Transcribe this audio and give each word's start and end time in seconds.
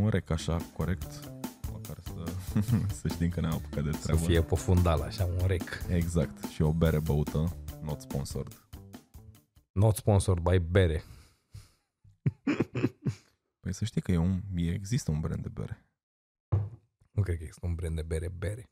Un 0.00 0.08
rec 0.08 0.30
așa, 0.30 0.56
corect. 0.76 1.30
Măcar 1.72 1.98
să, 2.00 2.24
să 3.00 3.08
știm 3.08 3.28
că 3.28 3.40
ne-am 3.40 3.52
apucat 3.52 3.84
de 3.84 3.92
Să 3.92 3.98
treabă. 4.02 4.20
fie 4.20 4.42
pe 4.42 4.54
fundal, 4.54 5.00
așa, 5.00 5.24
un 5.24 5.46
rec. 5.46 5.82
Exact. 5.88 6.44
Și 6.44 6.62
o 6.62 6.72
bere 6.72 7.00
băută, 7.00 7.56
not 7.82 8.00
sponsored. 8.00 8.68
Not 9.72 9.96
sponsored 9.96 10.42
by 10.42 10.58
bere. 10.58 11.02
Păi 13.60 13.72
să 13.72 13.84
știi 13.84 14.00
că 14.00 14.12
e 14.12 14.16
un, 14.16 14.40
e, 14.54 14.72
există 14.72 15.10
un 15.10 15.20
brand 15.20 15.42
de 15.42 15.48
bere. 15.48 15.86
Nu 17.10 17.22
cred 17.22 17.36
că 17.36 17.42
există 17.42 17.66
un 17.66 17.74
brand 17.74 17.94
de 17.94 18.02
bere, 18.02 18.28
bere. 18.28 18.70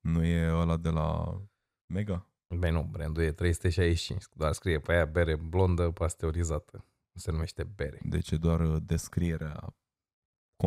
Nu 0.00 0.24
e 0.24 0.50
ăla 0.52 0.76
de 0.76 0.88
la 0.88 1.40
Mega? 1.86 2.26
Băi 2.58 2.70
nu, 2.70 2.82
brandul 2.82 3.22
e 3.22 3.32
365, 3.32 4.24
doar 4.34 4.52
scrie 4.52 4.78
pe 4.78 4.92
aia 4.92 5.04
bere 5.04 5.36
blondă 5.36 5.90
pasteurizată. 5.90 6.84
Nu 7.12 7.20
se 7.20 7.30
numește 7.30 7.64
bere. 7.64 8.00
Deci 8.02 8.30
e 8.30 8.36
doar 8.36 8.60
uh, 8.60 8.82
descrierea 8.82 9.74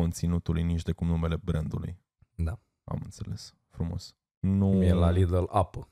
conținutului, 0.00 0.62
nici 0.62 0.82
de 0.82 0.92
cum 0.92 1.06
numele 1.06 1.36
brandului. 1.36 1.98
Da. 2.34 2.58
Am 2.84 3.00
înțeles. 3.04 3.54
Frumos. 3.70 4.14
Nu... 4.38 4.70
Cum 4.70 4.80
e 4.80 4.92
la 4.92 5.10
Lidl 5.10 5.42
apă. 5.48 5.88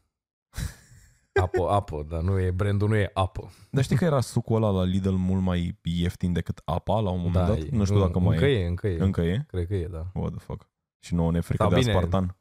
Apă, 1.32 1.68
apă, 1.70 2.06
dar 2.08 2.20
nu 2.22 2.38
e, 2.38 2.50
brandul 2.50 2.88
nu 2.88 2.96
e 2.96 3.10
apă. 3.14 3.50
Dar 3.70 3.84
știi 3.84 3.96
că 3.96 4.04
era 4.04 4.20
sucul 4.20 4.56
ăla 4.56 4.70
la 4.70 4.84
Lidl 4.84 5.12
mult 5.14 5.42
mai 5.42 5.78
ieftin 5.82 6.32
decât 6.32 6.60
apa 6.64 7.00
la 7.00 7.10
un 7.10 7.16
moment 7.20 7.34
da, 7.34 7.46
dat? 7.46 7.58
e- 7.58 7.68
Nu 7.70 7.84
știu 7.84 7.98
dacă 8.00 8.18
mai 8.18 8.34
încă 8.36 8.46
e. 8.46 8.58
e. 8.62 8.66
Încă 8.66 8.86
e, 8.88 9.00
Încă 9.02 9.20
e? 9.20 9.44
Cred 9.46 9.66
că 9.66 9.74
e, 9.74 9.86
da. 9.86 10.10
What 10.14 10.30
the 10.30 10.40
fuck? 10.44 10.68
Și 10.98 11.14
nouă 11.14 11.30
ne 11.30 11.36
e 11.38 11.40
frică 11.40 11.62
Da, 11.62 11.68
de 11.68 11.74
bine. 11.74 11.92
aspartan. 11.92 12.36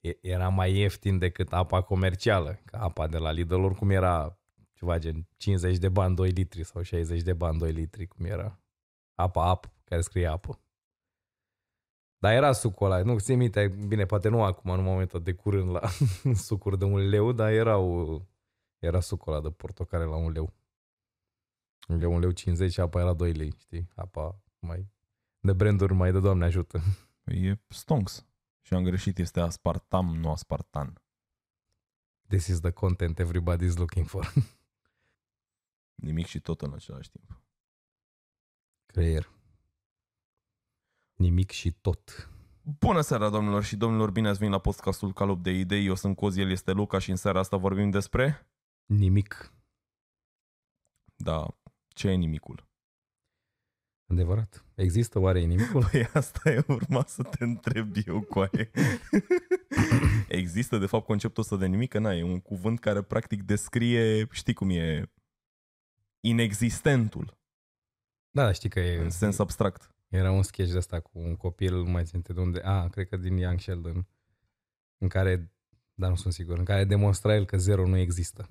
E- 0.00 0.18
Era 0.20 0.48
mai 0.48 0.74
ieftin 0.76 1.18
decât 1.18 1.52
apa 1.52 1.82
comercială. 1.82 2.58
Că 2.64 2.76
apa 2.76 3.06
de 3.06 3.18
la 3.18 3.30
Lidl 3.30 3.54
oricum 3.54 3.90
era 3.90 4.38
ceva 4.72 4.98
gen 4.98 5.28
50 5.36 5.76
de 5.78 5.88
bani 5.88 6.14
2 6.14 6.30
litri 6.30 6.64
sau 6.64 6.82
60 6.82 7.22
de 7.22 7.32
bani 7.32 7.58
2 7.58 7.72
litri, 7.72 8.06
cum 8.06 8.24
era. 8.24 8.58
Apa, 9.14 9.44
apă, 9.48 9.72
care 9.84 10.00
scrie 10.00 10.26
apă. 10.26 10.58
Dar 12.18 12.32
era 12.32 12.52
sucul 12.52 12.86
ăla, 12.86 13.02
nu 13.02 13.18
ți 13.18 13.34
minte, 13.34 13.68
bine, 13.68 14.06
poate 14.06 14.28
nu 14.28 14.42
acum, 14.42 14.70
în 14.70 14.82
momentul 14.82 15.22
de 15.22 15.32
curând 15.34 15.70
la 15.70 15.88
sucuri 16.46 16.78
de 16.78 16.84
un 16.84 17.08
leu, 17.08 17.32
dar 17.32 17.52
erau, 17.52 18.22
era 18.78 19.00
sucul 19.00 19.32
ăla 19.32 19.42
de 19.42 19.50
portocale 19.50 20.04
la 20.04 20.16
un 20.16 20.32
leu. 20.32 20.52
Un 21.88 21.98
leu, 21.98 22.12
un 22.12 22.20
leu 22.20 22.30
50 22.30 22.72
și 22.72 22.80
apa 22.80 23.00
era 23.00 23.12
2 23.12 23.32
lei, 23.32 23.54
știi? 23.58 23.88
Apa 23.94 24.42
mai 24.58 24.92
de 25.44 25.52
branduri 25.52 25.92
mai 25.92 26.12
de 26.12 26.20
Doamne 26.20 26.44
ajută. 26.44 26.80
Păi 27.24 27.46
E 27.46 27.60
stonks. 27.68 28.26
Și 28.60 28.74
am 28.74 28.82
greșit, 28.84 29.18
este 29.18 29.40
aspartam, 29.40 30.16
nu 30.16 30.30
aspartan. 30.30 31.02
This 32.26 32.46
is 32.46 32.60
the 32.60 32.70
content 32.70 33.20
everybody's 33.20 33.76
looking 33.76 34.06
for. 34.06 34.32
Nimic 36.06 36.26
și 36.26 36.40
tot 36.40 36.62
în 36.62 36.72
același 36.72 37.10
timp. 37.10 37.42
Creier. 38.86 39.33
Nimic 41.14 41.50
și 41.50 41.72
tot. 41.72 42.30
Bună 42.62 43.00
seara, 43.00 43.30
domnilor 43.30 43.64
și 43.64 43.76
domnilor, 43.76 44.10
bine 44.10 44.28
ați 44.28 44.38
venit 44.38 44.54
la 44.54 44.60
podcastul 44.60 45.12
Calup 45.12 45.42
de 45.42 45.50
Idei. 45.50 45.86
Eu 45.86 45.94
sunt 45.94 46.16
Cozi, 46.16 46.40
el 46.40 46.50
este 46.50 46.72
Luca 46.72 46.98
și 46.98 47.10
în 47.10 47.16
seara 47.16 47.38
asta 47.38 47.56
vorbim 47.56 47.90
despre... 47.90 48.48
Nimic. 48.86 49.52
Da, 51.16 51.58
ce 51.88 52.08
e 52.08 52.14
nimicul? 52.14 52.68
Adevărat. 54.06 54.64
Există 54.74 55.18
oare 55.18 55.40
nimicul? 55.40 55.84
Păi 55.90 56.06
asta 56.12 56.50
e 56.50 56.64
urma 56.68 57.04
să 57.06 57.22
te 57.22 57.44
întreb 57.44 57.94
eu 58.06 58.20
cu 58.20 58.38
aia. 58.38 58.70
Există 60.28 60.78
de 60.78 60.86
fapt 60.86 61.06
conceptul 61.06 61.42
ăsta 61.42 61.56
de 61.56 61.66
nimic? 61.66 61.90
Că 61.90 61.98
n 61.98 62.04
e 62.04 62.22
un 62.22 62.40
cuvânt 62.40 62.78
care 62.78 63.02
practic 63.02 63.42
descrie, 63.42 64.28
știi 64.30 64.54
cum 64.54 64.70
e, 64.70 65.12
inexistentul, 66.20 67.38
Da, 68.30 68.52
știi 68.52 68.68
că 68.68 68.80
e, 68.80 69.02
în 69.02 69.10
sens 69.10 69.38
abstract. 69.38 69.93
Era 70.16 70.30
un 70.30 70.42
sketch 70.42 70.72
de 70.72 70.78
asta 70.78 71.00
cu 71.00 71.10
un 71.14 71.36
copil, 71.36 71.74
nu 71.74 71.90
mai 71.90 72.02
țin 72.02 72.10
minte 72.12 72.32
de 72.32 72.40
unde, 72.40 72.60
a, 72.60 72.88
cred 72.88 73.08
că 73.08 73.16
din 73.16 73.36
Young 73.36 73.60
Sheldon, 73.60 74.06
în 74.98 75.08
dar 75.94 76.10
nu 76.10 76.16
sunt 76.16 76.32
sigur, 76.32 76.58
în 76.58 76.64
care 76.64 76.84
demonstra 76.84 77.34
el 77.34 77.44
că 77.44 77.56
zero 77.58 77.86
nu 77.86 77.96
există. 77.96 78.48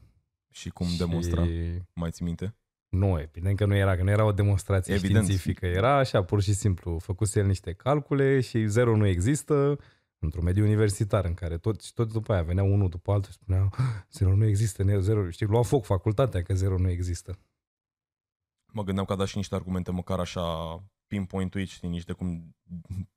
Și 0.50 0.69
cum 0.69 0.88
demonstra? 0.97 1.46
Și... 1.46 1.81
Mai 1.94 2.12
ții 2.12 2.25
minte? 2.25 2.56
Nu, 2.90 3.19
evident 3.19 3.57
că 3.57 3.66
nu 3.66 3.75
era, 3.75 3.96
că 3.96 4.03
nu 4.03 4.09
era 4.09 4.25
o 4.25 4.31
demonstrație 4.31 4.94
Evident. 4.94 5.24
științifică. 5.24 5.66
Era 5.66 5.97
așa, 5.97 6.24
pur 6.24 6.41
și 6.41 6.53
simplu, 6.53 7.00
făcuse 7.00 7.40
el 7.40 7.46
niște 7.46 7.74
calcule 7.74 8.40
și 8.40 8.68
zero 8.68 8.95
nu 8.95 9.06
există 9.06 9.80
într-un 10.19 10.44
mediu 10.44 10.63
universitar 10.63 11.25
în 11.25 11.34
care 11.34 11.57
tot, 11.57 11.81
și 11.81 11.94
tot 11.94 12.12
după 12.12 12.34
aia 12.34 12.44
venea 12.44 12.63
unul 12.63 12.90
după 12.90 13.12
altul 13.12 13.31
și 13.31 13.38
spunea 13.38 13.69
zero 14.12 14.35
nu 14.35 14.45
există, 14.45 14.84
ne- 14.84 15.00
zero, 15.00 15.30
știi, 15.30 15.45
lua 15.45 15.62
foc 15.62 15.85
facultatea 15.85 16.41
că 16.41 16.53
zero 16.53 16.78
nu 16.78 16.90
există. 16.90 17.40
Mă 18.72 18.84
gândeam 18.84 19.06
că 19.06 19.13
a 19.13 19.16
dat 19.16 19.28
și 19.28 19.38
niște 19.38 19.56
argumente 19.56 19.91
măcar 19.91 20.19
așa 20.19 20.44
pinpoint 21.13 21.53
știi, 21.66 21.90
nici 21.90 22.03
de 22.03 22.13
cum, 22.13 22.56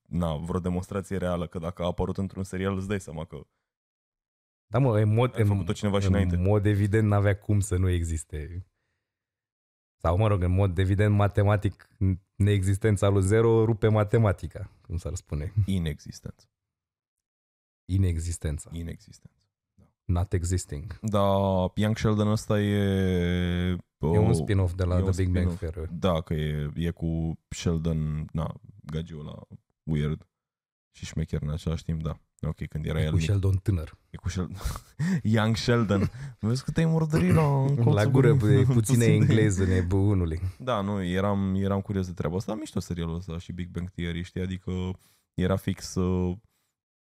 na, 0.09 0.37
vreo 0.37 0.61
demonstrație 0.61 1.17
reală, 1.17 1.47
că 1.47 1.59
dacă 1.59 1.83
a 1.83 1.87
apărut 1.87 2.17
într-un 2.17 2.43
serial 2.43 2.77
îți 2.77 2.89
dai 2.89 3.01
seama 3.01 3.25
că 3.25 3.47
Da, 4.67 4.79
mă, 4.79 4.99
în 4.99 5.15
mod, 5.15 5.35
ai 5.35 5.41
în, 5.43 5.47
făcut-o 5.47 5.73
cineva 5.73 5.99
și 6.01 6.07
în 6.07 6.13
înainte. 6.13 6.37
mod 6.37 6.67
evident 6.67 7.09
n-avea 7.09 7.39
cum 7.39 7.61
să 7.61 7.77
nu 7.77 7.89
existe. 7.89 8.67
Sau, 10.03 10.17
mă 10.17 10.27
rog, 10.27 10.43
în 10.43 10.51
mod 10.53 10.79
evident 10.79 11.15
matematic, 11.15 11.89
neexistența 12.35 13.09
lui 13.09 13.23
zero 13.23 13.65
rupe 13.65 13.89
matematica, 13.89 14.71
cum 14.81 14.97
s-ar 14.97 15.15
spune. 15.15 15.53
Inexistență. 15.67 16.47
Inexistența. 17.85 18.71
Inexistență. 18.73 19.41
Not 20.05 20.33
existing. 20.33 20.99
Da, 21.01 21.27
Young 21.75 21.97
Sheldon 21.97 22.29
ăsta 22.29 22.61
e... 22.61 23.77
E 23.99 24.07
un 24.19 24.35
spin-off 24.35 24.75
de 24.75 24.85
la 24.85 24.99
e 24.99 25.03
un 25.03 25.11
The 25.11 25.23
Big 25.25 25.33
Bang 25.35 25.51
spin-off. 25.51 25.73
Theory. 25.75 25.91
Da, 25.99 26.21
că 26.21 26.35
e, 26.35 26.71
e 26.75 26.91
cu 26.91 27.39
Sheldon, 27.49 28.27
na, 28.33 28.55
gagiul 28.85 29.21
ăla 29.21 29.39
weird 29.83 30.27
și 30.97 31.05
șmecher 31.05 31.43
în 31.43 31.51
același 31.51 31.85
timp, 31.85 32.03
da. 32.03 32.17
Ok, 32.49 32.67
când 32.69 32.87
era 32.87 33.01
E 33.01 33.03
el 33.05 33.11
cu 33.11 33.17
mic. 33.17 33.25
Sheldon 33.25 33.57
tânăr. 33.57 33.99
E 34.11 34.17
cu 34.17 34.29
Sheldon. 34.29 34.57
Young 35.23 35.57
Sheldon. 35.57 36.11
Vezi 36.41 36.65
că 36.65 36.71
te-ai 36.71 36.87
murdărit 36.87 37.35
la... 37.35 37.43
în 37.63 37.75
colțul 37.75 37.95
La 37.95 38.07
gură 38.07 38.33
gurii. 38.33 38.59
e 38.59 38.63
puțină 38.75 38.75
Puțin 38.81 38.99
de- 38.99 39.13
engleză 39.13 39.65
nebunului. 39.65 40.41
Da, 40.59 40.81
nu, 40.81 41.03
eram, 41.05 41.55
eram 41.55 41.81
curios 41.81 42.07
de 42.07 42.13
treaba 42.13 42.37
asta. 42.37 42.55
Mișto 42.55 42.81
serialul 42.81 43.15
ăsta 43.15 43.39
și 43.39 43.53
Big 43.53 43.69
Bang 43.69 43.91
Theory, 43.91 44.23
știi? 44.23 44.41
Adică 44.41 44.73
era 45.35 45.57
fix 45.57 45.95
uh, 45.95 46.37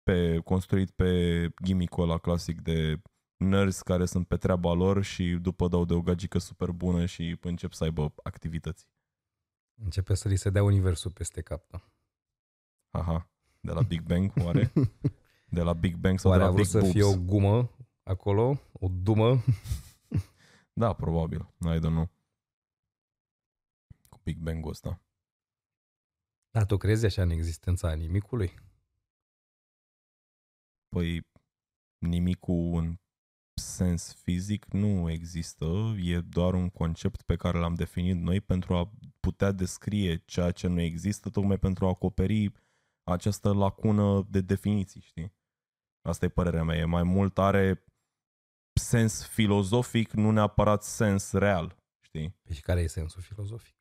pe, 0.03 0.41
construit 0.45 0.91
pe 0.91 1.49
gimmick-ul 1.62 2.03
ăla 2.03 2.19
clasic 2.19 2.61
de 2.61 3.01
nerds 3.41 3.83
care 3.83 4.06
sunt 4.06 4.27
pe 4.27 4.37
treaba 4.37 4.73
lor 4.73 5.03
și 5.03 5.39
după 5.43 5.69
dau 5.69 5.84
de 5.84 5.95
o 5.95 6.01
gagică 6.03 6.39
super 6.39 6.71
bună 6.71 7.06
și 7.06 7.37
încep 7.41 7.73
să 7.73 7.84
aibă 7.84 8.15
activități. 8.23 8.87
Începe 9.75 10.15
să 10.15 10.28
li 10.28 10.37
se 10.37 10.51
dea 10.51 10.62
universul 10.62 11.11
peste 11.11 11.43
cap. 11.43 11.67
Da. 11.71 11.91
Aha. 12.91 13.31
De 13.61 13.73
la 13.73 13.83
Big 13.83 14.03
Bang, 14.03 14.33
oare? 14.45 14.73
De 15.56 15.62
la 15.62 15.73
Big 15.73 15.97
Bang 15.97 16.19
sau 16.19 16.31
Oare 16.31 16.43
de 16.43 16.49
a 16.49 16.51
la 16.51 16.55
vrut 16.55 16.67
Big 16.67 16.75
să 16.75 16.78
Boobs? 16.81 16.93
fie 16.95 17.05
o 17.05 17.25
gumă 17.25 17.71
acolo? 18.03 18.61
O 18.73 18.89
dumă? 18.89 19.43
Da, 20.72 20.93
probabil. 20.93 21.55
I 21.61 21.78
don't 21.78 21.81
know. 21.81 22.09
Cu 24.09 24.21
Big 24.22 24.39
Bang-ul 24.39 24.71
ăsta. 24.71 25.03
Da, 26.51 26.65
tu 26.65 26.77
crezi 26.77 27.05
așa 27.05 27.22
în 27.22 27.31
existența 27.31 27.95
nimicului? 27.95 28.55
Păi 30.89 31.27
nimicul 31.99 32.75
în 32.78 32.99
sens 33.62 34.15
fizic 34.15 34.66
nu 34.66 35.10
există, 35.10 35.94
e 36.03 36.21
doar 36.21 36.54
un 36.54 36.69
concept 36.69 37.22
pe 37.22 37.37
care 37.37 37.59
l-am 37.59 37.75
definit 37.75 38.16
noi 38.16 38.41
pentru 38.41 38.75
a 38.75 38.91
putea 39.21 39.53
descrie 39.53 40.16
ceea 40.16 40.50
ce 40.50 40.66
nu 40.66 40.81
există, 40.81 41.31
tocmai 41.31 41.59
pentru 41.59 41.87
a 41.87 41.88
acoperi 41.88 42.53
această 43.10 43.53
lacună 43.53 44.26
de 44.31 44.41
definiții, 44.41 45.00
știi? 45.00 45.32
Asta 46.09 46.25
e 46.25 46.28
părerea 46.28 46.65
mea, 46.65 46.76
e 46.76 46.84
mai 46.84 47.03
mult 47.03 47.38
are 47.38 47.84
sens 48.81 49.26
filozofic, 49.26 50.12
nu 50.12 50.31
neapărat 50.31 50.82
sens 50.82 51.32
real, 51.32 51.77
știi? 52.04 52.38
Păi 52.42 52.54
și 52.54 52.62
care 52.62 52.81
e 52.81 52.87
sensul 52.87 53.22
filozofic? 53.22 53.81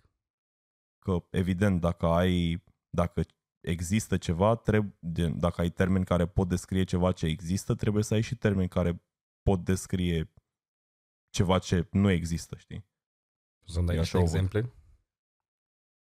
că 1.00 1.24
evident 1.30 1.82
dacă 1.82 2.06
ai 2.06 2.64
dacă 2.90 3.26
există 3.68 4.18
ceva, 4.18 4.56
trebuie, 4.56 4.94
dacă 5.36 5.62
ai 5.62 5.70
termeni 5.70 6.06
care 6.06 6.28
pot 6.28 6.48
descrie 6.48 6.84
ceva 6.84 7.12
ce 7.12 7.26
există, 7.26 7.76
trebuie 7.76 8.04
să 8.04 8.14
ai 8.14 8.22
și 8.22 8.36
termeni 8.36 8.70
care 8.70 9.04
pot 9.50 9.64
descrie 9.64 10.32
ceva 11.30 11.60
ce 11.60 11.88
nu 11.92 12.10
există, 12.10 12.58
știi? 12.58 12.86
Să-mi 13.66 13.86
dai 13.86 13.96
E 13.96 14.00
niște 14.00 14.18
așa 14.18 14.26
o 14.26 14.28
văd. 14.28 14.36
exemple? 14.36 14.74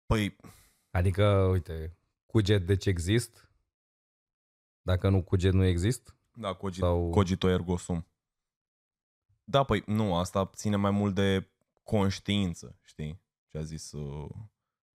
Păi, 0.07 0.37
Adică, 0.91 1.25
uite, 1.51 1.99
cuget 2.27 2.67
deci 2.67 2.87
exist? 2.87 3.51
Dacă 4.83 5.09
nu 5.09 5.23
cuget, 5.23 5.53
nu 5.53 5.65
exist? 5.65 6.17
da, 6.37 6.55
cogit, 6.55 6.83
Sau- 6.83 7.01
Sau... 7.01 7.11
cogito 7.11 7.49
ergo 7.49 7.77
sum. 7.77 8.07
Da, 9.45 9.65
păi 9.65 9.83
nu, 9.87 10.15
asta 10.17 10.47
ține 10.55 10.77
mai 10.77 10.91
mult 10.91 11.15
de 11.15 11.51
conștiință, 11.83 12.79
știi? 12.83 13.23
Ce 13.47 13.59
a 13.59 13.63
zis, 13.63 13.93
uh, 13.93 14.31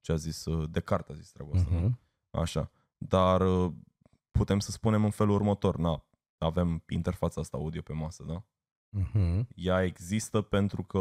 ce 0.01 0.11
a 0.11 0.15
zis 0.15 0.45
uh, 0.45 0.69
Descartes, 0.69 1.15
a 1.15 1.19
zis 1.19 1.31
treaba 1.31 1.55
asta, 1.55 1.69
nu? 1.69 1.79
Mhm. 1.79 1.99
Așa. 2.29 2.71
Dar 2.97 3.41
uh, 3.41 3.73
putem 4.31 4.59
să 4.59 4.71
spunem 4.71 5.03
în 5.03 5.11
felul 5.11 5.33
următor, 5.35 5.77
na, 5.77 6.05
avem 6.45 6.83
interfața 6.89 7.41
asta 7.41 7.57
audio 7.57 7.81
pe 7.81 7.93
masă, 7.93 8.23
da? 8.27 8.43
Mhm. 8.89 9.47
ea 9.55 9.83
există 9.83 10.41
pentru 10.41 10.83
că 10.83 10.99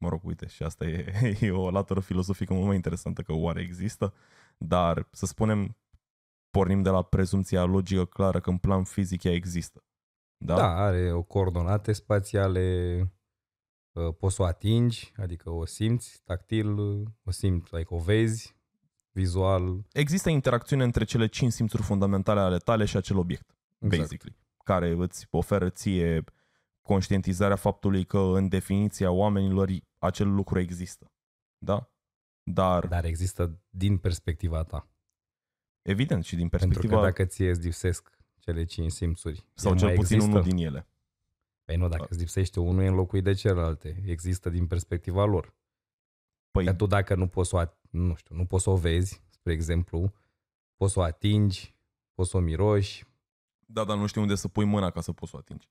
mă 0.00 0.08
rog, 0.08 0.24
uite, 0.24 0.46
și 0.46 0.62
asta 0.62 0.84
e, 0.84 1.12
e 1.40 1.50
o 1.50 1.70
latură 1.70 2.00
filozofică 2.00 2.52
mult 2.52 2.66
mai 2.66 2.74
interesantă, 2.74 3.22
că 3.22 3.32
oare 3.32 3.60
există, 3.60 4.14
dar 4.58 5.08
să 5.10 5.26
spunem, 5.26 5.76
pornim 6.50 6.82
de 6.82 6.90
la 6.90 7.02
prezumția 7.02 7.64
logică 7.64 8.04
clară 8.04 8.40
că 8.40 8.50
în 8.50 8.58
plan 8.58 8.84
fizic 8.84 9.24
ea 9.24 9.32
există. 9.32 9.84
Da? 10.44 10.54
Da, 10.54 10.76
are 10.76 11.12
o 11.12 11.22
coordonate 11.22 11.92
spațiale, 11.92 12.98
uh, 13.92 14.14
poți 14.18 14.34
să 14.34 14.42
o 14.42 14.44
atingi, 14.44 15.12
adică 15.16 15.50
o 15.50 15.64
simți 15.64 16.22
tactil, 16.24 16.78
o 17.24 17.30
simți, 17.30 17.74
adică 17.74 17.94
o 17.94 17.98
vezi, 17.98 18.56
vizual. 19.12 19.84
Există 19.92 20.30
interacțiune 20.30 20.84
între 20.84 21.04
cele 21.04 21.26
cinci 21.26 21.52
simțuri 21.52 21.82
fundamentale 21.82 22.40
ale 22.40 22.58
tale 22.58 22.84
și 22.84 22.96
acel 22.96 23.16
obiect, 23.16 23.56
Exact. 23.78 24.02
basically, 24.02 24.36
care 24.64 24.90
îți 24.90 25.26
oferă 25.30 25.70
ție 25.70 26.24
conștientizarea 26.82 27.56
faptului 27.56 28.04
că 28.04 28.18
în 28.18 28.48
definiția 28.48 29.10
oamenilor 29.10 29.68
acel 29.98 30.34
lucru 30.34 30.58
există. 30.58 31.12
Da? 31.58 31.90
Dar, 32.42 32.86
Dar 32.86 33.04
există 33.04 33.60
din 33.70 33.98
perspectiva 33.98 34.62
ta. 34.62 34.88
evident, 35.82 36.24
și 36.24 36.36
din 36.36 36.48
Pentru 36.48 36.68
perspectiva, 36.68 37.00
că 37.00 37.06
dacă 37.06 37.24
ție 37.24 37.50
îți 37.50 37.60
lipsesc 37.60 38.18
cele 38.38 38.64
cinci 38.64 38.90
simțuri, 38.92 39.46
sau 39.54 39.72
el 39.72 39.78
cel 39.78 39.86
mai 39.86 39.96
puțin 39.96 40.14
există. 40.16 40.38
unul 40.38 40.48
din 40.50 40.64
ele. 40.66 40.88
Păi 41.64 41.76
nu, 41.76 41.88
dacă 41.88 42.06
îți 42.08 42.18
lipsește 42.18 42.60
unul, 42.60 42.82
e 42.82 42.86
înlocuit 42.86 43.24
de 43.24 43.32
celelalte. 43.32 44.02
Există 44.06 44.48
din 44.50 44.66
perspectiva 44.66 45.24
lor. 45.24 45.54
Păi, 46.50 46.64
Că 46.64 46.74
tu 46.74 46.86
dacă 46.86 47.14
nu 47.14 47.28
poți 47.28 47.48
să 47.48 47.56
o, 47.56 47.64
at- 47.64 47.80
nu 47.90 48.14
știu, 48.14 48.34
nu 48.34 48.46
poți 48.46 48.62
să 48.62 48.70
o 48.70 48.76
vezi, 48.76 49.22
spre 49.28 49.52
exemplu, 49.52 50.12
poți 50.76 50.92
să 50.92 50.98
o 50.98 51.02
atingi, 51.02 51.74
poți 52.14 52.30
să 52.30 52.36
o 52.36 52.40
miroși, 52.40 53.04
da, 53.72 53.84
dar 53.84 53.96
nu 53.96 54.06
știu 54.06 54.20
unde 54.20 54.34
să 54.34 54.48
pui 54.48 54.64
mâna 54.64 54.90
ca 54.90 55.00
să 55.00 55.12
poți 55.12 55.30
să 55.30 55.36
o 55.36 55.40
atingi. 55.40 55.68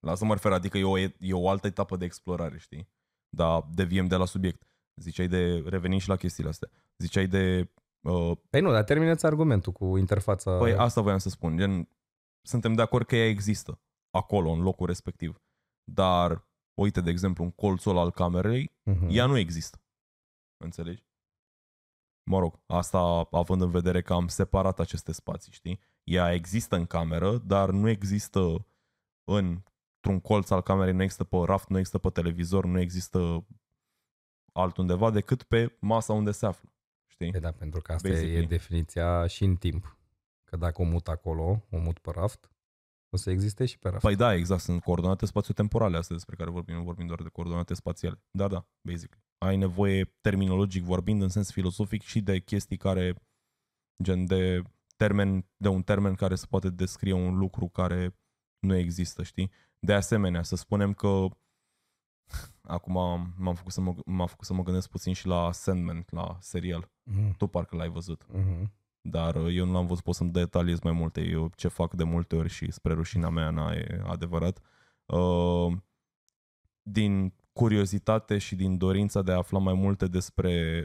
Lasă 0.00 0.24
mă 0.24 0.32
refer, 0.32 0.52
adică 0.52 0.78
e 0.78 0.84
o, 0.84 0.98
e 0.98 1.32
o 1.32 1.48
altă 1.48 1.66
etapă 1.66 1.96
de 1.96 2.04
explorare, 2.04 2.58
știi? 2.58 2.88
Dar 3.28 3.62
deviem 3.74 4.06
de 4.06 4.16
la 4.16 4.24
subiect. 4.24 4.68
Ziceai 5.00 5.28
de, 5.28 5.58
revenim 5.66 5.98
și 5.98 6.08
la 6.08 6.16
chestiile 6.16 6.48
astea, 6.48 6.70
ziceai 6.98 7.26
de 7.26 7.72
uh, 8.00 8.36
Păi 8.50 8.60
nu, 8.60 8.70
dar 8.72 8.84
terminați 8.84 9.26
argumentul 9.26 9.72
cu 9.72 9.96
interfața. 9.96 10.58
Păi 10.58 10.74
asta 10.74 11.00
voiam 11.00 11.18
să 11.18 11.28
spun. 11.28 11.56
Gen, 11.56 11.88
suntem 12.46 12.74
de 12.74 12.82
acord 12.82 13.06
că 13.06 13.16
ea 13.16 13.28
există 13.28 13.80
acolo, 14.10 14.50
în 14.50 14.60
locul 14.62 14.86
respectiv. 14.86 15.42
Dar, 15.84 16.46
uite, 16.74 17.00
de 17.00 17.10
exemplu, 17.10 17.44
un 17.44 17.50
colțul 17.50 17.98
al 17.98 18.10
camerei, 18.10 18.72
Mhm. 18.82 19.06
ea 19.10 19.26
nu 19.26 19.36
există. 19.38 19.82
Înțelegi? 20.64 21.04
Mă 22.30 22.38
rog, 22.38 22.60
asta 22.66 22.98
având 23.30 23.60
în 23.62 23.70
vedere 23.70 24.02
că 24.02 24.12
am 24.12 24.28
separat 24.28 24.78
aceste 24.80 25.12
spații, 25.12 25.52
știi? 25.52 25.80
Ea 26.04 26.32
există 26.32 26.76
în 26.76 26.86
cameră, 26.86 27.38
dar 27.38 27.70
nu 27.70 27.88
există 27.88 28.66
în 29.24 29.62
într-un 30.04 30.20
colț 30.20 30.50
al 30.50 30.62
camerei, 30.62 30.92
nu 30.92 31.02
există 31.02 31.24
pe 31.24 31.36
raft, 31.44 31.68
nu 31.68 31.78
există 31.78 31.98
pe 31.98 32.08
televizor, 32.08 32.64
nu 32.64 32.80
există 32.80 33.46
altundeva 34.52 35.10
decât 35.10 35.42
pe 35.42 35.76
masa 35.80 36.12
unde 36.12 36.30
se 36.30 36.46
află. 36.46 36.72
Știi? 37.06 37.30
Păi 37.30 37.40
da, 37.40 37.52
pentru 37.52 37.80
că 37.80 37.92
asta 37.92 38.08
Basically. 38.08 38.42
e 38.42 38.46
definiția 38.46 39.26
și 39.26 39.44
în 39.44 39.56
timp. 39.56 39.98
Că 40.44 40.56
dacă 40.56 40.82
o 40.82 40.84
mut 40.84 41.08
acolo, 41.08 41.66
o 41.70 41.78
mut 41.78 41.98
pe 41.98 42.10
raft, 42.10 42.50
o 43.08 43.16
să 43.16 43.30
existe 43.30 43.66
și 43.66 43.78
pe 43.78 43.88
raft. 43.88 44.02
Păi 44.02 44.16
da, 44.16 44.34
exact, 44.34 44.60
sunt 44.60 44.82
coordonate 44.82 45.26
spațiotemporale 45.26 45.96
astea 45.96 46.16
despre 46.16 46.36
care 46.36 46.50
vorbim, 46.50 46.74
nu 46.74 46.82
vorbim 46.82 47.06
doar 47.06 47.22
de 47.22 47.28
coordonate 47.28 47.74
spațiale. 47.74 48.22
Da, 48.30 48.48
da, 48.48 48.66
basically. 48.80 49.24
Ai 49.38 49.56
nevoie 49.56 50.04
terminologic 50.20 50.82
vorbind 50.82 51.22
în 51.22 51.28
sens 51.28 51.50
filosofic 51.50 52.02
și 52.02 52.20
de 52.20 52.38
chestii 52.38 52.76
care, 52.76 53.14
gen 54.02 54.26
de 54.26 54.62
termen, 54.96 55.46
de 55.56 55.68
un 55.68 55.82
termen 55.82 56.14
care 56.14 56.34
se 56.34 56.46
poate 56.46 56.70
descrie 56.70 57.12
un 57.12 57.36
lucru 57.38 57.68
care 57.68 58.18
nu 58.58 58.76
există, 58.76 59.22
știi? 59.22 59.50
De 59.78 59.94
asemenea, 59.94 60.42
să 60.42 60.56
spunem 60.56 60.92
că 60.92 61.26
acum 62.62 62.92
m-am 63.36 63.54
făcut 63.54 63.72
să 63.72 63.80
mă, 63.80 63.94
m-am 64.04 64.26
făcut 64.26 64.46
să 64.46 64.54
mă 64.54 64.62
gândesc 64.62 64.88
puțin 64.88 65.12
și 65.12 65.26
la 65.26 65.52
Sandman, 65.52 66.04
la 66.10 66.36
serial. 66.40 66.90
Mhm. 67.02 67.36
Tu 67.36 67.46
parcă 67.46 67.76
l-ai 67.76 67.88
văzut 67.88 68.26
Mhm. 68.32 68.72
dar 69.00 69.34
uh, 69.34 69.54
eu 69.56 69.66
nu 69.66 69.72
l-am 69.72 69.86
văzut, 69.86 70.04
pot 70.04 70.14
să-mi 70.14 70.30
detaliez 70.30 70.80
mai 70.80 70.92
multe. 70.92 71.20
Eu 71.20 71.50
ce 71.56 71.68
fac 71.68 71.94
de 71.94 72.04
multe 72.04 72.36
ori 72.36 72.48
și 72.48 72.70
spre 72.70 72.92
rușinea 72.92 73.28
mea 73.28 73.50
n 73.50 73.56
e 73.58 74.02
adevărat. 74.06 74.60
Uh, 75.06 75.72
din 76.82 77.34
curiozitate 77.52 78.38
și 78.38 78.54
din 78.56 78.78
dorința 78.78 79.22
de 79.22 79.32
a 79.32 79.36
afla 79.36 79.58
mai 79.58 79.74
multe 79.74 80.06
despre 80.06 80.84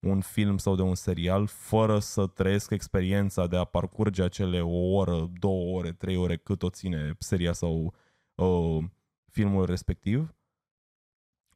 un 0.00 0.20
film 0.20 0.58
sau 0.58 0.76
de 0.76 0.82
un 0.82 0.94
serial, 0.94 1.46
fără 1.46 1.98
să 1.98 2.26
trăiesc 2.26 2.70
experiența 2.70 3.46
de 3.46 3.56
a 3.56 3.64
parcurge 3.64 4.22
acele 4.22 4.60
o 4.60 4.92
oră, 4.94 5.30
două 5.38 5.76
ore, 5.78 5.92
trei 5.92 6.16
ore, 6.16 6.36
cât 6.36 6.62
o 6.62 6.70
ține 6.70 7.14
seria 7.18 7.52
sau 7.52 7.94
uh, 8.34 8.84
filmul 9.30 9.64
respectiv, 9.66 10.32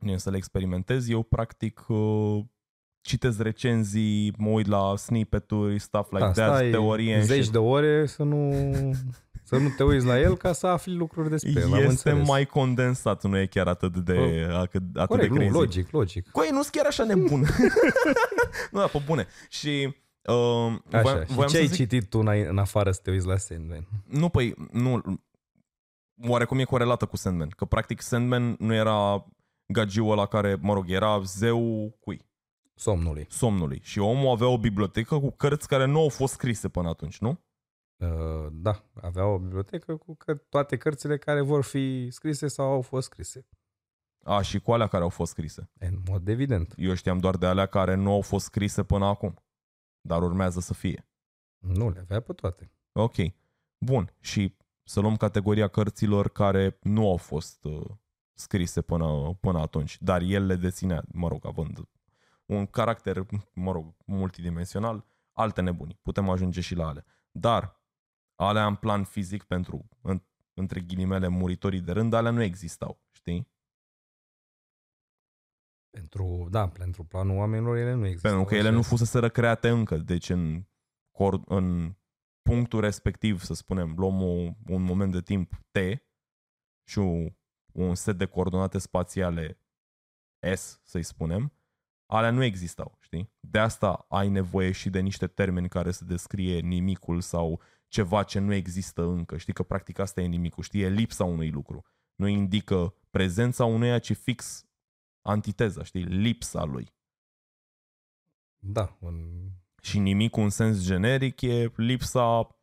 Bine, 0.00 0.16
să 0.16 0.30
le 0.30 0.36
experimentez, 0.36 1.08
eu 1.08 1.22
practic 1.22 1.84
uh, 1.88 2.44
citesc 3.00 3.40
recenzii, 3.40 4.32
mă 4.38 4.48
uit 4.48 4.66
la 4.66 4.96
snippet-uri, 4.96 5.78
stuff 5.78 6.10
like 6.10 6.24
da, 6.24 6.30
that, 6.32 6.54
stai 6.54 6.70
teorie 6.70 7.14
and 7.14 7.22
zeci 7.24 7.40
shit. 7.40 7.52
de 7.52 7.58
ore 7.58 8.06
să 8.06 8.22
nu, 8.22 8.50
să 9.42 9.56
nu 9.56 9.68
te 9.76 9.82
uiți 9.84 10.06
la 10.06 10.20
el 10.20 10.36
ca 10.36 10.52
să 10.52 10.66
afli 10.66 10.94
lucruri 10.94 11.30
despre 11.30 11.52
el. 11.60 11.66
am 11.66 11.74
Este 11.74 11.86
înțeles. 11.88 12.28
mai 12.28 12.46
condensat, 12.46 13.24
nu 13.24 13.38
e 13.38 13.46
chiar 13.46 13.66
atât 13.66 13.96
de, 13.96 14.48
atât, 14.52 14.82
atât 14.94 15.06
Corect, 15.06 15.28
de 15.32 15.34
nu, 15.34 15.40
crazy. 15.40 15.52
logic, 15.52 15.90
logic. 15.90 16.30
Coi, 16.30 16.48
nu-s 16.52 16.68
chiar 16.68 16.86
așa 16.86 17.04
nebun. 17.04 17.40
nu, 18.72 18.78
da, 18.78 18.86
pe 18.86 19.02
bune. 19.06 19.26
Și 19.48 19.96
uh, 20.22 20.76
Așa, 20.90 21.02
voiam, 21.02 21.24
și 21.24 21.32
voiam 21.32 21.50
ce 21.50 21.56
să 21.56 21.62
ai 21.62 21.66
zic, 21.66 21.76
citit 21.76 22.08
tu 22.08 22.18
în, 22.18 22.26
în 22.28 22.58
afară 22.58 22.90
să 22.90 23.00
te 23.02 23.10
uiți 23.10 23.26
la 23.26 23.36
Sandman? 23.36 23.88
Nu, 24.06 24.28
păi, 24.28 24.54
nu, 24.72 25.20
oarecum 26.28 26.58
e 26.58 26.64
corelată 26.64 27.06
cu 27.06 27.16
Sandman. 27.16 27.48
Că 27.48 27.64
practic 27.64 28.00
Sandman 28.00 28.56
nu 28.58 28.74
era 28.74 29.26
gagiul 29.66 30.10
ăla 30.10 30.26
care, 30.26 30.58
mă 30.60 30.74
rog, 30.74 30.90
era 30.90 31.20
zeu 31.20 31.90
cui? 32.00 32.30
Somnului. 32.74 33.26
Somnului. 33.30 33.80
Și 33.82 33.98
omul 33.98 34.30
avea 34.30 34.46
o 34.46 34.58
bibliotecă 34.58 35.18
cu 35.18 35.30
cărți 35.30 35.68
care 35.68 35.84
nu 35.84 36.00
au 36.00 36.08
fost 36.08 36.32
scrise 36.32 36.68
până 36.68 36.88
atunci, 36.88 37.18
nu? 37.18 37.40
Uh, 37.96 38.46
da, 38.52 38.84
avea 39.00 39.26
o 39.26 39.38
bibliotecă 39.38 39.96
cu 39.96 40.16
căr- 40.16 40.48
toate 40.48 40.76
cărțile 40.76 41.18
care 41.18 41.40
vor 41.40 41.62
fi 41.62 42.10
scrise 42.10 42.48
sau 42.48 42.72
au 42.72 42.80
fost 42.80 43.06
scrise. 43.06 43.46
A, 44.22 44.40
și 44.40 44.58
cu 44.60 44.72
alea 44.72 44.86
care 44.86 45.02
au 45.02 45.08
fost 45.08 45.30
scrise. 45.30 45.70
În 45.78 45.98
mod 46.08 46.28
evident. 46.28 46.74
Eu 46.76 46.94
știam 46.94 47.18
doar 47.18 47.36
de 47.36 47.46
alea 47.46 47.66
care 47.66 47.94
nu 47.94 48.12
au 48.12 48.20
fost 48.20 48.44
scrise 48.44 48.82
până 48.82 49.04
acum. 49.04 49.42
Dar 50.00 50.22
urmează 50.22 50.60
să 50.60 50.74
fie. 50.74 51.08
Nu, 51.58 51.90
le 51.90 51.98
avea 52.00 52.20
pe 52.20 52.32
toate. 52.32 52.72
Ok. 52.92 53.16
Bun. 53.78 54.14
Și 54.20 54.56
să 54.84 55.00
luăm 55.00 55.16
categoria 55.16 55.68
cărților 55.68 56.28
care 56.28 56.78
nu 56.82 57.10
au 57.10 57.16
fost 57.16 57.64
uh, 57.64 57.90
scrise 58.34 58.82
până, 58.82 59.36
până 59.40 59.58
atunci, 59.58 60.02
dar 60.02 60.22
el 60.22 60.46
le 60.46 60.56
deținea, 60.56 61.02
mă 61.12 61.28
rog, 61.28 61.46
având 61.46 61.88
un 62.46 62.66
caracter, 62.66 63.26
mă 63.52 63.72
rog, 63.72 63.94
multidimensional, 64.04 65.04
alte 65.32 65.60
nebunii. 65.60 65.98
Putem 66.02 66.28
ajunge 66.28 66.60
și 66.60 66.74
la 66.74 66.86
ale. 66.86 67.04
Dar 67.30 67.80
alea 68.34 68.66
în 68.66 68.74
plan 68.74 69.04
fizic 69.04 69.44
pentru, 69.44 69.88
în, 70.00 70.22
între 70.54 70.80
ghilimele, 70.80 71.28
muritorii 71.28 71.80
de 71.80 71.92
rând, 71.92 72.12
alea 72.12 72.30
nu 72.30 72.42
existau, 72.42 73.00
știi? 73.10 73.50
Pentru, 75.96 76.48
da, 76.50 76.68
pentru 76.68 77.04
planul 77.04 77.36
oamenilor 77.36 77.76
ele 77.76 77.92
nu 77.92 78.06
există. 78.06 78.28
Pentru 78.28 78.44
că 78.44 78.54
ele 78.54 78.70
nu 78.70 78.82
fuseseră 78.82 79.28
create 79.28 79.68
încă. 79.68 79.96
Deci 79.96 80.28
în, 80.28 80.62
cor- 81.10 81.44
în 81.44 81.94
punctul 82.42 82.80
respectiv, 82.80 83.42
să 83.42 83.54
spunem, 83.54 83.94
luăm 83.96 84.22
o, 84.22 84.54
un 84.66 84.82
moment 84.82 85.12
de 85.12 85.20
timp 85.20 85.54
T 85.70 85.78
și 86.88 86.98
un, 86.98 87.36
un 87.72 87.94
set 87.94 88.18
de 88.18 88.26
coordonate 88.26 88.78
spațiale 88.78 89.58
S, 90.54 90.80
să-i 90.82 91.02
spunem, 91.02 91.52
alea 92.06 92.30
nu 92.30 92.44
existau, 92.44 92.96
știi? 93.00 93.32
De 93.40 93.58
asta 93.58 94.06
ai 94.08 94.28
nevoie 94.28 94.72
și 94.72 94.90
de 94.90 95.00
niște 95.00 95.26
termeni 95.26 95.68
care 95.68 95.90
să 95.90 96.04
descrie 96.04 96.60
nimicul 96.60 97.20
sau 97.20 97.60
ceva 97.88 98.22
ce 98.22 98.38
nu 98.38 98.52
există 98.52 99.02
încă. 99.02 99.36
Știi 99.36 99.52
că 99.52 99.62
practic 99.62 99.98
asta 99.98 100.20
e 100.20 100.26
nimicul, 100.26 100.62
știi? 100.62 100.82
E 100.82 100.88
lipsa 100.88 101.24
unui 101.24 101.50
lucru. 101.50 101.84
Nu 102.14 102.26
indică 102.26 102.94
prezența 103.10 103.64
unuia, 103.64 103.98
ci 103.98 104.16
fix 104.16 104.66
antiteza, 105.22 105.82
știi? 105.82 106.02
Lipsa 106.02 106.64
lui. 106.64 106.94
Da, 108.58 108.96
un... 109.00 109.48
Și 109.82 109.98
nimic 109.98 110.36
în 110.36 110.50
sens 110.50 110.84
generic 110.84 111.40
e 111.40 111.72
lipsa 111.76 112.56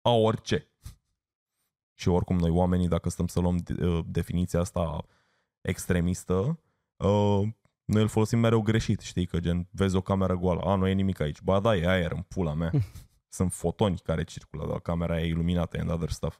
a 0.00 0.10
orice. 0.10 0.70
Și 2.00 2.08
oricum 2.08 2.36
noi 2.38 2.50
oamenii, 2.50 2.88
dacă 2.88 3.08
stăm 3.08 3.26
să 3.26 3.40
luăm 3.40 3.62
uh, 3.78 4.04
definiția 4.08 4.60
asta 4.60 5.04
extremistă, 5.60 6.60
uh, 6.96 7.48
noi 7.84 8.02
îl 8.02 8.08
folosim 8.08 8.38
mereu 8.38 8.60
greșit, 8.60 9.00
știi, 9.00 9.26
că 9.26 9.40
gen 9.40 9.68
vezi 9.70 9.96
o 9.96 10.00
cameră 10.00 10.36
goală, 10.36 10.60
a, 10.60 10.74
nu 10.74 10.86
e 10.86 10.92
nimic 10.92 11.20
aici, 11.20 11.40
ba 11.40 11.60
da, 11.60 11.76
e 11.76 11.86
aer 11.86 12.12
în 12.12 12.22
pula 12.22 12.54
mea. 12.54 12.70
Sunt 13.36 13.52
fotoni 13.52 13.98
care 13.98 14.24
circulă, 14.24 14.66
dar 14.66 14.80
camera 14.80 15.20
e 15.20 15.26
iluminată 15.26 15.78
and 15.78 15.90
other 15.90 16.10
stuff. 16.10 16.38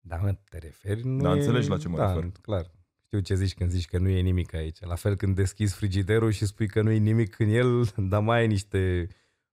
Da, 0.00 0.16
mă, 0.16 0.32
te 0.32 0.58
referi? 0.58 1.02
Nu 1.06 1.22
Da, 1.22 1.30
e... 1.30 1.32
înțelegi 1.32 1.68
la 1.68 1.78
ce 1.78 1.88
mă 1.88 1.96
da, 1.96 2.12
refer. 2.12 2.30
clar. 2.40 2.70
Știu 3.12 3.24
ce 3.24 3.34
zici 3.34 3.54
când 3.54 3.70
zici 3.70 3.86
că 3.86 3.98
nu 3.98 4.08
e 4.08 4.20
nimic 4.20 4.52
aici. 4.52 4.80
La 4.80 4.94
fel 4.94 5.16
când 5.16 5.34
deschizi 5.34 5.74
frigiderul 5.74 6.30
și 6.30 6.46
spui 6.46 6.68
că 6.68 6.82
nu 6.82 6.90
e 6.90 6.96
nimic 6.96 7.38
în 7.38 7.48
el, 7.48 7.84
dar 8.10 8.22
mai 8.22 8.38
ai 8.38 8.46
niște 8.46 9.08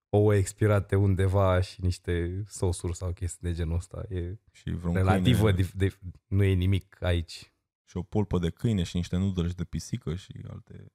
ouă 0.10 0.36
expirate 0.36 0.96
undeva 0.96 1.62
și 1.62 1.82
niște 1.82 2.44
sosuri 2.48 2.96
sau 2.96 3.12
chestii 3.12 3.48
de 3.48 3.54
genul 3.54 3.75
ăsta. 3.75 4.06
E 4.10 4.38
Și 4.51 4.70
vreun 4.70 4.94
relativă, 4.94 5.51
câine, 5.51 5.70
de, 5.75 5.86
de, 5.86 5.98
nu 6.28 6.44
e 6.44 6.54
nimic 6.54 7.01
aici. 7.01 7.54
și 7.86 7.98
o 7.98 8.04
pulpă 8.04 8.39
de 8.39 8.50
câine 8.50 8.84
și 8.84 8.96
niște 8.96 9.18
noodles 9.18 9.54
de 9.54 9.63
pisică 9.63 10.16
și 10.16 10.46
alte, 10.50 10.94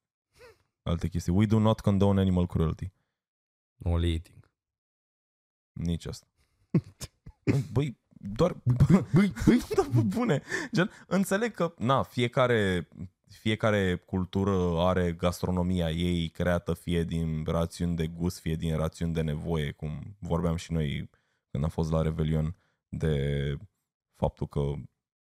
alte 0.82 1.08
chestii. 1.08 1.32
We 1.32 1.46
do 1.46 1.58
not 1.58 1.80
condone 1.80 2.20
animal 2.20 2.46
cruelty. 2.46 2.92
Only 3.82 4.12
eating. 4.12 4.50
Nici 5.72 6.06
asta. 6.06 6.26
Băi, 7.72 7.98
doar... 8.32 8.56
Băi, 8.88 9.04
băi, 9.14 9.32
băi, 9.46 9.60
da, 9.74 9.86
bune. 10.06 10.42
Gen, 10.72 10.90
înțeleg 11.06 11.52
că, 11.54 11.74
na, 11.78 12.02
fiecare, 12.02 12.88
fiecare 13.28 13.96
cultură 13.96 14.78
are 14.78 15.12
gastronomia 15.12 15.90
ei 15.90 16.28
creată 16.28 16.74
fie 16.74 17.02
din 17.02 17.44
rațiuni 17.46 17.96
de 17.96 18.06
gust, 18.06 18.40
fie 18.40 18.54
din 18.54 18.76
rațiuni 18.76 19.12
de 19.12 19.20
nevoie, 19.20 19.70
cum 19.70 20.16
vorbeam 20.18 20.56
și 20.56 20.72
noi 20.72 21.10
când 21.50 21.64
am 21.64 21.70
fost 21.70 21.90
la 21.90 22.02
Revelion 22.02 22.56
de 22.88 23.56
faptul 24.16 24.46
că 24.46 24.72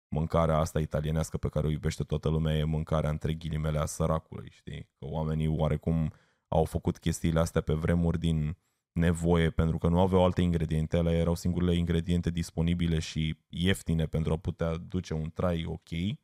mâncarea 0.07 0.57
asta 0.57 0.79
italienească 0.79 1.37
pe 1.37 1.49
care 1.49 1.67
o 1.67 1.69
iubește 1.69 2.03
toată 2.03 2.29
lumea 2.29 2.57
e 2.57 2.63
mâncarea 2.63 3.09
între 3.09 3.33
ghilimele 3.33 3.79
a 3.79 3.85
săracului, 3.85 4.49
știi? 4.51 4.89
Că 4.99 5.05
oamenii 5.05 5.47
oarecum 5.47 6.13
au 6.47 6.63
făcut 6.63 6.97
chestiile 6.97 7.39
astea 7.39 7.61
pe 7.61 7.73
vremuri 7.73 8.19
din 8.19 8.57
nevoie 8.97 9.49
pentru 9.49 9.77
că 9.77 9.87
nu 9.87 9.99
aveau 9.99 10.23
alte 10.23 10.41
ingrediente, 10.41 10.97
alea 10.97 11.13
erau 11.13 11.35
singurele 11.35 11.75
ingrediente 11.75 12.29
disponibile 12.29 12.99
și 12.99 13.37
ieftine 13.49 14.05
pentru 14.05 14.33
a 14.33 14.37
putea 14.37 14.77
duce 14.77 15.13
un 15.13 15.31
trai 15.33 15.65
ok, 15.67 16.17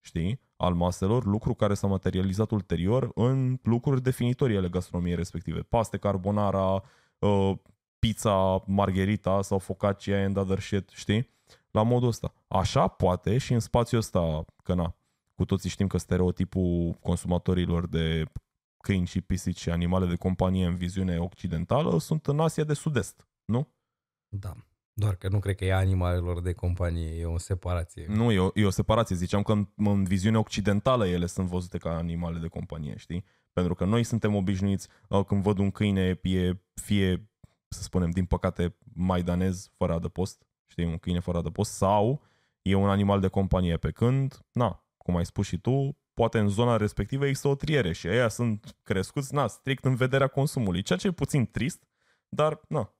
știi, 0.00 0.40
al 0.56 0.74
maselor, 0.74 1.24
lucru 1.24 1.54
care 1.54 1.74
s-a 1.74 1.86
materializat 1.86 2.50
ulterior 2.50 3.10
în 3.14 3.58
lucruri 3.62 4.02
definitorii 4.02 4.56
ale 4.56 4.68
gastronomiei 4.68 5.14
respective. 5.14 5.60
Paste, 5.60 5.96
carbonara, 5.96 6.82
uh, 7.18 7.52
pizza, 7.98 8.62
margherita 8.66 9.42
sau 9.42 9.58
focaccia 9.58 10.24
and 10.24 10.36
other 10.36 10.60
shit, 10.60 10.88
știi? 10.88 11.28
La 11.70 11.82
modul 11.82 12.08
ăsta. 12.08 12.34
Așa 12.48 12.88
poate 12.88 13.38
și 13.38 13.52
în 13.52 13.60
spațiul 13.60 14.00
ăsta, 14.00 14.44
că 14.62 14.74
na, 14.74 14.94
cu 15.34 15.44
toții 15.44 15.70
știm 15.70 15.86
că 15.86 15.98
stereotipul 15.98 16.98
consumatorilor 17.00 17.86
de 17.86 18.24
câini 18.82 19.06
și 19.06 19.20
pisici 19.20 19.60
și 19.60 19.70
animale 19.70 20.06
de 20.06 20.16
companie 20.16 20.66
în 20.66 20.76
viziune 20.76 21.18
occidentală 21.18 21.98
sunt 21.98 22.26
în 22.26 22.40
Asia 22.40 22.64
de 22.64 22.74
Sud-Est, 22.74 23.28
nu? 23.44 23.68
Da. 24.28 24.52
Doar 24.92 25.16
că 25.16 25.28
nu 25.28 25.38
cred 25.38 25.56
că 25.56 25.64
e 25.64 25.72
animalelor 25.72 26.40
de 26.40 26.52
companie, 26.52 27.20
e 27.20 27.24
o 27.24 27.38
separație. 27.38 28.06
Nu, 28.08 28.32
e 28.32 28.38
o, 28.38 28.50
e 28.54 28.64
o 28.64 28.70
separație. 28.70 29.16
Ziceam 29.16 29.42
că 29.42 29.52
în, 29.52 29.68
în 29.76 30.04
viziune 30.04 30.38
occidentală 30.38 31.06
ele 31.06 31.26
sunt 31.26 31.48
văzute 31.48 31.78
ca 31.78 31.96
animale 31.96 32.38
de 32.38 32.48
companie, 32.48 32.96
știi? 32.96 33.24
Pentru 33.52 33.74
că 33.74 33.84
noi 33.84 34.04
suntem 34.04 34.34
obișnuiți, 34.34 34.88
când 35.26 35.42
văd 35.42 35.58
un 35.58 35.70
câine, 35.70 36.18
e 36.22 36.60
fie, 36.74 37.30
să 37.68 37.82
spunem, 37.82 38.10
din 38.10 38.24
păcate, 38.24 38.76
maidanez 38.94 39.70
fără 39.76 39.92
adăpost, 39.92 40.46
știi, 40.66 40.84
un 40.84 40.98
câine 40.98 41.20
fără 41.20 41.38
adăpost, 41.38 41.72
sau 41.72 42.22
e 42.62 42.74
un 42.74 42.88
animal 42.88 43.20
de 43.20 43.28
companie, 43.28 43.76
pe 43.76 43.90
când, 43.90 44.46
na, 44.52 44.84
cum 44.96 45.16
ai 45.16 45.26
spus 45.26 45.46
și 45.46 45.58
tu, 45.58 45.98
poate 46.18 46.38
în 46.38 46.48
zona 46.48 46.76
respectivă 46.76 47.26
există 47.26 47.48
o 47.48 47.54
triere 47.54 47.92
și 47.92 48.06
ei 48.06 48.30
sunt 48.30 48.76
crescuți, 48.82 49.34
na, 49.34 49.46
strict 49.46 49.84
în 49.84 49.94
vederea 49.94 50.26
consumului, 50.26 50.82
ceea 50.82 50.98
ce 50.98 51.06
e 51.06 51.10
puțin 51.10 51.50
trist, 51.50 51.82
dar, 52.28 52.60
na. 52.68 52.94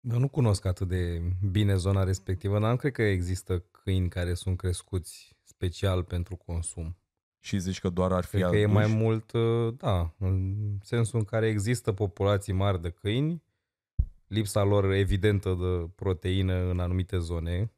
Eu 0.00 0.18
nu 0.18 0.28
cunosc 0.28 0.64
atât 0.64 0.88
de 0.88 1.22
bine 1.50 1.76
zona 1.76 2.04
respectivă, 2.04 2.58
dar 2.58 2.70
nu 2.70 2.76
cred 2.76 2.92
că 2.92 3.02
există 3.02 3.64
câini 3.70 4.08
care 4.08 4.34
sunt 4.34 4.56
crescuți 4.56 5.36
special 5.42 6.02
pentru 6.02 6.36
consum. 6.36 6.96
Și 7.38 7.58
zici 7.58 7.80
că 7.80 7.88
doar 7.88 8.12
ar 8.12 8.24
fi 8.24 8.36
Cred 8.36 8.50
că 8.50 8.56
e 8.56 8.66
mai 8.66 8.86
mult, 8.86 9.32
uh, 9.32 9.74
da, 9.76 10.14
în 10.18 10.54
sensul 10.82 11.18
în 11.18 11.24
care 11.24 11.46
există 11.46 11.92
populații 11.92 12.52
mari 12.52 12.82
de 12.82 12.90
câini, 12.90 13.42
lipsa 14.26 14.62
lor 14.62 14.92
evidentă 14.92 15.56
de 15.60 15.90
proteină 15.94 16.70
în 16.70 16.78
anumite 16.80 17.18
zone, 17.18 17.72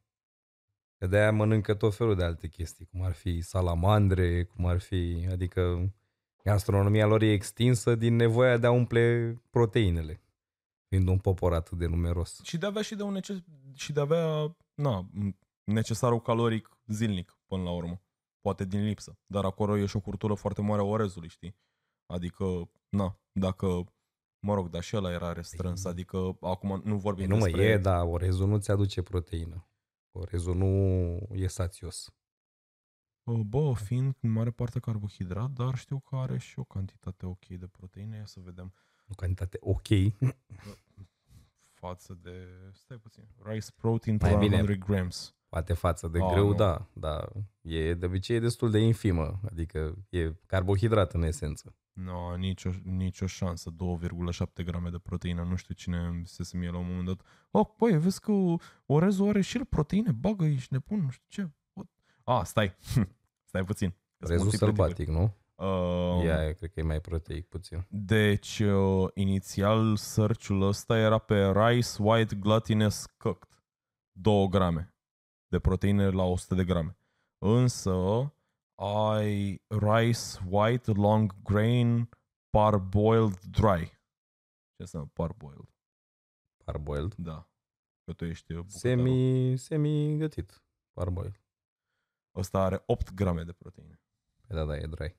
Că 0.98 1.06
de-aia 1.06 1.32
mănâncă 1.32 1.74
tot 1.74 1.94
felul 1.94 2.14
de 2.14 2.24
alte 2.24 2.48
chestii, 2.48 2.86
cum 2.86 3.02
ar 3.02 3.12
fi 3.12 3.40
salamandre, 3.40 4.44
cum 4.44 4.66
ar 4.66 4.80
fi, 4.80 5.28
adică 5.30 5.92
gastronomia 6.44 7.06
lor 7.06 7.22
e 7.22 7.32
extinsă 7.32 7.94
din 7.94 8.16
nevoia 8.16 8.56
de 8.56 8.66
a 8.66 8.70
umple 8.70 9.34
proteinele, 9.50 10.22
fiind 10.88 11.08
un 11.08 11.18
popor 11.18 11.54
atât 11.54 11.78
de 11.78 11.86
numeros. 11.86 12.40
Și 12.42 12.58
de 12.58 12.64
a 12.66 12.68
avea 12.68 12.82
și 12.82 12.94
de, 12.94 13.02
un 13.02 13.12
neces- 13.12 13.44
și 13.74 13.92
de 13.92 14.00
a 14.00 14.02
avea 14.02 14.56
na, 14.74 15.08
necesarul 15.64 16.20
caloric 16.20 16.78
zilnic, 16.86 17.38
până 17.46 17.62
la 17.62 17.70
urmă. 17.70 18.02
Poate 18.40 18.64
din 18.64 18.84
lipsă. 18.84 19.18
Dar 19.26 19.44
acolo 19.44 19.78
e 19.78 19.86
și 19.86 19.96
o 19.96 20.00
cultură 20.00 20.34
foarte 20.34 20.60
mare 20.60 20.80
a 20.80 20.84
orezului, 20.84 21.28
știi? 21.28 21.56
Adică, 22.06 22.70
na, 22.88 23.20
dacă 23.32 23.84
Mă 24.40 24.54
rog, 24.54 24.68
dar 24.68 24.82
și 24.82 24.96
ăla 24.96 25.12
era 25.12 25.32
restrâns, 25.32 25.82
păi, 25.82 25.90
adică 25.90 26.36
acum 26.40 26.80
nu 26.84 26.96
vorbim 26.96 27.28
nu 27.28 27.34
despre... 27.34 27.50
Nu 27.50 27.56
mă, 27.56 27.62
e, 27.62 27.76
dar 27.76 28.06
orezul 28.06 28.48
nu-ți 28.48 28.70
aduce 28.70 29.02
proteină. 29.02 29.68
Orezul 30.18 30.56
nu 30.56 30.72
e 31.32 31.46
sațios. 31.46 32.12
Bă, 33.24 33.74
fiind 33.74 34.16
în 34.20 34.30
mare 34.30 34.50
parte 34.50 34.80
carbohidrat, 34.80 35.50
dar 35.50 35.74
știu 35.74 36.00
că 36.00 36.16
are 36.16 36.38
și 36.38 36.58
o 36.58 36.64
cantitate 36.64 37.26
ok 37.26 37.46
de 37.46 37.66
proteine. 37.66 38.16
Ia 38.16 38.26
să 38.26 38.40
vedem. 38.40 38.74
O 39.08 39.14
cantitate 39.14 39.58
ok? 39.60 39.88
față 41.78 42.18
de... 42.22 42.48
Stai 42.72 42.96
puțin. 42.96 43.28
Rice 43.42 43.70
protein 43.76 44.18
per 44.18 44.32
100 44.32 44.74
grams. 44.74 45.37
Poate 45.48 45.72
față 45.72 46.08
de 46.08 46.18
oh, 46.18 46.32
greu, 46.32 46.48
nu. 46.48 46.54
da, 46.54 46.86
dar 46.92 47.32
e 47.60 47.94
de 47.94 48.06
obicei 48.06 48.36
e 48.36 48.40
destul 48.40 48.70
de 48.70 48.78
infimă, 48.78 49.40
adică 49.50 49.94
e 50.08 50.32
carbohidrat 50.46 51.12
în 51.12 51.22
esență. 51.22 51.74
Nu, 51.92 52.04
no, 52.04 52.36
nicio, 52.36 52.70
nicio 52.84 53.26
șansă, 53.26 53.70
2,7 53.70 54.64
grame 54.64 54.90
de 54.90 54.98
proteină, 54.98 55.42
nu 55.42 55.56
știu 55.56 55.74
cine 55.74 56.22
se 56.24 56.56
mie 56.56 56.70
la 56.70 56.78
un 56.78 56.86
moment 56.88 57.06
dat. 57.06 57.20
Oh, 57.50 57.66
băi, 57.78 57.98
vezi 57.98 58.20
că 58.20 58.32
orezul 58.86 59.28
are 59.28 59.40
și 59.40 59.56
el 59.56 59.64
proteine, 59.64 60.12
bagă 60.12 60.44
ești 60.44 60.72
nebun, 60.72 61.00
nu 61.00 61.10
știu 61.10 61.26
ce. 61.28 61.50
A, 62.24 62.38
ah, 62.38 62.44
stai, 62.44 62.76
stai 63.48 63.64
puțin. 63.64 63.94
Orezul 64.20 64.50
sălbatic, 64.50 65.08
nu? 65.08 65.34
Uh, 65.54 66.24
Ia, 66.24 66.52
cred 66.52 66.70
că 66.72 66.80
e 66.80 66.82
mai 66.82 67.00
proteic 67.00 67.48
puțin. 67.48 67.86
Deci, 67.88 68.58
uh, 68.58 69.08
inițial, 69.14 69.96
search-ul 69.96 70.62
ăsta 70.62 70.98
era 70.98 71.18
pe 71.18 71.52
Rice 71.52 71.88
White 71.98 72.34
Glutinous 72.34 73.06
Cooked. 73.16 73.48
2 74.12 74.48
grame 74.48 74.92
de 75.48 75.58
proteine 75.58 76.10
la 76.10 76.22
100 76.22 76.54
de 76.54 76.64
grame. 76.64 76.96
Însă, 77.38 78.32
ai 78.74 79.62
rice 79.66 80.20
white 80.48 80.92
long 80.92 81.42
grain 81.42 82.08
parboiled 82.50 83.38
dry. 83.38 83.86
Ce 84.74 84.82
înseamnă 84.82 85.10
parboiled? 85.12 85.74
Parboiled? 86.64 87.14
Da. 87.14 87.50
Că 88.04 88.12
tu 88.12 88.24
ești 88.24 88.54
Semi, 88.66 89.56
semi 89.56 90.16
gătit. 90.16 90.62
Parboiled. 90.92 91.40
Ăsta 92.34 92.58
are 92.58 92.82
8 92.86 93.14
grame 93.14 93.42
de 93.42 93.52
proteine. 93.52 94.00
Păi 94.46 94.56
da, 94.56 94.64
da, 94.64 94.76
e 94.76 94.86
dry. 94.86 95.16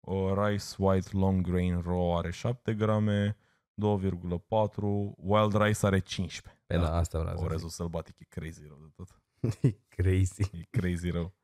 O 0.00 0.46
rice 0.46 0.74
white 0.78 1.08
long 1.12 1.46
grain 1.46 1.80
raw 1.80 2.16
are 2.16 2.30
7 2.30 2.74
grame, 2.74 3.36
2,4, 3.82 5.14
wild 5.16 5.54
rice 5.54 5.86
are 5.86 5.98
15. 5.98 6.62
Pe 6.66 6.76
da, 6.76 6.82
da 6.82 6.96
asta 6.96 7.20
vreau 7.20 7.36
să 7.36 7.44
Orezul 7.44 7.68
sălbatic 7.68 8.18
e 8.18 8.24
crazy 8.24 8.66
rău 8.66 8.78
de 8.80 8.92
tot. 8.94 9.22
e 9.70 9.78
crazy. 9.88 10.42
E 10.52 10.66
crazy 10.70 11.10
rău. 11.10 11.34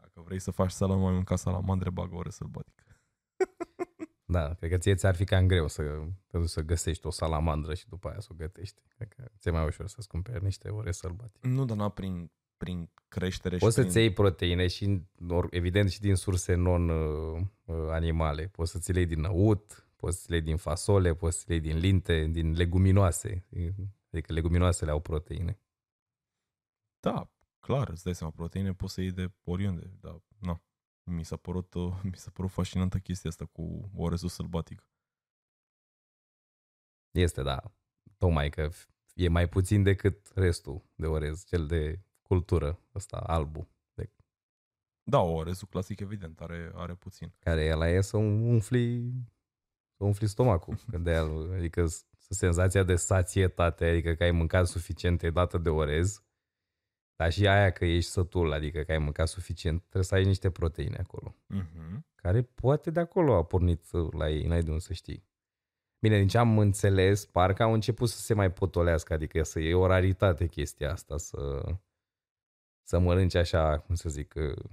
Dacă 0.00 0.20
vrei 0.20 0.38
să 0.38 0.50
faci 0.50 0.70
salam, 0.70 1.00
mai 1.00 1.12
mânca 1.12 1.36
salamandre, 1.36 1.90
bagă 1.90 2.14
orez 2.14 2.34
sălbatic. 2.34 2.82
Da, 4.26 4.54
cred 4.54 4.70
că 4.70 4.78
ție 4.78 4.94
ți-ar 4.94 5.14
fi 5.14 5.24
cam 5.24 5.46
greu 5.46 5.68
să 5.68 5.82
te 6.26 6.38
duci 6.38 6.48
să 6.48 6.60
găsești 6.60 7.06
o 7.06 7.10
salamandră 7.10 7.74
și 7.74 7.88
după 7.88 8.08
aia 8.08 8.20
să 8.20 8.28
o 8.30 8.34
gătești. 8.34 8.82
Cred 8.88 9.08
că 9.08 9.24
ți-e 9.38 9.50
mai 9.50 9.66
ușor 9.66 9.88
să-ți 9.88 10.08
cumperi 10.08 10.44
niște 10.44 10.68
ore 10.68 10.92
sălbatice. 10.92 11.48
Nu, 11.48 11.64
dar 11.64 11.90
prin, 11.90 12.30
prin 12.56 12.90
creștere 13.08 13.56
Poți 13.56 13.76
și 13.76 13.82
să-ți 13.82 13.98
iei 13.98 14.12
proteine 14.12 14.66
și, 14.66 15.02
evident, 15.50 15.90
și 15.90 16.00
din 16.00 16.14
surse 16.14 16.54
non-animale. 16.54 18.40
Uh, 18.40 18.46
uh, 18.46 18.52
poți 18.52 18.70
să-ți 18.70 18.90
iei 18.94 19.06
din 19.06 19.20
năut, 19.20 19.83
poți 20.04 20.18
să 20.18 20.26
le 20.28 20.34
iei 20.34 20.44
din 20.44 20.56
fasole, 20.56 21.14
poți 21.14 21.38
să 21.38 21.44
le 21.46 21.54
iei 21.54 21.62
din 21.62 21.76
linte, 21.78 22.24
din 22.24 22.52
leguminoase. 22.52 23.46
Adică 24.10 24.32
leguminoasele 24.32 24.90
au 24.90 25.00
proteine. 25.00 25.60
Da, 27.00 27.30
clar, 27.58 27.88
îți 27.88 28.04
dai 28.04 28.14
seama, 28.14 28.32
proteine 28.32 28.74
poți 28.74 28.94
să 28.94 29.00
iei 29.00 29.12
de 29.12 29.32
oriunde, 29.44 29.96
dar 30.00 30.22
na, 30.38 30.62
mi 31.04 31.24
s-a 31.24 31.36
părut, 31.36 31.74
uh, 31.74 32.00
mi 32.10 32.16
s-a 32.16 32.30
părut 32.30 32.50
fascinantă 32.50 32.98
chestia 32.98 33.30
asta 33.30 33.44
cu 33.44 33.90
orezul 33.96 34.28
sălbatic. 34.28 34.86
Este, 37.10 37.42
da. 37.42 37.72
Tocmai 38.18 38.50
că 38.50 38.70
e 39.14 39.28
mai 39.28 39.48
puțin 39.48 39.82
decât 39.82 40.32
restul 40.34 40.84
de 40.94 41.06
orez, 41.06 41.44
cel 41.44 41.66
de 41.66 42.00
cultură, 42.22 42.80
ăsta, 42.94 43.16
albu. 43.16 43.68
De... 43.94 44.10
Da, 45.02 45.20
orezul 45.20 45.68
clasic, 45.68 46.00
evident, 46.00 46.40
are, 46.40 46.72
are 46.74 46.94
puțin. 46.94 47.32
Care 47.38 47.64
e 47.64 47.74
la 47.74 47.88
e 47.88 48.00
să 48.00 48.16
umfli, 48.16 49.12
să 49.30 49.33
umfli 50.04 50.26
stomacul. 50.26 50.76
de 51.00 51.10
el, 51.10 51.52
adică 51.52 51.86
senzația 52.28 52.82
de 52.82 52.96
sațietate, 52.96 53.84
adică 53.84 54.14
că 54.14 54.22
ai 54.22 54.30
mâncat 54.30 54.66
suficient, 54.66 55.22
e 55.22 55.30
dată 55.30 55.58
de 55.58 55.68
orez, 55.68 56.22
dar 57.16 57.32
și 57.32 57.48
aia 57.48 57.70
că 57.70 57.84
ești 57.84 58.10
sătul, 58.10 58.52
adică 58.52 58.82
că 58.82 58.92
ai 58.92 58.98
mâncat 58.98 59.28
suficient, 59.28 59.80
trebuie 59.80 60.04
să 60.04 60.14
ai 60.14 60.24
niște 60.24 60.50
proteine 60.50 60.96
acolo. 60.96 61.34
Uh-huh. 61.54 61.98
Care 62.14 62.42
poate 62.42 62.90
de 62.90 63.00
acolo 63.00 63.34
a 63.34 63.44
pornit 63.44 63.92
la 64.12 64.30
ei, 64.30 64.46
n-ai 64.46 64.62
de 64.62 64.70
unde 64.70 64.82
să 64.82 64.92
știi. 64.92 65.24
Bine, 65.98 66.18
din 66.18 66.28
ce 66.28 66.38
am 66.38 66.58
înțeles, 66.58 67.26
parcă 67.26 67.62
au 67.62 67.72
început 67.72 68.08
să 68.08 68.18
se 68.18 68.34
mai 68.34 68.52
potolească, 68.52 69.12
adică 69.12 69.42
să 69.42 69.60
e 69.60 69.74
o 69.74 69.86
raritate 69.86 70.46
chestia 70.46 70.92
asta, 70.92 71.16
să, 71.16 71.62
să 72.82 72.98
mănânci 72.98 73.34
așa, 73.34 73.78
cum 73.78 73.94
să 73.94 74.08
zic, 74.08 74.34
uh, 74.36 74.64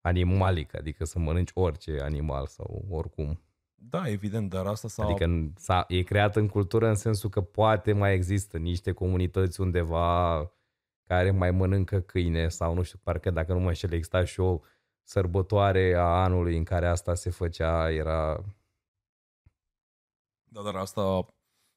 animalic, 0.00 0.74
adică 0.74 1.04
să 1.04 1.18
mănânci 1.18 1.50
orice 1.54 2.00
animal 2.00 2.46
sau 2.46 2.84
oricum. 2.90 3.40
Da, 3.82 4.08
evident, 4.08 4.50
dar 4.50 4.66
asta 4.66 4.88
s-a... 4.88 5.04
Adică 5.04 5.52
s-a, 5.56 5.84
e 5.88 6.02
creat 6.02 6.36
în 6.36 6.48
cultură 6.48 6.88
în 6.88 6.94
sensul 6.94 7.30
că 7.30 7.40
poate 7.40 7.92
mai 7.92 8.14
există 8.14 8.58
niște 8.58 8.92
comunități 8.92 9.60
undeva 9.60 10.40
care 11.04 11.30
mai 11.30 11.50
mănâncă 11.50 12.00
câine 12.00 12.48
sau 12.48 12.74
nu 12.74 12.82
știu, 12.82 12.98
parcă 13.02 13.30
dacă 13.30 13.52
nu 13.52 13.60
mă 13.60 13.68
înșel, 13.68 13.92
exista 13.92 14.24
și 14.24 14.40
o 14.40 14.60
sărbătoare 15.02 15.94
a 15.94 16.22
anului 16.22 16.56
în 16.56 16.64
care 16.64 16.86
asta 16.86 17.14
se 17.14 17.30
făcea, 17.30 17.90
era... 17.90 18.44
Da, 20.44 20.62
dar 20.62 20.74
asta 20.74 21.26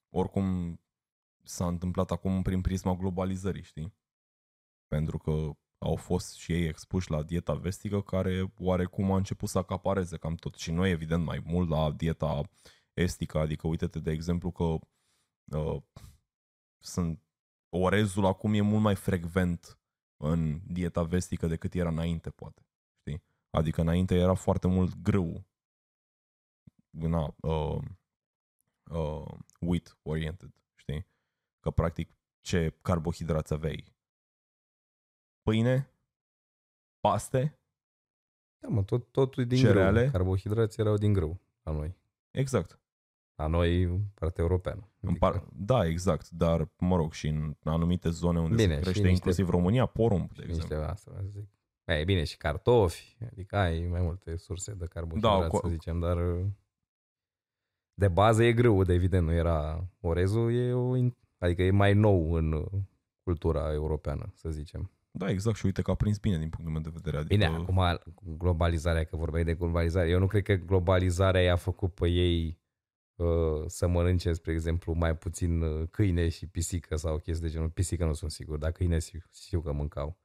oricum 0.09 0.79
s-a 1.43 1.67
întâmplat 1.67 2.11
acum 2.11 2.41
prin 2.41 2.61
prisma 2.61 2.93
globalizării, 2.93 3.63
știi? 3.63 3.93
Pentru 4.87 5.17
că 5.17 5.31
au 5.83 5.95
fost 5.95 6.35
și 6.35 6.51
ei 6.51 6.67
expuși 6.67 7.11
la 7.11 7.23
dieta 7.23 7.53
vestică 7.53 8.01
care 8.01 8.53
oarecum 8.59 9.11
a 9.11 9.15
început 9.15 9.49
să 9.49 9.57
acapareze 9.57 10.17
cam 10.17 10.35
tot. 10.35 10.55
Și 10.55 10.71
noi, 10.71 10.91
evident, 10.91 11.23
mai 11.23 11.41
mult 11.45 11.69
la 11.69 11.91
dieta 11.91 12.49
estică, 12.93 13.37
adică 13.37 13.67
uite-te 13.67 13.99
de 13.99 14.11
exemplu 14.11 14.51
că 14.51 14.63
uh, 15.57 15.81
sunt 16.83 17.21
orezul 17.69 18.25
acum 18.25 18.53
e 18.53 18.61
mult 18.61 18.81
mai 18.81 18.95
frecvent 18.95 19.79
în 20.17 20.61
dieta 20.67 21.03
vestică 21.03 21.47
decât 21.47 21.73
era 21.73 21.89
înainte, 21.89 22.29
poate. 22.29 22.67
Știi? 22.99 23.23
Adică 23.49 23.81
înainte 23.81 24.15
era 24.15 24.33
foarte 24.33 24.67
mult 24.67 25.01
grâu. 25.01 25.45
Na, 26.89 27.35
uh, 27.41 27.81
uh, 28.91 29.37
wheat 29.59 29.97
oriented, 30.01 30.53
știi? 30.75 31.05
Că 31.59 31.71
practic 31.71 32.17
ce 32.41 32.77
carbohidrați 32.81 33.53
aveai? 33.53 33.95
Pâine? 35.43 35.89
Paste? 36.99 37.59
Da, 38.59 38.67
mă, 38.67 38.83
tot, 38.83 39.11
totul 39.11 39.45
din 39.45 39.57
Cereale? 39.57 39.99
grâu. 39.99 40.11
Carbohidrații 40.11 40.81
erau 40.81 40.97
din 40.97 41.13
grâu 41.13 41.39
la 41.63 41.71
noi. 41.71 41.95
Exact. 42.31 42.79
La 43.35 43.47
noi, 43.47 43.87
partea 44.13 44.43
europeană. 44.43 44.87
În 44.99 45.15
par- 45.15 45.47
da, 45.53 45.85
exact, 45.85 46.29
dar 46.29 46.69
mă 46.77 46.95
rog, 46.95 47.13
și 47.13 47.27
în 47.27 47.55
anumite 47.63 48.09
zone 48.09 48.39
unde 48.39 48.55
Bine, 48.55 48.67
se 48.73 48.75
și 48.77 48.81
crește 48.81 48.99
niște- 48.99 49.13
inclusiv 49.13 49.49
România, 49.49 49.85
porumb, 49.85 50.27
de 50.33 50.41
și 50.41 50.47
niște 50.47 50.63
exemplu. 50.63 50.85
asta, 50.85 51.11
să 51.15 51.23
zic. 51.31 51.47
E 51.85 52.03
bine, 52.03 52.23
și 52.23 52.37
cartofi, 52.37 53.17
adică 53.31 53.55
ai 53.57 53.87
mai 53.87 54.01
multe 54.01 54.35
surse 54.35 54.73
de 54.73 54.85
carbohidrați, 54.85 55.35
Da, 55.35 55.41
da, 55.41 55.47
cu- 55.47 55.57
să 55.67 55.67
zicem, 55.71 55.99
dar 55.99 56.17
de 57.93 58.07
bază 58.07 58.43
e 58.43 58.53
grâu, 58.53 58.83
de 58.83 58.93
evident, 58.93 59.25
nu 59.25 59.31
era 59.33 59.87
orezul, 60.01 60.53
e 60.53 60.73
o, 60.73 60.95
in- 60.97 61.17
adică 61.37 61.61
e 61.63 61.71
mai 61.71 61.93
nou 61.93 62.31
în 62.33 62.65
cultura 63.23 63.73
europeană, 63.73 64.31
să 64.33 64.49
zicem. 64.49 64.91
Da, 65.15 65.29
exact, 65.29 65.57
și 65.57 65.65
uite 65.65 65.81
că 65.81 65.91
a 65.91 65.95
prins 65.95 66.17
bine 66.17 66.37
din 66.37 66.49
punctul 66.49 66.73
meu 66.73 66.81
de 66.81 66.89
vedere. 66.93 67.17
Adică, 67.17 67.33
Bine, 67.33 67.45
acum 67.45 67.99
globalizarea, 68.37 69.03
că 69.03 69.15
vorbeai 69.15 69.43
de 69.43 69.53
globalizare, 69.53 70.09
eu 70.09 70.19
nu 70.19 70.27
cred 70.27 70.43
că 70.43 70.53
globalizarea 70.53 71.41
i-a 71.41 71.55
făcut 71.55 71.93
pe 71.93 72.07
ei 72.07 72.59
uh, 73.15 73.63
să 73.65 73.87
mănânce, 73.87 74.33
spre 74.33 74.51
exemplu, 74.51 74.93
mai 74.93 75.17
puțin 75.17 75.61
uh, 75.61 75.87
câine 75.91 76.29
și 76.29 76.47
pisică 76.47 76.95
sau 76.95 77.17
chestii 77.17 77.47
de 77.47 77.53
genul. 77.53 77.69
Pisică 77.69 78.05
nu 78.05 78.13
sunt 78.13 78.31
sigur, 78.31 78.57
dar 78.57 78.71
câine 78.71 78.99
știu, 78.99 79.19
știu 79.33 79.61
că 79.61 79.71
mâncau. 79.71 80.17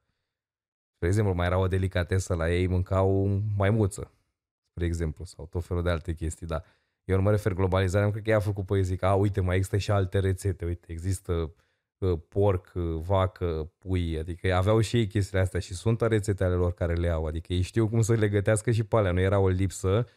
Spre 0.95 1.07
exemplu, 1.07 1.33
mai 1.33 1.45
era 1.45 1.57
o 1.57 1.67
delicatesă 1.67 2.33
la 2.33 2.51
ei, 2.51 2.67
mâncau 2.67 3.41
maimuță, 3.57 4.11
spre 4.69 4.85
exemplu, 4.85 5.25
sau 5.25 5.45
tot 5.45 5.65
felul 5.65 5.83
de 5.83 5.89
alte 5.89 6.13
chestii, 6.13 6.47
dar 6.47 6.63
eu 7.03 7.15
nu 7.15 7.21
mă 7.21 7.31
refer 7.31 7.53
globalizarea, 7.53 8.05
nu 8.05 8.11
cred 8.11 8.23
că 8.23 8.29
ea 8.29 8.37
a 8.37 8.39
făcut 8.39 8.65
pe 8.65 8.75
ei 8.75 8.83
zic, 8.83 9.01
a, 9.03 9.13
uite, 9.15 9.41
mai 9.41 9.55
există 9.55 9.77
și 9.77 9.91
alte 9.91 10.19
rețete, 10.19 10.65
uite, 10.65 10.91
există 10.91 11.33
uh, 11.33 11.49
porc, 12.07 12.71
uh, 12.75 13.01
vacă, 13.01 13.71
pui, 13.77 14.17
adică 14.17 14.53
aveau 14.53 14.79
și 14.79 14.97
ei 14.97 15.07
chestiile 15.07 15.41
astea 15.41 15.59
și 15.59 15.73
sunt 15.73 16.01
rețete 16.01 16.43
ale 16.43 16.53
lor 16.55 16.73
care 16.73 16.93
le 16.93 17.09
au, 17.09 17.25
adică 17.25 17.53
ei 17.53 17.61
știu 17.61 17.89
cum 17.89 18.01
să 18.01 18.13
le 18.13 18.29
gătească 18.29 18.71
și 18.71 18.83
pe 18.83 18.95
alea, 18.95 19.11
nu 19.11 19.19
era 19.19 19.39
o 19.39 19.47
lipsă, 19.47 20.07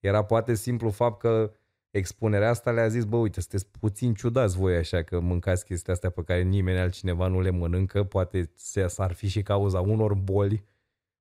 era 0.00 0.24
poate 0.24 0.54
simplu 0.54 0.90
fapt 0.90 1.20
că 1.20 1.52
expunerea 1.90 2.48
asta 2.48 2.70
le-a 2.70 2.88
zis, 2.88 3.04
bă, 3.04 3.16
uite, 3.16 3.40
sunteți 3.40 3.66
puțin 3.80 4.14
ciudați 4.14 4.56
voi 4.56 4.76
așa 4.76 5.02
că 5.02 5.20
mâncați 5.20 5.64
chestia 5.64 5.92
astea 5.92 6.10
pe 6.10 6.22
care 6.22 6.42
nimeni 6.42 6.78
altcineva 6.78 7.26
nu 7.26 7.40
le 7.40 7.50
mănâncă, 7.50 8.04
poate 8.04 8.50
se- 8.54 8.86
s-ar 8.86 9.12
fi 9.12 9.28
și 9.28 9.42
cauza 9.42 9.80
unor 9.80 10.14
boli, 10.14 10.64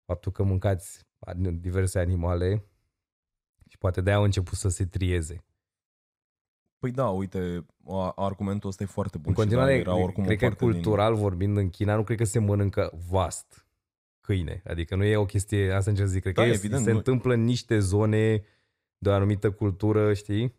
faptul 0.06 0.32
că 0.32 0.44
mâncați 0.44 1.06
diverse 1.52 2.00
animale 2.00 2.66
și 3.68 3.78
poate 3.78 4.02
de-aia 4.02 4.18
au 4.18 4.24
început 4.24 4.58
să 4.58 4.70
se 4.70 4.86
trieze. 4.86 5.44
Păi 6.82 6.92
da, 6.92 7.10
uite, 7.10 7.66
a- 7.88 8.14
argumentul 8.16 8.70
ăsta 8.70 8.84
e 8.84 8.86
foarte 8.86 9.18
bun. 9.18 9.28
În 9.30 9.34
continuare, 9.36 9.78
și 9.78 9.84
da, 9.84 9.92
era 9.92 10.04
oricum 10.04 10.24
cred 10.24 10.36
o 10.38 10.40
că 10.40 10.46
parte 10.48 10.66
din- 10.66 10.74
cultural 10.74 11.16
vorbind 11.16 11.58
în 11.58 11.70
China, 11.70 11.96
nu 11.96 12.04
cred 12.04 12.18
că 12.18 12.24
se 12.24 12.40
mănâncă 12.40 13.00
vast 13.10 13.66
câine. 14.22 14.62
Adică 14.66 14.96
nu 14.96 15.04
e 15.04 15.16
o 15.16 15.26
chestie, 15.26 15.72
asta 15.72 15.90
încerc 15.90 16.08
să 16.08 16.14
zic, 16.14 16.22
cred 16.24 16.34
Da, 16.36 16.42
că 16.42 16.48
e- 16.48 16.52
evident, 16.54 16.84
se 16.84 16.92
nu- 16.92 16.98
întâmplă 16.98 17.34
în 17.34 17.44
niște 17.44 17.80
zone 17.80 18.44
de 18.98 19.10
o 19.10 19.14
anumită 19.14 19.52
cultură, 19.52 20.14
știi? 20.14 20.56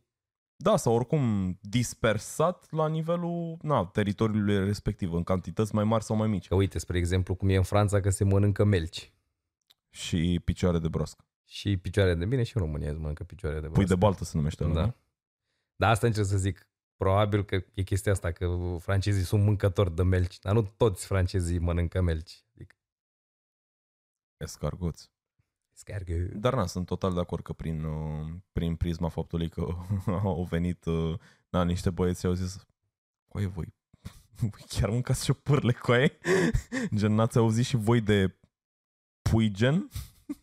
Da, 0.57 0.77
sau 0.77 0.95
oricum 0.95 1.57
dispersat 1.61 2.67
la 2.71 2.89
nivelul 2.89 3.57
na, 3.63 3.85
teritoriului 3.85 4.65
respectiv, 4.65 5.13
în 5.13 5.23
cantități 5.23 5.75
mai 5.75 5.85
mari 5.85 6.05
sau 6.05 6.17
mai 6.17 6.29
mici. 6.29 6.49
Că 6.49 6.55
uite, 6.55 6.79
spre 6.79 6.99
exemplu, 6.99 7.35
cum 7.35 7.49
e 7.49 7.57
în 7.57 7.63
Franța 7.63 8.01
că 8.01 8.11
se 8.11 8.25
mănâncă 8.25 8.65
melci 8.65 9.13
Și 9.91 10.41
picioare 10.45 10.79
de 10.79 10.89
broască. 10.89 11.25
și 11.45 11.77
picioare 11.77 12.15
de 12.15 12.25
bine 12.25 12.43
și 12.43 12.57
în 12.57 12.63
România 12.63 12.91
se 12.93 12.99
mănâncă 12.99 13.25
picioare 13.25 13.55
de 13.55 13.61
Pui 13.61 13.71
broască. 13.71 13.95
de 13.95 13.99
baltă 14.01 14.25
se 14.25 14.33
numește 14.37 14.65
ăla, 14.65 14.75
Da. 14.75 14.85
nu? 14.85 14.95
Dar 15.77 15.91
asta 15.91 16.07
încerc 16.07 16.27
să 16.27 16.37
zic. 16.37 16.67
Probabil 16.97 17.45
că 17.45 17.65
e 17.75 17.83
chestia 17.83 18.13
asta, 18.13 18.33
că 18.33 18.77
francezii 18.81 19.25
sunt 19.25 19.43
mâncători 19.43 19.95
de 19.95 20.03
melci, 20.03 20.39
dar 20.39 20.55
nu 20.55 20.63
toți 20.63 21.07
francezii 21.07 21.59
mănâncă 21.59 22.01
melci. 22.01 22.45
Adică, 22.55 22.77
Escargoți. 24.37 25.11
scargă. 25.73 26.15
Dar 26.15 26.55
na, 26.55 26.67
sunt 26.67 26.87
total 26.87 27.13
de 27.15 27.21
acord 27.21 27.43
că 27.43 27.53
prin, 27.53 27.85
uh, 27.85 28.31
prin 28.53 28.77
prisma 28.77 29.09
faptului 29.09 29.49
că 29.49 29.77
au 30.07 30.45
venit 30.45 30.85
uh, 30.85 31.19
na, 31.51 31.65
niște 31.65 31.91
băieți 31.91 32.21
și 32.21 32.27
au 32.27 32.33
zis 32.33 32.67
Coaie, 33.29 33.47
voi, 33.47 33.75
voi 34.41 34.65
chiar 34.69 34.91
mâncați 34.91 35.25
și 35.25 35.33
pârle, 35.33 35.73
coaie? 35.73 36.19
Gen, 36.97 37.13
n-ați 37.15 37.39
auzit 37.39 37.65
și 37.65 37.77
voi 37.77 38.01
de 38.01 38.37
pui 39.31 39.51
gen? 39.51 39.89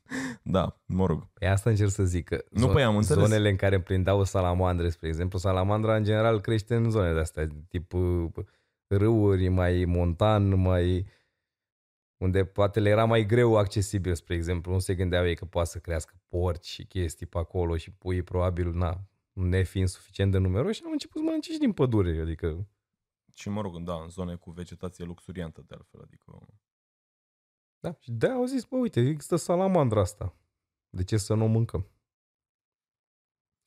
da, 0.43 0.79
mă 0.85 1.05
rog. 1.05 1.27
Pe 1.33 1.45
asta 1.45 1.69
încerc 1.69 1.89
să 1.89 2.03
zic 2.03 2.25
că 2.25 2.43
Nu, 2.49 2.67
păi 2.67 2.83
am 2.83 2.95
înțeles. 2.95 3.23
zonele 3.23 3.49
în 3.49 3.55
care 3.55 3.75
împrindeau 3.75 4.23
salamandre, 4.23 4.89
spre 4.89 5.07
exemplu, 5.07 5.39
salamandra 5.39 5.95
în 5.95 6.03
general 6.03 6.41
crește 6.41 6.75
în 6.75 6.89
zone 6.89 7.13
de 7.13 7.19
astea, 7.19 7.47
tip 7.67 7.93
uh, 7.93 8.29
râuri, 8.87 9.47
mai 9.47 9.85
montan, 9.87 10.59
mai 10.59 11.05
unde 12.17 12.45
poate 12.45 12.79
le 12.79 12.89
era 12.89 13.05
mai 13.05 13.25
greu 13.25 13.55
accesibil, 13.55 14.15
spre 14.15 14.35
exemplu, 14.35 14.71
nu 14.71 14.79
se 14.79 14.95
gândeau 14.95 15.27
ei 15.27 15.35
că 15.35 15.45
poate 15.45 15.69
să 15.69 15.79
crească 15.79 16.21
porci 16.27 16.65
și 16.65 16.85
chestii 16.85 17.25
pe 17.25 17.37
acolo 17.37 17.77
și 17.77 17.91
pui 17.91 18.21
probabil, 18.21 18.71
na, 18.71 19.03
nefiind 19.33 19.87
suficient 19.87 20.31
de 20.31 20.37
numeroși, 20.37 20.83
au 20.85 20.91
început 20.91 21.21
să 21.21 21.25
mănânce 21.25 21.51
și 21.51 21.57
din 21.57 21.71
pădure, 21.71 22.21
adică 22.21 22.67
Și 23.35 23.49
mă 23.49 23.61
rog, 23.61 23.79
da, 23.83 23.93
în 23.93 24.09
zone 24.09 24.35
cu 24.35 24.51
vegetație 24.51 25.05
luxuriantă 25.05 25.63
de 25.67 25.75
altfel, 25.75 26.01
adică... 26.01 26.47
Da, 27.79 27.97
și 27.99 28.11
de 28.11 28.27
au 28.27 28.45
zis, 28.45 28.65
bă, 28.65 28.77
uite, 28.77 28.99
există 28.99 29.35
salamandra 29.35 29.99
asta. 29.99 30.35
De 30.89 31.03
ce 31.03 31.17
să 31.17 31.33
nu 31.33 31.43
o 31.43 31.47
mâncăm? 31.47 31.87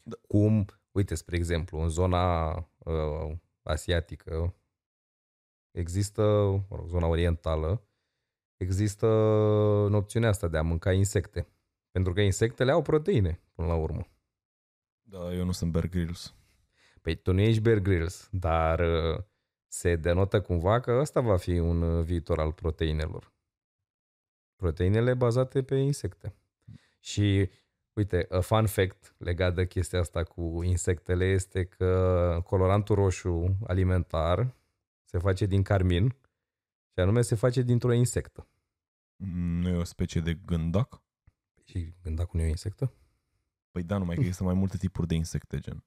Da. 0.02 0.16
Cum, 0.28 0.66
uite, 0.90 1.14
spre 1.14 1.36
exemplu, 1.36 1.78
în 1.78 1.88
zona 1.88 2.54
uh, 2.78 3.36
asiatică 3.62 4.54
există, 5.70 6.22
mă 6.68 6.76
rog, 6.76 6.88
zona 6.88 7.06
orientală, 7.06 7.86
există 8.56 9.06
opțiunea 9.92 10.28
asta 10.28 10.48
de 10.48 10.58
a 10.58 10.62
mânca 10.62 10.92
insecte. 10.92 11.46
Pentru 11.90 12.12
că 12.12 12.20
insectele 12.20 12.70
au 12.70 12.82
proteine, 12.82 13.40
până 13.54 13.68
la 13.68 13.74
urmă. 13.74 14.06
Da, 15.02 15.32
eu 15.32 15.44
nu 15.44 15.52
sunt 15.52 15.72
Bear 15.72 15.88
Grylls. 15.88 16.34
Păi 17.02 17.14
tu 17.14 17.32
nu 17.32 17.40
ești 17.40 17.60
Bear 17.60 17.78
Grylls, 17.78 18.28
dar 18.30 18.78
uh, 18.80 19.24
se 19.66 19.96
denotă 19.96 20.40
cumva 20.40 20.80
că 20.80 20.92
ăsta 21.00 21.20
va 21.20 21.36
fi 21.36 21.58
un 21.58 21.82
uh, 21.82 22.04
viitor 22.04 22.38
al 22.38 22.52
proteinelor. 22.52 23.31
Proteinele 24.62 25.14
bazate 25.14 25.62
pe 25.62 25.74
insecte. 25.74 26.34
Și 27.00 27.50
uite, 27.92 28.26
a 28.30 28.40
fun 28.40 28.66
fact 28.66 29.14
legat 29.18 29.54
de 29.54 29.66
chestia 29.66 29.98
asta 29.98 30.22
cu 30.22 30.62
insectele 30.62 31.24
este 31.24 31.64
că 31.64 32.40
colorantul 32.44 32.94
roșu 32.94 33.56
alimentar 33.66 34.54
se 35.04 35.18
face 35.18 35.46
din 35.46 35.62
carmin 35.62 36.08
și 36.92 37.00
anume 37.00 37.22
se 37.22 37.34
face 37.34 37.62
dintr-o 37.62 37.92
insectă. 37.92 38.48
Nu 39.16 39.68
e 39.68 39.76
o 39.76 39.84
specie 39.84 40.20
de 40.20 40.34
gândac? 40.34 41.02
Și 41.64 41.94
gândacul 42.02 42.38
nu 42.38 42.42
e 42.42 42.46
o 42.46 42.50
insectă? 42.50 42.92
Păi 43.70 43.82
da, 43.82 43.98
numai 43.98 44.14
că 44.14 44.20
există 44.20 44.44
mai 44.44 44.54
multe 44.54 44.76
tipuri 44.76 45.06
de 45.06 45.14
insecte, 45.14 45.58
gen. 45.58 45.84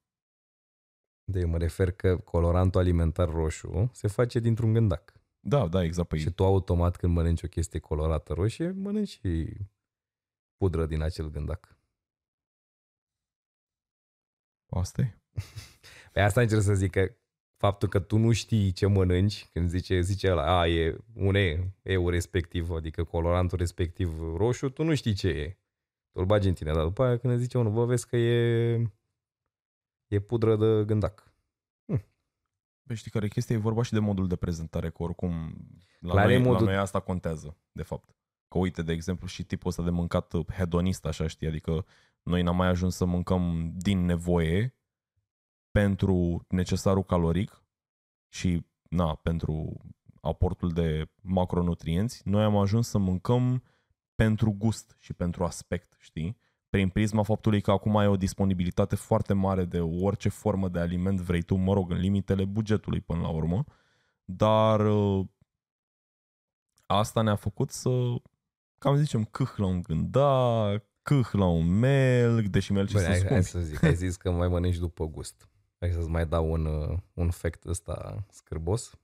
De 1.23 1.39
eu 1.39 1.47
mă 1.47 1.57
refer 1.57 1.91
că 1.91 2.17
colorantul 2.17 2.79
alimentar 2.79 3.29
roșu 3.29 3.89
se 3.93 4.07
face 4.07 4.39
dintr-un 4.39 4.73
gândac. 4.73 5.14
Da, 5.47 5.67
da, 5.67 5.84
exact. 5.84 6.08
Păi, 6.08 6.19
Și 6.19 6.31
tu 6.31 6.43
automat 6.43 6.95
când 6.95 7.13
mănânci 7.13 7.43
o 7.43 7.47
chestie 7.47 7.79
colorată 7.79 8.34
roșie, 8.34 8.71
mănânci 8.71 9.10
și 9.10 9.58
pudră 10.58 10.86
din 10.86 11.01
acel 11.01 11.29
gândac. 11.29 11.77
asta 14.69 15.01
e. 15.01 15.19
Pe 16.13 16.19
asta 16.19 16.41
încerc 16.41 16.62
să 16.62 16.73
zic 16.73 16.91
că 16.91 17.15
faptul 17.58 17.89
că 17.89 17.99
tu 17.99 18.17
nu 18.17 18.31
știi 18.31 18.71
ce 18.71 18.86
mănânci, 18.86 19.49
când 19.51 19.69
zice, 19.69 20.01
zice 20.01 20.31
ăla, 20.31 20.60
a, 20.60 20.67
e 20.67 20.97
un 21.13 21.36
E, 21.36 21.73
eu 21.84 22.10
respectiv, 22.10 22.71
adică 22.71 23.03
colorantul 23.03 23.58
respectiv 23.58 24.19
roșu, 24.36 24.69
tu 24.69 24.84
nu 24.84 24.95
știi 24.95 25.13
ce 25.13 25.27
e. 25.27 25.49
Tu 26.12 26.19
îl 26.19 26.25
bagi 26.25 26.47
în 26.47 26.53
tine, 26.53 26.73
dar 26.73 26.84
după 26.84 27.03
aia 27.03 27.17
când 27.17 27.38
zice 27.38 27.58
unul, 27.58 27.71
bă, 27.71 27.86
vezi 27.86 28.08
că 28.08 28.17
e, 28.17 28.73
e 30.08 30.19
pudră 30.19 30.55
de 30.55 30.86
gândac. 30.86 31.35
Păi 32.88 32.95
știi 32.95 33.12
care 33.12 33.26
e 33.26 33.28
chestia? 33.28 33.56
E 33.56 33.60
vorba 33.60 33.84
și 33.84 33.91
de 33.91 34.00
modul 34.00 34.28
de 34.28 34.36
prezentare, 34.36 34.89
că 34.89 35.04
oricum 35.04 35.56
la, 36.00 36.12
Clar, 36.12 36.30
e 36.30 36.38
noi, 36.38 36.45
modul- 36.45 36.65
la 36.65 36.71
noi 36.71 36.82
asta 36.82 37.00
contează, 37.00 37.58
de 37.71 37.84
fapt. 37.84 38.15
Că 38.48 38.58
uite, 38.58 38.82
de 38.82 38.91
exemplu, 38.91 39.28
și 39.28 39.43
tipul 39.43 39.69
ăsta 39.69 39.84
de 39.84 39.89
mâncat 39.89 40.34
hedonist, 40.52 41.06
așa 41.06 41.28
știi, 41.28 41.48
adică 41.48 41.86
noi 42.24 42.41
n-am 42.41 42.56
mai 42.56 42.67
ajuns 42.67 42.95
să 42.95 43.06
mâncăm 43.06 43.71
din 43.76 44.06
nevoie 44.06 44.76
pentru 45.71 46.45
necesarul 46.50 47.04
caloric 47.04 47.63
și 48.30 48.65
na, 48.89 49.15
pentru 49.15 49.82
aportul 50.21 50.71
de 50.71 51.12
macronutrienți, 51.21 52.21
noi 52.26 52.43
am 52.43 52.58
ajuns 52.58 52.88
să 52.88 52.98
mâncăm 52.98 53.63
pentru 54.15 54.52
gust 54.52 54.95
și 55.00 55.13
pentru 55.13 55.43
aspect, 55.43 55.95
știi? 56.00 56.38
Prin 56.75 56.89
prisma 56.89 57.23
faptului 57.23 57.61
că 57.61 57.71
acum 57.71 57.97
ai 57.97 58.07
o 58.07 58.15
disponibilitate 58.15 58.95
foarte 58.95 59.33
mare 59.33 59.65
de 59.65 59.79
orice 59.79 60.29
formă 60.29 60.69
de 60.69 60.79
aliment 60.79 61.19
vrei 61.19 61.41
tu, 61.41 61.55
mă 61.55 61.73
rog, 61.73 61.91
în 61.91 61.97
limitele 61.97 62.45
bugetului 62.45 63.01
până 63.01 63.21
la 63.21 63.29
urmă, 63.29 63.65
dar 64.25 64.79
uh, 64.79 65.25
asta 66.85 67.21
ne-a 67.21 67.35
făcut 67.35 67.71
să, 67.71 67.89
cam 68.77 68.95
zicem, 68.95 69.25
câh 69.25 69.53
la 69.55 69.65
un 69.65 69.81
gândac, 69.81 70.85
câh 71.01 71.29
la 71.31 71.45
un 71.45 71.79
melc, 71.79 72.47
deși 72.47 72.71
melcii 72.71 72.99
Bine, 72.99 73.15
sunt 73.15 73.27
hai, 73.27 73.33
hai 73.33 73.43
scumpi. 73.43 73.65
să 73.65 73.71
zic, 73.71 73.83
ai 73.83 73.95
zis 73.95 74.15
că 74.15 74.31
mai 74.31 74.47
mănânci 74.47 74.77
după 74.77 75.05
gust. 75.05 75.49
Hai 75.79 75.91
să-ți 75.91 76.09
mai 76.09 76.25
dau 76.25 76.51
un, 76.51 76.65
uh, 76.65 76.97
un 77.13 77.29
fact 77.29 77.65
ăsta 77.65 78.25
scârbos. 78.29 78.99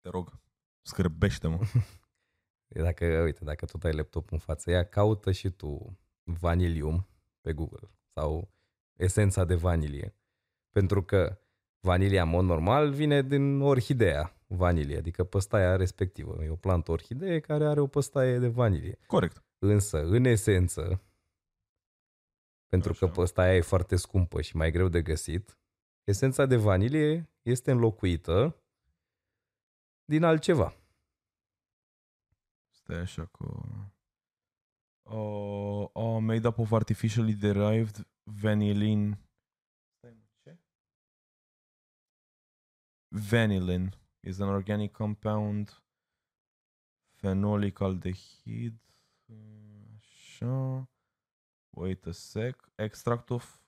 Te 0.00 0.08
rog, 0.08 0.40
scârbește-mă. 0.82 1.58
Dacă, 2.82 3.04
uite, 3.24 3.44
dacă 3.44 3.64
tot 3.64 3.84
ai 3.84 3.92
laptop 3.92 4.32
în 4.32 4.38
față, 4.38 4.70
ia 4.70 4.84
caută 4.84 5.32
și 5.32 5.50
tu 5.50 5.98
vanilium 6.24 7.06
pe 7.40 7.52
Google 7.52 7.90
sau 8.12 8.50
esența 8.96 9.44
de 9.44 9.54
vanilie. 9.54 10.14
Pentru 10.70 11.02
că 11.02 11.38
vanilia, 11.80 12.22
în 12.22 12.28
mod 12.28 12.44
normal, 12.44 12.92
vine 12.92 13.22
din 13.22 13.60
orhidea 13.60 14.36
vanilie, 14.46 14.96
adică 14.96 15.24
păstaia 15.24 15.76
respectivă. 15.76 16.44
E 16.44 16.50
o 16.50 16.56
plantă 16.56 16.90
orhidee 16.90 17.40
care 17.40 17.66
are 17.66 17.80
o 17.80 17.86
păstaie 17.86 18.38
de 18.38 18.48
vanilie. 18.48 18.98
Corect. 19.06 19.42
Însă, 19.58 20.04
în 20.04 20.24
esență, 20.24 21.02
pentru 22.68 22.92
că 22.92 23.04
Așa. 23.04 23.14
păstaia 23.14 23.56
e 23.56 23.60
foarte 23.60 23.96
scumpă 23.96 24.40
și 24.40 24.56
mai 24.56 24.70
greu 24.70 24.88
de 24.88 25.02
găsit, 25.02 25.58
esența 26.04 26.46
de 26.46 26.56
vanilie 26.56 27.30
este 27.42 27.70
înlocuită 27.70 28.56
din 30.04 30.22
altceva. 30.22 30.76
Stai 32.70 32.96
așa 32.96 33.24
că... 33.24 33.44
Uh, 35.10 35.86
uh, 35.92 36.18
made 36.18 36.46
up 36.46 36.58
of 36.58 36.72
artificially 36.72 37.34
derived 37.34 38.06
vanillin. 38.22 39.18
Stai 39.96 40.16
mă, 40.16 40.24
ce? 40.42 40.58
Vanillin 43.08 43.98
is 44.20 44.38
an 44.38 44.48
organic 44.48 44.92
compound 44.92 45.82
phenolic 47.16 47.80
aldehyd. 47.80 48.80
Așa. 49.96 50.88
Wait 51.70 52.06
a 52.06 52.12
sec. 52.12 52.72
Extract 52.74 53.30
of 53.30 53.64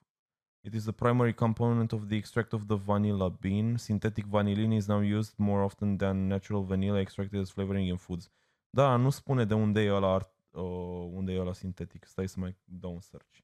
It 0.67 0.73
is 0.73 0.83
the 0.83 0.91
primary 0.91 1.33
component 1.33 1.91
of 1.91 2.07
the 2.07 2.15
extract 2.15 2.53
of 2.53 2.65
the 2.65 2.75
vanilla 2.75 3.29
bean. 3.29 3.77
Synthetic 3.77 4.25
vanillin 4.25 4.73
is 4.73 4.87
now 4.87 4.99
used 4.99 5.37
more 5.37 5.63
often 5.63 5.97
than 5.97 6.27
natural 6.27 6.63
vanilla 6.63 6.99
extracted 6.99 7.39
as 7.39 7.49
flavoring 7.49 7.87
in 7.87 7.97
foods. 7.97 8.31
Da, 8.69 8.95
nu 8.95 9.09
spune 9.09 9.45
de 9.45 9.53
unde 9.53 9.81
e 9.81 9.91
ăla, 9.91 10.07
art- 10.07 10.36
uh, 10.61 11.09
unde 11.13 11.31
e 11.33 11.39
ăla 11.39 11.53
sintetic. 11.53 12.05
Stai 12.05 12.27
să 12.27 12.39
mai 12.39 12.55
dau 12.63 12.93
un 12.93 13.01
search. 13.01 13.37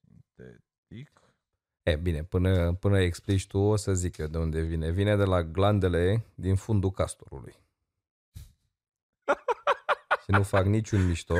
Sintetic. 0.00 1.20
E, 1.82 1.96
bine, 1.96 2.24
până, 2.24 2.74
până 2.74 3.00
explici 3.00 3.46
tu, 3.46 3.58
o 3.58 3.76
să 3.76 3.92
zic 3.94 4.16
eu 4.16 4.26
de 4.26 4.38
unde 4.38 4.60
vine. 4.60 4.90
Vine 4.90 5.16
de 5.16 5.24
la 5.24 5.42
glandele 5.42 6.24
din 6.34 6.54
fundul 6.56 6.90
castorului. 6.90 7.54
Și 10.24 10.30
nu 10.30 10.42
fac 10.42 10.64
niciun 10.64 11.06
mișto. 11.06 11.34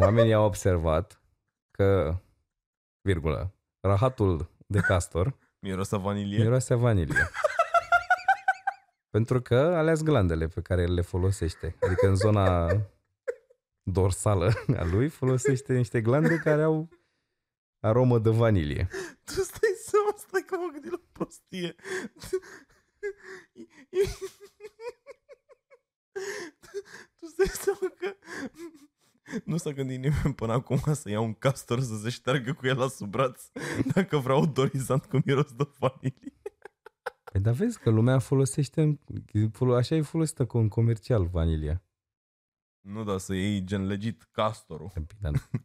Oamenii 0.00 0.32
au 0.32 0.44
observat 0.44 1.20
că, 1.70 2.16
virgulă, 3.00 3.54
rahatul 3.80 4.50
de 4.66 4.80
castor 4.80 5.36
Miroase 5.58 5.94
a 5.94 5.98
vanilie. 5.98 6.38
miroase 6.38 6.72
a 6.72 6.76
vanilie. 6.76 7.30
Pentru 9.14 9.40
că 9.40 9.54
ales 9.54 10.02
glandele 10.02 10.46
pe 10.46 10.60
care 10.60 10.86
le 10.86 11.00
folosește. 11.00 11.76
Adică 11.80 12.08
în 12.08 12.16
zona 12.16 12.68
dorsală 13.82 14.52
a 14.80 14.84
lui 14.84 15.08
folosește 15.08 15.74
niște 15.74 16.00
glande 16.00 16.36
care 16.36 16.62
au 16.62 16.88
aromă 17.80 18.18
de 18.18 18.30
vanilie. 18.30 18.88
Tu 19.24 19.32
stai 19.32 19.74
seama, 19.84 20.14
stai 20.16 20.44
că 20.46 20.56
mă 20.56 20.68
gândit 20.72 20.90
la 20.90 21.00
prostie. 21.12 21.74
tu 27.18 27.26
stai 27.26 27.46
seama 27.46 27.94
că 27.98 28.16
nu 29.44 29.56
s-a 29.56 29.70
gândit 29.70 29.98
nimeni 29.98 30.34
până 30.34 30.52
acum 30.52 30.80
să 30.94 31.10
ia 31.10 31.20
un 31.20 31.34
castor 31.34 31.80
să 31.80 31.96
se 32.02 32.10
șteargă 32.10 32.52
cu 32.52 32.66
el 32.66 32.78
la 32.78 32.88
sub 32.88 33.10
braț 33.10 33.42
dacă 33.94 34.16
vreau 34.16 34.42
odorizant 34.42 35.04
cu 35.04 35.20
miros 35.24 35.52
de 35.52 35.68
vanilie. 35.78 36.33
Păi 37.34 37.42
dar 37.42 37.54
vezi 37.54 37.78
că 37.78 37.90
lumea 37.90 38.18
folosește, 38.18 38.98
folo- 39.52 39.76
așa 39.76 39.94
e 39.94 40.02
folosită 40.02 40.46
cu 40.46 40.58
un 40.58 40.68
comercial 40.68 41.26
vanilia. 41.26 41.82
Nu, 42.80 43.04
da, 43.04 43.18
să 43.18 43.34
iei 43.34 43.64
gen 43.64 43.86
legit 43.86 44.22
castorul. 44.22 44.90
Păi, 44.94 45.06
Dar 45.20 45.32
nu, 45.32 45.60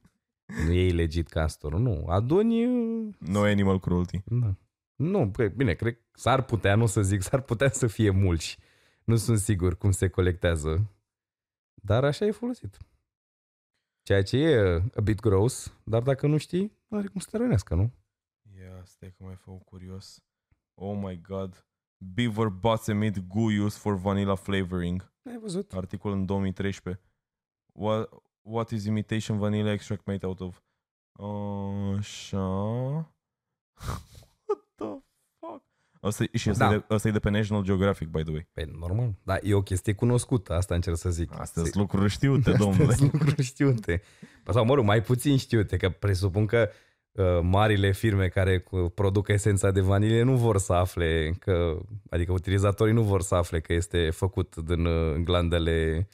nu 0.66 0.72
e 0.72 0.92
legit 0.92 1.28
castorul, 1.28 1.80
nu. 1.80 2.06
Aduni... 2.08 2.66
No 3.20 3.42
animal 3.42 3.80
cruelty. 3.80 4.22
Da. 4.26 4.56
Nu, 4.96 5.30
păi, 5.32 5.50
bine, 5.50 5.74
cred 5.74 5.94
că 5.94 6.02
s-ar 6.14 6.44
putea, 6.44 6.76
nu 6.76 6.86
să 6.86 7.02
zic, 7.02 7.22
s-ar 7.22 7.42
putea 7.42 7.70
să 7.70 7.88
fie 7.88 8.10
mulți. 8.10 8.58
Nu 9.04 9.16
sunt 9.16 9.38
sigur 9.40 9.78
cum 9.78 9.92
se 9.92 10.10
colectează. 10.10 10.92
Dar 11.74 12.04
așa 12.04 12.26
e 12.26 12.32
folosit. 12.32 12.78
Ceea 14.04 14.24
ce 14.24 14.38
e 14.38 14.84
a 14.96 15.02
bit 15.04 15.20
gross, 15.20 15.74
dar 15.84 16.02
dacă 16.02 16.28
nu 16.28 16.38
știi, 16.38 16.78
nu 16.88 16.98
are 16.98 17.08
cum 17.08 17.20
să 17.20 17.28
te 17.32 17.38
rănească, 17.38 17.76
nu? 17.76 17.92
Ia, 18.60 18.84
stai 18.86 19.14
că 19.18 19.24
mai 19.24 19.36
fac 19.36 19.64
curios. 19.64 20.24
Oh 20.82 20.98
my 21.02 21.22
god. 21.22 21.66
Beaver 21.98 22.48
butts 22.50 22.88
emit 22.88 23.18
goo 23.28 23.50
used 23.66 23.80
for 23.80 23.96
vanilla 23.96 24.36
flavoring. 24.36 25.12
Ai 25.30 25.38
văzut? 25.42 25.74
Articol 25.74 26.12
în 26.12 26.26
2013. 26.26 27.04
What, 27.74 28.10
what 28.42 28.70
is 28.70 28.86
imitation 28.86 29.38
vanilla 29.38 29.72
extract 29.72 30.06
made 30.06 30.26
out 30.26 30.40
of? 30.40 30.60
Așa. 31.98 32.38
What 34.48 34.62
the 34.76 34.86
fuck? 35.40 35.64
Asta, 36.02 36.24
e- 36.24 36.38
și 36.38 36.50
asta, 36.50 36.68
Da. 36.68 36.74
e 36.74 36.78
de, 36.78 36.94
asta 36.94 37.08
e 37.08 37.12
de 37.12 37.20
pe 37.20 37.30
National 37.30 37.64
Geographic, 37.64 38.08
by 38.08 38.22
the 38.24 38.32
way. 38.32 38.48
Păi, 38.54 38.64
normal. 38.80 39.14
Dar 39.24 39.40
e 39.44 39.54
o 39.54 39.62
chestie 39.62 39.94
cunoscută, 39.94 40.54
asta 40.54 40.76
încerc 40.76 40.98
să 40.98 41.10
zic. 41.10 41.32
Astea 41.40 41.64
Se- 41.64 41.70
sunt 41.70 41.82
lucruri 41.84 42.10
știute, 42.12 42.52
domnule. 42.64 42.82
Astea 42.84 42.96
sunt 42.96 43.12
lucruri 43.12 43.42
știute. 43.44 44.02
Sau, 44.48 44.66
mă 44.66 44.74
rog, 44.74 44.86
mai 44.86 45.02
puțin 45.02 45.38
știute, 45.38 45.78
că 45.78 45.90
presupun 45.90 46.46
că 46.46 46.70
uh, 46.70 46.74
marile 47.42 47.92
firme 47.92 48.28
care 48.28 48.60
cu- 48.60 48.90
produc 48.96 49.28
esența 49.28 49.72
de 49.72 49.82
vanilie 49.82 50.22
nu 50.24 50.38
vor 50.38 50.58
să 50.58 50.74
afle 50.74 51.36
că, 51.40 51.80
adică 52.10 52.32
utilizatorii 52.32 52.94
nu 52.94 53.04
vor 53.04 53.22
să 53.22 53.36
afle 53.36 53.60
că 53.60 53.74
este 53.74 54.10
făcut 54.10 54.56
din 54.56 54.86
uh, 54.86 55.16
glandele 55.16 56.08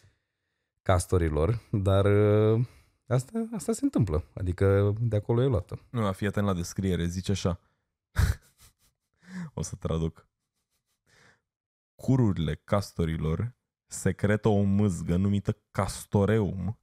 castorilor, 0.81 1.61
dar 1.71 2.05
uh, 2.05 2.65
asta, 3.07 3.47
asta 3.55 3.73
se 3.73 3.83
întâmplă, 3.83 4.23
adică 4.33 4.93
de 4.99 5.15
acolo 5.15 5.41
e 5.41 5.47
luată. 5.47 5.79
Nu, 5.89 6.11
fii 6.11 6.27
atent 6.27 6.45
la 6.45 6.53
descriere, 6.53 7.05
zice 7.05 7.31
așa. 7.31 7.59
o 9.53 9.61
să 9.61 9.75
traduc. 9.75 10.27
Cururile 11.95 12.61
castorilor 12.63 13.55
secretă 13.87 14.47
o 14.47 14.61
mâzgă 14.61 15.15
numită 15.15 15.57
castoreum 15.71 16.79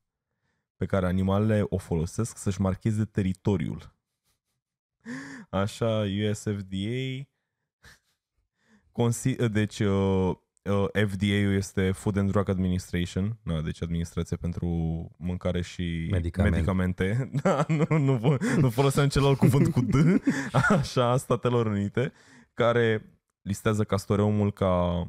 pe 0.77 0.87
care 0.87 1.07
animalele 1.07 1.65
o 1.69 1.79
folosesc 1.79 2.37
să-și 2.37 2.61
marcheze 2.61 3.05
teritoriul. 3.05 3.92
Așa, 5.51 6.05
USFDA 6.31 7.27
consi- 8.93 9.49
deci 9.51 9.79
uh, 9.79 10.35
uh, 10.65 10.87
FDA-ul 11.07 11.55
este 11.55 11.91
Food 11.91 12.17
and 12.17 12.31
Drug 12.31 12.49
Administration, 12.49 13.39
na, 13.43 13.61
deci 13.61 13.83
Administrația 13.83 14.37
pentru 14.41 14.67
Mâncare 15.19 15.63
și 15.63 16.09
Medicamente. 16.11 16.57
medicamente. 16.57 17.31
Da, 17.43 17.65
nu, 17.69 17.99
nu, 17.99 18.19
fo- 18.19 18.57
nu 18.61 18.71
foloseam 18.71 19.09
celălalt 19.09 19.39
cuvânt 19.39 19.73
cu 19.73 19.81
D, 19.81 19.95
așa, 20.69 21.17
Statelor 21.17 21.67
Unite, 21.67 22.13
care 22.55 23.07
listează 23.43 23.85
castoreumul 23.85 24.53
ca 24.53 25.07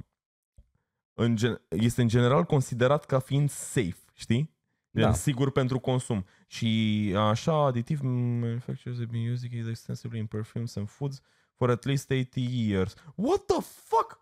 în 1.14 1.36
gen- 1.36 1.62
este 1.70 2.02
în 2.02 2.08
general 2.08 2.44
considerat 2.44 3.06
ca 3.06 3.20
fiind 3.20 3.50
safe, 3.50 3.98
știi? 4.14 4.53
Da. 4.96 5.02
Da. 5.02 5.14
sigur 5.14 5.52
pentru 5.52 5.80
consum. 5.80 6.26
Și 6.48 7.14
așa, 7.18 7.54
aditiv 7.54 8.00
manufacturers 8.02 9.00
have 9.00 9.10
been 9.12 9.32
using 9.32 9.54
it 9.54 9.68
extensively 9.68 10.20
in 10.20 10.26
perfumes 10.26 10.76
and 10.76 10.90
foods 10.90 11.22
for 11.54 11.70
at 11.70 11.86
least 11.86 12.12
80 12.12 12.48
years. 12.52 12.94
What 13.16 13.46
the 13.46 13.62
fuck? 13.62 14.22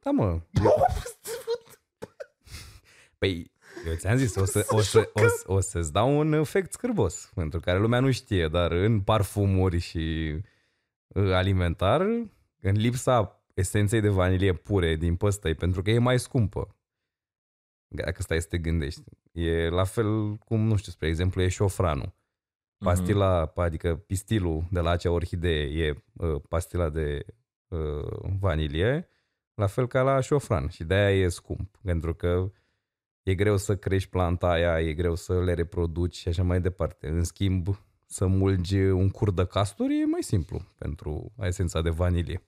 Da, 0.00 0.10
mă. 0.10 0.24
Eu, 0.52 0.72
păi, 3.18 3.52
eu 3.86 3.94
ți-am 3.94 4.16
zis, 4.16 4.34
o, 4.34 4.44
să, 4.44 4.66
o, 4.68 4.80
să, 4.80 5.10
o, 5.12 5.28
să, 5.28 5.44
o 5.46 5.60
să-ți 5.60 5.92
dau 5.92 6.18
un 6.18 6.32
efect 6.32 6.72
scârbos, 6.72 7.30
pentru 7.34 7.60
care 7.60 7.78
lumea 7.78 8.00
nu 8.00 8.10
știe, 8.10 8.48
dar 8.48 8.70
în 8.72 9.00
parfumuri 9.00 9.78
și 9.78 10.34
uh, 11.08 11.32
alimentar, 11.32 12.00
în 12.60 12.72
lipsa 12.72 13.44
esenței 13.54 14.00
de 14.00 14.08
vanilie 14.08 14.52
pure 14.52 14.96
din 14.96 15.16
păstăi, 15.16 15.54
pentru 15.54 15.82
că 15.82 15.90
e 15.90 15.98
mai 15.98 16.18
scumpă. 16.18 16.76
Dacă 17.88 18.22
stai 18.22 18.40
să 18.40 18.46
te 18.48 18.58
gândești. 18.58 19.02
E 19.36 19.68
la 19.68 19.84
fel 19.84 20.36
cum, 20.36 20.60
nu 20.60 20.76
știu, 20.76 20.92
spre 20.92 21.08
exemplu, 21.08 21.42
e 21.42 21.48
șofranul. 21.48 22.14
Pastila, 22.78 23.52
adică 23.54 23.96
pistilul 23.96 24.64
de 24.70 24.80
la 24.80 24.90
acea 24.90 25.10
orhidee 25.10 25.86
e 25.86 26.04
uh, 26.12 26.42
pastila 26.48 26.88
de 26.88 27.26
uh, 27.68 28.30
vanilie, 28.40 29.08
la 29.54 29.66
fel 29.66 29.86
ca 29.86 30.02
la 30.02 30.20
șofran 30.20 30.68
și 30.68 30.84
de-aia 30.84 31.24
e 31.24 31.28
scump, 31.28 31.76
pentru 31.82 32.14
că 32.14 32.52
e 33.22 33.34
greu 33.34 33.56
să 33.56 33.76
crești 33.76 34.08
planta 34.08 34.50
aia, 34.50 34.80
e 34.80 34.94
greu 34.94 35.14
să 35.14 35.42
le 35.42 35.54
reproduci 35.54 36.16
și 36.16 36.28
așa 36.28 36.42
mai 36.42 36.60
departe. 36.60 37.08
În 37.08 37.24
schimb, 37.24 37.66
să 38.06 38.26
mulgi 38.26 38.78
un 38.78 39.10
cur 39.10 39.32
de 39.32 39.46
casturi 39.46 40.00
e 40.00 40.04
mai 40.04 40.22
simplu 40.22 40.60
pentru 40.78 41.32
esența 41.38 41.82
de 41.82 41.90
vanilie. 41.90 42.42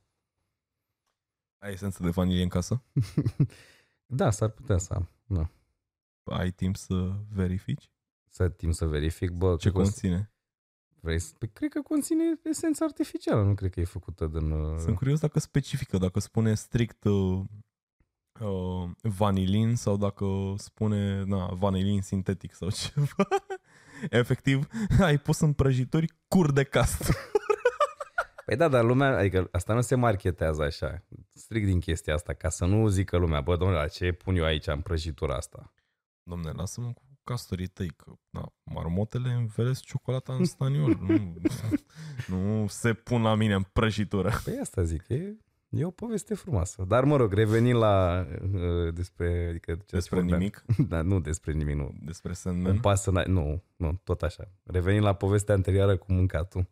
Ai 1.59 1.73
esență 1.73 2.03
de 2.03 2.11
vanilie 2.11 2.43
în 2.43 2.49
casă? 2.49 2.83
Da, 4.11 4.31
s-ar 4.31 4.49
putea 4.49 4.79
să 4.79 4.95
am. 4.95 5.09
Da. 5.27 5.51
Ai 6.31 6.51
timp 6.51 6.77
să 6.77 7.13
verifici? 7.35 7.91
Să 8.31 8.49
timp 8.49 8.73
să 8.75 8.87
verific, 8.87 9.31
bă, 9.31 9.51
Ce 9.51 9.57
cred 9.61 9.73
că 9.73 9.79
o 9.79 9.85
să- 9.85 9.91
conține? 9.91 10.33
Vrei 11.01 11.19
să... 11.19 11.33
Păi, 11.39 11.49
cred 11.53 11.71
că 11.71 11.81
conține 11.81 12.23
esență 12.43 12.85
artificială, 12.85 13.43
nu 13.43 13.55
cred 13.55 13.71
că 13.71 13.81
e 13.81 13.85
făcută 13.85 14.27
din... 14.27 14.51
uh, 14.51 14.79
Sunt 14.79 14.97
curios 14.97 15.21
dacă 15.21 15.39
specifică, 15.39 15.99
dacă 15.99 16.21
spune 16.21 16.55
strict 16.55 17.05
uh, 17.05 17.41
uh, 18.41 18.91
vanilin 19.03 19.75
sau 19.77 19.97
dacă 19.97 20.55
spune 20.57 21.23
na, 21.25 21.47
vanilin 21.47 22.03
sintetic 22.03 22.55
sau 22.55 22.69
ceva. 22.81 23.29
Efectiv, 24.11 24.67
ai 25.01 25.19
pus 25.19 25.41
în 25.41 25.53
prăjituri 25.53 26.13
cur 26.29 26.53
de 26.53 26.65
cast. 26.65 27.13
Păi 28.47 28.57
da, 28.57 28.69
dar 28.69 28.85
lumea, 28.85 29.17
adică 29.17 29.49
asta 29.53 29.75
nu 29.75 29.81
se 29.81 29.95
marketează 29.95 30.63
așa, 30.63 31.05
strict 31.33 31.67
din 31.67 31.81
chestia 31.81 32.15
asta, 32.15 32.33
ca 32.33 32.49
să 32.49 32.65
nu 32.65 32.89
zică 32.89 33.17
lumea, 33.17 33.41
bă, 33.41 33.57
domnule, 33.57 33.81
la 33.81 33.89
ce 33.89 34.13
pun 34.13 34.37
eu 34.37 34.45
aici 34.45 34.67
în 34.67 34.81
prăjitura 34.81 35.35
asta? 35.37 35.73
Domne, 36.29 36.51
lasă-mă 36.51 36.93
cu 36.93 37.03
castorii 37.25 37.67
tăi, 37.67 37.89
că 37.97 38.13
na, 38.31 38.53
marmotele 38.63 39.29
învelesc 39.33 39.83
ciocolata 39.85 40.33
în 40.33 40.45
staniol. 40.45 40.99
nu, 41.01 41.35
nu 42.37 42.67
se 42.69 42.93
pun 42.93 43.23
la 43.23 43.35
mine 43.35 43.55
în 43.55 43.63
prăjitură. 43.73 44.31
Păi 44.45 44.59
asta 44.61 44.83
zic, 44.83 45.09
e, 45.09 45.37
e 45.69 45.85
o 45.85 45.91
poveste 45.91 46.35
frumoasă. 46.35 46.85
Dar 46.89 47.05
mă 47.05 47.17
rog, 47.17 47.33
revenind 47.33 47.79
la 47.79 48.27
uh, 48.53 48.95
despre, 48.95 49.47
adică 49.49 49.73
ce 49.73 49.85
Despre 49.97 50.19
vorbeam. 50.21 50.39
nimic, 50.39 50.65
Da, 50.89 51.03
nu 51.03 51.21
despre 51.21 51.53
nimic, 51.53 51.75
nu. 51.77 51.95
despre 52.03 52.29
Îmi 52.29 52.37
Sandman. 52.37 52.79
pasă, 52.81 53.13
n- 53.23 53.27
nu, 53.27 53.63
nu, 53.77 54.01
tot 54.05 54.23
așa. 54.23 54.51
Revenind 54.65 55.05
la 55.05 55.13
povestea 55.13 55.55
anterioară 55.55 55.97
cu 55.97 56.13
mâncatul. 56.13 56.67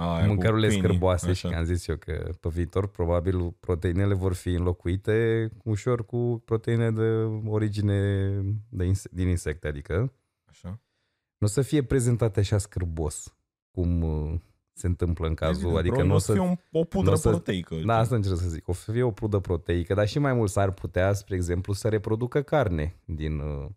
A, 0.00 0.12
aia 0.14 0.20
cu 0.22 0.28
mâncărurile 0.28 0.66
câinii, 0.66 0.84
scârboase 0.84 1.32
și 1.32 1.46
așa. 1.46 1.48
că 1.48 1.60
am 1.60 1.64
zis 1.64 1.86
eu 1.86 1.96
că 1.96 2.30
pe 2.40 2.48
viitor 2.48 2.86
probabil 2.86 3.50
proteinele 3.50 4.14
vor 4.14 4.34
fi 4.34 4.48
înlocuite 4.48 5.48
ușor 5.64 6.04
cu 6.06 6.42
proteine 6.44 6.90
de 6.90 7.02
origine 7.46 8.28
de 8.68 8.84
inse- 8.84 9.08
din 9.12 9.28
insecte, 9.28 9.68
adică 9.68 10.12
Așa. 10.44 10.68
nu 11.38 11.46
o 11.46 11.46
să 11.46 11.62
fie 11.62 11.82
prezentate 11.82 12.40
așa 12.40 12.58
scârbos 12.58 13.34
cum 13.70 14.02
uh, 14.02 14.40
se 14.72 14.86
întâmplă 14.86 15.26
în 15.26 15.34
cazul, 15.34 15.54
Evident, 15.54 15.78
adică 15.78 15.94
probabil 15.94 16.10
nu 16.10 16.16
o 16.16 16.18
să 16.18 16.26
să... 16.26 16.32
fie 16.32 16.40
un, 16.40 16.56
o 16.72 16.84
pudră 16.84 17.10
n-o 17.10 17.16
să- 17.16 17.28
proteică. 17.28 17.74
Da, 17.84 17.96
asta 17.96 18.14
încerc 18.14 18.36
să 18.36 18.48
zic. 18.48 18.68
O 18.68 18.72
să 18.72 18.92
fie 18.92 19.02
o 19.02 19.10
prudă 19.10 19.38
proteică, 19.38 19.94
dar 19.94 20.08
și 20.08 20.18
mai 20.18 20.32
mult 20.32 20.50
s-ar 20.50 20.70
putea, 20.72 21.12
spre 21.12 21.34
exemplu, 21.34 21.72
să 21.72 21.88
reproducă 21.88 22.42
carne 22.42 22.96
din 23.04 23.38
uh, 23.38 23.68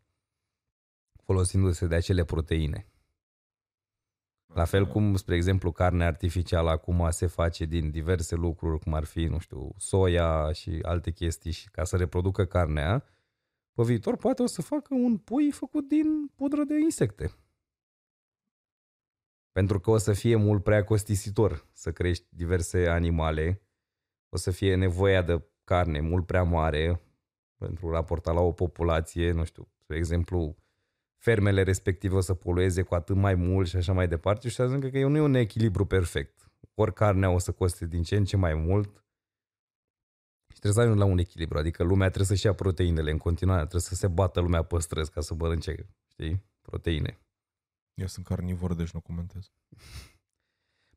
folosindu-se 1.24 1.88
de 1.88 1.96
acele 1.96 2.24
proteine. 2.24 2.88
La 4.54 4.66
fel 4.66 4.86
cum, 4.86 5.16
spre 5.16 5.36
exemplu, 5.36 5.72
carnea 5.72 6.08
artificială 6.08 6.70
acum 6.70 7.08
se 7.10 7.26
face 7.26 7.66
din 7.66 7.92
diverse 7.92 8.36
lucruri, 8.36 8.80
cum 8.80 8.94
ar 8.94 9.04
fi, 9.04 9.26
nu 9.26 9.40
știu, 9.40 9.74
soia 9.78 10.52
și 10.52 10.80
alte 10.82 11.12
chestii 11.12 11.52
și 11.52 11.70
ca 11.70 11.84
să 11.84 11.98
reproducă 11.98 12.46
carnea, 12.46 13.04
pe 13.74 13.84
viitor 13.84 14.18
poate 14.18 14.42
o 14.42 14.46
să 14.46 14.62
facă 14.62 14.94
un 14.94 15.18
pui 15.18 15.52
făcut 15.52 15.88
din 15.88 16.28
pudră 16.36 16.64
de 16.64 16.80
insecte. 16.80 17.32
Pentru 19.52 19.80
că 19.80 19.92
o 19.92 19.98
să 19.98 20.14
fie 20.14 20.36
mult 20.36 20.64
prea 20.64 20.84
costisitor 20.84 21.68
să 21.72 21.92
crești 21.92 22.26
diverse 22.30 22.88
animale, 22.88 23.62
o 24.30 24.38
să 24.38 24.52
fie 24.52 24.76
nevoia 24.76 25.22
de 25.22 25.48
carne 25.64 26.00
mult 26.00 26.26
prea 26.26 26.44
mare 26.44 27.02
pentru 27.58 27.90
raportat 27.90 28.34
la 28.34 28.42
o 28.42 28.52
populație, 28.52 29.32
nu 29.32 29.44
știu, 29.44 29.68
spre 29.78 29.98
exemplu, 29.98 30.56
fermele 31.24 31.64
respective 31.64 32.16
o 32.16 32.20
să 32.20 32.34
polueze 32.34 32.82
cu 32.82 32.96
atât 32.96 33.16
mai 33.16 33.36
mult 33.36 33.68
și 33.68 33.76
așa 33.76 33.94
mai 33.94 34.08
departe 34.08 34.50
și 34.50 34.62
ajung 34.62 34.92
că 34.92 35.08
nu 35.08 35.18
e 35.18 35.22
un 35.22 35.34
echilibru 35.34 35.86
perfect. 35.86 36.52
Ori 36.74 36.94
carnea 36.94 37.30
o 37.30 37.38
să 37.38 37.52
coste 37.52 37.86
din 37.86 38.04
ce 38.04 38.16
în 38.16 38.26
ce 38.26 38.38
mai 38.38 38.54
mult 38.54 39.04
și 40.54 40.60
trebuie 40.60 40.74
să 40.74 40.80
ajungem 40.80 41.08
la 41.08 41.12
un 41.12 41.18
echilibru, 41.18 41.58
adică 41.58 41.84
lumea 41.84 42.08
trebuie 42.08 42.28
să-și 42.28 42.46
ia 42.46 42.54
proteinele 42.54 43.12
în 43.12 43.18
continuare, 43.18 43.60
trebuie 43.60 43.82
să 43.82 43.96
se 43.96 44.08
bată 44.08 44.40
lumea 44.40 44.64
pe 44.64 44.80
străzi 44.80 45.12
ca 45.12 45.22
să 45.22 45.34
mănânce, 45.34 45.90
știi, 46.08 46.44
proteine. 46.62 47.20
Eu 47.94 48.08
sunt 48.08 48.26
carnivor, 48.26 48.74
deci 48.74 48.92
nu 48.92 49.00
comentez. 49.00 49.52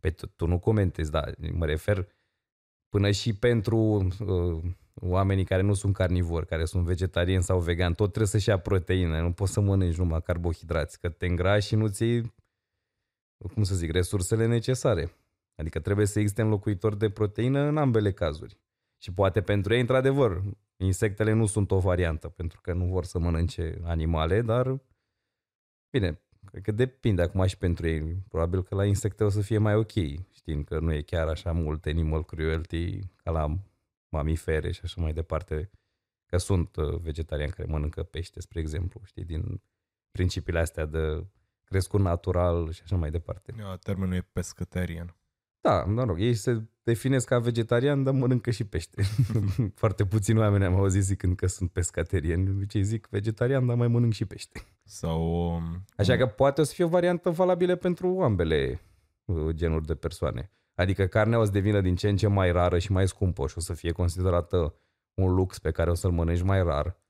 Pe 0.01 0.11
tu, 0.11 0.27
tu 0.27 0.47
nu 0.47 0.59
comentezi, 0.59 1.11
dar 1.11 1.35
mă 1.53 1.67
refer 1.67 2.09
până 2.89 3.11
și 3.11 3.35
pentru 3.35 3.77
uh, 4.21 4.65
oamenii 5.01 5.45
care 5.45 5.63
nu 5.63 5.75
sunt 5.75 5.95
carnivori, 5.95 6.47
care 6.47 6.65
sunt 6.65 6.85
vegetariani 6.85 7.43
sau 7.43 7.61
vegan, 7.61 7.95
tot 7.95 8.07
trebuie 8.07 8.29
să-și 8.29 8.49
ia 8.49 8.59
proteine, 8.59 9.21
nu 9.21 9.33
poți 9.33 9.53
să 9.53 9.61
mănânci 9.61 9.97
numai 9.97 10.23
carbohidrați, 10.23 11.01
că 11.01 11.09
te 11.09 11.27
îngrași 11.27 11.67
și 11.67 11.75
nu-ți 11.75 12.03
iei, 12.03 12.35
cum 13.55 13.63
să 13.63 13.75
zic, 13.75 13.91
resursele 13.91 14.47
necesare. 14.47 15.11
Adică 15.55 15.81
trebuie 15.81 16.07
să 16.07 16.19
existe 16.19 16.43
înlocuitori 16.43 16.99
de 16.99 17.11
proteină 17.11 17.61
în 17.61 17.77
ambele 17.77 18.13
cazuri. 18.13 18.59
Și 19.03 19.13
poate 19.13 19.41
pentru 19.41 19.75
ei, 19.75 19.81
într-adevăr, 19.81 20.43
insectele 20.77 21.33
nu 21.33 21.47
sunt 21.47 21.71
o 21.71 21.79
variantă, 21.79 22.29
pentru 22.29 22.61
că 22.61 22.73
nu 22.73 22.85
vor 22.85 23.05
să 23.05 23.19
mănânce 23.19 23.81
animale, 23.83 24.43
dar 24.43 24.81
bine, 25.91 26.21
cred 26.45 26.63
că 26.63 26.73
depinde 26.73 27.23
acum 27.23 27.47
și 27.47 27.59
pentru 27.59 27.87
ei. 27.87 28.17
Probabil 28.29 28.63
că 28.63 28.75
la 28.75 28.85
insecte 28.85 29.25
o 29.25 29.29
să 29.29 29.41
fie 29.41 29.59
mai 29.59 29.75
ok, 29.75 29.93
știind 30.33 30.65
că 30.65 30.79
nu 30.79 30.93
e 30.93 31.03
chiar 31.03 31.29
așa 31.29 31.53
mult 31.53 31.87
animal 31.87 32.25
cruelty 32.25 33.01
ca 33.17 33.31
la 33.31 33.59
mamifere 34.17 34.71
și 34.73 34.81
așa 34.85 35.01
mai 35.01 35.13
departe. 35.13 35.71
Că 36.27 36.37
sunt 36.37 36.77
uh, 36.77 37.01
vegetariani 37.01 37.53
care 37.53 37.69
mănâncă 37.69 38.03
pește, 38.03 38.41
spre 38.41 38.61
exemplu, 38.61 39.01
știi, 39.05 39.25
din 39.25 39.63
principiile 40.11 40.59
astea 40.59 40.85
de 40.85 41.27
crescut 41.65 42.01
natural 42.01 42.71
și 42.73 42.81
așa 42.85 42.97
mai 42.97 43.11
departe. 43.11 43.55
Ja, 43.59 43.77
Termenul 43.77 44.15
e 44.15 44.29
pescăterian. 44.33 45.17
Da, 45.61 45.85
mă 45.85 46.05
rog, 46.05 46.21
ei 46.21 46.35
se 46.35 46.63
definesc 46.83 47.27
ca 47.27 47.39
vegetarian, 47.39 48.03
dar 48.03 48.15
mănâncă 48.15 48.51
și 48.51 48.65
pește. 48.65 49.03
Foarte 49.83 50.07
puțini 50.07 50.39
oameni 50.39 50.65
am 50.65 50.75
auzit 50.75 51.03
zicând 51.03 51.37
că 51.37 51.47
sunt 51.47 51.71
pescaterieni. 51.71 52.45
De 52.45 52.51
obicei 52.51 52.83
zic 52.83 53.07
vegetarian, 53.11 53.67
dar 53.67 53.77
mai 53.77 53.89
mănânc 53.89 54.13
și 54.13 54.25
pește. 54.25 54.67
Sau... 54.85 55.55
um, 55.55 55.85
Așa 55.97 56.17
că 56.17 56.27
poate 56.27 56.61
o 56.61 56.65
să 56.65 56.73
fie 56.75 56.85
o 56.85 56.89
variantă 56.89 57.31
valabilă 57.31 57.77
pentru 57.77 58.21
ambele 58.23 58.81
uh, 59.25 59.51
genuri 59.51 59.87
de 59.87 59.95
persoane. 59.95 60.51
Adică 60.77 61.07
carnea 61.07 61.39
o 61.39 61.45
să 61.45 61.51
devină 61.51 61.81
din 61.81 61.97
ce 61.97 62.09
în 62.09 62.17
ce 62.17 62.27
mai 62.27 62.53
rară 62.53 62.79
și 62.79 62.93
mai 62.93 63.09
scumpă 63.09 63.47
și 63.47 63.59
o 63.59 63.61
să 63.61 63.75
fie 63.75 63.93
considerată 63.93 64.75
un 65.15 65.35
lux 65.35 65.59
pe 65.59 65.71
care 65.71 65.91
o 65.91 65.95
să-l 65.95 66.11
mănânci 66.11 66.43
mai 66.43 66.63
rar. 66.63 67.01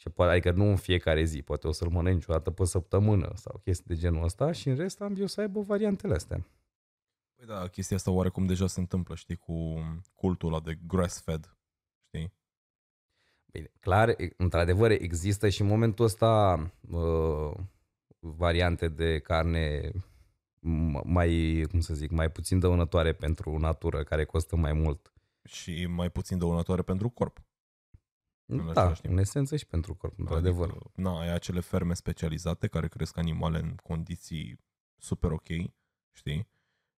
Și 0.00 0.10
poate, 0.10 0.32
adică 0.32 0.50
nu 0.50 0.64
în 0.64 0.76
fiecare 0.76 1.24
zi, 1.24 1.42
poate 1.42 1.66
o 1.66 1.72
să-l 1.72 1.88
mănânci 1.88 2.26
o 2.26 2.32
dată 2.32 2.50
pe 2.50 2.64
săptămână 2.64 3.32
sau 3.34 3.60
chestii 3.64 3.94
de 3.94 4.00
genul 4.00 4.24
ăsta 4.24 4.52
și 4.52 4.68
în 4.68 4.76
rest 4.76 5.00
ambii 5.00 5.22
o 5.22 5.26
să 5.26 5.40
aibă 5.40 5.60
variantele 5.60 6.14
astea. 6.14 6.46
Păi 7.36 7.46
da, 7.46 7.68
chestia 7.68 7.96
asta 7.96 8.10
oarecum 8.10 8.46
deja 8.46 8.66
se 8.66 8.80
întâmplă, 8.80 9.14
știi, 9.14 9.36
cu 9.36 9.78
cultul 10.14 10.48
ăla 10.48 10.60
de 10.60 10.78
grass-fed, 10.86 11.56
știi? 12.06 12.32
Bine, 13.52 13.70
clar, 13.80 14.08
e- 14.08 14.34
într-adevăr 14.36 14.90
există 14.90 15.48
și 15.48 15.60
în 15.60 15.66
momentul 15.66 16.04
ăsta 16.04 16.60
uh, 16.90 17.54
variante 18.18 18.88
de 18.88 19.18
carne 19.18 19.90
m- 19.90 20.11
mai, 21.04 21.64
cum 21.70 21.80
să 21.80 21.94
zic, 21.94 22.10
mai 22.10 22.30
puțin 22.30 22.58
dăunătoare 22.58 23.12
pentru 23.12 23.58
natură, 23.58 24.04
care 24.04 24.24
costă 24.24 24.56
mai 24.56 24.72
mult. 24.72 25.12
Și 25.44 25.86
mai 25.86 26.10
puțin 26.10 26.38
dăunătoare 26.38 26.82
pentru 26.82 27.08
corp. 27.08 27.42
În 28.46 28.56
da, 28.56 28.70
același 28.70 29.00
timp. 29.00 29.12
în 29.12 29.18
esență 29.18 29.56
și 29.56 29.66
pentru 29.66 29.94
corp, 29.94 30.18
într-adevăr. 30.18 30.68
Adică, 30.68 30.90
na, 30.94 31.20
ai 31.20 31.34
acele 31.34 31.60
ferme 31.60 31.94
specializate 31.94 32.66
care 32.66 32.88
cresc 32.88 33.16
animale 33.16 33.58
în 33.58 33.74
condiții 33.82 34.58
super 34.96 35.30
ok, 35.30 35.48
știi? 36.12 36.48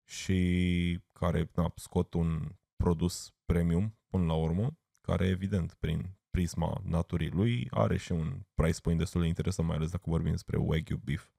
Și 0.04 1.00
care 1.12 1.50
na, 1.54 1.72
scot 1.76 2.14
un 2.14 2.56
produs 2.76 3.34
premium 3.44 3.98
până 4.06 4.24
la 4.24 4.34
urmă, 4.34 4.78
care 5.00 5.26
evident 5.26 5.74
prin 5.74 6.16
prisma 6.30 6.80
naturii 6.84 7.30
lui, 7.30 7.68
are 7.70 7.96
și 7.96 8.12
un 8.12 8.40
price 8.54 8.80
point 8.80 8.98
destul 8.98 9.20
de 9.20 9.26
interesant, 9.26 9.68
mai 9.68 9.76
ales 9.76 9.90
dacă 9.90 10.04
vorbim 10.06 10.30
despre 10.30 10.56
Wagyu 10.56 10.96
beef. 10.96 11.30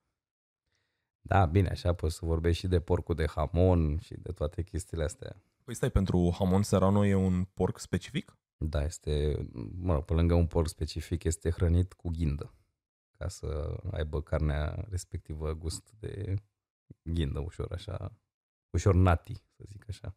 Da, 1.26 1.46
bine, 1.46 1.70
așa 1.70 1.94
poți 1.94 2.16
să 2.16 2.26
vorbești 2.26 2.60
și 2.60 2.68
de 2.68 2.80
porcul 2.80 3.16
de 3.16 3.28
hamon 3.28 4.00
și 4.00 4.14
de 4.18 4.32
toate 4.32 4.64
chestiile 4.64 5.04
astea. 5.04 5.42
Păi 5.64 5.74
stai, 5.74 5.90
pentru 5.90 6.36
hamon 6.38 6.64
serrano 6.64 7.06
e 7.06 7.16
un 7.16 7.44
porc 7.44 7.80
specific? 7.80 8.38
Da, 8.58 8.84
este, 8.84 9.46
mă 9.80 9.94
rog, 9.94 10.04
pe 10.04 10.14
lângă 10.14 10.34
un 10.34 10.48
porc 10.48 10.68
specific, 10.68 11.24
este 11.24 11.50
hrănit 11.50 11.94
cu 11.94 12.10
ghindă 12.10 12.54
ca 13.24 13.28
să 13.28 13.80
aibă 13.92 14.22
carnea 14.22 14.86
respectivă 14.90 15.54
gust 15.54 15.94
de 16.00 16.34
ghindă 17.04 17.40
ușor 17.40 17.72
așa, 17.72 18.12
ușor 18.70 18.96
nati, 18.96 19.34
să 19.34 19.64
zic 19.68 19.86
așa. 19.88 20.16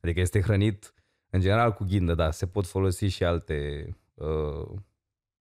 Adică 0.00 0.20
este 0.20 0.40
hrănit 0.40 0.94
în 1.30 1.40
general 1.40 1.72
cu 1.72 1.84
ghindă, 1.84 2.14
da, 2.14 2.30
se 2.30 2.46
pot 2.46 2.66
folosi 2.66 3.04
și 3.04 3.24
alte 3.24 3.88
uh, 4.14 4.78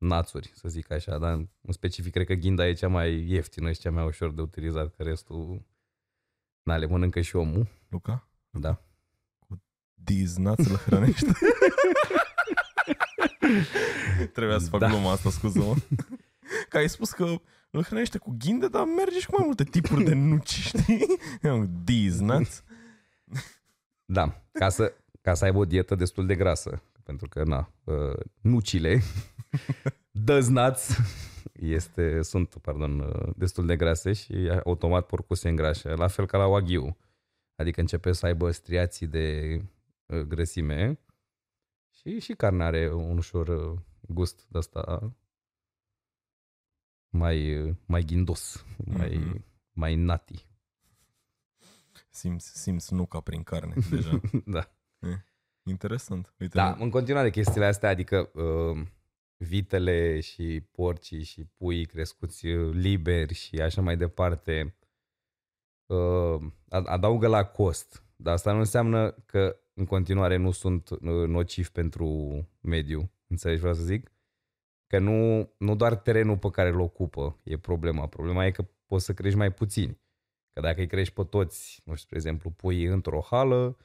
națuri, 0.04 0.52
să 0.56 0.70
zic 0.70 0.92
așa, 0.92 1.18
dar 1.18 1.32
în 1.62 1.72
specific 1.72 2.12
cred 2.12 2.26
că 2.26 2.34
ghinda 2.34 2.68
e 2.68 2.74
cea 2.74 2.88
mai 2.88 3.30
ieftină 3.30 3.72
și 3.72 3.80
cea 3.80 3.92
mai 3.92 4.06
ușor 4.06 4.34
de 4.34 4.42
utilizat, 4.42 4.96
că 4.96 5.04
restul 5.04 5.66
na, 6.64 6.78
le 6.78 6.86
mănâncă 6.86 7.22
și 7.22 7.36
omul. 7.36 7.68
Luca? 7.90 8.28
Da. 8.50 8.82
Cu 9.40 9.62
diznați 9.94 10.70
îl 10.70 10.76
hrănește? 10.76 11.32
Trebuia 14.34 14.60
să 14.60 14.70
fac 14.70 14.80
Da. 14.80 14.88
gluma 14.88 15.12
asta, 15.12 15.30
scuză-mă. 15.30 15.76
Că 16.70 16.78
ai 16.78 16.90
spus 16.90 17.12
că 17.12 17.24
îl 17.72 17.84
hrănește 17.84 18.18
cu 18.18 18.36
ghinde, 18.40 18.68
dar 18.68 18.84
merge 18.84 19.20
și 19.20 19.26
cu 19.28 19.36
mai 19.38 19.46
multe 19.46 19.64
tipuri 19.64 20.04
de 20.04 20.14
nuci, 20.14 20.50
știi? 20.50 21.06
These 21.86 22.24
nuts. 22.24 22.64
Da, 24.06 24.42
ca 24.52 24.70
să, 24.70 24.94
ca 25.22 25.34
să 25.34 25.46
aibă 25.46 25.58
o 25.58 25.66
dietă 25.66 25.96
destul 25.96 26.26
de 26.26 26.36
grasă, 26.36 26.82
pentru 27.04 27.28
că, 27.28 27.44
na, 27.44 27.72
uh, 27.84 28.20
nucile, 28.42 29.02
does 30.12 30.48
nuts, 30.48 30.98
este, 31.54 32.22
sunt, 32.22 32.56
pardon, 32.62 33.00
uh, 33.00 33.34
destul 33.36 33.66
de 33.66 33.76
grase 33.76 34.14
și 34.14 34.34
automat 34.66 35.06
porcul 35.06 35.36
se 35.36 35.50
îngrașă, 35.50 35.94
la 35.96 36.08
fel 36.08 36.26
ca 36.26 36.38
la 36.38 36.48
wagyu. 36.48 36.98
Adică 37.56 37.80
începe 37.80 38.12
să 38.12 38.26
aibă 38.26 38.52
striații 38.52 39.08
de 39.08 39.58
uh, 40.06 40.20
grăsime 40.20 41.00
și, 41.96 42.20
și 42.20 42.34
carnea 42.34 42.66
are 42.66 42.94
un 42.94 43.18
ușor 43.18 43.48
uh, 43.48 43.80
gust 44.02 44.46
de 44.50 44.58
asta 44.58 45.14
mai, 47.10 47.62
uh, 47.62 47.76
mai 47.86 48.04
ghindos, 48.04 48.66
mai, 48.86 49.16
Mhm. 49.18 49.46
mai 49.72 49.96
nati. 49.96 50.46
Simți, 52.10 52.62
simți 52.62 52.94
nuca 52.94 53.20
prin 53.20 53.44
carne 53.44 53.74
deja. 53.90 54.20
da. 54.46 54.72
Interesant. 55.64 56.34
Uite, 56.40 56.58
Da, 56.58 56.76
în 56.80 56.90
continuare 56.90 57.30
chestiile 57.30 57.66
astea, 57.66 57.90
adică 57.90 58.30
uh, 58.34 58.86
vitele 59.44 60.20
și 60.20 60.68
porcii 60.72 61.24
și 61.24 61.46
puii 61.46 61.86
crescuți 61.86 62.48
uh, 62.48 62.74
liberi 62.74 63.34
și 63.34 63.62
așa 63.62 63.82
mai 63.82 63.98
departe 63.98 64.76
uh, 65.86 66.42
ad- 66.66 66.86
adaugă 66.86 67.28
la 67.28 67.46
cost. 67.46 68.04
Dar 68.16 68.34
asta 68.34 68.52
nu 68.52 68.60
înseamnă 68.60 69.12
că 69.12 69.58
în 69.74 69.86
continuare 69.86 70.36
nu 70.36 70.52
sunt 70.52 70.90
uh, 70.90 71.00
nocivi 71.28 71.70
pentru 71.70 72.08
mediu. 72.62 73.12
Înțelegi 73.28 73.60
vreau 73.60 73.76
să 73.76 73.84
zic? 73.84 74.12
Că 74.88 75.00
nu, 75.00 75.50
nu 75.58 75.76
doar 75.76 75.96
terenul 75.96 76.38
pe 76.38 76.50
care 76.50 76.70
îl 76.70 76.80
ocupă 76.80 77.40
e 77.44 77.58
problema. 77.58 78.08
Problema 78.08 78.46
e 78.46 78.52
că 78.52 78.66
poți 78.86 79.06
să 79.06 79.14
crești 79.14 79.38
mai 79.38 79.52
puțini. 79.54 80.02
Că 80.54 80.62
dacă 80.62 80.80
îi 80.80 80.88
crești 80.88 81.14
pe 81.14 81.24
toți, 81.24 81.82
nu 81.86 81.94
știu, 81.94 82.06
spre 82.06 82.16
exemplu, 82.16 82.50
pui 82.50 82.84
într-o 82.84 83.22
hală, 83.22 83.78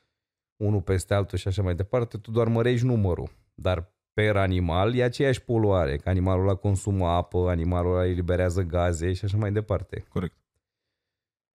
unul 0.56 0.82
peste 0.82 1.14
altul 1.14 1.38
și 1.38 1.48
așa 1.48 1.62
mai 1.62 1.74
departe, 1.74 2.18
tu 2.18 2.30
doar 2.30 2.48
mărești 2.48 2.86
numărul. 2.86 3.30
Dar 3.54 3.92
per 4.18 4.36
animal 4.36 4.94
e 4.94 5.02
aceeași 5.02 5.42
poluare, 5.42 5.96
că 5.96 6.08
animalul 6.08 6.42
ăla 6.48 6.54
consumă 6.54 7.06
apă, 7.06 7.48
animalul 7.48 7.92
ăla 7.92 8.06
eliberează 8.06 8.62
gaze 8.62 9.12
și 9.12 9.24
așa 9.24 9.36
mai 9.36 9.52
departe. 9.52 10.04
Corect. 10.08 10.36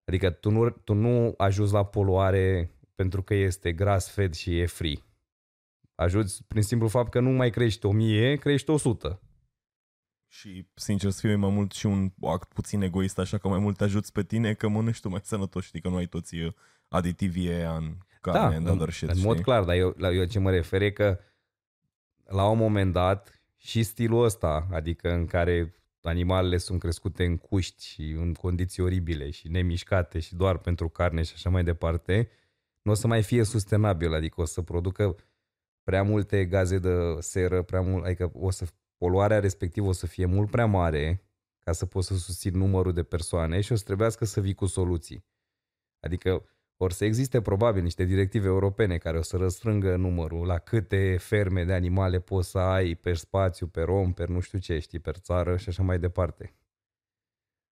Adică 0.04 0.30
tu 0.30 0.50
nu, 0.50 0.70
tu 0.70 0.94
nu 0.94 1.34
ajuți 1.38 1.74
la 1.74 1.86
poluare 1.86 2.72
pentru 2.96 3.24
că 3.24 3.34
este 3.34 3.72
gras 3.72 4.10
fed 4.10 4.34
și 4.34 4.60
e 4.60 4.66
free. 4.66 5.04
Ajuți 5.96 6.44
prin 6.48 6.62
simplu 6.62 6.88
fapt 6.88 7.12
că 7.12 7.20
nu 7.20 7.30
mai 7.30 7.50
crești 7.50 7.86
1000, 7.86 8.36
crești 8.36 8.70
100. 8.70 9.22
Și, 10.28 10.68
sincer 10.74 11.10
să 11.10 11.20
fiu, 11.20 11.30
e 11.30 11.36
mai 11.36 11.52
mult 11.52 11.72
și 11.72 11.86
un 11.86 12.12
act 12.22 12.54
puțin 12.54 12.82
egoist, 12.82 13.20
așa 13.20 13.38
că 13.38 13.48
mai 13.48 13.60
mult 13.60 13.78
te 13.78 13.84
ajuți 13.84 14.12
pe 14.12 14.24
tine 14.24 14.54
că 14.54 14.68
mănânci 14.68 15.00
tu 15.00 15.10
mai 15.10 15.22
sănătos, 15.24 15.66
știi 15.66 15.82
că 15.82 15.90
nu 15.90 15.96
ai 15.96 16.06
toți 16.06 16.36
uh, 16.36 16.54
aditivii 16.88 17.50
aia 17.50 17.76
în 17.76 17.98
carne, 18.22 18.56
în 18.56 18.66
în, 18.66 18.72
other 18.72 18.90
shit, 18.90 19.10
în 19.10 19.16
știi? 19.16 19.28
mod 19.28 19.40
clar, 19.40 19.64
dar 19.64 19.76
eu, 19.76 19.94
la 19.98 20.12
eu 20.12 20.26
ce 20.26 20.40
mă 20.40 20.50
refer 20.50 20.82
e 20.82 20.92
că 20.92 21.20
la 22.26 22.50
un 22.50 22.58
moment 22.58 22.94
dat 22.94 23.42
și 23.58 23.84
stilul 23.84 24.24
ăsta, 24.24 24.68
adică 24.72 25.12
în 25.12 25.26
care 25.26 25.76
animalele 26.02 26.58
sunt 26.58 26.80
crescute 26.80 27.26
în 27.26 27.38
cuști 27.38 27.86
și 27.86 28.10
în 28.10 28.34
condiții 28.34 28.84
oribile 28.84 29.30
și 29.30 29.48
nemișcate 29.48 30.20
și 30.20 30.36
doar 30.36 30.58
pentru 30.58 30.90
carne 30.90 31.24
și 31.24 31.32
așa 31.36 31.50
mai 31.50 31.64
departe, 31.64 32.30
nu 32.82 32.92
o 32.92 32.96
să 32.96 33.08
mai 33.08 33.24
fie 33.24 33.44
sustenabil, 33.44 34.14
adică 34.14 34.42
o 34.42 34.46
să 34.46 34.62
producă 34.62 35.16
prea 35.84 36.04
multe 36.04 36.46
gaze 36.46 36.80
de 36.80 36.90
seră, 37.20 37.62
prea 37.62 37.82
mult, 37.82 38.06
adică 38.06 38.32
o 38.34 38.50
să, 38.50 38.66
poluarea 38.98 39.40
respectivă 39.40 39.88
o 39.88 39.92
să 39.92 40.08
fie 40.08 40.26
mult 40.26 40.50
prea 40.50 40.66
mare 40.66 41.24
ca 41.60 41.72
să 41.72 41.86
poți 41.86 42.08
să 42.08 42.16
susții 42.16 42.50
numărul 42.50 42.94
de 42.94 43.04
persoane 43.04 43.62
și 43.62 43.72
o 43.72 43.76
să 43.76 43.84
trebuiască 43.84 44.26
să 44.26 44.42
vii 44.42 44.54
cu 44.54 44.66
soluții. 44.66 45.26
Adică 46.00 46.46
or 46.78 46.92
să 46.92 47.06
existe 47.06 47.42
probabil 47.42 47.84
niște 47.84 48.04
directive 48.04 48.48
europene 48.48 48.98
care 48.98 49.18
o 49.18 49.22
să 49.22 49.38
răstrângă 49.38 49.96
numărul 49.96 50.46
la 50.46 50.58
câte 50.58 51.18
ferme 51.18 51.64
de 51.64 51.74
animale 51.74 52.20
poți 52.20 52.50
să 52.50 52.58
ai 52.58 52.96
pe 52.96 53.14
spațiu, 53.14 53.68
pe 53.68 53.82
rom, 53.82 54.14
pe 54.14 54.26
nu 54.26 54.40
știu 54.40 54.60
ce, 54.60 54.80
știi, 54.80 55.00
pe 55.00 55.12
țară 55.12 55.58
și 55.58 55.70
așa 55.70 55.84
mai 55.84 56.00
departe. 56.00 56.56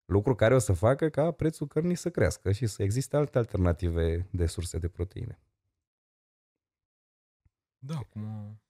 Lucru 0.05 0.35
care 0.35 0.55
o 0.55 0.59
să 0.59 0.73
facă 0.73 1.09
ca 1.09 1.31
prețul 1.31 1.67
cărnii 1.67 1.95
să 1.95 2.11
crească 2.11 2.53
și 2.53 2.67
să 2.67 2.83
existe 2.83 3.17
alte 3.17 3.39
alternative 3.39 4.29
de 4.31 4.47
surse 4.47 4.79
de 4.79 4.89
proteine. 4.89 5.41
Da, 7.79 7.97
acum... 7.97 8.61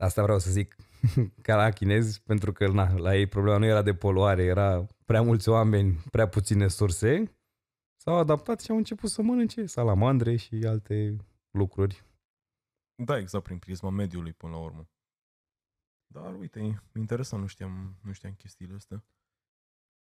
Asta 0.00 0.22
vreau 0.22 0.38
să 0.38 0.50
zic 0.50 0.76
ca 1.46 1.56
la 1.56 1.70
chinezi, 1.70 2.22
pentru 2.22 2.52
că 2.52 2.68
na, 2.68 2.98
la 2.98 3.16
ei 3.16 3.26
problema 3.26 3.58
nu 3.58 3.64
era 3.64 3.82
de 3.82 3.94
poluare, 3.94 4.44
era 4.44 4.86
prea 5.04 5.22
mulți 5.22 5.48
oameni, 5.48 6.04
prea 6.10 6.28
puține 6.28 6.68
surse. 6.68 7.37
S-au 8.00 8.16
adaptat 8.16 8.60
și 8.60 8.70
au 8.70 8.76
început 8.76 9.10
să 9.10 9.22
mănânce 9.22 9.66
salamandre 9.66 10.36
și 10.36 10.54
alte 10.66 11.16
lucruri. 11.50 12.04
Da, 12.94 13.18
exact, 13.18 13.44
prin 13.44 13.58
prisma 13.58 13.90
mediului 13.90 14.32
până 14.32 14.52
la 14.52 14.58
urmă. 14.58 14.88
Dar, 16.06 16.34
uite, 16.34 16.60
e 16.60 16.98
interesant, 16.98 17.42
nu 17.42 17.48
știam, 17.48 17.96
nu 18.02 18.12
știam 18.12 18.32
chestiile 18.32 18.74
astea. 18.74 19.04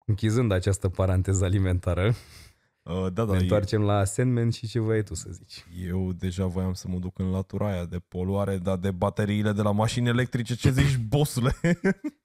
Închizând 0.05 0.51
această 0.51 0.89
paranteză 0.89 1.45
alimentară, 1.45 2.13
Uh, 2.83 3.07
da, 3.13 3.23
ne 3.23 3.31
da, 3.31 3.37
întoarcem 3.37 3.81
la 3.81 4.03
Sandman 4.03 4.49
și 4.49 4.67
ce 4.67 4.79
voiai 4.79 5.03
tu 5.03 5.13
să 5.13 5.29
zici. 5.31 5.65
eu 5.87 6.11
deja 6.13 6.45
voiam 6.45 6.73
să 6.73 6.87
mă 6.87 6.97
duc 6.97 7.19
în 7.19 7.29
latura 7.31 7.71
aia 7.71 7.85
de 7.85 7.99
poluare, 7.99 8.57
dar 8.57 8.77
de 8.77 8.91
bateriile 8.91 9.51
de 9.51 9.61
la 9.61 9.71
mașini 9.71 10.07
electrice, 10.07 10.55
ce 10.55 10.71
zici, 10.71 10.97
bossule? 11.09 11.51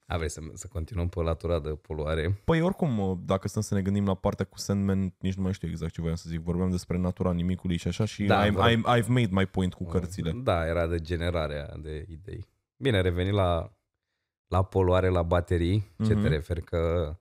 A, 0.07 0.17
vrei 0.17 0.29
să, 0.29 0.41
să 0.53 0.67
continuăm 0.67 1.07
pe 1.07 1.21
latura 1.21 1.59
de 1.59 1.69
poluare? 1.69 2.41
Păi 2.45 2.61
oricum, 2.61 2.99
uh, 2.99 3.17
dacă 3.25 3.47
stăm 3.47 3.61
să 3.61 3.73
ne 3.73 3.81
gândim 3.81 4.05
la 4.05 4.13
partea 4.15 4.45
cu 4.45 4.57
Sandman, 4.57 5.13
nici 5.19 5.33
nu 5.33 5.43
mai 5.43 5.53
știu 5.53 5.67
exact 5.67 5.93
ce 5.93 6.01
voiam 6.01 6.15
să 6.15 6.25
zic. 6.29 6.39
Vorbeam 6.39 6.69
despre 6.69 6.97
natura 6.97 7.31
nimicului 7.31 7.77
și 7.77 7.87
așa 7.87 8.05
și 8.05 8.23
Da, 8.23 8.47
I'm, 8.47 8.51
vor- 8.53 8.69
I'm, 8.69 8.99
I've 9.01 9.07
made 9.07 9.29
my 9.31 9.45
point 9.45 9.73
cu 9.73 9.83
cărțile. 9.83 10.31
Da, 10.43 10.65
era 10.67 10.87
de 10.87 10.99
generarea 10.99 11.75
de 11.81 12.05
idei. 12.09 12.45
Bine, 12.77 13.01
reveni 13.01 13.31
la, 13.31 13.73
la 14.47 14.63
poluare 14.63 15.07
la 15.09 15.21
baterii. 15.23 15.95
Ce 16.05 16.13
Mhm. 16.13 16.21
te 16.21 16.27
referi? 16.27 16.61
Că 16.63 17.13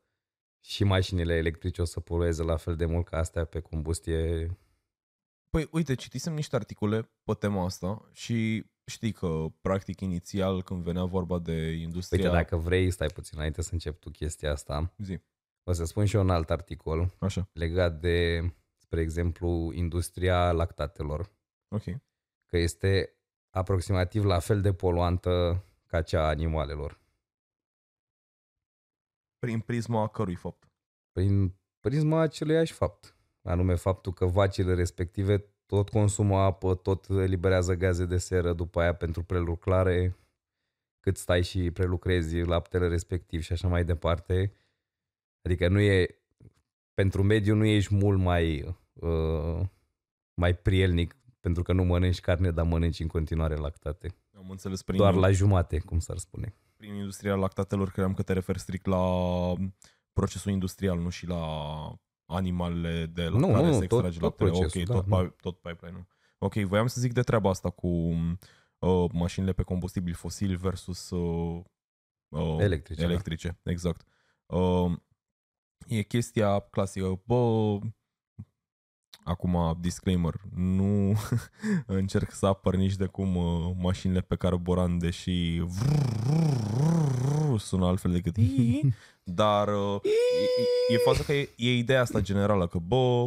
și 0.60 0.84
mașinile 0.84 1.34
electrice 1.34 1.82
o 1.82 1.84
să 1.84 2.00
polueze 2.00 2.42
la 2.42 2.56
fel 2.56 2.76
de 2.76 2.84
mult 2.84 3.08
ca 3.08 3.16
astea 3.16 3.44
pe 3.44 3.60
combustie. 3.60 4.50
Păi 5.50 5.68
uite, 5.70 5.94
citisem 5.94 6.34
niște 6.34 6.56
articole 6.56 7.10
pe 7.24 7.34
tema 7.34 7.64
asta 7.64 8.08
și 8.12 8.64
știi 8.84 9.12
că 9.12 9.46
practic 9.60 10.00
inițial 10.00 10.62
când 10.62 10.82
venea 10.82 11.04
vorba 11.04 11.38
de 11.38 11.70
industria... 11.70 12.24
Uite, 12.24 12.36
dacă 12.36 12.56
vrei, 12.56 12.90
stai 12.90 13.08
puțin 13.08 13.32
înainte 13.36 13.62
să 13.62 13.68
încep 13.72 14.00
tu 14.00 14.10
chestia 14.10 14.52
asta. 14.52 14.94
Zi, 14.98 15.18
O 15.64 15.72
să 15.72 15.84
spun 15.84 16.04
și 16.04 16.16
eu 16.16 16.22
un 16.22 16.30
alt 16.30 16.50
articol 16.50 17.14
așa, 17.18 17.48
legat 17.52 18.00
de, 18.00 18.40
spre 18.76 19.00
exemplu, 19.00 19.70
industria 19.74 20.52
lactatelor. 20.52 21.30
ok. 21.68 21.84
Că 22.46 22.56
este 22.56 23.12
aproximativ 23.50 24.24
la 24.24 24.38
fel 24.38 24.61
de 24.61 24.72
poluantă 24.72 25.64
ca 25.86 26.02
cea 26.02 26.22
a 26.22 26.28
animalelor. 26.28 27.00
Prin 29.39 29.61
prisma 29.61 30.09
cărui 30.09 30.34
fapt? 30.34 30.68
prin 31.18 31.55
prisma 31.80 32.20
aceluiași 32.20 32.72
fapt. 32.72 33.16
Anume 33.43 33.74
faptul 33.74 34.12
că 34.12 34.26
vacile 34.26 34.74
respective 34.74 35.45
tot 35.66 35.89
consumă 35.89 36.36
apă, 36.36 36.74
tot 36.74 37.09
eliberează 37.09 37.74
gaze 37.74 38.05
de 38.05 38.18
seră 38.18 38.53
după 38.53 38.80
aia 38.80 38.95
pentru 38.95 39.22
prelucrare, 39.22 40.16
cât 41.01 41.16
stai 41.16 41.43
și 41.43 41.70
prelucrezi 41.70 42.41
laptele 42.41 42.89
respectiv 42.89 43.43
și 43.43 43.53
așa 43.53 43.68
mai 43.68 43.84
departe. 43.84 44.53
Adică 45.43 45.68
nu 45.68 45.80
e, 45.80 46.18
pentru 46.95 47.22
mediu 47.22 47.55
nu 47.55 47.64
ești 47.64 47.95
mult 47.95 48.18
mai, 48.18 48.76
uh, 48.93 49.61
mai 50.34 50.55
prielnic 50.55 51.16
pentru 51.41 51.62
că 51.62 51.72
nu 51.72 51.84
mănânci 51.84 52.20
carne, 52.20 52.51
dar 52.51 52.66
mănânci 52.66 53.01
în 53.01 53.09
continuare 53.09 53.55
lactate. 53.55 54.14
Am 54.36 54.51
înțeles 54.51 54.82
prin, 54.82 54.99
doar 54.99 55.14
la 55.14 55.30
jumate, 55.30 55.78
cum 55.78 55.99
s-ar 55.99 56.16
spune. 56.16 56.55
Prin 56.79 56.95
industria 56.95 57.35
lactatelor, 57.35 57.91
credeam 57.91 58.14
că 58.14 58.22
te 58.22 58.33
referi 58.33 58.59
strict 58.59 58.87
la 58.87 59.05
procesul 60.12 60.53
industrial, 60.53 60.99
nu 60.99 61.09
și 61.09 61.26
la 61.26 61.43
animalele 62.24 63.07
de 63.07 63.22
la 63.29 63.39
Nu, 63.39 63.47
care 63.53 63.66
nu, 63.66 63.72
se 63.72 63.79
tot- 63.79 63.83
extrage 63.83 64.18
tot 64.18 64.22
laptele. 64.22 64.51
procesul, 64.51 64.81
ok, 64.81 64.87
da, 64.87 64.95
tot, 64.95 65.07
nu. 65.07 65.16
pi- 65.29 65.37
tot 65.41 65.59
pipeline-ul. 65.61 66.07
Ok, 66.39 66.55
voiam 66.55 66.87
să 66.87 67.01
zic 67.01 67.12
de 67.12 67.20
treaba 67.22 67.51
asta 67.51 67.70
cu 67.70 67.87
uh, 68.79 69.11
mașinile 69.12 69.53
pe 69.53 69.62
combustibil 69.62 70.14
fosil 70.14 70.57
versus 70.57 71.11
uh, 71.11 71.62
uh, 72.29 72.57
Electrice, 72.59 73.01
da. 73.01 73.07
electrice. 73.11 73.61
Exact. 73.62 74.05
Uh, 74.47 74.93
e 75.87 76.03
chestia 76.03 76.59
clasică. 76.59 77.20
Bă, 77.26 77.79
acum, 79.29 79.79
disclaimer, 79.81 80.35
nu 80.55 81.16
încerc 81.87 82.31
să 82.31 82.47
apăr 82.47 82.74
nici 82.74 82.97
de 82.97 83.07
cum 83.07 83.37
uh, 83.37 83.70
mașinile 83.79 84.20
pe 84.20 84.37
carburant, 84.37 85.01
deși 85.01 85.62
sună 87.59 87.87
altfel 87.87 88.12
decât 88.12 88.37
dar 89.43 89.68
uh, 89.68 90.01
e, 90.89 90.95
e 90.95 90.97
faza 90.97 91.22
că 91.22 91.33
e, 91.33 91.49
e 91.57 91.76
ideea 91.76 92.01
asta 92.01 92.20
generală, 92.20 92.66
că 92.66 92.79
bă, 92.79 93.26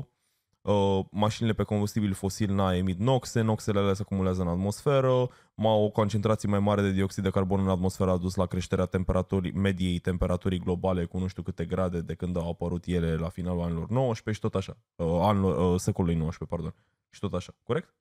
uh, 0.62 1.00
mașinile 1.12 1.54
pe 1.54 1.64
combustibil 1.64 2.14
fosil 2.14 2.54
na 2.54 2.76
emit 2.76 3.00
noxe, 3.00 3.42
noxele 3.42 3.80
alea 3.80 3.94
se 3.94 4.02
acumulează 4.02 4.42
în 4.42 4.48
atmosferă, 4.48 5.30
ma 5.56 5.74
o 5.74 5.90
concentrație 5.90 6.50
mai 6.50 6.60
mare 6.60 6.82
de 6.82 6.92
dioxid 6.92 7.24
de 7.24 7.30
carbon 7.30 7.60
în 7.60 7.70
atmosferă 7.70 8.12
a 8.12 8.18
dus 8.18 8.36
la 8.36 8.46
creșterea 8.46 8.86
temperaturii, 8.86 9.52
mediei 9.52 10.00
temperaturii 10.00 10.60
globale 10.60 11.06
cu 11.06 11.20
nu 11.20 11.28
știu 11.28 11.44
câte 11.44 11.66
grade 11.66 12.02
de 12.02 12.14
când 12.14 12.38
au 12.38 12.50
apărut 12.50 12.86
ele 12.86 13.16
la 13.16 13.30
finalul 13.30 13.62
anilor 13.62 13.90
19 13.90 14.32
și 14.32 14.40
tot 14.40 14.56
așa, 14.56 14.78
uh, 14.96 15.20
anilor, 15.22 15.74
uh, 15.74 15.80
secolului 15.80 16.16
19, 16.16 16.56
pardon, 16.56 16.76
și 17.10 17.20
tot 17.20 17.34
așa, 17.34 17.54
corect? 17.64 17.96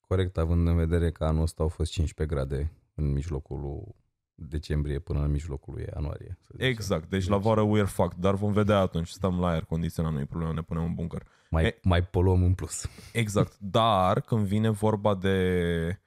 Corect, 0.00 0.38
având 0.38 0.66
în 0.66 0.76
vedere 0.76 1.10
că 1.10 1.24
anul 1.24 1.42
ăsta 1.42 1.62
au 1.62 1.68
fost 1.68 1.90
15 1.90 2.36
grade 2.36 2.72
în 2.94 3.12
mijlocul 3.12 3.60
lui 3.60 4.01
decembrie 4.48 4.98
până 4.98 5.20
în 5.20 5.30
mijlocul 5.30 5.74
lui 5.74 5.86
ianuarie. 5.94 6.38
Să 6.40 6.48
zicem. 6.52 6.68
Exact, 6.68 7.08
deci 7.08 7.28
la 7.28 7.36
vară 7.36 7.66
we're 7.66 7.86
fucked, 7.86 8.18
dar 8.18 8.34
vom 8.34 8.52
vedea 8.52 8.78
atunci, 8.78 9.08
stăm 9.08 9.40
la 9.40 9.48
aer 9.48 9.64
condiționat, 9.64 10.12
nu 10.12 10.20
e 10.20 10.24
problemă, 10.24 10.52
ne 10.52 10.62
punem 10.62 10.84
în 10.84 10.94
bunker. 10.94 11.26
Mai, 11.50 11.64
E- 11.64 11.78
mai 11.82 12.04
poluăm 12.04 12.42
în 12.42 12.54
plus. 12.54 12.88
Exact, 13.12 13.58
dar 13.58 14.20
când 14.20 14.46
vine 14.46 14.70
vorba 14.70 15.14
de 15.14 16.00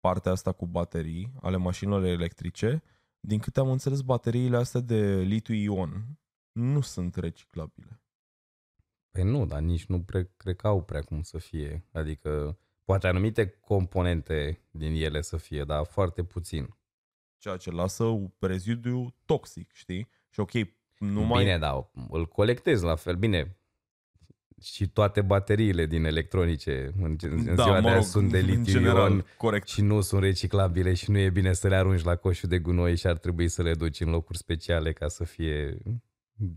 partea 0.00 0.32
asta 0.32 0.52
cu 0.52 0.66
baterii 0.66 1.32
ale 1.40 1.56
mașinilor 1.56 2.04
electrice, 2.04 2.82
din 3.20 3.38
câte 3.38 3.60
am 3.60 3.70
înțeles, 3.70 4.00
bateriile 4.00 4.56
astea 4.56 4.80
de 4.80 5.20
litiu-ion 5.20 6.18
nu 6.52 6.80
sunt 6.80 7.16
reciclabile. 7.16 8.02
Păi 9.10 9.22
nu, 9.22 9.46
dar 9.46 9.60
nici 9.60 9.86
nu 9.86 10.02
pre, 10.02 10.30
cred 10.36 10.56
că 10.56 10.66
au 10.66 10.82
prea 10.82 11.00
cum 11.00 11.22
să 11.22 11.38
fie. 11.38 11.84
Adică 11.92 12.58
poate 12.84 13.06
anumite 13.06 13.48
componente 13.48 14.60
din 14.70 14.94
ele 14.94 15.20
să 15.20 15.36
fie, 15.36 15.64
dar 15.64 15.84
foarte 15.84 16.24
puțin. 16.24 16.76
Ceea 17.42 17.56
ce 17.56 17.70
lasă 17.70 18.04
un 18.04 18.30
rezidu 18.38 19.14
toxic, 19.24 19.72
știi? 19.72 20.08
Și 20.30 20.40
ok, 20.40 20.50
nu 20.98 21.22
mai... 21.22 21.44
Bine, 21.44 21.58
dar 21.58 21.90
îl 22.10 22.26
colectezi 22.26 22.84
la 22.84 22.94
fel. 22.94 23.16
Bine, 23.16 23.56
și 24.60 24.88
toate 24.88 25.20
bateriile 25.20 25.86
din 25.86 26.04
electronice 26.04 26.92
în, 26.96 27.16
în 27.20 27.54
da, 27.54 27.62
ziua 27.62 27.74
de 27.74 27.80
mă 27.80 27.88
rog, 27.88 27.96
azi 27.96 28.10
sunt 28.10 28.30
de 28.30 28.38
în 28.38 28.44
litiu 28.44 28.72
general, 28.72 29.24
corect. 29.36 29.68
și 29.68 29.82
nu 29.82 30.00
sunt 30.00 30.22
reciclabile 30.22 30.94
și 30.94 31.10
nu 31.10 31.18
e 31.18 31.30
bine 31.30 31.52
să 31.52 31.68
le 31.68 31.76
arunci 31.76 32.02
la 32.02 32.16
coșul 32.16 32.48
de 32.48 32.58
gunoi 32.58 32.96
și 32.96 33.06
ar 33.06 33.18
trebui 33.18 33.48
să 33.48 33.62
le 33.62 33.74
duci 33.74 34.00
în 34.00 34.10
locuri 34.10 34.38
speciale 34.38 34.92
ca 34.92 35.08
să 35.08 35.24
fie 35.24 35.78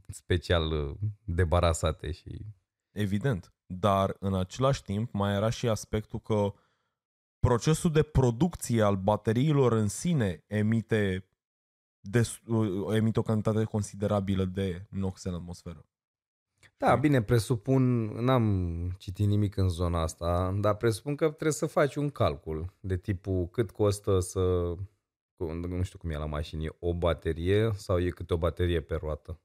special 0.07 0.71
uh, 0.71 0.95
debarasate 1.23 2.11
și 2.11 2.45
Evident. 2.91 3.53
Dar 3.65 4.15
în 4.19 4.35
același 4.35 4.83
timp 4.83 5.13
mai 5.13 5.33
era 5.33 5.49
și 5.49 5.67
aspectul 5.67 6.19
că 6.19 6.53
procesul 7.47 7.91
de 7.91 8.03
producție 8.03 8.81
al 8.81 8.95
bateriilor 8.95 9.71
în 9.71 9.87
sine 9.87 10.43
emite, 10.47 11.27
des, 11.99 12.41
emite 12.93 13.19
o 13.19 13.23
cantitate 13.23 13.63
considerabilă 13.63 14.45
de 14.45 14.85
noxe 14.89 15.29
în 15.29 15.35
atmosferă. 15.35 15.85
Da, 16.77 16.93
Ok. 16.93 16.99
bine, 16.99 17.21
presupun, 17.21 18.03
n-am 18.05 18.89
citit 18.97 19.27
nimic 19.27 19.57
în 19.57 19.69
zona 19.69 20.01
asta, 20.01 20.51
dar 20.59 20.75
presupun 20.75 21.15
că 21.15 21.25
trebuie 21.25 21.51
să 21.51 21.65
faci 21.65 21.95
un 21.95 22.09
calcul 22.09 22.73
de 22.79 22.97
tipul 22.97 23.47
cât 23.47 23.71
costă 23.71 24.19
să, 24.19 24.73
cu- 25.35 25.51
nu 25.53 25.83
știu 25.83 25.97
cum 25.99 26.09
e 26.09 26.17
la 26.17 26.25
mașini, 26.25 26.67
o 26.79 26.93
baterie 26.93 27.71
sau 27.75 27.99
e 27.99 28.09
câte 28.09 28.33
o 28.33 28.37
baterie 28.37 28.81
pe 28.81 28.95
roată? 28.95 29.39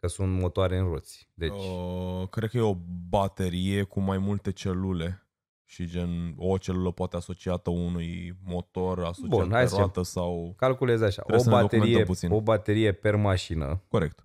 Că 0.00 0.06
sunt 0.06 0.40
motoare 0.40 0.78
în 0.78 0.88
roți. 0.88 1.28
Deci, 1.34 1.52
Uh, 1.52 2.28
cred 2.28 2.50
că 2.50 2.56
e 2.56 2.60
o 2.60 2.76
baterie 3.08 3.82
cu 3.82 4.00
mai 4.00 4.18
multe 4.18 4.52
celule 4.52 5.27
și 5.70 5.86
gen 5.86 6.34
o 6.36 6.58
celulă 6.58 6.90
poate 6.90 7.16
asociată 7.16 7.70
unui 7.70 8.38
motor 8.44 9.04
asociat 9.04 9.28
Bun, 9.40 9.50
hai 9.50 9.62
pe 9.62 9.68
să 9.68 9.76
roată 9.76 10.02
sau... 10.02 10.54
calculezi 10.56 11.04
așa, 11.04 11.22
Trebuie 11.22 11.38
o 11.38 11.42
să 11.42 11.50
ne 11.50 11.60
documentăm 11.60 11.78
baterie, 11.88 12.04
puțin. 12.04 12.30
o 12.30 12.40
baterie 12.40 12.92
per 12.92 13.16
mașină 13.16 13.82
Corect. 13.88 14.18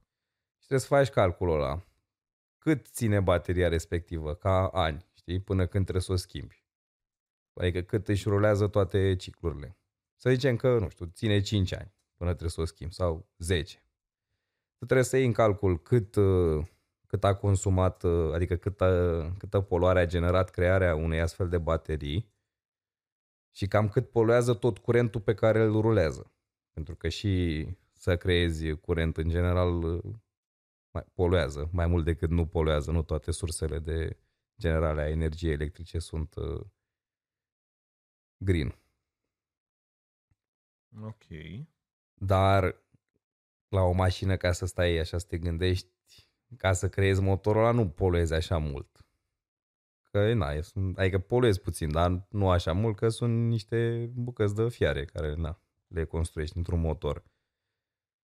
și 0.58 0.68
trebuie 0.68 0.80
să 0.80 0.88
faci 0.88 1.10
calculul 1.10 1.56
ăla. 1.56 1.84
Cât 2.58 2.88
ține 2.88 3.20
bateria 3.20 3.68
respectivă, 3.68 4.34
ca 4.34 4.68
ani, 4.68 5.06
știi, 5.14 5.40
până 5.40 5.66
când 5.66 5.84
trebuie 5.84 6.04
să 6.04 6.12
o 6.12 6.16
schimbi. 6.16 6.66
Adică 7.54 7.82
cât 7.82 8.08
își 8.08 8.30
rulează 8.30 8.68
toate 8.68 9.16
ciclurile. 9.16 9.78
Să 10.16 10.30
zicem 10.30 10.56
că, 10.56 10.78
nu 10.80 10.90
știu, 10.90 11.06
ține 11.06 11.42
5 11.42 11.74
ani 11.74 11.94
până 12.18 12.30
trebuie 12.30 12.50
să 12.50 12.62
o 12.62 12.66
schimbi 12.66 12.94
sau 12.94 13.30
10. 13.38 13.84
Tu 14.78 14.86
trebuie 14.86 15.06
să 15.06 15.18
iei 15.18 15.26
în 15.26 15.32
calcul 15.32 15.82
cât, 15.82 16.16
uh, 16.16 16.66
cât 17.14 17.24
a 17.24 17.36
consumat, 17.36 18.04
uh, 18.04 18.34
adică 18.34 18.56
câtă, 18.56 19.36
câtă 19.38 19.62
poluare 19.62 20.00
a 20.00 20.06
generat 20.06 20.50
crearea 20.50 20.96
unei 20.96 21.22
astfel 21.22 21.50
de 21.50 21.58
baterii 21.58 22.32
și 23.56 23.68
cam 23.68 23.90
cât 23.90 24.10
poluează 24.10 24.54
tot 24.54 24.78
curentul 24.78 25.22
pe 25.22 25.34
care 25.34 25.64
îl 25.64 25.82
rulează. 25.82 26.32
Pentru 26.72 26.96
că 26.96 27.10
și 27.10 27.66
să 27.92 28.18
creezi 28.18 28.76
curent 28.76 29.18
în 29.18 29.30
general 29.30 29.84
uh, 29.84 30.04
mai 30.92 31.04
poluează, 31.14 31.70
mai 31.72 31.88
mult 31.88 32.06
decât 32.06 32.30
nu 32.30 32.48
poluează. 32.48 32.92
Nu 32.92 33.04
toate 33.04 33.32
sursele 33.32 33.80
de 33.80 34.18
generare 34.60 35.02
a 35.02 35.10
energiei 35.10 35.54
electrice 35.54 36.00
sunt 36.00 36.36
uh, 36.36 36.66
green. 38.38 38.80
Ok. 41.02 41.26
Dar 42.14 42.76
la 43.68 43.82
o 43.82 43.92
mașină 43.92 44.38
ca 44.38 44.52
să 44.52 44.66
stai 44.66 44.98
așa 44.98 45.18
să 45.18 45.26
te 45.28 45.38
gândești, 45.38 45.92
ca 46.58 46.74
să 46.74 46.90
creezi 46.90 47.22
motorul 47.22 47.62
ăla 47.62 47.72
nu 47.72 47.90
poluezi 47.90 48.34
așa 48.34 48.58
mult. 48.58 49.06
Că 50.12 50.34
na, 50.34 50.52
e- 50.52 50.62
sunt, 50.62 50.98
adică 50.98 51.20
poluezi 51.20 51.62
puțin, 51.62 51.92
dar 51.92 52.28
nu 52.30 52.50
așa 52.50 52.74
mult, 52.74 52.96
că 52.96 53.10
sunt 53.10 53.48
niște 53.48 54.10
bucăți 54.14 54.56
de 54.56 54.70
fiare 54.70 55.06
care 55.06 55.36
na, 55.36 55.60
le 55.88 56.06
construiești 56.06 56.58
într-un 56.58 56.80
motor. 56.80 57.24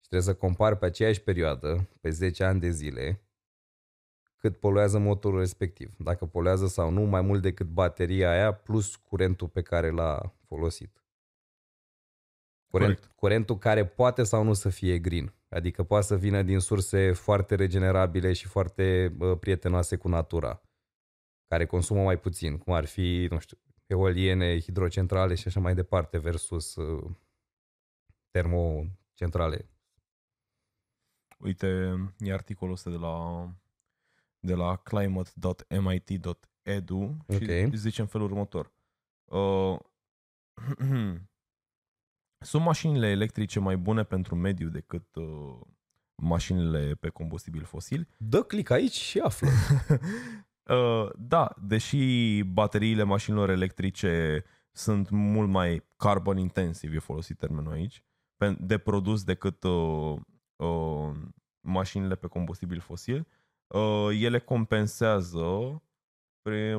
Și 0.01 0.09
trebuie 0.09 0.35
să 0.35 0.35
compari 0.35 0.79
pe 0.79 0.85
aceeași 0.85 1.23
perioadă, 1.23 1.89
pe 2.01 2.11
10 2.11 2.45
ani 2.45 2.61
de 2.61 2.71
zile, 2.71 3.23
cât 4.37 4.57
poluează 4.57 4.99
motorul 4.99 5.39
respectiv. 5.39 5.95
Dacă 5.99 6.27
poluează 6.27 6.67
sau 6.67 6.91
nu, 6.91 7.03
mai 7.03 7.21
mult 7.21 7.43
decât 7.43 7.67
bateria 7.67 8.31
aia 8.31 8.53
plus 8.53 8.97
curentul 8.97 9.49
pe 9.49 9.63
care 9.63 9.91
l-a 9.91 10.35
folosit. 10.47 11.02
Curent, 12.73 12.97
Corect. 12.99 13.13
curentul 13.17 13.59
care 13.59 13.87
poate 13.87 14.23
sau 14.23 14.45
nu 14.45 14.53
să 14.53 14.69
fie 14.69 14.99
green. 14.99 15.35
Adică 15.49 15.85
poate 15.85 16.07
să 16.07 16.17
vină 16.17 16.43
din 16.43 16.59
surse 16.59 17.13
foarte 17.13 17.55
regenerabile 17.55 18.33
și 18.33 18.47
foarte 18.47 19.17
uh, 19.19 19.39
prietenoase 19.39 19.97
cu 19.97 20.09
natura, 20.09 20.63
care 21.47 21.67
consumă 21.67 22.03
mai 22.03 22.19
puțin, 22.19 22.59
cum 22.59 22.73
ar 22.73 22.85
fi, 22.85 23.27
nu 23.31 23.39
știu, 23.39 23.59
eoliene, 23.87 24.61
hidrocentrale 24.61 25.35
și 25.35 25.49
așa 25.49 25.61
mai 25.61 25.75
departe, 25.75 26.19
versus 26.19 26.75
uh, 26.75 27.11
termocentrale. 28.31 29.69
Uite, 31.39 31.95
e 32.19 32.33
articolul 32.33 32.75
ăsta 32.75 32.91
de 32.91 32.97
la, 32.97 33.47
de 34.39 34.55
la 34.55 34.77
climate.mit.edu 34.77 37.17
și 37.29 37.65
Ok. 37.67 37.75
zice 37.75 38.01
în 38.01 38.07
felul 38.07 38.31
următor. 38.31 38.73
Uh, 39.25 39.79
sunt 42.43 42.65
mașinile 42.65 43.07
electrice 43.11 43.59
mai 43.61 43.77
bune 43.77 44.03
pentru 44.03 44.35
mediu 44.35 44.69
decât 44.69 45.15
uh, 45.15 45.61
mașinile 46.23 46.95
pe 47.01 47.09
combustibil 47.09 47.65
fosil? 47.65 48.09
Dă 48.17 48.43
click 48.43 48.71
aici 48.71 48.93
și 48.93 49.19
află. 49.19 49.49
Uh, 50.69 51.09
da, 51.17 51.55
deși 51.63 52.43
bateriile 52.43 53.03
mașinilor 53.03 53.51
electrice 53.51 54.45
sunt 54.73 55.11
mult 55.11 55.49
mai 55.49 55.85
carbon 55.97 56.37
intensive, 56.39 56.95
e 56.95 56.99
folosit 56.99 57.39
termenul 57.39 57.73
aici, 57.73 58.05
pe- 58.37 58.57
de 58.61 58.79
produs 58.79 59.25
decât 59.25 59.63
uh, 59.63 60.15
uh, 60.57 61.11
mașinile 61.61 62.15
pe 62.15 62.27
combustibil 62.27 62.81
fosil, 62.81 63.27
uh, 63.67 64.09
ele 64.21 64.39
compensează 64.39 65.39
prin- 65.39 65.83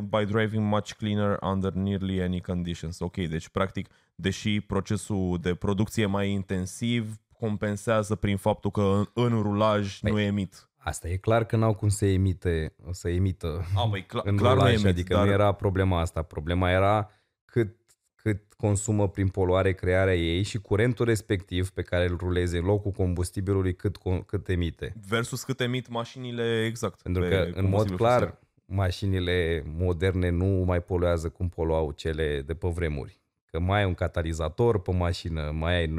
by 0.01 0.25
driving 0.25 0.63
much 0.63 0.93
cleaner 0.93 1.37
under 1.41 1.71
nearly 1.71 2.21
any 2.21 2.41
conditions. 2.41 2.99
Ok, 2.99 3.15
deci 3.15 3.49
practic, 3.49 3.87
deși 4.15 4.61
procesul 4.61 5.37
de 5.41 5.55
producție 5.55 6.03
e 6.03 6.05
mai 6.05 6.29
intensiv, 6.29 7.17
compensează 7.39 8.15
prin 8.15 8.37
faptul 8.37 8.71
că 8.71 8.81
în, 8.81 9.05
în 9.23 9.41
rulaj 9.41 9.99
Păi, 9.99 10.11
nu 10.11 10.19
emit. 10.19 10.69
Asta 10.77 11.07
e 11.07 11.17
clar 11.17 11.45
că 11.45 11.55
n-au 11.55 11.75
cum 11.75 11.89
să 11.89 12.05
emite, 12.05 12.75
să 12.91 13.09
emită 13.09 13.65
A, 13.75 13.85
băi, 13.85 14.05
cla- 14.05 14.23
în 14.23 14.37
clar 14.37 14.53
nu 14.53 14.59
rulaj, 14.59 14.73
emit, 14.73 14.85
adică 14.85 15.13
dar... 15.13 15.25
nu 15.25 15.31
era 15.31 15.51
problema 15.51 15.99
asta. 15.99 16.21
Problema 16.21 16.71
era 16.71 17.09
cât, 17.45 17.75
cât 18.15 18.53
consumă 18.53 19.09
prin 19.09 19.27
poluare 19.27 19.73
crearea 19.73 20.15
ei 20.15 20.43
și 20.43 20.57
curentul 20.57 21.05
respectiv 21.05 21.69
pe 21.69 21.81
care 21.81 22.07
îl 22.07 22.17
ruleze 22.17 22.57
în 22.57 22.65
locul 22.65 22.91
combustibilului 22.91 23.75
cât, 23.75 23.97
cât 24.25 24.49
emite. 24.49 24.95
Versus 25.07 25.43
cât 25.43 25.59
emit 25.59 25.89
mașinile 25.89 26.65
exact. 26.65 27.01
Pentru 27.01 27.21
că, 27.21 27.47
în 27.53 27.69
mod 27.69 27.95
clar, 27.95 28.19
fosil. 28.19 28.39
Mașinile 28.73 29.63
moderne 29.65 30.29
nu 30.29 30.45
mai 30.45 30.81
poluează 30.81 31.29
cum 31.29 31.49
poluau 31.49 31.91
cele 31.91 32.41
de 32.41 32.53
pe 32.53 32.67
vremuri. 32.67 33.21
Că 33.45 33.59
mai 33.59 33.79
ai 33.79 33.85
un 33.85 33.93
catalizator 33.93 34.81
pe 34.81 34.91
mașină, 34.91 35.51
mai 35.51 35.75
ai... 35.75 35.93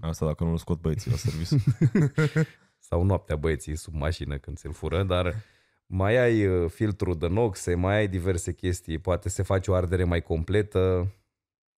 Asta 0.00 0.26
dacă 0.26 0.44
nu-l 0.44 0.56
scot 0.56 0.80
băieții 0.80 1.10
la 1.10 1.16
serviciu. 1.16 1.56
Sau 2.88 3.02
noaptea 3.02 3.36
băieții 3.36 3.76
sub 3.76 3.94
mașină 3.94 4.38
când 4.38 4.58
se-l 4.58 4.72
fură, 4.72 5.02
dar 5.02 5.34
mai 5.86 6.16
ai 6.16 6.46
uh, 6.46 6.70
filtrul 6.70 7.18
de 7.18 7.26
noxe, 7.26 7.74
mai 7.74 7.96
ai 7.96 8.08
diverse 8.08 8.52
chestii, 8.52 8.98
poate 8.98 9.28
se 9.28 9.42
face 9.42 9.70
o 9.70 9.74
ardere 9.74 10.04
mai 10.04 10.22
completă 10.22 11.12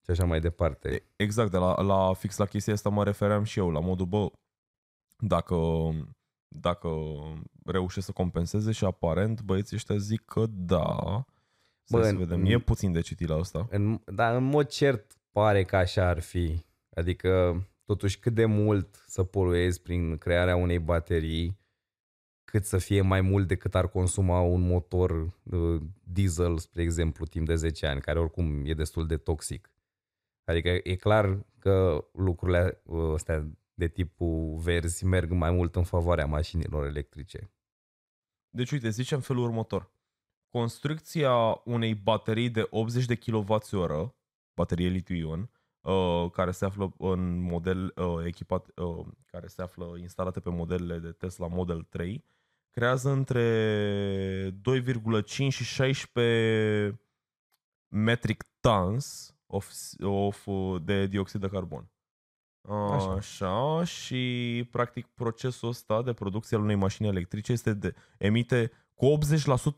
și 0.05 0.11
așa 0.11 0.25
mai 0.25 0.41
departe. 0.41 1.03
Exact, 1.17 1.51
de 1.51 1.57
la, 1.57 1.83
la 1.83 2.13
fix 2.13 2.37
la 2.37 2.45
chestia 2.45 2.73
asta 2.73 2.89
mă 2.89 3.05
refeream 3.05 3.45
și 3.45 3.59
eu, 3.59 3.71
la 3.71 3.81
modul, 3.81 4.07
bă, 4.07 4.31
dacă, 5.19 5.57
dacă 6.61 6.89
reușesc 7.65 8.07
să 8.07 8.13
compenseze 8.13 8.73
și 8.73 8.85
aparent 8.85 9.43
băieții 9.43 9.77
ăștia 9.77 9.97
zic 9.97 10.25
că 10.25 10.45
da, 10.49 11.25
Bă, 11.91 12.03
să 12.03 12.09
în, 12.09 12.17
vedem. 12.17 12.45
E 12.45 12.59
puțin 12.59 12.93
de 12.93 13.01
citit 13.01 13.29
la 13.29 13.37
asta. 13.37 13.67
În, 13.71 14.01
dar 14.05 14.37
în 14.37 14.45
mod 14.45 14.67
cert 14.67 15.19
pare 15.33 15.65
că 15.65 15.77
așa 15.77 16.09
ar 16.09 16.21
fi. 16.21 16.65
Adică 16.95 17.63
totuși 17.85 18.19
cât 18.19 18.35
de 18.35 18.45
mult 18.45 19.05
să 19.07 19.23
poluezi 19.23 19.83
prin 19.83 20.17
crearea 20.17 20.57
unei 20.57 20.79
baterii 20.79 21.59
cât 22.45 22.65
să 22.65 22.79
fie 22.79 23.01
mai 23.01 23.21
mult 23.21 23.49
decât 23.49 23.75
ar 23.75 23.89
consuma 23.89 24.41
un 24.41 24.61
motor 24.61 25.11
uh, 25.43 25.81
diesel, 26.03 26.59
spre 26.59 26.83
exemplu, 26.83 27.27
timp 27.27 27.47
de 27.47 27.55
10 27.55 27.87
ani, 27.87 28.01
care 28.01 28.19
oricum 28.19 28.63
e 28.65 28.75
destul 28.75 29.07
de 29.07 29.17
toxic. 29.17 29.71
Adică 30.45 30.69
e 30.69 30.95
clar 30.95 31.45
că 31.59 32.05
lucrurile 32.13 32.81
uh, 32.85 33.13
astea 33.15 33.47
de 33.75 33.89
tipul 33.89 34.57
verzi 34.57 35.05
merg 35.05 35.31
mai 35.31 35.51
mult 35.51 35.77
în 35.77 35.85
favoarea 35.85 36.27
mașinilor 36.27 36.87
electrice. 36.87 37.51
Deci, 38.51 38.71
uite, 38.71 38.89
zicem 38.89 39.21
felul 39.21 39.45
următor. 39.45 39.93
Construcția 40.49 41.61
unei 41.65 41.95
baterii 41.95 42.51
de 42.51 42.67
80 42.71 43.05
de 43.05 43.15
kWh, 43.15 44.09
baterie 44.55 44.89
litiu-ion, 44.89 45.51
uh, 45.81 46.31
care 46.31 46.51
se 46.51 46.65
află 46.65 46.95
în 46.99 47.41
model 47.41 47.93
uh, 47.97 48.25
echipat, 48.27 48.67
uh, 48.77 49.07
care 49.27 49.47
se 49.47 49.63
află 49.63 49.97
instalate 49.99 50.41
pe 50.41 50.51
modelele 50.51 50.99
de 50.99 51.13
Tesla 51.13 51.47
Model 51.47 51.83
3, 51.83 52.25
creează 52.71 53.11
între 53.11 54.51
2,5 54.51 55.27
și 55.49 55.65
16 55.65 57.01
metric 57.89 58.45
tons 58.61 59.37
of, 59.47 59.73
of, 60.01 60.47
de 60.83 61.07
dioxid 61.07 61.41
de 61.41 61.49
carbon. 61.49 61.94
Așa. 62.69 63.13
Așa, 63.13 63.85
și 63.85 64.69
practic 64.71 65.07
procesul 65.07 65.69
ăsta 65.69 66.03
de 66.03 66.13
producție 66.13 66.57
al 66.57 66.63
unei 66.63 66.75
mașini 66.75 67.09
electrice 67.09 67.53
este 67.53 67.75
de, 67.75 67.95
emite 68.19 68.71
cu 68.95 69.19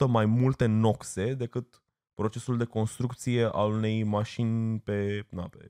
80% 0.05 0.07
mai 0.09 0.27
multe 0.27 0.67
noxe 0.67 1.35
decât 1.35 1.83
procesul 2.15 2.57
de 2.57 2.65
construcție 2.65 3.45
al 3.45 3.71
unei 3.71 4.03
mașini 4.03 4.81
pe, 4.81 5.27
na, 5.31 5.49
pe 5.49 5.69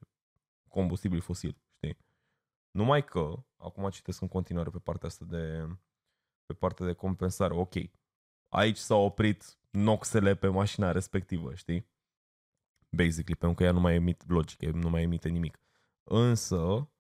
combustibil 0.68 1.20
fosil, 1.20 1.58
știi? 1.74 1.98
Numai 2.70 3.04
că, 3.04 3.44
acum 3.56 3.88
citesc 3.90 4.20
în 4.20 4.28
continuare 4.28 4.70
pe 4.70 4.78
partea 4.78 5.08
asta 5.08 5.24
de 5.28 5.68
pe 6.46 6.54
partea 6.54 6.86
de 6.86 6.92
compensare, 6.92 7.54
ok, 7.54 7.74
aici 8.48 8.76
s-au 8.76 9.04
oprit 9.04 9.58
noxele 9.70 10.34
pe 10.34 10.48
mașina 10.48 10.92
respectivă, 10.92 11.54
știi? 11.54 11.88
Basically, 12.88 13.36
pentru 13.36 13.56
că 13.56 13.62
ea 13.64 13.72
nu 13.72 13.80
mai 13.80 13.94
emit 13.94 14.28
logic, 14.28 14.62
nu 14.62 14.88
mai 14.88 15.02
emite 15.02 15.28
nimic. 15.28 15.58
Însă, 16.02 16.90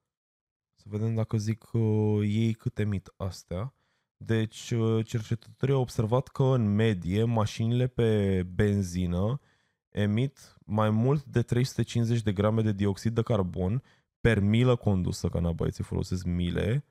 să 0.86 0.96
vedem 0.96 1.14
dacă 1.14 1.36
zic 1.36 1.72
uh, 1.72 2.20
ei 2.22 2.52
cât 2.52 2.78
emit 2.78 3.12
astea. 3.16 3.74
Deci, 4.16 4.70
uh, 4.70 5.06
cercetătorii 5.06 5.74
au 5.74 5.80
observat 5.80 6.28
că 6.28 6.42
în 6.42 6.74
medie 6.74 7.24
mașinile 7.24 7.86
pe 7.86 8.42
benzină 8.42 9.40
emit 9.88 10.56
mai 10.64 10.90
mult 10.90 11.24
de 11.24 11.42
350 11.42 12.22
de 12.22 12.32
grame 12.32 12.62
de 12.62 12.72
dioxid 12.72 13.14
de 13.14 13.22
carbon 13.22 13.82
per 14.20 14.40
milă 14.40 14.76
condusă, 14.76 15.28
că 15.28 15.40
na 15.40 15.52
băieții 15.52 15.84
folosesc 15.84 16.24
mile, 16.24 16.84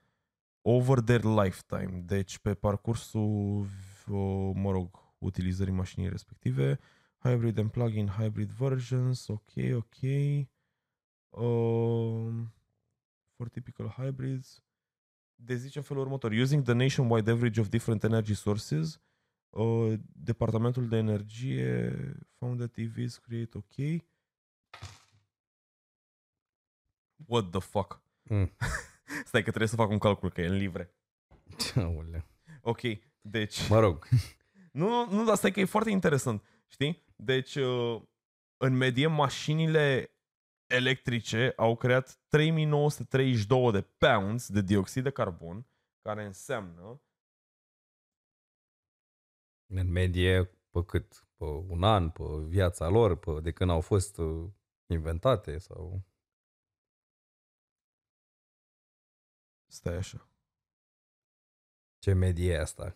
over 0.61 0.99
their 0.99 1.23
lifetime, 1.23 2.03
deci 2.05 2.37
pe 2.37 2.53
parcursul, 2.53 3.67
mă 4.53 4.71
rog, 4.71 5.13
utilizării 5.17 5.73
mașinii 5.73 6.09
respective, 6.09 6.79
hybrid 7.17 7.57
and 7.57 7.71
plug-in 7.71 8.07
hybrid 8.07 8.49
versions, 8.49 9.27
ok, 9.27 9.51
ok, 9.75 9.97
um, 11.29 12.53
for 13.35 13.49
typical 13.49 13.87
hybrids, 13.87 14.63
de 15.35 15.55
zice 15.55 15.77
în 15.77 15.83
felul 15.83 16.03
următor, 16.03 16.31
using 16.31 16.63
the 16.63 16.73
nationwide 16.73 17.31
average 17.31 17.59
of 17.59 17.67
different 17.67 18.03
energy 18.03 18.33
sources, 18.33 19.01
uh, 19.49 19.93
Departamentul 20.13 20.87
de 20.87 20.97
Energie 20.97 21.91
found 22.37 22.57
that 22.57 22.77
EVs 22.77 23.17
create 23.17 23.57
ok. 23.57 24.03
What 27.25 27.49
the 27.49 27.59
fuck? 27.59 28.01
Mm. 28.23 28.51
Stai 29.25 29.43
că 29.43 29.49
trebuie 29.49 29.67
să 29.67 29.75
fac 29.75 29.89
un 29.89 29.97
calcul, 29.97 30.31
că 30.31 30.41
e 30.41 30.47
în 30.47 30.57
livre. 30.57 30.95
Aolea. 31.75 32.25
Ok, 32.61 32.81
deci... 33.21 33.69
Mă 33.69 33.79
rog. 33.79 34.07
Nu, 34.71 35.11
nu, 35.11 35.25
dar 35.25 35.35
stai 35.35 35.51
că 35.51 35.59
e 35.59 35.65
foarte 35.65 35.89
interesant, 35.89 36.43
știi? 36.67 37.03
Deci, 37.15 37.55
uh, 37.55 38.01
în 38.57 38.73
medie, 38.73 39.07
mașinile 39.07 40.14
electrice 40.67 41.53
au 41.55 41.75
creat 41.75 42.19
3932 42.27 43.71
de 43.71 43.81
pounds 43.81 44.49
de 44.49 44.61
dioxid 44.61 45.03
de 45.03 45.11
carbon, 45.11 45.67
care 46.01 46.25
înseamnă... 46.25 47.01
În 49.67 49.91
medie, 49.91 50.45
pe 50.45 50.83
cât? 50.85 51.27
Pe 51.37 51.43
un 51.43 51.83
an, 51.83 52.09
pe 52.09 52.23
viața 52.47 52.87
lor, 52.87 53.19
pe 53.19 53.39
de 53.41 53.51
când 53.51 53.69
au 53.69 53.81
fost 53.81 54.17
uh, 54.17 54.51
inventate 54.85 55.57
sau... 55.57 56.03
Stai 59.67 59.95
așa. 59.95 60.29
Ce 61.99 62.13
medie 62.13 62.53
e 62.53 62.59
asta? 62.59 62.95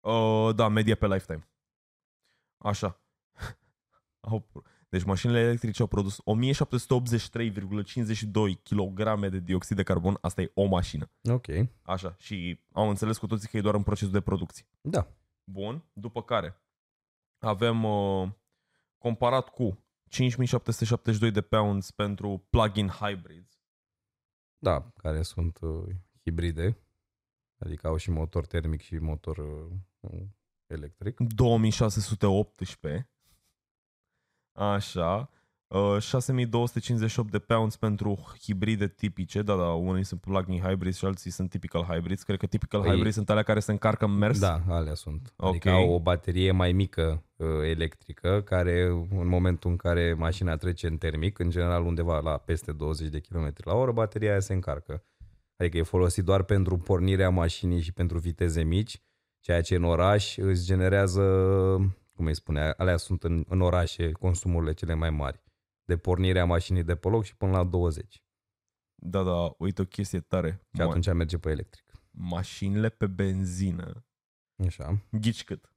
uh, 0.00 0.54
da, 0.54 0.68
media 0.68 0.96
pe 0.96 1.06
lifetime. 1.06 1.48
Așa. 2.58 3.01
Deci 4.88 5.04
mașinile 5.04 5.40
electrice 5.40 5.82
au 5.82 5.88
produs 5.88 6.18
1783,52 6.18 6.22
kg 8.62 9.28
de 9.28 9.38
dioxid 9.38 9.76
de 9.76 9.82
carbon. 9.82 10.18
Asta 10.20 10.42
e 10.42 10.50
o 10.54 10.64
mașină. 10.64 11.10
Ok. 11.30 11.46
Așa. 11.82 12.14
Și 12.18 12.60
am 12.72 12.88
înțeles 12.88 13.18
cu 13.18 13.26
toții 13.26 13.48
că 13.48 13.56
e 13.56 13.60
doar 13.60 13.74
în 13.74 13.82
procesul 13.82 14.12
de 14.12 14.20
producție. 14.20 14.66
Da. 14.80 15.08
Bun. 15.44 15.84
După 15.92 16.22
care 16.22 16.62
avem 17.38 17.84
uh, 17.84 18.30
comparat 18.98 19.48
cu 19.48 19.84
5772 20.08 21.30
de 21.30 21.40
pounds 21.40 21.90
pentru 21.90 22.46
plug-in 22.50 22.88
hybrids. 22.88 23.60
Da, 24.58 24.92
care 24.96 25.22
sunt 25.22 25.58
uh, 25.60 25.84
hibride, 26.24 26.78
adică 27.58 27.86
au 27.86 27.96
și 27.96 28.10
motor 28.10 28.46
termic 28.46 28.80
și 28.80 28.94
motor 28.94 29.38
uh, 30.00 30.22
electric. 30.66 31.20
2618. 31.20 33.11
Așa. 34.52 35.30
6258 35.98 37.26
uh, 37.26 37.32
de 37.32 37.38
pounds 37.38 37.76
pentru 37.76 38.24
hibride 38.42 38.88
tipice, 38.88 39.42
da, 39.42 39.56
da, 39.56 39.64
unii 39.66 40.04
sunt 40.04 40.20
plug-in 40.20 40.60
hybrids 40.60 40.96
și 40.96 41.04
alții 41.04 41.30
sunt 41.30 41.50
typical 41.50 41.82
hybrids. 41.82 42.22
Cred 42.22 42.38
că 42.38 42.46
typical 42.46 42.80
păi, 42.80 42.90
hybrids 42.90 43.14
sunt 43.14 43.30
alea 43.30 43.42
care 43.42 43.60
se 43.60 43.70
încarcă 43.70 44.04
în 44.04 44.10
mers. 44.10 44.38
Da, 44.40 44.62
alea 44.68 44.94
sunt. 44.94 45.32
Okay. 45.36 45.50
Adică 45.50 45.70
au 45.70 45.92
o 45.92 46.00
baterie 46.00 46.50
mai 46.50 46.72
mică 46.72 47.24
uh, 47.36 47.46
electrică, 47.70 48.42
care 48.44 48.84
în 49.10 49.28
momentul 49.28 49.70
în 49.70 49.76
care 49.76 50.14
mașina 50.14 50.56
trece 50.56 50.86
în 50.86 50.96
termic, 50.96 51.38
în 51.38 51.50
general 51.50 51.84
undeva 51.84 52.20
la 52.20 52.36
peste 52.36 52.72
20 52.72 53.08
de 53.08 53.20
km 53.20 53.52
la 53.56 53.74
oră, 53.74 53.92
bateria 53.92 54.30
aia 54.30 54.40
se 54.40 54.52
încarcă. 54.52 55.04
Adică 55.56 55.76
e 55.76 55.82
folosit 55.82 56.24
doar 56.24 56.42
pentru 56.42 56.78
pornirea 56.78 57.30
mașinii 57.30 57.80
și 57.80 57.92
pentru 57.92 58.18
viteze 58.18 58.62
mici, 58.62 59.02
ceea 59.40 59.60
ce 59.60 59.74
în 59.74 59.84
oraș 59.84 60.36
îți 60.36 60.64
generează 60.64 61.22
cum 62.16 62.26
îi 62.26 62.34
spune, 62.34 62.74
alea 62.76 62.96
sunt 62.96 63.22
în, 63.24 63.44
în 63.48 63.60
orașe 63.60 64.12
consumurile 64.12 64.72
cele 64.72 64.94
mai 64.94 65.10
mari. 65.10 65.42
De 65.84 65.96
pornire 65.96 66.40
a 66.40 66.44
mașinii 66.44 66.82
de 66.82 66.96
pe 66.96 67.08
loc 67.08 67.24
și 67.24 67.36
până 67.36 67.52
la 67.52 67.64
20. 67.64 68.22
Da, 68.94 69.22
da, 69.22 69.54
uite 69.58 69.82
o 69.82 69.84
chestie 69.84 70.20
tare. 70.20 70.66
Și 70.74 70.80
atunci 70.80 71.08
Ma- 71.08 71.12
merge 71.12 71.38
pe 71.38 71.50
electric. 71.50 71.84
Mașinile 72.10 72.88
pe 72.88 73.06
benzină. 73.06 74.04
Așa. 74.66 75.06
Ghici 75.10 75.44
cât? 75.44 75.72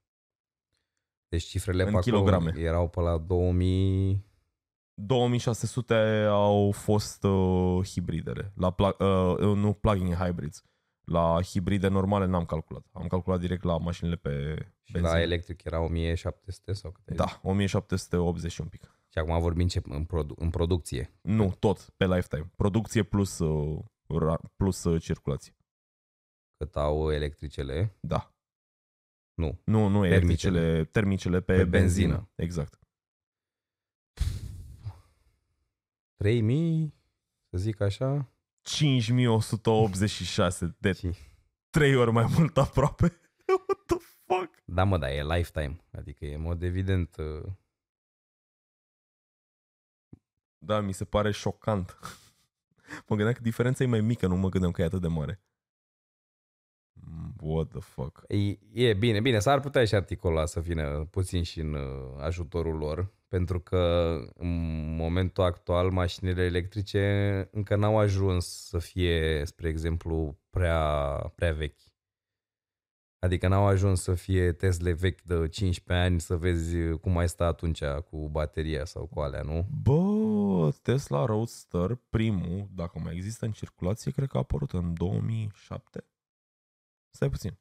Deci 1.27 1.43
cifrele 1.43 1.83
în 1.83 1.93
pe 1.93 1.99
kilograme. 1.99 2.53
erau 2.57 2.89
pe 2.89 2.99
la 2.99 3.17
2000... 3.17 4.33
2600 5.01 5.93
au 6.29 6.71
fost 6.71 7.23
uh, 7.23 7.85
hibridele, 7.87 8.51
la 8.55 8.71
pl- 8.71 8.83
uh, 8.83 9.37
nu 9.39 9.73
plug-in 9.73 10.13
hybrids. 10.13 10.63
La 11.05 11.41
hibride 11.41 11.87
normale 11.87 12.25
n-am 12.25 12.45
calculat. 12.45 12.85
Am 12.91 13.07
calculat 13.07 13.39
direct 13.39 13.63
la 13.63 13.77
mașinile 13.77 14.15
pe 14.15 14.55
Și 14.83 14.91
benzină. 14.91 15.13
la 15.15 15.21
electric 15.21 15.63
era 15.63 15.79
1700 15.79 16.73
sau 16.73 16.91
câte? 16.91 17.13
Da, 17.13 17.39
1780 17.43 18.51
și 18.51 18.61
un 18.61 18.67
pic. 18.67 18.83
Și 19.07 19.17
acum 19.17 19.39
vorbim 19.39 19.67
ce 19.67 19.81
în, 19.85 20.05
produ- 20.05 20.35
în 20.37 20.49
producție. 20.49 21.13
Nu, 21.21 21.55
tot, 21.59 21.89
pe 21.97 22.05
lifetime. 22.07 22.51
Producție 22.55 23.03
plus, 23.03 23.39
uh, 23.39 23.79
ra- 24.07 24.51
plus 24.55 24.83
uh, 24.83 25.01
circulație. 25.01 25.55
Cât 26.57 26.75
au 26.75 27.11
electricele? 27.11 27.97
Da. 27.99 28.33
Nu. 29.33 29.61
Nu, 29.65 29.87
nu 29.87 30.01
Termicele. 30.01 30.59
termicele, 30.59 30.85
termicele 30.85 31.41
pe, 31.41 31.53
Pe 31.53 31.57
pe 31.57 31.65
benzină. 31.69 32.07
benzină. 32.07 32.31
Exact. 32.35 32.79
3000, 36.15 36.93
să 37.49 37.57
zic 37.57 37.79
așa. 37.81 38.29
5186 38.65 40.75
de 40.79 40.91
Și... 40.91 41.09
3 41.69 41.95
ori 41.95 42.11
mai 42.11 42.25
mult 42.37 42.57
aproape. 42.57 43.05
What 43.67 43.85
the 43.85 43.97
fuck? 44.25 44.61
Da, 44.65 44.83
mă, 44.83 44.97
dar 44.97 45.09
e 45.09 45.23
lifetime. 45.23 45.77
Adică 45.91 46.25
e 46.25 46.35
în 46.35 46.41
mod 46.41 46.63
evident. 46.63 47.15
uh, 47.15 47.43
Da, 50.57 50.79
mi 50.79 50.93
se 50.93 51.05
pare 51.05 51.31
șocant. 51.31 51.97
mă 53.07 53.15
gândeam 53.15 53.33
că 53.33 53.41
diferența 53.41 53.83
e 53.83 53.87
mai 53.87 54.01
mică, 54.01 54.27
nu 54.27 54.35
mă 54.35 54.49
gândeam 54.49 54.71
că 54.71 54.81
e 54.81 54.85
atât 54.85 55.01
de 55.01 55.07
mare. 55.07 55.41
Mm, 57.45 57.51
What 57.51 57.67
the 57.67 57.79
fuck? 57.79 58.23
E, 58.27 58.57
e 58.73 58.93
bine, 58.93 59.19
bine, 59.19 59.39
s-ar 59.39 59.59
putea 59.59 59.85
și 59.85 59.95
articolul 59.95 60.37
ăla 60.37 60.45
să 60.45 60.59
vină 60.59 61.07
puțin 61.11 61.43
și 61.43 61.59
în 61.59 61.73
uh, 61.73 61.81
ajutorul 62.19 62.77
lor, 62.77 63.13
pentru 63.27 63.59
că 63.59 64.15
în 64.35 64.95
momentul 64.95 65.43
actual 65.43 65.89
mașinile 65.91 66.43
electrice 66.43 67.47
încă 67.51 67.75
n-au 67.75 67.97
ajuns 67.97 68.45
să 68.45 68.77
fie, 68.77 69.41
spre 69.45 69.67
exemplu, 69.67 70.37
prea, 70.49 70.79
prea 71.35 71.53
vechi. 71.53 71.79
Adică 73.19 73.47
n-au 73.47 73.65
ajuns 73.65 74.01
să 74.01 74.13
fie 74.13 74.51
Tesla 74.51 74.91
vechi 74.91 75.21
de 75.21 75.47
15 75.47 76.05
ani 76.05 76.19
să 76.19 76.35
vezi 76.35 76.97
cum 77.01 77.11
mai 77.11 77.29
stă 77.29 77.43
atunci 77.43 77.83
cu 77.83 78.29
bateria 78.29 78.85
sau 78.85 79.05
cu 79.05 79.19
alea, 79.19 79.41
nu? 79.41 79.67
Bă, 79.81 80.71
Tesla 80.81 81.25
Roadster, 81.25 81.99
primul, 82.09 82.67
dacă 82.75 82.99
mai 83.03 83.13
există 83.13 83.45
în 83.45 83.51
circulație, 83.51 84.11
cred 84.11 84.27
că 84.27 84.37
a 84.37 84.39
apărut 84.39 84.71
în 84.71 84.93
2007. 84.93 86.05
Stai 87.15 87.29
puțin. 87.29 87.57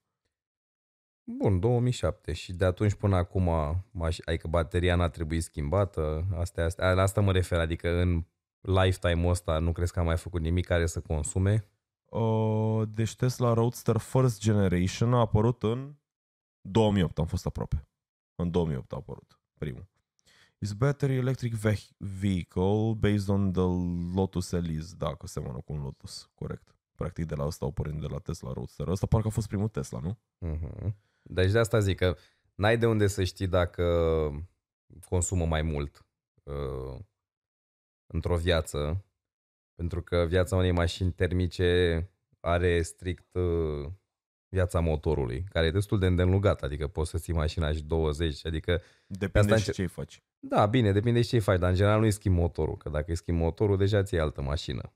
Bun, 1.24 1.60
2007 1.60 2.32
și 2.32 2.52
de 2.52 2.64
atunci 2.64 2.94
până 2.94 3.16
acum, 3.16 3.50
maș- 3.90 4.24
adică 4.24 4.48
bateria 4.48 4.96
n-a 4.96 5.08
trebuit 5.08 5.42
schimbată, 5.42 6.26
astea, 6.34 6.64
astea, 6.64 6.92
la 6.92 7.02
asta 7.02 7.20
mă 7.20 7.32
refer, 7.32 7.58
adică 7.58 7.88
în 8.00 8.24
lifetime-ul 8.60 9.30
ăsta 9.30 9.58
nu 9.58 9.72
crezi 9.72 9.92
că 9.92 9.98
am 9.98 10.04
mai 10.04 10.16
făcut 10.16 10.40
nimic 10.40 10.66
care 10.66 10.86
să 10.86 11.00
consume? 11.00 11.68
Uh, 12.04 12.82
deci 12.88 13.16
Tesla 13.16 13.52
Roadster 13.52 13.96
First 13.96 14.40
Generation 14.40 15.14
a 15.14 15.18
apărut 15.18 15.62
în 15.62 15.94
2008, 16.60 17.18
am 17.18 17.26
fost 17.26 17.46
aproape. 17.46 17.88
În 18.34 18.50
2008 18.50 18.92
a 18.92 18.96
apărut 18.96 19.40
primul. 19.58 19.88
Is 20.58 20.72
battery 20.72 21.14
electric 21.16 21.54
veh- 21.54 21.96
vehicle 21.98 22.94
based 22.98 23.28
on 23.28 23.52
the 23.52 23.62
Lotus 24.14 24.52
Elise. 24.52 24.94
Da, 24.98 25.14
că 25.14 25.26
seamănă 25.26 25.60
cu 25.60 25.72
un 25.72 25.82
Lotus, 25.82 26.30
corect. 26.34 26.73
Practic 26.96 27.24
de 27.26 27.34
la 27.34 27.44
asta 27.44 27.64
au 27.64 27.70
pornit 27.70 28.00
de 28.00 28.06
la 28.06 28.18
Tesla 28.18 28.52
Roadster. 28.52 28.88
Ăsta 28.88 29.06
parcă 29.06 29.26
a 29.26 29.30
fost 29.30 29.46
primul 29.46 29.68
Tesla, 29.68 30.00
nu? 30.00 30.18
Uh-huh. 30.46 30.92
Deci 31.22 31.50
de 31.50 31.58
asta 31.58 31.78
zic 31.78 31.96
că 31.96 32.16
n-ai 32.54 32.78
de 32.78 32.86
unde 32.86 33.06
să 33.06 33.24
știi 33.24 33.46
dacă 33.46 33.84
consumă 35.08 35.46
mai 35.46 35.62
mult 35.62 36.06
uh, 36.42 36.98
într-o 38.06 38.36
viață, 38.36 39.04
pentru 39.74 40.02
că 40.02 40.24
viața 40.28 40.56
unei 40.56 40.70
mașini 40.72 41.12
termice 41.12 42.02
are 42.40 42.82
strict 42.82 43.34
uh, 43.34 43.88
viața 44.48 44.80
motorului, 44.80 45.44
care 45.48 45.66
e 45.66 45.70
destul 45.70 45.98
de 45.98 46.06
îndelungat, 46.06 46.62
adică 46.62 46.88
poți 46.88 47.10
să 47.10 47.18
ții 47.18 47.32
mașina 47.32 47.72
și 47.72 47.82
20, 47.82 48.46
adică 48.46 48.82
Depinde 49.06 49.38
Asta 49.38 49.56
și 49.56 49.68
înce- 49.68 49.72
ce 49.72 49.82
îi 49.82 49.88
faci. 49.88 50.22
Da, 50.38 50.66
bine, 50.66 50.92
depinde 50.92 51.22
și 51.22 51.28
ce 51.28 51.38
faci, 51.38 51.58
dar 51.58 51.70
în 51.70 51.76
general 51.76 52.00
nu-i 52.00 52.10
schimbi 52.10 52.38
motorul, 52.38 52.76
că 52.76 52.88
dacă 52.88 53.04
îi 53.10 53.16
schimbi 53.16 53.40
motorul, 53.40 53.76
deja 53.76 54.02
ți 54.02 54.18
altă 54.18 54.42
mașină. 54.42 54.92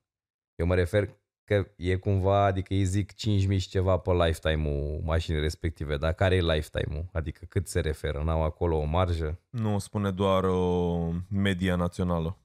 Eu 0.55 0.67
mă 0.67 0.75
refer 0.75 1.17
că 1.49 1.71
e 1.77 1.97
cumva, 1.97 2.45
adică 2.45 2.75
îi 2.75 2.85
zic 2.85 3.13
5.000 3.13 3.17
și 3.59 3.69
ceva 3.69 3.99
pe 3.99 4.11
lifetime-ul 4.13 5.01
mașinii 5.05 5.41
respective, 5.41 5.97
dar 5.97 6.13
care 6.13 6.35
e 6.37 6.41
lifetime-ul? 6.41 7.09
Adică 7.13 7.45
cât 7.49 7.69
se 7.69 7.81
referă? 7.81 8.23
N-au 8.23 8.43
acolo 8.43 8.77
o 8.77 8.85
marjă? 8.85 9.41
Nu, 9.51 9.79
spune 9.79 10.11
doar 10.11 10.45
uh, 10.45 11.15
media 11.29 11.77
națională 11.77 12.39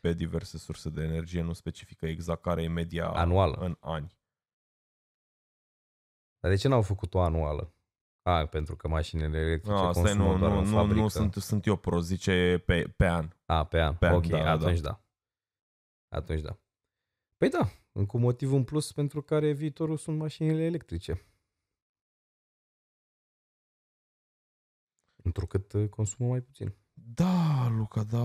pe 0.00 0.12
diverse 0.12 0.58
surse 0.58 0.88
de 0.90 1.02
energie, 1.02 1.42
nu 1.42 1.52
specifică 1.52 2.06
exact 2.06 2.42
care 2.42 2.62
e 2.62 2.68
media 2.68 3.08
Anuală. 3.08 3.56
în 3.60 3.76
ani. 3.80 4.18
Dar 6.40 6.50
de 6.50 6.56
ce 6.56 6.68
n-au 6.68 6.82
făcut-o 6.82 7.20
anuală? 7.20 7.74
A, 8.22 8.46
pentru 8.46 8.76
că 8.76 8.88
mașinile 8.88 9.38
electrice 9.38 9.74
Ah, 9.74 9.90
stai, 9.90 9.92
consumă 10.02 10.32
nu, 10.32 10.38
doar 10.38 10.50
nu, 10.52 10.58
în 10.58 10.64
nu, 10.64 10.76
fabrică. 10.76 11.00
nu 11.00 11.08
sunt, 11.08 11.34
sunt 11.34 11.66
eu 11.66 11.76
prost, 11.76 12.06
zice 12.06 12.62
pe, 12.66 12.92
pe 12.96 13.06
an. 13.06 13.28
A, 13.46 13.64
pe 13.64 13.80
an. 13.80 13.94
Pe 13.94 14.06
an, 14.06 14.14
ok, 14.14 14.26
da, 14.26 14.42
da, 14.42 14.50
atunci 14.50 14.80
da. 14.80 15.00
Atunci 16.08 16.40
da. 16.40 16.58
Păi 17.36 17.48
da, 17.50 17.70
încă 17.92 18.16
un 18.16 18.22
motiv 18.22 18.52
în 18.52 18.64
plus 18.64 18.92
pentru 18.92 19.22
care 19.22 19.52
viitorul 19.52 19.96
sunt 19.96 20.18
mașinile 20.18 20.64
electrice. 20.64 21.24
Întrucât 25.22 25.72
uh, 25.72 25.88
consumă 25.88 26.28
mai 26.28 26.40
puțin. 26.40 26.74
Da, 26.92 27.68
Luca, 27.68 28.04
da. 28.04 28.22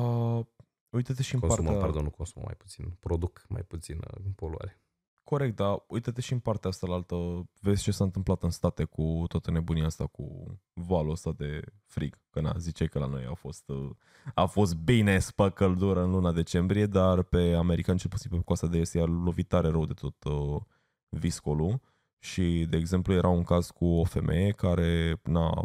Uite-te 0.90 1.24
și 1.24 1.34
în 1.34 1.40
Consumă, 1.40 1.68
partea... 1.68 1.84
pardon, 1.84 2.04
nu 2.04 2.10
consumă 2.10 2.46
mai 2.46 2.56
puțin. 2.56 2.90
Produc 2.92 3.46
mai 3.50 3.64
puțin 3.64 3.98
uh, 3.98 4.26
poluare. 4.36 4.85
Corect, 5.26 5.56
dar 5.56 5.84
uite-te 5.88 6.22
și 6.22 6.34
în 6.34 6.40
partea 6.40 6.70
asta 6.70 6.88
la 6.88 6.94
altă. 6.94 7.16
Vezi 7.62 7.84
ce 7.84 7.92
s-a 7.92 8.04
întâmplat 8.04 8.44
în 8.44 8.50
state 8.50 8.84
cu 8.84 9.24
toată 9.28 9.52
nebunia 9.52 9.86
asta, 9.86 10.06
cu 10.08 10.58
valul 10.74 11.12
ăsta 11.12 11.32
de 11.32 11.62
frig. 11.86 12.20
Că 12.30 12.42
na, 12.42 12.54
ziceai 12.58 12.88
că 12.88 13.00
la 13.00 13.06
noi 13.06 13.26
a 13.30 13.34
fost, 13.34 13.70
uh, 13.70 13.90
a 14.34 14.46
fost 14.46 14.76
bine 14.76 15.20
spă 15.20 15.50
căldură 15.50 16.04
în 16.04 16.12
luna 16.12 16.32
decembrie, 16.32 16.86
dar 16.86 17.24
pe 17.24 17.54
americani, 17.54 18.00
cel 18.00 18.10
puțin 18.10 18.30
pe 18.30 18.42
coasta 18.46 18.68
de 18.68 18.78
est, 18.78 18.94
i-a 18.94 19.06
lovit 19.06 19.48
tare 19.48 19.70
rău 19.70 19.86
de 19.86 19.94
tot 19.94 20.24
uh, 20.24 20.62
viscolul. 21.10 21.82
Și, 22.20 22.66
de 22.70 22.78
exemplu, 22.78 23.14
era 23.14 23.28
un 23.28 23.44
caz 23.44 23.70
cu 23.70 23.86
o 23.86 24.04
femeie 24.04 24.52
care 24.52 25.22
n-a 25.24 25.64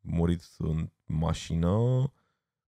murit 0.00 0.42
în 0.58 0.90
mașină 1.04 1.78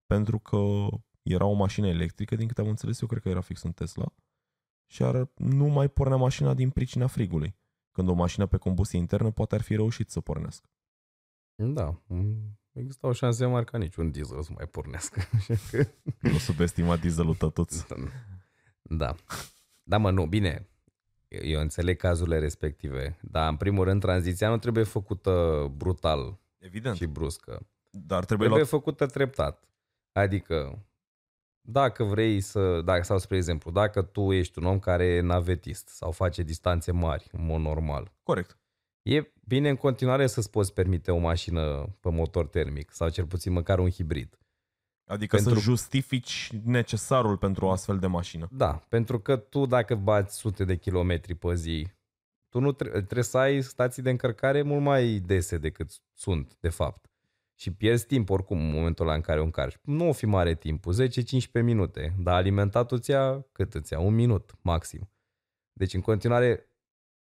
pentru 0.06 0.40
că 0.40 0.88
era 1.22 1.46
o 1.46 1.54
mașină 1.54 1.88
electrică, 1.88 2.36
din 2.36 2.48
câte 2.48 2.62
am 2.62 2.68
înțeles 2.68 3.02
eu, 3.02 3.08
cred 3.08 3.22
că 3.22 3.30
era 3.30 3.42
fix 3.42 3.62
în 3.62 3.72
Tesla 3.72 4.06
și 4.94 5.04
ar, 5.04 5.30
nu 5.36 5.66
mai 5.66 5.88
pornea 5.88 6.18
mașina 6.18 6.54
din 6.54 6.70
pricina 6.70 7.08
frigului. 7.08 7.56
Când 7.92 8.08
o 8.10 8.14
mașină 8.14 8.46
pe 8.46 8.58
combustie 8.58 9.00
internă 9.00 9.32
poate 9.32 9.56
ar 9.56 9.62
fi 9.62 9.76
reușit 9.76 10.10
să 10.10 10.20
pornească. 10.22 10.70
Da, 11.56 12.02
mm, 12.08 12.60
există 12.72 13.08
o 13.08 13.12
șanse 13.14 13.46
mari 13.46 13.66
ca 13.66 13.78
niciun 13.78 14.12
diesel 14.12 14.42
să 14.44 14.52
mai 14.56 14.66
pornească. 14.68 15.20
Așa 15.38 15.54
că- 15.72 15.88
Nu 16.20 16.38
subestima 16.38 16.98
dieselul 16.98 17.36
tătuț. 17.36 17.86
Da. 18.82 19.16
Da, 19.84 19.98
mă, 19.98 20.12
nu, 20.12 20.26
bine. 20.26 20.68
Eu 21.28 21.60
înțeleg 21.60 21.98
cazurile 21.98 22.40
respective, 22.40 23.18
dar 23.22 23.50
în 23.50 23.58
primul 23.58 23.84
rând 23.84 24.02
tranziția 24.02 24.50
nu 24.50 24.58
trebuie 24.58 24.84
făcută 24.84 25.66
brutal 25.78 26.40
Evident. 26.58 26.96
și 26.96 27.06
bruscă. 27.06 27.52
Dar 27.92 28.26
trebuie, 28.26 28.48
Trebuie 28.48 28.50
luat... 28.58 28.68
făcută 28.68 29.06
treptat. 29.06 29.64
Adică, 30.12 30.86
dacă 31.66 32.04
vrei 32.04 32.42
să, 32.42 32.82
dacă, 32.82 33.04
sau 33.04 33.18
spre 33.20 33.38
exemplu, 33.38 33.72
dacă 33.72 34.02
tu 34.02 34.32
ești 34.32 34.60
un 34.60 34.66
om 34.66 34.80
care 34.80 35.06
e 35.06 35.22
navetist 35.22 35.88
sau 35.88 36.12
face 36.12 36.44
distanțe 36.44 36.92
mari 36.92 37.30
în 37.32 37.46
mod 37.46 37.62
normal, 37.62 38.12
Corect. 38.24 38.58
e 39.02 39.32
bine 39.48 39.70
în 39.70 39.76
continuare 39.76 40.28
să-ți 40.28 40.50
poți 40.50 40.74
permite 40.74 41.12
o 41.12 41.18
mașină 41.18 41.96
pe 42.00 42.10
motor 42.10 42.48
termic 42.48 42.92
sau 42.92 43.10
cel 43.10 43.26
puțin 43.26 43.52
măcar 43.52 43.80
un 43.80 43.90
hibrid. 43.90 44.38
Adică 45.06 45.36
Pentru- 45.36 45.54
să 45.54 45.60
justifici 45.60 46.50
necesarul 46.64 47.38
pentru 47.38 47.66
o 47.66 47.72
astfel 47.72 48.00
de 48.00 48.08
mașină. 48.08 48.48
Da, 48.52 48.86
pentru 48.90 49.20
că 49.20 49.36
tu 49.36 49.66
dacă 49.66 49.96
bați 49.96 50.38
sute 50.38 50.64
de 50.66 50.76
kilometri 50.76 51.36
pe 51.36 51.56
zi, 51.56 51.88
tu 52.50 52.60
nu 52.60 52.72
tre- 52.72 52.90
trebuie 52.90 53.24
să 53.24 53.38
ai 53.38 53.62
stații 53.62 54.02
de 54.04 54.10
încărcare 54.10 54.62
mult 54.62 54.82
mai 54.82 55.20
dese 55.26 55.58
decât 55.58 55.92
sunt, 56.14 56.58
de 56.60 56.70
fapt. 56.70 57.06
Și 57.56 57.74
pierzi 57.74 58.06
timp 58.06 58.30
oricum 58.30 58.60
în 58.60 58.72
momentul 58.72 59.06
ăla 59.06 59.16
în 59.16 59.22
care 59.22 59.40
o 59.40 59.44
încarci. 59.44 59.78
Nu 59.82 60.08
o 60.08 60.12
fi 60.12 60.26
mare 60.26 60.56
timpul, 60.56 61.08
10-15 61.60 61.64
minute, 61.64 62.16
dar 62.20 62.36
alimentatul 62.36 63.00
ți 63.00 63.12
ia 63.12 63.46
cât 63.52 63.74
îți 63.74 63.94
ia? 63.94 64.00
Un 64.00 64.14
minut 64.14 64.52
maxim. 64.62 65.10
Deci 65.74 65.94
în 65.94 66.02
continuare, 66.02 66.70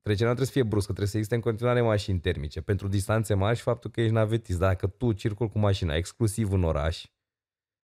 trecerea 0.01 0.33
nu 0.33 0.35
trebuie 0.35 0.47
să 0.47 0.53
fie 0.53 0.63
bruscă, 0.63 0.87
trebuie 0.87 1.09
să 1.09 1.17
existe 1.17 1.37
în 1.37 1.43
continuare 1.43 1.81
mașini 1.81 2.21
termice. 2.21 2.61
Pentru 2.61 2.89
distanțe 2.89 3.35
mari 3.35 3.57
și 3.57 3.63
faptul 3.63 3.91
că 3.91 4.01
ești 4.01 4.13
navetist. 4.13 4.59
Dacă 4.59 4.87
tu 4.87 5.13
circul 5.13 5.49
cu 5.49 5.59
mașina 5.59 5.95
exclusiv 5.95 6.53
în 6.53 6.63
oraș, 6.63 7.05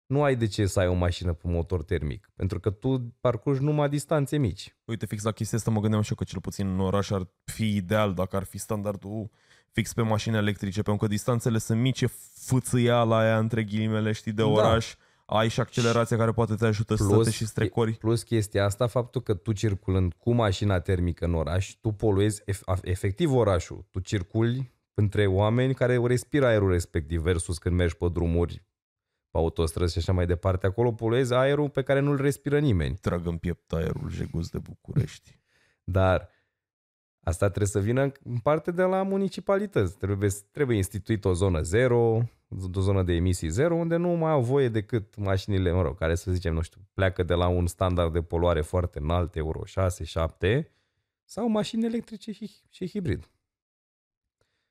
nu 0.07 0.22
ai 0.22 0.37
de 0.37 0.47
ce 0.47 0.66
să 0.66 0.80
ai 0.80 0.87
o 0.87 0.95
mașină 0.95 1.32
pe 1.32 1.49
motor 1.49 1.82
termic, 1.82 2.30
pentru 2.35 2.61
că 2.61 2.70
tu 2.70 3.14
parcurgi 3.20 3.62
numai 3.62 3.89
distanțe 3.89 4.37
mici. 4.37 4.76
Uite, 4.85 5.07
fix 5.07 5.22
la 5.22 5.32
chestia 5.32 5.59
asta 5.59 5.70
mă 5.70 5.80
gândeam 5.80 6.03
și 6.03 6.11
eu 6.11 6.16
că 6.16 6.24
cel 6.24 6.41
puțin 6.41 6.68
în 6.68 6.80
oraș 6.80 7.11
ar 7.11 7.28
fi 7.45 7.74
ideal 7.74 8.14
dacă 8.14 8.37
ar 8.37 8.45
fi 8.45 8.59
standardul 8.59 9.30
fix 9.75 9.93
pe 9.93 10.03
mașini 10.03 10.37
electrice, 10.37 10.83
pentru 10.83 11.07
că 11.07 11.12
distanțele 11.12 11.59
sunt 11.59 11.81
mici, 11.81 12.01
e 12.01 12.07
fâțâiala 12.35 13.18
aia 13.18 13.39
între 13.39 13.62
ghilimele, 13.64 14.12
știi, 14.12 14.33
de 14.33 14.43
Da. 14.43 14.49
oraș. 14.49 14.95
ai 15.27 15.49
și 15.49 15.61
accelerația 15.61 16.16
care 16.16 16.31
poate 16.33 16.55
te 16.55 16.66
ajută 16.66 16.95
să 16.95 17.05
Plus- 17.05 17.25
te 17.25 17.31
și 17.33 17.47
strecori. 17.47 17.93
Plus 17.93 18.22
chestia 18.22 18.64
asta, 18.64 18.87
faptul 18.87 19.20
că 19.20 19.35
tu 19.35 19.53
circulând 19.53 20.12
cu 20.18 20.33
mașina 20.33 20.81
termică 20.81 21.25
în 21.25 21.35
oraș, 21.35 21.75
tu 21.81 21.91
poluezi 21.91 22.43
ef- 22.43 22.81
efectiv 22.83 23.33
orașul. 23.33 23.87
Tu 23.91 23.99
circuli 24.01 24.72
între 24.95 25.27
oameni 25.27 25.75
care 25.75 26.01
respiră 26.07 26.47
aerul 26.47 26.70
respectiv 26.70 27.20
versus 27.20 27.59
când 27.59 27.77
mergi 27.77 27.97
pe 27.97 28.09
drumuri, 28.12 28.55
pe 29.31 29.39
autostrăzi 29.39 29.93
și 29.93 29.99
așa 29.99 30.12
mai 30.12 30.27
departe. 30.27 30.66
Acolo 30.66 30.93
poluezi 30.93 31.35
aerul 31.35 31.68
pe 31.70 31.83
care 31.83 32.01
nu-l 32.01 32.16
respiră 32.16 32.59
nimeni. 32.59 32.97
Trag 33.01 33.27
în 33.27 33.37
piept 33.37 33.72
aerul 33.72 34.11
jeguz 34.11 34.49
de 34.49 34.59
București. 34.59 35.39
Dar 35.85 36.29
asta 37.25 37.47
trebuie 37.47 37.68
să 37.68 37.81
vină 37.81 38.03
în 38.03 38.39
parte 38.43 38.70
de 38.70 38.83
la 38.83 39.03
municipalități. 39.03 39.97
Trebuie, 39.97 40.31
trebuie 40.51 40.77
instituit 40.77 41.25
o 41.25 41.33
zonă 41.33 41.62
zero, 41.62 42.22
o 42.75 42.81
zonă 42.81 43.03
de 43.03 43.12
emisii 43.12 43.49
zero, 43.49 43.75
unde 43.75 43.97
nu 43.97 44.09
mai 44.09 44.31
au 44.31 44.43
voie 44.43 44.68
decât 44.68 45.16
mașinile, 45.16 45.72
mă 45.72 45.83
rog, 45.83 45.99
care 45.99 46.14
să 46.14 46.33
zicem, 46.33 46.55
nu 46.55 46.61
știu, 46.61 46.81
pleacă 46.95 47.22
de 47.22 47.35
la 47.35 47.49
un 47.49 47.66
standard 47.66 48.12
de 48.12 48.22
poluare 48.22 48.61
foarte 48.61 48.99
înalt, 48.99 49.37
Euro 49.37 49.64
6, 49.64 50.05
7, 50.05 50.70
sau 51.25 51.49
mașini 51.49 51.85
electrice 51.85 52.33
și, 52.33 52.51
și 52.68 52.89
hibrid. 52.89 53.29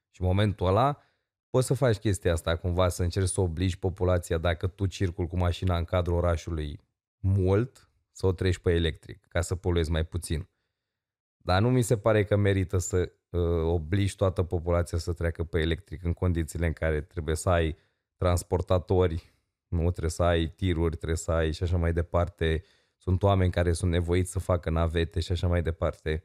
Și 0.09 0.21
în 0.21 0.27
momentul 0.27 0.67
ăla 0.67 1.01
poți 1.49 1.67
să 1.67 1.73
faci 1.73 1.97
chestia 1.97 2.31
asta 2.31 2.55
cumva, 2.55 2.89
să 2.89 3.03
încerci 3.03 3.27
să 3.27 3.41
obligi 3.41 3.79
populația 3.79 4.37
dacă 4.37 4.67
tu 4.67 4.85
circul 4.85 5.27
cu 5.27 5.37
mașina 5.37 5.77
în 5.77 5.83
cadrul 5.83 6.17
orașului 6.17 6.79
mult, 7.19 7.89
să 8.11 8.25
o 8.25 8.31
treci 8.31 8.57
pe 8.57 8.71
electric, 8.71 9.25
ca 9.27 9.41
să 9.41 9.55
poluezi 9.55 9.91
mai 9.91 10.05
puțin. 10.05 10.47
Dar 11.45 11.61
nu 11.61 11.69
mi 11.69 11.81
se 11.81 11.97
pare 11.97 12.23
că 12.23 12.35
merită 12.35 12.77
să 12.77 13.11
uh, 13.29 13.41
obligi 13.63 14.15
toată 14.15 14.43
populația 14.43 14.97
să 14.97 15.13
treacă 15.13 15.43
pe 15.43 15.59
electric 15.59 16.03
în 16.03 16.13
condițiile 16.13 16.65
în 16.65 16.73
care 16.73 17.01
trebuie 17.01 17.35
să 17.35 17.49
ai 17.49 17.77
transportatori, 18.17 19.33
nu 19.67 19.89
trebuie 19.89 20.09
să 20.09 20.23
ai 20.23 20.47
tiruri, 20.47 20.95
trebuie 20.95 21.17
să 21.17 21.31
ai 21.31 21.51
și 21.51 21.63
așa 21.63 21.77
mai 21.77 21.93
departe. 21.93 22.63
Sunt 22.97 23.23
oameni 23.23 23.51
care 23.51 23.73
sunt 23.73 23.91
nevoiți 23.91 24.31
să 24.31 24.39
facă 24.39 24.69
navete 24.69 25.19
și 25.19 25.31
așa 25.31 25.47
mai 25.47 25.61
departe. 25.61 26.23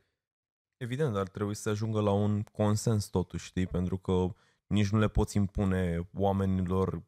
Evident, 0.77 1.13
dar 1.13 1.29
trebuie 1.29 1.55
să 1.55 1.63
se 1.63 1.71
ajungă 1.71 2.01
la 2.01 2.11
un 2.13 2.43
consens 2.43 3.07
totuși, 3.07 3.47
știi? 3.47 3.67
Pentru 3.67 3.97
că 3.97 4.27
nici 4.67 4.89
nu 4.89 4.99
le 4.99 5.09
poți 5.09 5.37
impune 5.37 6.09
oamenilor 6.15 7.03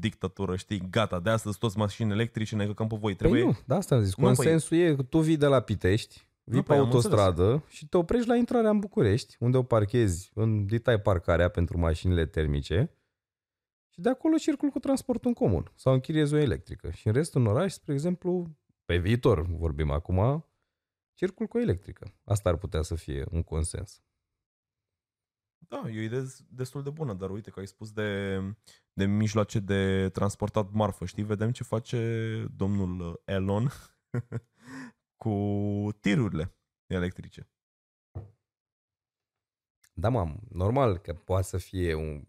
dictatură, 0.00 0.56
știi? 0.56 0.88
Gata, 0.90 1.20
de 1.20 1.30
astăzi 1.30 1.58
toți 1.58 1.78
mașini 1.78 2.10
electrice 2.10 2.56
ne 2.56 2.66
căcăm 2.66 2.86
pe 2.86 2.96
voi. 2.96 3.14
Trebuie... 3.14 3.42
Păi 3.42 3.50
nu, 3.50 3.58
da, 3.66 3.76
asta 3.76 3.94
am 3.94 4.02
zis. 4.02 4.16
Nu, 4.16 4.24
păi- 4.24 4.34
Consensul 4.34 4.76
e 4.76 4.94
că 4.94 5.02
tu 5.02 5.18
vii 5.18 5.36
de 5.36 5.46
la 5.46 5.60
Pitești, 5.60 6.28
vii 6.44 6.56
Nu, 6.56 6.62
pe 6.62 6.66
păi 6.66 6.76
am 6.76 6.84
autostradă 6.84 7.64
și 7.68 7.88
te 7.88 7.96
oprești 7.96 8.28
la 8.28 8.36
intrarea 8.36 8.70
în 8.70 8.78
București, 8.78 9.36
unde 9.38 9.56
o 9.56 9.62
parchezi 9.62 10.30
în 10.34 10.66
detai 10.66 11.00
parcarea 11.00 11.48
pentru 11.48 11.78
mașinile 11.78 12.26
termice 12.26 12.94
și 13.88 14.00
de 14.00 14.08
acolo 14.08 14.36
circul 14.36 14.68
cu 14.68 14.78
transportul 14.78 15.28
în 15.28 15.34
comun 15.34 15.72
sau 15.74 15.92
închiriezi 15.92 16.34
o 16.34 16.38
electrică. 16.38 16.90
Și 16.90 17.06
în 17.06 17.12
restul 17.12 17.40
în 17.40 17.46
oraș, 17.46 17.72
spre 17.72 17.92
exemplu, 17.92 18.56
pe 18.84 18.98
viitor 18.98 19.46
vorbim 19.46 19.90
acum, 19.90 20.46
circul 21.14 21.46
cu 21.46 21.56
o 21.56 21.60
electrică. 21.60 22.14
Asta 22.24 22.48
ar 22.48 22.56
putea 22.56 22.82
să 22.82 22.94
fie 22.94 23.26
un 23.30 23.42
consens. 23.42 24.02
Da, 25.68 25.88
e 25.88 25.98
o 25.98 26.02
idee 26.02 26.26
destul 26.48 26.82
de 26.82 26.90
bună, 26.90 27.14
dar 27.14 27.30
uite 27.30 27.50
că 27.50 27.60
ai 27.60 27.66
spus 27.66 27.92
de, 27.92 28.40
de 28.92 29.04
mijloace 29.04 29.58
de 29.58 30.08
transportat 30.08 30.70
marfă, 30.72 31.04
știi? 31.04 31.22
Vedem 31.22 31.50
ce 31.50 31.64
face 31.64 32.44
domnul 32.56 33.22
Elon 33.24 33.70
cu 35.20 35.88
tirurile 36.00 36.54
electrice. 36.86 37.48
Da, 39.92 40.08
mam, 40.08 40.40
normal 40.48 40.98
că 40.98 41.12
poate 41.12 41.46
să 41.46 41.56
fie 41.56 41.94
un, 41.94 42.24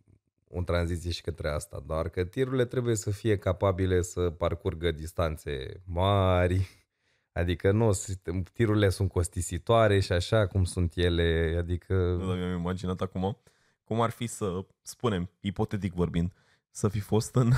o 0.48 0.62
tranziție 0.62 1.12
și 1.12 1.22
către 1.22 1.50
asta, 1.50 1.84
doar 1.86 2.10
că 2.10 2.24
tirurile 2.26 2.66
trebuie 2.66 2.96
să 2.96 3.12
fie 3.12 3.38
capabile 3.38 4.02
să 4.02 4.30
parcurgă 4.30 4.92
distanțe 4.92 5.84
mari, 5.86 6.68
adică 7.40 7.72
nu, 7.72 7.92
sistem- 7.94 8.52
tirurile 8.54 8.90
sunt 8.90 9.10
costisitoare 9.10 10.00
și 10.00 10.12
așa 10.12 10.48
cum 10.48 10.64
sunt 10.64 10.96
ele, 10.96 11.56
adică... 11.58 11.94
Nu 11.94 12.28
dacă 12.28 12.40
mi-am 12.40 12.60
imaginat 12.60 13.02
acum 13.02 13.42
cum 13.84 14.02
ar 14.02 14.10
fi 14.10 14.28
să, 14.28 14.66
spunem, 14.82 15.30
ipotetic 15.40 15.94
vorbind, 15.94 16.34
să 16.70 16.88
fi 16.88 17.00
fost 17.00 17.36
în... 17.36 17.52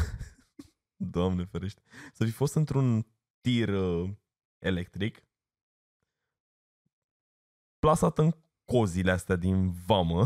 Doamne 1.16 1.46
ferește. 1.46 1.82
Să 2.14 2.26
fi 2.26 2.32
fost 2.32 2.56
într-un 2.56 3.08
tir 3.42 3.70
uh, 3.70 4.10
electric 4.64 5.24
plasat 7.80 8.18
în 8.18 8.32
cozile 8.66 9.12
astea 9.12 9.36
din 9.36 9.72
vamă 9.86 10.26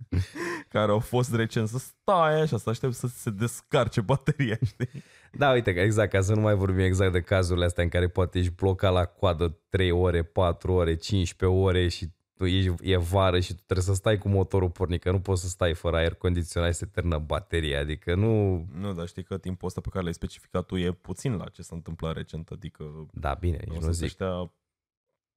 care 0.74 0.90
au 0.90 0.98
fost 0.98 1.34
recent 1.34 1.68
să 1.68 1.78
stai 1.78 2.40
așa, 2.40 2.58
să 2.58 2.70
aștept 2.70 2.94
să 2.94 3.06
se 3.06 3.30
descarce 3.30 4.00
bateria, 4.00 4.58
știi? 4.72 5.02
Da, 5.32 5.50
uite, 5.50 5.74
că 5.74 5.80
exact, 5.80 6.10
ca 6.10 6.20
să 6.20 6.34
nu 6.34 6.40
mai 6.40 6.54
vorbim 6.54 6.84
exact 6.84 7.12
de 7.12 7.20
cazurile 7.20 7.64
astea 7.64 7.82
în 7.82 7.88
care 7.88 8.08
poate 8.08 8.38
ești 8.38 8.52
blocat 8.52 8.92
la 8.92 9.04
coadă 9.04 9.58
3 9.68 9.90
ore, 9.90 10.22
4 10.22 10.72
ore, 10.72 10.94
15 10.94 11.58
ore 11.58 11.88
și 11.88 12.08
tu 12.36 12.46
ești, 12.46 12.74
e 12.80 12.96
vară 12.96 13.40
și 13.40 13.54
tu 13.54 13.62
trebuie 13.64 13.86
să 13.86 13.94
stai 13.94 14.18
cu 14.18 14.28
motorul 14.28 14.70
pornit, 14.70 15.00
că 15.02 15.10
nu 15.10 15.20
poți 15.20 15.42
să 15.42 15.48
stai 15.48 15.74
fără 15.74 15.96
aer 15.96 16.14
condiționat 16.14 16.72
și 16.72 16.78
se 16.78 16.86
termină 16.86 17.18
bateria, 17.18 17.80
adică 17.80 18.14
nu... 18.14 18.56
Nu, 18.72 18.92
dar 18.92 19.06
știi 19.06 19.22
că 19.22 19.38
timpul 19.38 19.66
ăsta 19.68 19.80
pe 19.80 19.88
care 19.88 20.04
l-ai 20.04 20.14
specificat 20.14 20.66
tu 20.66 20.76
e 20.76 20.92
puțin 20.92 21.36
la 21.36 21.48
ce 21.48 21.62
s-a 21.62 21.74
întâmplat 21.74 22.14
recent, 22.16 22.48
adică 22.50 23.08
Da, 23.12 23.34
bine, 23.34 23.58
o 23.68 23.72
nici 23.72 23.80
să 23.80 23.86
nu 23.86 23.92
se 23.92 24.04
zic. 24.04 24.14
stea 24.14 24.52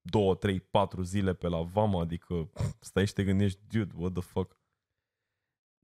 două, 0.01 0.35
trei, 0.35 0.59
patru 0.59 1.01
zile 1.01 1.33
pe 1.33 1.47
la 1.47 1.61
vamă, 1.61 1.99
adică 1.99 2.49
stai 2.79 3.07
și 3.07 3.13
te 3.13 3.23
gândești, 3.23 3.59
dude, 3.67 3.93
what 3.95 4.11
the 4.13 4.21
fuck? 4.21 4.57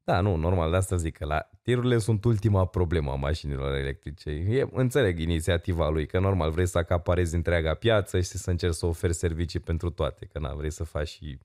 Da, 0.06 0.22
nu, 0.22 0.36
normal, 0.36 0.70
de 0.70 0.76
asta 0.76 0.96
zic 0.96 1.18
că 1.18 1.26
la 1.26 1.50
tirurile 1.62 1.98
sunt 1.98 2.24
ultima 2.24 2.66
problemă 2.66 3.12
a 3.12 3.16
mașinilor 3.16 3.76
electrice. 3.76 4.30
E, 4.30 4.68
înțeleg 4.72 5.20
inițiativa 5.20 5.90
lui, 5.90 6.06
că 6.06 6.20
normal 6.20 6.52
vrei 6.52 6.66
să 6.68 6.78
acaparezi 6.78 7.36
întreaga 7.36 7.74
piață 7.74 8.20
și 8.20 8.28
să 8.28 8.50
încerci 8.50 8.74
să 8.74 8.86
oferi 8.86 9.14
servicii 9.14 9.60
pentru 9.60 9.90
toate, 9.90 10.26
că 10.26 10.40
na, 10.40 10.54
vrei 10.54 10.72
să 10.72 10.84
faci 10.84 11.08
și 11.08 11.40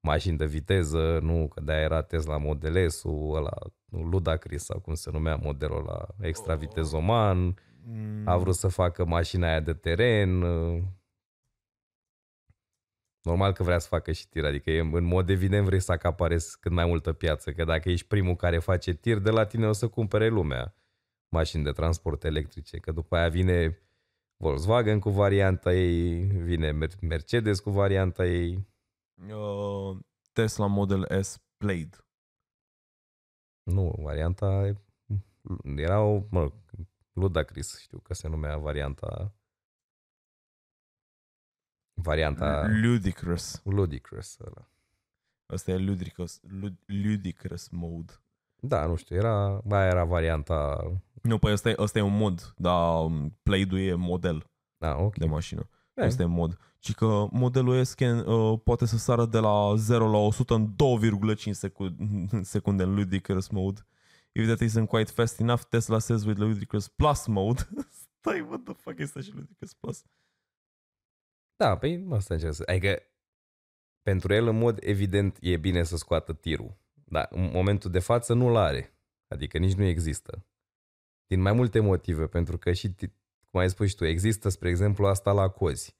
mașini 0.00 0.36
de 0.36 0.46
viteză, 0.46 1.18
nu, 1.22 1.48
că 1.48 1.60
de-aia 1.60 1.82
era 1.82 2.02
Tesla 2.02 2.36
Model 2.36 2.88
S-ul, 2.88 3.34
ăla, 3.36 3.56
nu, 3.84 4.02
Ludacris 4.02 4.64
sau 4.64 4.80
cum 4.80 4.94
se 4.94 5.10
numea 5.10 5.36
modelul 5.36 5.84
la 5.86 6.26
extra 6.26 6.54
vitezoman, 6.54 7.54
Mm, 7.90 8.22
a 8.28 8.36
vrut 8.36 8.54
să 8.54 8.68
facă 8.68 9.04
mașina 9.04 9.48
aia 9.48 9.60
de 9.60 9.72
teren. 9.72 10.44
Normal 13.22 13.52
că 13.52 13.62
vrea 13.62 13.78
să 13.78 13.88
facă 13.88 14.12
și 14.12 14.28
tir, 14.28 14.44
adică 14.44 14.70
e, 14.70 14.80
în 14.80 15.04
mod 15.04 15.28
evident 15.28 15.64
vrei 15.64 15.80
să 15.80 15.92
acaparezi 15.92 16.58
cât 16.60 16.72
mai 16.72 16.86
multă 16.86 17.12
piață, 17.12 17.52
că 17.52 17.64
dacă 17.64 17.90
ești 17.90 18.06
primul 18.06 18.36
care 18.36 18.58
face 18.58 18.92
tir, 18.92 19.18
de 19.18 19.30
la 19.30 19.46
tine 19.46 19.66
o 19.66 19.72
să 19.72 19.88
cumpere 19.88 20.28
lumea 20.28 20.74
mașini 21.28 21.64
de 21.64 21.70
transport 21.70 22.24
electrice, 22.24 22.78
că 22.78 22.92
după 22.92 23.16
aia 23.16 23.28
vine 23.28 23.82
Volkswagen 24.36 25.00
cu 25.00 25.10
varianta 25.10 25.74
ei, 25.74 26.24
vine 26.24 26.70
Mer- 26.72 27.00
Mercedes 27.00 27.60
cu 27.60 27.70
varianta 27.70 28.26
ei. 28.26 28.66
uh, 29.28 29.98
Tesla 30.32 30.66
Model 30.66 31.22
S 31.22 31.42
Plaid. 31.56 32.06
Nu, 33.62 33.94
varianta 33.98 34.74
era 35.76 36.00
o, 36.02 36.22
mă 36.30 36.40
rog, 36.40 36.52
Ludacris, 37.12 37.78
știu 37.78 37.98
că 37.98 38.14
se 38.14 38.28
numea 38.28 38.58
varianta 38.58 39.34
varianta 42.02 42.66
Ludicrous. 42.82 43.60
Ludicrous 43.64 44.38
ăla. 44.40 44.70
Asta 45.46 45.70
e 45.70 45.76
ludicrous, 45.78 46.40
lud- 46.60 46.84
ludicrous 46.86 47.68
mode. 47.68 48.12
Da, 48.60 48.86
nu 48.86 48.96
știu, 48.96 49.16
era, 49.16 49.60
ba, 49.64 49.84
era 49.86 50.04
varianta... 50.04 50.76
Nu, 51.22 51.38
păi 51.38 51.52
ăsta 51.52 51.68
e, 51.68 51.74
ăsta 51.78 51.98
e 51.98 52.02
un 52.02 52.16
mod, 52.16 52.54
dar 52.56 53.04
um, 53.04 53.38
Plaid-ul 53.42 53.78
e 53.78 53.94
model 53.94 54.50
Da, 54.78 54.96
ok. 54.96 55.16
de 55.16 55.26
mașină. 55.26 55.68
Eh, 55.94 56.04
Asta 56.04 56.22
e 56.22 56.26
mod. 56.26 56.58
Și 56.78 56.94
că 56.94 57.26
modelul 57.30 57.84
S 57.84 57.94
can, 57.94 58.18
uh, 58.18 58.60
poate 58.64 58.86
să 58.86 58.96
sară 58.96 59.26
de 59.26 59.38
la 59.38 59.74
0 59.76 60.10
la 60.10 60.16
100 60.16 60.54
în 60.54 60.74
2,5 61.36 61.50
secunde, 61.50 62.26
secunde 62.42 62.82
în 62.82 62.94
ludicrous 62.94 63.48
mode. 63.48 63.86
If 64.32 64.46
that 64.46 64.68
isn't 64.68 64.86
quite 64.88 65.10
fast 65.10 65.40
enough, 65.40 65.60
Tesla 65.68 65.98
says 65.98 66.24
with 66.24 66.38
ludicrous 66.40 66.88
plus 66.88 67.26
mode. 67.26 67.68
Stai, 68.18 68.40
what 68.40 68.62
the 68.62 68.74
fuck 68.74 68.98
este 68.98 69.20
și 69.20 69.34
ludicrous 69.34 69.74
plus? 69.74 70.04
Da, 71.58 71.76
păi 71.78 72.06
asta 72.10 72.34
încerc 72.34 72.54
să... 72.54 72.62
Adică 72.66 73.02
pentru 74.02 74.34
el, 74.34 74.46
în 74.46 74.58
mod 74.58 74.78
evident, 74.80 75.38
e 75.40 75.56
bine 75.56 75.82
să 75.82 75.96
scoată 75.96 76.32
tirul. 76.32 76.76
Dar 77.04 77.28
în 77.30 77.50
momentul 77.52 77.90
de 77.90 77.98
față 77.98 78.34
nu-l 78.34 78.56
are. 78.56 78.98
Adică 79.28 79.58
nici 79.58 79.74
nu 79.74 79.84
există. 79.84 80.46
Din 81.26 81.40
mai 81.40 81.52
multe 81.52 81.80
motive, 81.80 82.26
pentru 82.26 82.58
că 82.58 82.72
și, 82.72 82.88
ti- 82.94 83.14
cum 83.50 83.60
ai 83.60 83.70
spus 83.70 83.88
și 83.88 83.94
tu, 83.94 84.04
există, 84.04 84.48
spre 84.48 84.68
exemplu, 84.68 85.06
asta 85.06 85.32
la 85.32 85.48
cozi. 85.48 85.96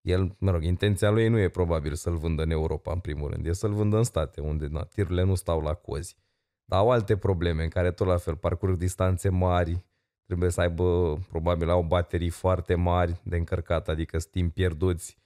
El, 0.00 0.36
mă 0.38 0.50
rog, 0.50 0.62
intenția 0.62 1.10
lui 1.10 1.28
nu 1.28 1.38
e 1.38 1.48
probabil 1.48 1.94
să-l 1.94 2.16
vândă 2.16 2.42
în 2.42 2.50
Europa, 2.50 2.92
în 2.92 3.00
primul 3.00 3.30
rând. 3.30 3.46
E 3.46 3.52
să-l 3.52 3.72
vândă 3.72 3.96
în 3.96 4.02
state, 4.02 4.40
unde 4.40 4.66
na, 4.66 4.84
tirurile 4.84 5.22
nu 5.22 5.34
stau 5.34 5.60
la 5.60 5.74
cozi. 5.74 6.16
Dar 6.64 6.78
au 6.78 6.90
alte 6.90 7.16
probleme 7.16 7.62
în 7.62 7.68
care 7.68 7.92
tot 7.92 8.06
la 8.06 8.16
fel 8.16 8.36
parcurg 8.36 8.76
distanțe 8.76 9.28
mari, 9.28 9.84
trebuie 10.32 10.52
să 10.52 10.60
aibă, 10.60 11.18
probabil 11.28 11.68
au 11.68 11.82
baterii 11.82 12.28
foarte 12.28 12.74
mari 12.74 13.20
de 13.24 13.36
încărcat, 13.36 13.88
adică 13.88 14.18
sunt 14.18 14.32
timp 14.32 14.54
pierduți. 14.54 15.16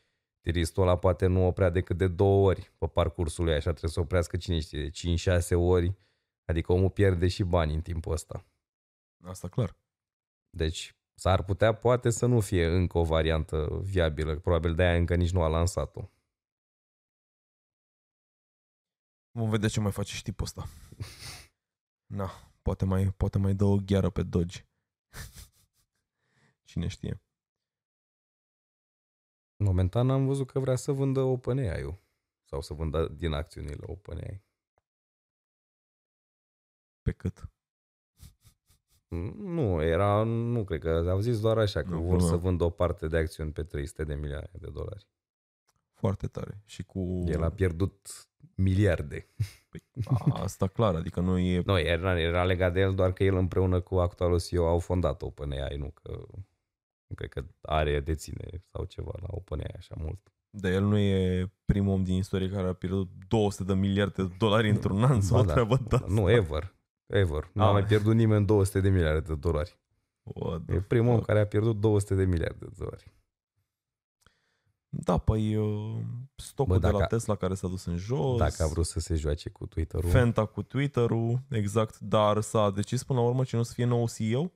Tiristul 0.41 0.83
ăla 0.83 0.99
poate 0.99 1.27
nu 1.27 1.47
oprea 1.47 1.71
decât 1.71 1.97
de 1.97 2.09
două 2.09 2.49
ori 2.49 2.73
pe 2.79 2.87
parcursul 2.87 3.45
lui, 3.45 3.55
așa 3.55 3.71
trebuie 3.71 3.91
să 3.91 4.01
oprească 4.01 4.37
cine 4.37 4.61
știe, 4.61 4.89
de 4.89 5.39
5-6 5.39 5.49
ori, 5.55 5.95
adică 6.45 6.73
omul 6.73 6.91
pierde 6.91 7.29
și 7.29 7.43
bani 7.43 7.75
în 7.75 7.81
timpul 7.81 8.13
ăsta. 8.13 8.45
Asta 9.25 9.49
clar. 9.49 9.77
Deci 10.51 10.97
s-ar 11.15 11.45
putea 11.45 11.75
poate 11.75 12.11
să 12.11 12.27
nu 12.27 12.41
fie 12.41 12.67
încă 12.67 12.99
o 12.99 13.05
variantă 13.05 13.81
viabilă. 13.83 14.39
Probabil 14.39 14.75
de-aia 14.75 14.97
încă 14.97 15.15
nici 15.15 15.33
nu 15.33 15.43
a 15.43 15.49
lansat-o. 15.49 16.11
Vom 19.31 19.51
vedea 19.51 19.69
ce 19.69 19.81
mai 19.81 19.93
face 19.93 20.15
și 20.15 20.23
tipul 20.23 20.45
ăsta. 20.45 20.69
Na, 22.19 22.31
poate 22.63 22.85
mai, 22.85 23.13
poate 23.17 23.39
mai 23.39 23.55
dă 23.55 23.65
o 23.65 23.77
gheară 23.77 24.11
pe 24.11 24.23
Doge. 24.23 24.67
Cine 26.65 26.87
știe. 26.87 27.21
Momentan 29.57 30.11
am 30.11 30.27
văzut 30.27 30.51
că 30.51 30.59
vrea 30.59 30.77
să 30.77 30.93
vândă 30.93 31.21
OpenAI-ul. 31.21 31.99
Sau 32.45 32.61
să 32.61 32.75
vândă 32.75 33.09
din 33.09 33.33
acțiunile 33.33 33.83
OpenAI. 33.87 34.45
Pe 37.03 37.13
cât? 37.13 37.51
Nu, 39.37 39.83
era, 39.83 40.23
nu 40.23 40.65
cred 40.65 40.81
că, 40.81 40.89
au 40.89 41.21
zis 41.21 41.41
doar 41.41 41.59
așa, 41.59 41.83
că 41.83 41.89
Nu, 41.89 42.03
vor 42.03 42.21
nu. 42.21 42.27
să 42.27 42.37
vândă 42.37 42.65
o 42.65 42.71
parte 42.71 43.07
de 43.07 43.17
acțiuni 43.17 43.53
pe 43.53 43.63
300 43.65 44.05
de 44.05 44.15
milioane 44.15 44.51
de 44.53 44.71
dolari. 44.71 45.09
Foarte 45.93 46.27
tare. 46.27 46.63
Și 46.65 46.83
cu... 46.83 47.25
El 47.27 47.43
a 47.43 47.51
pierdut 47.51 48.29
miliarde. 48.57 49.27
A, 50.05 50.41
asta 50.43 50.67
clar, 50.67 50.95
adică 50.95 51.21
nu 51.21 51.39
e... 51.39 51.63
Nu, 51.65 51.79
era, 51.79 52.21
era 52.21 52.45
legat 52.45 52.73
de 52.73 52.81
el 52.81 52.95
doar 52.95 53.13
că 53.13 53.25
el 53.25 53.37
împreună 53.37 53.81
cu 53.81 53.95
actualul 53.95 54.41
CEO 54.41 54.67
au 54.67 54.79
fondat 54.79 55.23
OpenAI, 55.23 55.77
nu 55.77 55.91
că 56.03 56.11
nu 57.07 57.15
cred 57.15 57.29
că 57.31 57.45
are, 57.63 58.01
deține 58.01 58.65
sau 58.73 58.85
ceva 58.85 59.13
la 59.21 59.27
OpenAI 59.31 59.75
așa 59.77 59.95
mult. 59.99 60.33
De 60.51 60.69
el 60.69 60.83
nu 60.85 60.99
e 60.99 61.51
primul 61.65 61.93
om 61.93 62.05
din 62.05 62.15
istorie 62.15 62.49
care 62.51 62.69
a 62.69 62.73
pierdut 62.73 63.09
200 63.29 63.65
de 63.65 63.75
miliarde 63.75 64.23
de 64.23 64.35
dolari 64.39 64.69
într-un 64.71 65.05
an 65.05 65.21
sau 65.21 65.39
o 65.39 65.41
Ba 65.41 65.47
da. 65.47 65.53
treabă 65.53 65.77
de 65.89 65.95
asta. 65.95 66.07
Nu, 66.09 66.31
ever. 66.31 66.75
Ever. 67.07 67.51
Nu 67.53 67.63
a 67.63 67.67
Ah. 67.67 67.73
mai 67.73 67.85
pierdut 67.85 68.15
nimeni 68.15 68.47
200 68.47 68.81
de 68.81 68.89
miliarde 68.89 69.21
de 69.21 69.35
dolari. 69.35 69.79
What 70.23 70.65
the 70.67 70.75
E 70.75 70.81
primul 70.81 71.09
om 71.11 71.15
fuck? 71.15 71.27
care 71.27 71.41
a 71.41 71.47
pierdut 71.47 71.81
200 71.81 72.15
de 72.15 72.25
miliarde 72.25 72.57
de 72.65 72.73
dolari. 72.79 73.13
Da, 74.99 75.19
păi 75.19 75.57
uh, 75.57 75.97
stocul 76.37 76.75
Bă, 76.75 76.81
de 76.81 76.87
la 76.93 76.99
dacă- 76.99 77.15
Tesla 77.15 77.35
care 77.35 77.55
s-a 77.55 77.69
dus 77.69 77.85
în 77.85 77.97
jos. 77.97 78.39
Dacă 78.39 78.63
a 78.63 78.67
vrut 78.67 78.87
să 78.87 79.01
se 79.01 79.15
joace 79.15 79.49
cu 79.49 79.67
Twitter-ul, 79.67 80.11
Fenta 80.11 80.45
cu 80.45 80.63
Twitter-ul, 80.63 81.41
exact, 81.51 81.99
dar 81.99 82.41
s-a 82.41 82.71
decis 82.71 83.03
până 83.03 83.19
la 83.21 83.27
urmă 83.27 83.45
cine 83.45 83.61
o 83.61 83.65
să 83.65 83.73
fie 83.73 83.85
nou 83.85 84.09
CEO? 84.17 84.51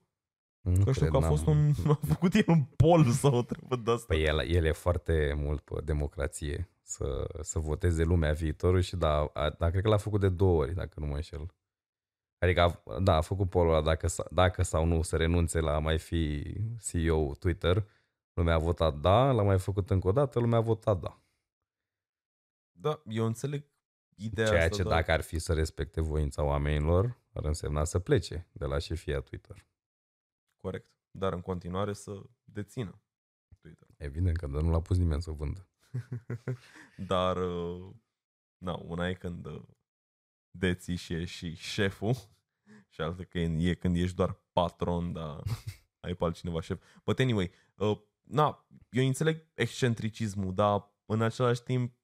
nu 0.61 0.85
Că 0.85 0.93
știu 0.93 0.93
cred, 0.93 1.09
că 1.11 1.17
a 1.17 1.21
n-am- 1.21 1.29
fost 1.29 1.47
un, 1.47 1.73
a 1.93 1.99
făcut 2.07 2.35
el 2.35 2.45
un 2.47 2.63
pol 2.77 3.11
sau 3.11 3.35
o 3.35 3.43
treabă 3.43 3.77
de 3.77 3.91
asta. 3.91 4.05
Păi 4.09 4.23
el, 4.25 4.39
el 4.49 4.65
e 4.65 4.73
foarte 4.73 5.35
mult 5.37 5.61
pe 5.61 5.75
democrație 5.85 6.71
să, 6.83 7.29
să 7.43 7.59
voteze 7.59 8.03
lumea 8.05 8.33
viitorul 8.33 8.81
și 8.81 8.97
da, 8.97 9.31
a, 9.33 9.55
da, 9.59 9.71
cred 9.71 9.83
că 9.83 9.89
l-a 9.89 9.97
făcut 9.97 10.21
de 10.21 10.29
două 10.29 10.61
ori, 10.61 10.75
dacă 10.75 11.01
nu 11.01 11.07
mă 11.07 11.15
înșel. 11.15 11.47
Adică, 12.39 12.61
a, 12.61 12.99
da, 13.01 13.15
a 13.17 13.21
făcut 13.21 13.49
polul 13.51 13.73
ăla 13.73 13.83
dacă, 13.83 14.07
sa- 14.09 14.27
dacă 14.31 14.63
sau 14.63 14.85
nu 14.85 15.03
să 15.03 15.17
renunțe 15.17 15.61
la 15.61 15.75
a 15.75 15.79
mai 15.79 15.99
fi 15.99 16.55
CEO 16.91 17.35
Twitter. 17.35 17.87
Lumea 18.41 18.55
a 18.55 18.59
votat 18.59 19.01
da, 19.01 19.33
l-a 19.33 19.43
mai 19.43 19.59
făcut 19.59 19.91
încă 19.91 20.09
o 20.09 20.13
dată, 20.13 20.39
lumea 20.39 20.59
a 20.59 20.61
votat 20.63 21.01
da. 21.01 21.23
Da, 22.73 23.03
eu 23.07 23.27
înțeleg 23.27 23.65
ideea 24.15 24.47
Ceea 24.47 24.63
asta, 24.63 24.77
ce 24.77 24.83
dar 24.83 24.93
dacă 24.93 25.13
ar 25.13 25.21
fi 25.21 25.39
să 25.39 25.55
respecte 25.55 26.01
voința 26.01 26.43
oamenilor, 26.43 27.21
ar 27.33 27.45
însemna 27.45 27.85
să 27.85 27.99
plece 27.99 28.49
de 28.53 28.65
la 28.65 28.79
șefia 28.79 29.21
Twitter. 29.21 29.67
corect. 30.57 30.91
Dar 31.11 31.33
în 31.33 31.41
continuare 31.41 31.93
să 31.93 32.23
dețină 32.45 33.03
Twitter. 33.59 33.89
Evident 33.97 34.37
că 34.37 34.47
nu 34.47 34.71
l-a 34.71 34.81
pus 34.81 34.97
nimeni 34.97 35.23
să 35.23 35.31
vândă. 35.31 35.69
Dar, 37.13 37.37
uh, 37.37 37.95
na, 38.59 38.75
una 38.75 39.09
e 39.09 39.15
când 39.15 39.47
uh, 39.47 39.63
deții 40.51 40.97
și 40.97 41.15
ești 41.15 41.37
și 41.37 41.55
șeful 41.55 42.15
și 42.93 43.01
altă 43.01 43.25
că 43.25 43.39
e, 43.39 43.71
e 43.71 43.75
când 43.75 43.97
ești 43.97 44.17
doar 44.17 44.41
patron, 44.53 45.13
dar 45.13 45.43
ai 46.01 46.15
pe 46.15 46.25
altcineva 46.25 46.61
șef. 46.61 46.83
But 47.05 47.19
anyway, 47.19 47.51
uh, 47.75 48.09
na, 48.31 48.67
eu 48.91 49.07
înțeleg 49.07 49.47
excentricismul, 49.55 50.55
dar 50.55 50.91
în 51.07 51.23
același 51.23 51.63
timp 51.63 51.95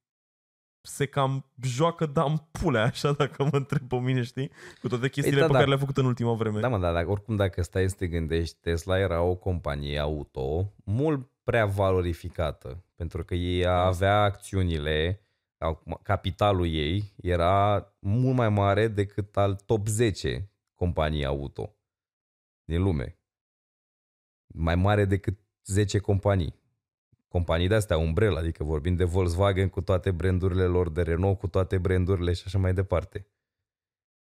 se 0.81 1.07
cam 1.07 1.53
joacă 1.63 2.07
dam 2.07 2.49
pule 2.51 2.79
așa 2.79 3.13
dacă 3.13 3.43
mă 3.43 3.57
întreb 3.57 3.89
pe 3.89 3.97
mine, 3.97 4.23
știi? 4.23 4.51
Cu 4.81 4.89
toate 4.89 5.09
chestiile 5.09 5.41
da, 5.41 5.47
pe 5.47 5.53
da. 5.53 5.59
care 5.59 5.71
le-a 5.71 5.79
făcut 5.79 5.97
în 5.97 6.05
ultima 6.05 6.35
vreme. 6.35 6.61
Da, 6.61 6.69
mă, 6.69 6.79
dar 6.79 6.93
dacă, 6.93 7.11
oricum 7.11 7.37
dacă 7.37 7.63
stai 7.63 7.89
să 7.89 7.97
te 7.97 8.07
gândești, 8.07 8.57
Tesla 8.61 8.99
era 8.99 9.23
o 9.23 9.35
companie 9.35 9.99
auto 9.99 10.73
mult 10.85 11.31
prea 11.43 11.67
valorificată, 11.67 12.85
pentru 12.95 13.25
că 13.25 13.35
ei 13.35 13.67
avea 13.67 14.23
acțiunile, 14.23 15.27
au- 15.59 16.01
capitalul 16.03 16.67
ei 16.67 17.15
era 17.17 17.87
mult 17.99 18.37
mai 18.37 18.49
mare 18.49 18.89
decât 18.89 19.37
al 19.37 19.55
top 19.55 19.87
10 19.87 20.51
companii 20.75 21.25
auto 21.25 21.77
din 22.65 22.83
lume. 22.83 23.21
Mai 24.47 24.75
mare 24.75 25.05
decât 25.05 25.39
10 25.67 25.99
companii. 25.99 26.55
Companii 27.29 27.69
de-astea, 27.69 27.97
umbrella, 27.97 28.39
adică 28.39 28.65
vorbim 28.65 28.97
de 28.97 29.05
Volkswagen 29.05 29.69
cu 29.69 29.81
toate 29.81 30.11
brandurile 30.11 30.65
lor, 30.65 30.91
de 30.91 31.03
Renault 31.03 31.39
cu 31.39 31.49
toate 31.49 31.79
brandurile 31.79 32.33
și 32.33 32.43
așa 32.47 32.59
mai 32.59 32.75
departe 32.75 33.27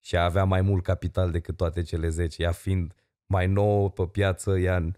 și 0.06 0.16
avea 0.16 0.44
mai 0.44 0.60
mult 0.60 0.82
capital 0.82 1.30
decât 1.30 1.56
toate 1.56 1.82
cele 1.82 2.08
10, 2.08 2.42
ea 2.42 2.52
fiind 2.52 2.94
mai 3.26 3.46
nouă 3.46 3.90
pe 3.90 4.06
piață, 4.06 4.58
ea 4.58 4.92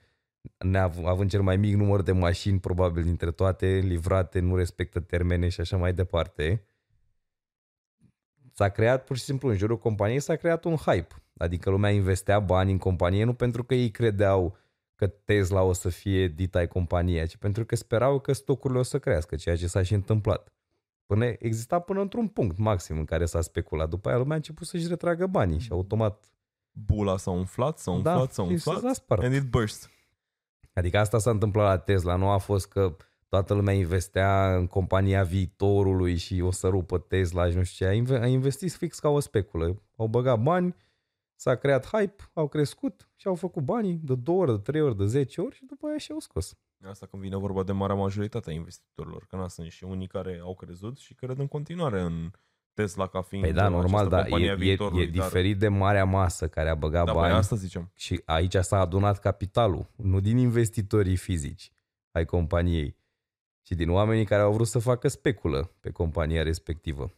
neav- 0.59 1.05
având 1.05 1.31
cel 1.31 1.43
mai 1.43 1.57
mic 1.57 1.75
număr 1.75 2.03
de 2.03 2.13
mașini 2.13 2.61
probabil 2.61 3.03
dintre 3.03 3.31
toate, 3.31 3.67
livrate, 3.67 4.41
nu 4.41 4.57
respectă 4.57 5.01
termene 5.01 5.49
și 5.49 5.61
așa 5.61 5.77
mai 5.77 5.93
departe. 5.93 6.65
S-a 8.53 8.69
creat 8.69 9.05
pur 9.05 9.17
și 9.17 9.23
simplu 9.23 9.49
în 9.49 9.57
jurul 9.57 9.79
companiei, 9.79 10.21
s-a 10.21 10.37
creat 10.37 10.65
un 10.65 10.77
hype. 10.77 11.15
Adică 11.37 11.71
lumea 11.71 11.91
investea 11.91 12.41
bani 12.41 12.71
în 12.71 12.79
companie 12.79 13.25
nu 13.25 13.35
pentru 13.35 13.65
că 13.65 13.75
ei 13.75 13.91
credeau 13.91 14.57
că 14.99 15.07
Tesla 15.07 15.63
o 15.63 15.73
să 15.73 15.89
fie 15.89 16.29
dita 16.29 16.67
compania, 16.67 17.27
ci 17.27 17.37
pentru 17.37 17.65
că 17.65 17.77
sperau 17.77 18.21
că 18.21 18.33
stocurile 18.33 18.79
o 18.79 18.83
să 18.83 18.99
crească, 18.99 19.37
ceea 19.37 19.57
ce 19.57 19.67
s-a 19.67 19.83
și 19.83 19.95
întâmplat. 19.95 20.49
Până 21.07 21.25
exista 21.25 21.79
până 21.79 22.01
într-un 22.01 22.29
punct 22.29 22.59
maxim 22.59 22.99
în 22.99 23.05
care 23.05 23.25
s-a 23.25 23.41
speculat. 23.41 23.89
După 23.89 24.09
aia 24.09 24.17
lumea 24.19 24.33
a 24.33 24.37
început 24.37 24.67
să-și 24.67 24.89
retragă 24.89 25.27
banii 25.27 25.59
și 25.59 25.73
automat 25.73 26.33
Bula 26.87 27.17
s-a 27.17 27.31
umflat, 27.31 27.79
s-a 27.79 27.91
Da, 27.91 27.97
umflat, 27.97 28.33
s-a 28.33 28.43
și 28.43 28.49
umflat 28.51 28.81
s-a 28.81 28.93
spart. 28.93 29.23
and 29.23 29.35
it 29.35 29.43
burst. 29.51 29.91
Adică 30.73 30.99
asta 30.99 31.19
s-a 31.19 31.31
întâmplat 31.31 31.67
la 31.67 31.79
Tesla, 31.79 32.17
nu 32.17 32.29
a 32.29 32.39
fost 32.39 32.69
că 32.69 32.97
toată 33.29 33.55
lumea 33.55 33.75
investea 33.75 34.57
în 34.57 34.67
compania 34.67 35.23
viitorului 35.23 36.17
și 36.17 36.41
o 36.41 36.51
să 36.51 36.69
rupă 36.69 36.99
Tesla 36.99 37.51
și 37.51 37.57
nu 37.57 37.63
știu 37.63 37.87
ce. 37.87 37.93
A 37.93 37.95
inve- 37.95 38.21
a 38.21 38.27
investit 38.27 38.73
fix 38.73 38.99
ca 38.99 39.09
o 39.09 39.21
speculă. 39.21 39.83
Au 39.97 40.07
băgat 40.07 40.43
bani, 40.43 40.75
s-a 41.39 41.55
creat 41.55 41.87
hype, 41.87 42.31
au 42.33 42.49
crescut 42.49 43.09
și 43.17 43.27
au 43.27 43.35
făcut 43.35 43.63
banii 43.63 44.01
de 44.03 44.15
două 44.15 44.41
ori, 44.41 44.51
de 44.51 44.59
trei 44.59 44.81
ori, 44.81 44.97
de 44.97 45.07
zece 45.07 45.41
ori 45.41 45.55
și 45.55 45.65
după 45.65 45.87
aia 45.87 45.99
și-au 45.99 46.19
scos. 46.19 46.59
Asta 46.85 47.07
când 47.07 47.23
vine 47.23 47.37
vorba 47.37 47.63
de 47.63 47.73
marea 47.73 47.97
majoritate 47.97 48.51
a 48.51 48.53
investitorilor, 48.53 49.27
că 49.29 49.37
na, 49.37 49.49
sunt 49.49 49.71
și 49.71 49.85
unii 49.85 50.07
care 50.07 50.39
au 50.43 50.55
crezut 50.55 50.99
și 50.99 51.15
cred 51.15 51.39
în 51.39 51.47
continuare 51.47 52.01
în 52.01 52.31
Tesla 52.75 53.07
ca 53.07 53.23
fiind 53.23 53.45
Păi 53.45 53.53
da, 53.53 53.67
această 53.67 53.81
normal, 53.81 54.09
dar 54.09 54.21
companie 54.21 54.47
e, 54.47 54.51
a 54.51 54.53
e, 54.53 54.57
viitorului, 54.57 55.03
e 55.03 55.07
diferit 55.07 55.59
de 55.59 55.69
marea 55.69 56.05
masă 56.05 56.49
care 56.49 56.69
a 56.69 56.75
băgat 56.75 57.05
Dar, 57.05 57.15
da, 57.15 57.21
bani. 57.21 57.31
păi 57.31 57.39
asta 57.39 57.57
ziceam. 57.57 57.91
Și 57.95 58.23
aici 58.25 58.55
s-a 58.55 58.81
adunat 58.81 59.19
capitalul, 59.19 59.91
nu 59.97 60.21
din 60.21 60.37
investitorii 60.37 61.17
fizici 61.17 61.73
ai 62.11 62.25
companiei, 62.25 62.97
ci 63.63 63.71
din 63.73 63.91
oamenii 63.91 64.25
care 64.25 64.43
au 64.43 64.53
vrut 64.53 64.67
să 64.67 64.79
facă 64.79 65.09
speculă 65.09 65.73
pe 65.81 65.91
compania 65.91 66.43
respectivă. 66.43 67.13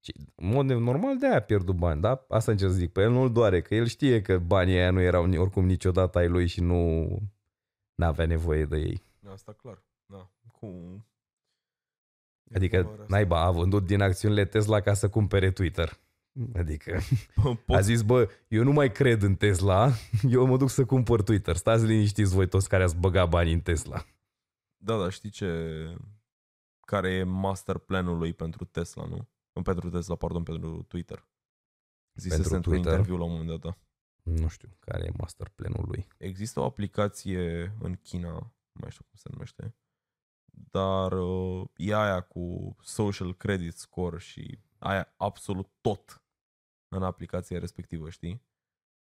Și 0.00 0.14
în 0.34 0.48
mod 0.48 0.66
normal 0.66 1.18
de 1.18 1.26
aia 1.26 1.36
a 1.36 1.40
pierdut 1.40 1.76
bani, 1.76 2.00
da? 2.00 2.24
Asta 2.28 2.50
încerc 2.50 2.70
să 2.70 2.76
zic, 2.76 2.92
pe 2.92 3.00
el 3.00 3.10
nu-l 3.10 3.32
doare, 3.32 3.60
că 3.62 3.74
el 3.74 3.86
știe 3.86 4.22
că 4.22 4.38
banii 4.38 4.74
aia 4.78 4.90
nu 4.90 5.00
erau 5.00 5.24
ni- 5.24 5.38
oricum 5.38 5.64
niciodată 5.66 6.18
ai 6.18 6.28
lui 6.28 6.46
și 6.46 6.60
nu 6.60 7.08
avea 7.96 8.26
nevoie 8.26 8.64
de 8.64 8.76
ei. 8.76 9.02
Asta 9.32 9.52
clar. 9.52 9.82
Da. 10.06 10.30
Cu... 10.52 10.66
E 12.44 12.56
Adică, 12.56 12.76
valoarea 12.76 13.02
asta. 13.04 13.14
naiba, 13.16 13.40
a 13.44 13.50
vândut 13.50 13.86
din 13.86 14.00
acțiunile 14.00 14.44
Tesla 14.44 14.80
ca 14.80 14.94
să 14.94 15.08
cumpere 15.08 15.50
Twitter. 15.50 15.98
Adică 16.54 16.98
a 17.44 17.58
Poți, 17.66 17.82
zis, 17.82 18.02
bă, 18.02 18.30
eu 18.48 18.62
nu 18.62 18.72
mai 18.72 18.92
cred 18.92 19.22
în 19.22 19.34
Tesla, 19.34 19.90
eu 20.30 20.46
mă 20.46 20.56
duc 20.56 20.68
să 20.70 20.84
cumpăr 20.84 21.22
Twitter. 21.22 21.56
Stați 21.56 21.84
liniștiți 21.84 22.34
voi 22.34 22.48
toți 22.48 22.68
care 22.68 22.82
ați 22.82 22.96
băgat 22.96 23.28
bani 23.28 23.52
în 23.52 23.60
Tesla. 23.60 24.04
da, 24.76 24.98
da, 24.98 25.10
știi 25.10 25.30
ce... 25.30 25.74
Care 26.86 27.10
e 27.10 27.22
master 27.22 27.78
planul 27.78 28.18
lui 28.18 28.32
pentru 28.32 28.64
Tesla, 28.64 29.04
nu? 29.04 29.28
Nu 29.58 29.64
pentru 29.64 29.90
Tesla, 29.90 30.16
pardon, 30.16 30.42
pentru 30.42 30.82
Twitter. 30.82 31.28
Zisese 32.14 32.40
Pentru 32.40 32.56
într-un 32.56 32.72
Twitter? 32.72 32.92
interviu 32.92 33.16
la 33.16 33.24
un 33.24 33.30
moment 33.30 33.48
dat, 33.48 33.58
da. 33.60 33.78
Nu 34.22 34.48
știu 34.48 34.76
care 34.78 35.04
e 35.04 35.10
master 35.16 35.48
planul 35.48 35.84
lui. 35.88 36.06
Există 36.16 36.60
o 36.60 36.64
aplicație 36.64 37.74
în 37.80 37.96
China, 37.96 38.30
nu 38.72 38.80
mai 38.80 38.90
știu 38.90 39.04
cum 39.04 39.16
se 39.16 39.28
numește, 39.32 39.74
dar 40.70 41.12
uh, 41.12 41.68
e 41.76 41.94
aia 41.94 42.20
cu 42.20 42.76
social 42.82 43.34
credit 43.34 43.76
score 43.76 44.18
și 44.18 44.58
aia 44.78 45.14
absolut 45.16 45.68
tot 45.80 46.22
în 46.88 47.02
aplicația 47.02 47.58
respectivă, 47.58 48.10
știi? 48.10 48.46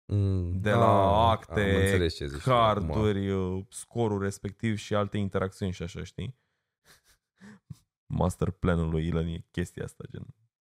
Mm, 0.06 0.62
De 0.62 0.72
la 0.72 1.26
ah, 1.26 1.38
acte, 1.38 1.62
am 1.62 1.82
înțeles 1.82 2.16
ce 2.16 2.28
zici 2.28 2.42
tu 2.42 2.54
acum. 2.54 2.88
Carduri, 2.88 3.30
uh, 3.30 3.66
scorul 3.70 4.22
respectiv 4.22 4.78
și 4.78 4.96
alte 4.96 5.18
interacțiuni 5.18 5.72
și 5.72 5.84
așa, 5.84 6.04
știi? 6.04 6.36
Master 8.12 8.50
planul 8.50 8.90
lui 8.90 9.08
Elon 9.08 9.28
e 9.28 9.46
chestia 9.52 9.84
asta, 9.84 10.04
gen, 10.12 10.26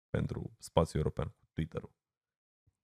pentru 0.09 0.51
spațiul 0.57 1.01
european, 1.01 1.27
cu 1.27 1.45
Twitter-ul. 1.53 1.91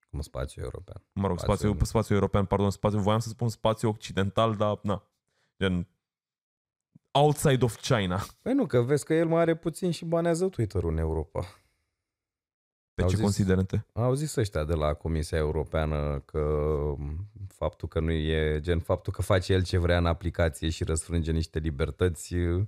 Cum 0.09 0.21
spațiu 0.21 0.61
european. 0.61 1.03
Mă 1.13 1.27
rog, 1.27 1.39
spațiu, 1.39 1.67
Spațiu- 1.67 1.85
spațiu 1.85 2.15
european, 2.15 2.45
pardon, 2.45 2.69
spațiu, 2.69 2.99
voiam 2.99 3.19
să 3.19 3.29
spun 3.29 3.49
spațiu 3.49 3.89
occidental, 3.89 4.55
dar 4.55 4.79
na. 4.83 5.03
Gen, 5.59 5.87
outside 7.11 7.63
of 7.63 7.75
China. 7.81 8.21
Păi 8.41 8.53
nu, 8.53 8.65
că 8.65 8.81
vezi 8.81 9.05
că 9.05 9.13
el 9.13 9.27
mai 9.27 9.41
are 9.41 9.55
puțin 9.55 9.91
și 9.91 10.05
banează 10.05 10.49
Twitter-ul 10.49 10.91
în 10.91 10.97
Europa. 10.97 11.41
Pe 12.93 13.01
Au 13.01 13.07
ce 13.07 13.15
zis- 13.15 13.23
considerente? 13.23 13.85
Au 13.93 14.13
zis 14.13 14.35
ăștia 14.35 14.63
de 14.63 14.73
la 14.73 14.93
Comisia 14.93 15.37
Europeană 15.37 16.19
că 16.19 16.63
faptul 17.47 17.87
că 17.87 17.99
nu 17.99 18.11
e 18.11 18.59
gen 18.61 18.79
faptul 18.79 19.13
că 19.13 19.21
face 19.21 19.53
el 19.53 19.63
ce 19.63 19.77
vrea 19.77 19.97
în 19.97 20.05
aplicație 20.05 20.69
și 20.69 20.83
răsfrânge 20.83 21.31
niște 21.31 21.59
libertăți 21.59 22.35
uh, 22.35 22.67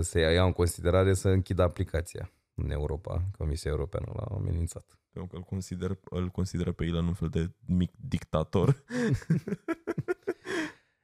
se 0.00 0.20
ia 0.20 0.44
în 0.44 0.52
considerare 0.52 1.14
să 1.14 1.28
închidă 1.28 1.62
aplicația 1.62 2.32
în 2.54 2.70
Europa. 2.70 3.22
Comisia 3.38 3.70
Europeană 3.70 4.12
l-a 4.14 4.34
amenințat. 4.34 4.98
Pentru 5.12 5.30
că 5.30 5.36
îl 5.36 5.42
consider, 5.42 5.98
îl 6.04 6.28
consideră 6.28 6.72
pe 6.72 6.84
Elon 6.84 7.06
un 7.06 7.14
fel 7.14 7.28
de 7.28 7.50
mic 7.66 7.92
dictator. 7.96 8.74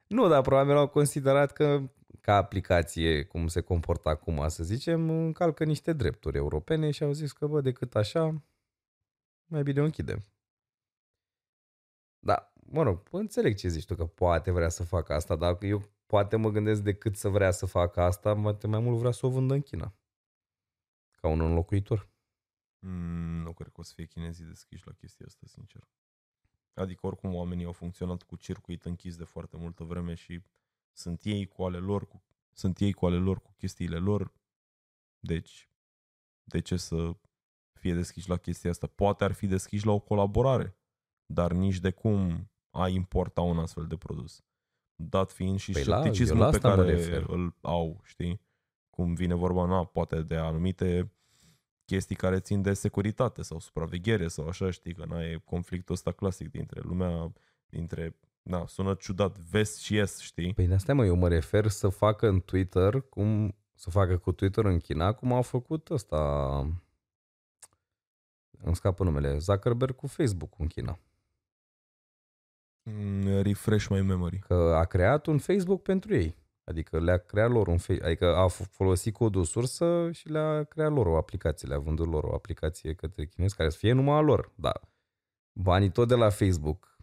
Nu, 0.07 0.27
dar 0.27 0.41
probabil 0.41 0.75
au 0.75 0.87
considerat 0.87 1.51
că 1.51 1.81
ca 2.21 2.35
aplicație, 2.35 3.23
cum 3.23 3.47
se 3.47 3.61
comportă 3.61 4.09
acum, 4.09 4.47
să 4.47 4.63
zicem, 4.63 5.09
încalcă 5.09 5.63
niște 5.63 5.93
drepturi 5.93 6.37
europene 6.37 6.91
și 6.91 7.03
au 7.03 7.11
zis 7.11 7.31
că, 7.31 7.47
bă, 7.47 7.61
decât 7.61 7.95
așa, 7.95 8.41
mai 9.45 9.63
bine 9.63 9.81
o 9.81 9.83
închidem. 9.83 10.23
Da, 12.19 12.53
mă 12.53 12.83
rog, 12.83 13.03
înțeleg 13.11 13.55
ce 13.55 13.67
zici 13.67 13.85
tu, 13.85 13.95
că 13.95 14.05
poate 14.05 14.51
vrea 14.51 14.69
să 14.69 14.83
facă 14.83 15.13
asta, 15.13 15.35
dar 15.35 15.57
eu 15.61 15.81
poate 16.13 16.35
mă 16.35 16.49
gândesc 16.49 16.81
decât 16.81 17.15
să 17.15 17.29
vrea 17.29 17.51
să 17.51 17.65
facă 17.65 18.01
asta, 18.01 18.35
poate 18.35 18.67
mai 18.67 18.79
mult 18.79 18.97
vrea 18.97 19.11
să 19.11 19.25
o 19.25 19.29
vândă 19.29 19.53
în 19.53 19.61
China. 19.61 19.95
Ca 21.11 21.27
un 21.27 21.39
înlocuitor. 21.39 22.09
Mm, 22.79 23.41
nu 23.41 23.53
cred 23.53 23.67
că 23.71 23.79
o 23.79 23.83
să 23.83 23.93
fie 23.95 24.05
chinezii 24.05 24.45
deschiși 24.45 24.87
la 24.87 24.91
chestia 24.91 25.25
asta, 25.25 25.45
sincer. 25.47 25.89
Adică 26.73 27.07
oricum 27.07 27.35
oamenii 27.35 27.65
au 27.65 27.71
funcționat 27.71 28.23
cu 28.23 28.35
circuit 28.35 28.85
închis 28.85 29.15
de 29.15 29.23
foarte 29.23 29.57
multă 29.57 29.83
vreme 29.83 30.13
și 30.13 30.43
sunt 30.91 31.23
ei 31.23 31.45
cu 31.45 31.63
ale 31.63 31.77
lor, 31.77 32.07
cu, 32.07 32.23
sunt 32.51 32.79
ei 32.79 32.93
cu 32.93 33.05
ale 33.05 33.17
lor, 33.17 33.39
cu 33.41 33.53
chestiile 33.57 33.97
lor. 33.97 34.33
Deci, 35.19 35.69
de 36.43 36.59
ce 36.59 36.77
să 36.77 37.17
fie 37.73 37.93
deschiși 37.93 38.29
la 38.29 38.37
chestia 38.37 38.69
asta? 38.69 38.87
Poate 38.87 39.23
ar 39.23 39.31
fi 39.31 39.47
deschiși 39.47 39.85
la 39.85 39.91
o 39.91 39.99
colaborare, 39.99 40.77
dar 41.25 41.51
nici 41.51 41.79
de 41.79 41.91
cum 41.91 42.49
a 42.69 42.87
importa 42.87 43.41
un 43.41 43.59
astfel 43.59 43.87
de 43.87 43.97
produs. 43.97 44.43
Dat 45.09 45.31
fiind 45.31 45.59
și 45.59 45.71
Păi 45.71 45.83
la- 45.83 45.99
scepticismul 45.99 46.37
eu 46.37 46.43
la 46.43 46.49
pe 46.49 46.55
asta 46.55 46.69
mă 46.69 46.75
care 46.75 46.95
refer. 46.95 47.25
îl 47.27 47.55
au, 47.61 48.01
știi? 48.03 48.41
Cum 48.89 49.13
vine 49.13 49.33
vorba, 49.33 49.65
na, 49.65 49.83
poate 49.85 50.21
de 50.21 50.35
anumite 50.35 51.11
chestii 51.85 52.15
care 52.15 52.39
țin 52.39 52.61
de 52.61 52.73
securitate 52.73 53.41
sau 53.41 53.59
supraveghere 53.59 54.27
sau 54.27 54.47
așa, 54.47 54.71
știi, 54.71 54.93
că 54.93 55.05
na, 55.07 55.23
e 55.23 55.41
conflictul 55.45 55.93
ăsta 55.95 56.11
clasic 56.11 56.51
dintre 56.51 56.81
lumea, 56.83 57.33
dintre, 57.69 58.15
na, 58.41 58.65
sună 58.67 58.93
ciudat, 58.93 59.37
vest 59.37 59.79
și 59.79 59.97
est, 59.97 60.19
știi? 60.19 60.53
Păi 60.53 60.67
de 60.67 60.73
asta, 60.73 60.93
mă, 60.93 61.05
eu 61.05 61.15
mă 61.15 61.27
refer 61.27 61.67
să 61.67 61.89
facă 61.89 62.27
în 62.27 62.39
Twitter, 62.41 63.01
cum 63.01 63.55
să 63.73 63.89
facă 63.89 64.17
cu 64.17 64.31
Twitter 64.31 64.65
în 64.65 64.79
China, 64.79 65.11
cum 65.13 65.33
au 65.33 65.41
făcut 65.41 65.89
ăsta, 65.89 66.17
îmi 68.63 68.75
scapă 68.75 69.03
numele, 69.03 69.37
Zuckerberg 69.37 69.95
cu 69.95 70.07
Facebook 70.07 70.53
în 70.59 70.67
China. 70.67 70.99
Mm, 72.83 73.41
refresh 73.41 73.87
my 73.87 74.01
memory. 74.01 74.39
Că 74.39 74.53
a 74.53 74.83
creat 74.85 75.25
un 75.25 75.37
Facebook 75.37 75.81
pentru 75.81 76.15
ei. 76.15 76.35
Adică 76.63 76.99
le-a 76.99 77.17
creat 77.17 77.49
lor 77.51 77.67
un 77.67 77.77
Facebook, 77.77 78.05
adică 78.07 78.35
a 78.35 78.49
f- 78.51 78.69
folosit 78.69 79.13
codul 79.13 79.43
sursă 79.43 80.09
și 80.11 80.29
le-a 80.29 80.63
creat 80.63 80.91
lor 80.91 81.05
o 81.05 81.17
aplicație, 81.17 81.67
le-a 81.67 81.79
vândut 81.79 82.07
lor 82.07 82.23
o 82.23 82.33
aplicație 82.33 82.93
către 82.93 83.25
chinezi 83.25 83.55
care 83.55 83.69
să 83.69 83.77
fie 83.77 83.91
numai 83.91 84.15
a 84.17 84.19
lor. 84.21 84.51
Da. 84.55 84.71
Banii 85.59 85.91
tot 85.91 86.07
de 86.07 86.15
la 86.15 86.29
Facebook, 86.29 86.97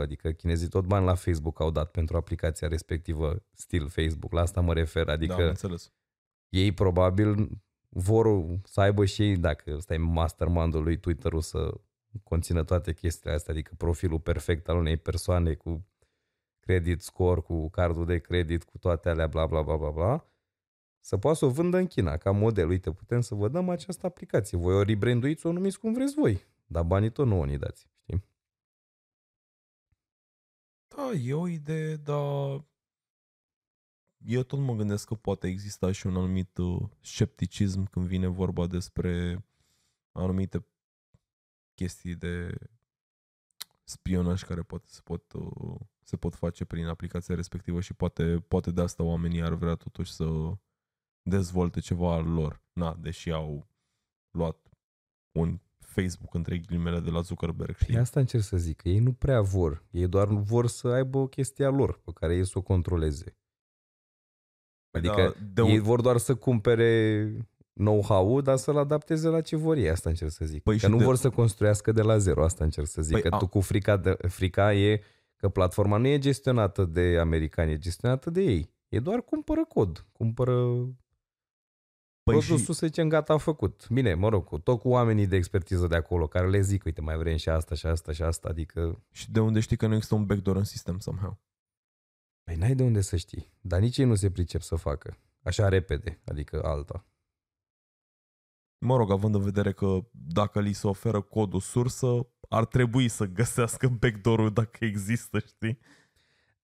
adică 0.00 0.30
chinezii 0.30 0.68
tot 0.68 0.84
bani 0.84 1.04
la 1.04 1.14
Facebook 1.14 1.60
au 1.60 1.70
dat 1.70 1.90
pentru 1.90 2.16
aplicația 2.16 2.68
respectivă, 2.68 3.42
stil 3.52 3.88
Facebook, 3.88 4.32
la 4.32 4.40
asta 4.40 4.60
mă 4.60 4.72
refer, 4.72 5.04
da, 5.04 5.12
am 5.12 5.16
adică 5.18 5.48
înțeles. 5.48 5.92
ei 6.48 6.72
probabil 6.72 7.48
vor 7.88 8.44
să 8.64 8.80
aibă 8.80 9.04
și 9.04 9.22
ei, 9.22 9.36
dacă 9.36 9.74
ăsta 9.74 9.94
e 9.94 9.96
mastermindul 9.96 10.82
lui 10.82 10.98
Twitter-ul, 10.98 11.40
să 11.40 11.74
conțină 12.22 12.64
toate 12.64 12.92
chestiile 12.92 13.34
astea, 13.34 13.52
adică 13.52 13.74
profilul 13.76 14.20
perfect 14.20 14.68
al 14.68 14.76
unei 14.76 14.96
persoane 14.96 15.54
cu 15.54 15.86
credit 16.60 17.02
score, 17.02 17.40
cu 17.40 17.70
cardul 17.70 18.06
de 18.06 18.18
credit, 18.18 18.64
cu 18.64 18.78
toate 18.78 19.08
alea, 19.08 19.26
bla 19.26 19.46
bla 19.46 19.62
bla 19.62 19.76
bla 19.76 19.90
bla, 19.90 20.30
să 21.00 21.16
poată 21.16 21.38
să 21.38 21.44
o 21.44 21.50
vândă 21.50 21.76
în 21.76 21.86
China 21.86 22.16
ca 22.16 22.30
model. 22.30 22.68
Uite, 22.68 22.92
putem 22.92 23.20
să 23.20 23.34
vă 23.34 23.48
dăm 23.48 23.68
această 23.68 24.06
aplicație. 24.06 24.58
Voi 24.58 24.74
o 24.74 24.82
rebranduiți, 24.82 25.46
o 25.46 25.52
numiți 25.52 25.80
cum 25.80 25.92
vreți 25.92 26.14
voi. 26.14 26.46
Dar 26.66 26.84
banii 26.84 27.10
tot 27.10 27.26
nu 27.26 27.40
o 27.40 27.44
ni 27.44 27.58
dați. 27.58 27.88
Știi? 28.02 28.24
Da, 30.88 31.10
e 31.12 31.34
o 31.34 31.48
idee, 31.48 31.96
dar 31.96 32.64
eu 34.24 34.42
tot 34.42 34.58
mă 34.58 34.74
gândesc 34.74 35.06
că 35.06 35.14
poate 35.14 35.46
exista 35.46 35.92
și 35.92 36.06
un 36.06 36.16
anumit 36.16 36.58
uh, 36.58 36.82
scepticism 37.00 37.90
când 37.90 38.06
vine 38.06 38.26
vorba 38.26 38.66
despre 38.66 39.44
anumite 40.12 40.66
chestii 41.76 42.14
de 42.14 42.54
spionaj 43.84 44.42
care 44.42 44.62
poate 44.62 44.84
se 44.88 45.00
pot, 45.04 45.32
uh, 45.32 45.76
se 46.02 46.16
pot 46.16 46.34
face 46.34 46.64
prin 46.64 46.86
aplicația 46.86 47.34
respectivă 47.34 47.80
și 47.80 47.94
poate, 47.94 48.38
poate 48.48 48.70
de 48.70 48.80
asta 48.80 49.02
oamenii 49.02 49.42
ar 49.42 49.52
vrea 49.54 49.74
totuși 49.74 50.12
să 50.12 50.52
dezvolte 51.22 51.80
ceva 51.80 52.12
al 52.14 52.24
lor. 52.32 52.62
Na, 52.72 52.94
deși 52.94 53.30
au 53.30 53.68
luat 54.30 54.70
un 55.38 55.60
Facebook 55.78 56.34
între 56.34 56.58
ghilimele 56.58 57.00
de 57.00 57.10
la 57.10 57.20
Zuckerberg, 57.20 57.76
știi? 57.76 57.92
Și 57.92 57.98
asta 57.98 58.20
încerc 58.20 58.42
să 58.42 58.56
zic, 58.56 58.76
că 58.76 58.88
ei 58.88 58.98
nu 58.98 59.12
prea 59.12 59.40
vor. 59.40 59.84
Ei 59.90 60.08
doar 60.08 60.28
vor 60.28 60.66
să 60.66 60.88
aibă 60.88 61.18
o 61.18 61.26
chestie 61.26 61.64
a 61.64 61.68
lor 61.70 61.98
pe 62.00 62.12
care 62.12 62.34
ei 62.36 62.46
să 62.46 62.58
o 62.58 62.62
controleze. 62.62 63.36
Adică 64.90 65.14
Da, 65.38 65.44
de 65.52 65.62
un- 65.62 65.68
ei 65.70 65.78
vor 65.78 66.00
doar 66.00 66.16
să 66.16 66.34
cumpere 66.36 67.32
know-how-ul, 67.78 68.42
dar 68.42 68.56
să-l 68.56 68.76
adapteze 68.76 69.28
la 69.28 69.40
ce 69.40 69.56
vor 69.56 69.76
ei, 69.76 69.88
asta 69.90 70.08
încerc 70.08 70.30
să 70.30 70.44
zic. 70.44 70.62
Păi 70.62 70.78
că 70.78 70.86
și 70.86 70.90
nu 70.92 70.98
de- 70.98 71.04
vor 71.04 71.16
să 71.16 71.30
construiască 71.30 71.92
de 71.92 72.02
la 72.02 72.18
zero, 72.18 72.44
asta 72.44 72.64
încerc 72.64 72.86
să 72.86 73.02
zic. 73.02 73.12
Păi 73.12 73.22
că 73.22 73.34
a- 73.34 73.38
tu 73.38 73.46
cu 73.46 73.60
frica, 73.60 73.96
de, 73.96 74.16
frica 74.28 74.74
e 74.74 75.02
că 75.36 75.48
platforma 75.48 75.96
nu 75.96 76.06
e 76.06 76.18
gestionată 76.18 76.84
de 76.84 77.18
americani, 77.20 77.72
e 77.72 77.78
gestionată 77.78 78.30
de 78.30 78.40
ei. 78.42 78.70
E 78.88 79.00
doar 79.00 79.22
cumpără 79.22 79.64
cod, 79.68 80.06
cumpără 80.12 80.54
Păi 82.22 82.34
produsul, 82.34 82.58
și, 82.58 82.64
să 82.64 82.86
zicem, 82.86 83.08
gata, 83.08 83.36
făcut. 83.36 83.88
Bine, 83.88 84.14
mă 84.14 84.28
rog, 84.28 84.44
cu, 84.44 84.58
tot 84.58 84.80
cu 84.80 84.88
oamenii 84.88 85.26
de 85.26 85.36
expertiză 85.36 85.86
de 85.86 85.94
acolo, 85.96 86.26
care 86.26 86.48
le 86.48 86.60
zic, 86.60 86.84
uite, 86.84 87.00
mai 87.00 87.16
vrem 87.16 87.36
și 87.36 87.48
asta 87.48 87.74
și 87.74 87.86
asta 87.86 88.12
și 88.12 88.22
asta, 88.22 88.48
adică, 88.48 89.02
și 89.12 89.30
de 89.30 89.40
unde 89.40 89.60
știi 89.60 89.76
că 89.76 89.86
nu 89.86 89.94
există 89.94 90.14
un 90.14 90.26
backdoor 90.26 90.56
în 90.56 90.64
sistem 90.64 90.98
somehow? 90.98 91.38
păi 92.44 92.56
n-ai 92.56 92.74
de 92.74 92.82
unde 92.82 93.00
să 93.00 93.16
știi. 93.16 93.52
Dar 93.60 93.80
nici 93.80 93.98
ei 93.98 94.04
nu 94.04 94.14
se 94.14 94.30
pricep 94.30 94.60
să 94.60 94.76
facă. 94.76 95.16
Așa 95.42 95.68
repede, 95.68 96.20
adică 96.24 96.64
alta. 96.64 97.04
Mă 98.78 98.96
rog, 98.96 99.10
având 99.10 99.34
în 99.34 99.42
vedere 99.42 99.72
că 99.72 99.98
dacă 100.10 100.60
li 100.60 100.72
se 100.72 100.86
oferă 100.86 101.20
codul 101.20 101.60
sursă, 101.60 102.28
ar 102.48 102.64
trebui 102.64 103.08
să 103.08 103.24
găsească 103.24 103.88
backdoor-ul 103.88 104.52
dacă 104.52 104.84
există, 104.84 105.38
știi? 105.38 105.78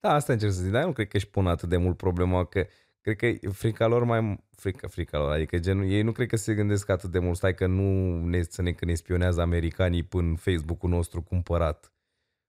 Da, 0.00 0.12
asta 0.12 0.32
încerc 0.32 0.52
să 0.52 0.62
zic, 0.62 0.70
dar 0.70 0.84
nu 0.84 0.92
cred 0.92 1.08
că 1.08 1.16
își 1.16 1.28
pun 1.28 1.46
atât 1.46 1.68
de 1.68 1.76
mult 1.76 1.96
problema 1.96 2.44
că 2.44 2.66
cred 3.00 3.16
că 3.16 3.50
frica 3.50 3.86
lor 3.86 4.04
mai 4.04 4.44
frica, 4.50 4.88
frica 4.88 5.18
lor, 5.18 5.30
adică 5.30 5.58
genul, 5.58 5.84
ei 5.84 6.02
nu 6.02 6.12
cred 6.12 6.28
că 6.28 6.36
se 6.36 6.54
gândesc 6.54 6.88
atât 6.88 7.10
de 7.10 7.18
mult, 7.18 7.36
stai 7.36 7.54
că 7.54 7.66
nu 7.66 8.18
ne, 8.24 8.42
să 8.42 8.62
ne, 8.62 8.72
că 8.72 8.84
ne 8.84 8.94
spionează 8.94 9.40
americanii 9.40 10.02
până 10.02 10.36
Facebook-ul 10.36 10.90
nostru 10.90 11.22
cumpărat. 11.22 11.92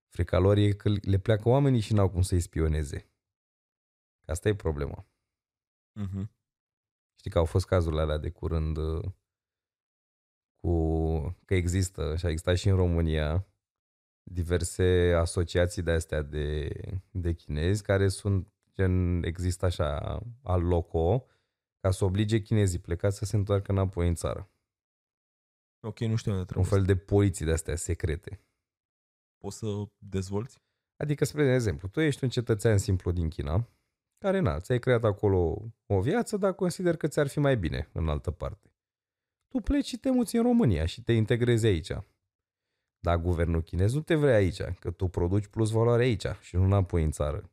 Frica 0.09 0.37
lor 0.37 0.57
e 0.57 0.71
că 0.71 0.89
le 1.01 1.17
pleacă 1.17 1.49
oamenii 1.49 1.79
și 1.79 1.93
n-au 1.93 2.09
cum 2.09 2.21
să-i 2.21 2.39
spioneze. 2.39 2.97
Că 4.25 4.31
Asta 4.31 4.49
e 4.49 4.55
problema. 4.55 5.07
Mm-hmm. 5.99 6.27
Știi 7.15 7.31
că 7.31 7.37
au 7.37 7.45
fost 7.45 7.65
cazurile 7.65 8.01
alea 8.01 8.17
de 8.17 8.29
curând 8.29 8.77
uh, 8.77 9.03
cu 10.63 11.37
că 11.45 11.55
există 11.55 12.15
și 12.15 12.25
a 12.25 12.29
existat 12.29 12.57
și 12.57 12.69
în 12.69 12.75
România 12.75 13.47
diverse 14.23 15.13
asociații 15.17 15.81
de 15.81 15.91
astea 15.91 16.21
de, 16.21 16.69
de 17.11 17.33
chinezi 17.33 17.83
care 17.83 18.07
sunt 18.07 18.47
gen, 18.73 19.23
există 19.23 19.65
așa 19.65 20.19
al 20.43 20.63
loco 20.63 21.25
ca 21.79 21.91
să 21.91 22.05
oblige 22.05 22.41
chinezii 22.41 22.79
plecați 22.79 23.17
să 23.17 23.25
se 23.25 23.35
întoarcă 23.35 23.71
înapoi 23.71 24.07
în 24.07 24.15
țară. 24.15 24.51
Ok, 25.85 25.99
nu 25.99 26.15
știu 26.15 26.31
unde 26.31 26.43
Un 26.43 26.47
trebuie. 26.47 26.71
fel 26.71 26.83
de 26.83 26.95
poliții 26.95 27.45
de 27.45 27.51
astea 27.51 27.75
secrete. 27.75 28.41
Poți 29.37 29.57
să 29.57 29.65
dezvolți? 29.97 30.61
Adică, 30.95 31.25
spre 31.25 31.53
exemplu, 31.53 31.87
tu 31.87 31.99
ești 31.99 32.23
un 32.23 32.29
cetățean 32.29 32.77
simplu 32.77 33.11
din 33.11 33.29
China, 33.29 33.69
care, 34.17 34.39
na, 34.39 34.59
ți-ai 34.59 34.79
creat 34.79 35.03
acolo 35.03 35.71
o 35.85 36.01
viață, 36.01 36.37
dar 36.37 36.53
consider 36.53 36.97
că 36.97 37.07
ți-ar 37.07 37.27
fi 37.27 37.39
mai 37.39 37.57
bine 37.57 37.89
în 37.93 38.09
altă 38.09 38.31
parte. 38.31 38.72
Tu 39.53 39.59
pleci 39.59 39.85
și 39.85 39.97
te 39.97 40.11
muți 40.11 40.35
în 40.35 40.43
România 40.43 40.85
și 40.85 41.01
te 41.01 41.13
integrezi 41.13 41.65
aici. 41.65 41.91
Dar 42.99 43.17
guvernul 43.17 43.61
chinez 43.61 43.93
nu 43.93 44.01
te 44.01 44.15
vrea 44.15 44.35
aici, 44.35 44.61
că 44.79 44.91
tu 44.91 45.07
produci 45.07 45.47
plus 45.47 45.69
valoare 45.69 46.03
aici 46.03 46.25
și 46.41 46.55
nu 46.55 46.63
înapoi 46.63 47.03
în 47.03 47.11
țară. 47.11 47.51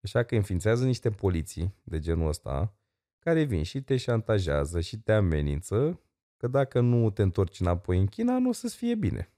Așa 0.00 0.22
că 0.22 0.34
înființează 0.34 0.84
niște 0.84 1.10
poliții 1.10 1.74
de 1.82 1.98
genul 1.98 2.28
ăsta, 2.28 2.74
care 3.18 3.42
vin 3.42 3.62
și 3.62 3.82
te 3.82 3.96
șantajează 3.96 4.80
și 4.80 4.98
te 4.98 5.12
amenință 5.12 6.00
că 6.36 6.46
dacă 6.46 6.80
nu 6.80 7.10
te 7.10 7.22
întorci 7.22 7.60
înapoi 7.60 7.98
în 7.98 8.06
China, 8.06 8.38
nu 8.38 8.48
o 8.48 8.52
să-ți 8.52 8.76
fie 8.76 8.94
bine. 8.94 9.30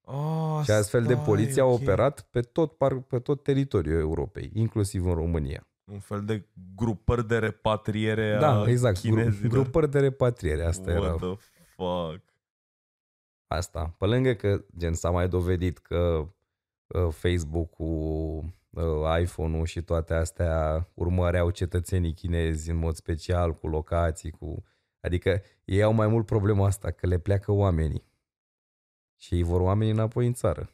Oh, 0.00 0.60
Și 0.64 0.70
astfel 0.70 1.02
de 1.04 1.12
stai, 1.12 1.24
poliție 1.24 1.60
a 1.60 1.64
ok. 1.64 1.80
operat 1.80 2.20
pe 2.20 2.40
tot, 2.40 2.76
par, 2.76 3.00
pe 3.00 3.18
tot 3.18 3.42
teritoriul 3.42 3.98
Europei, 3.98 4.50
inclusiv 4.54 5.06
în 5.06 5.14
România. 5.14 5.69
Un 5.92 5.98
fel 5.98 6.24
de 6.24 6.48
grupări 6.76 7.26
de 7.26 7.38
repatriere 7.38 8.36
Da, 8.40 8.60
a 8.60 8.68
exact. 8.68 9.00
Gru- 9.02 9.08
chinezilor. 9.14 9.50
grupări 9.50 9.90
de 9.90 10.00
repatriere, 10.00 10.64
asta 10.64 10.90
What 10.90 11.02
era. 11.02 11.14
the 11.14 11.34
fuck? 11.76 12.22
Asta. 13.46 13.94
Pe 13.98 14.06
lângă 14.06 14.32
că, 14.34 14.64
gen, 14.76 14.94
s-a 14.94 15.10
mai 15.10 15.28
dovedit 15.28 15.78
că 15.78 16.28
uh, 16.86 17.08
Facebook-ul, 17.12 18.44
uh, 18.70 19.20
iPhone-ul 19.20 19.66
și 19.66 19.82
toate 19.82 20.14
astea 20.14 20.86
urmăreau 20.94 21.50
cetățenii 21.50 22.14
chinezi 22.14 22.70
în 22.70 22.76
mod 22.76 22.94
special, 22.94 23.52
cu 23.54 23.68
locații, 23.68 24.30
cu... 24.30 24.64
Adică 25.00 25.42
ei 25.64 25.82
au 25.82 25.92
mai 25.92 26.06
mult 26.06 26.26
problema 26.26 26.66
asta, 26.66 26.90
că 26.90 27.06
le 27.06 27.18
pleacă 27.18 27.52
oamenii. 27.52 28.08
Și 29.16 29.34
ei 29.34 29.42
vor 29.42 29.60
oamenii 29.60 29.92
înapoi 29.92 30.26
în 30.26 30.32
țară. 30.32 30.70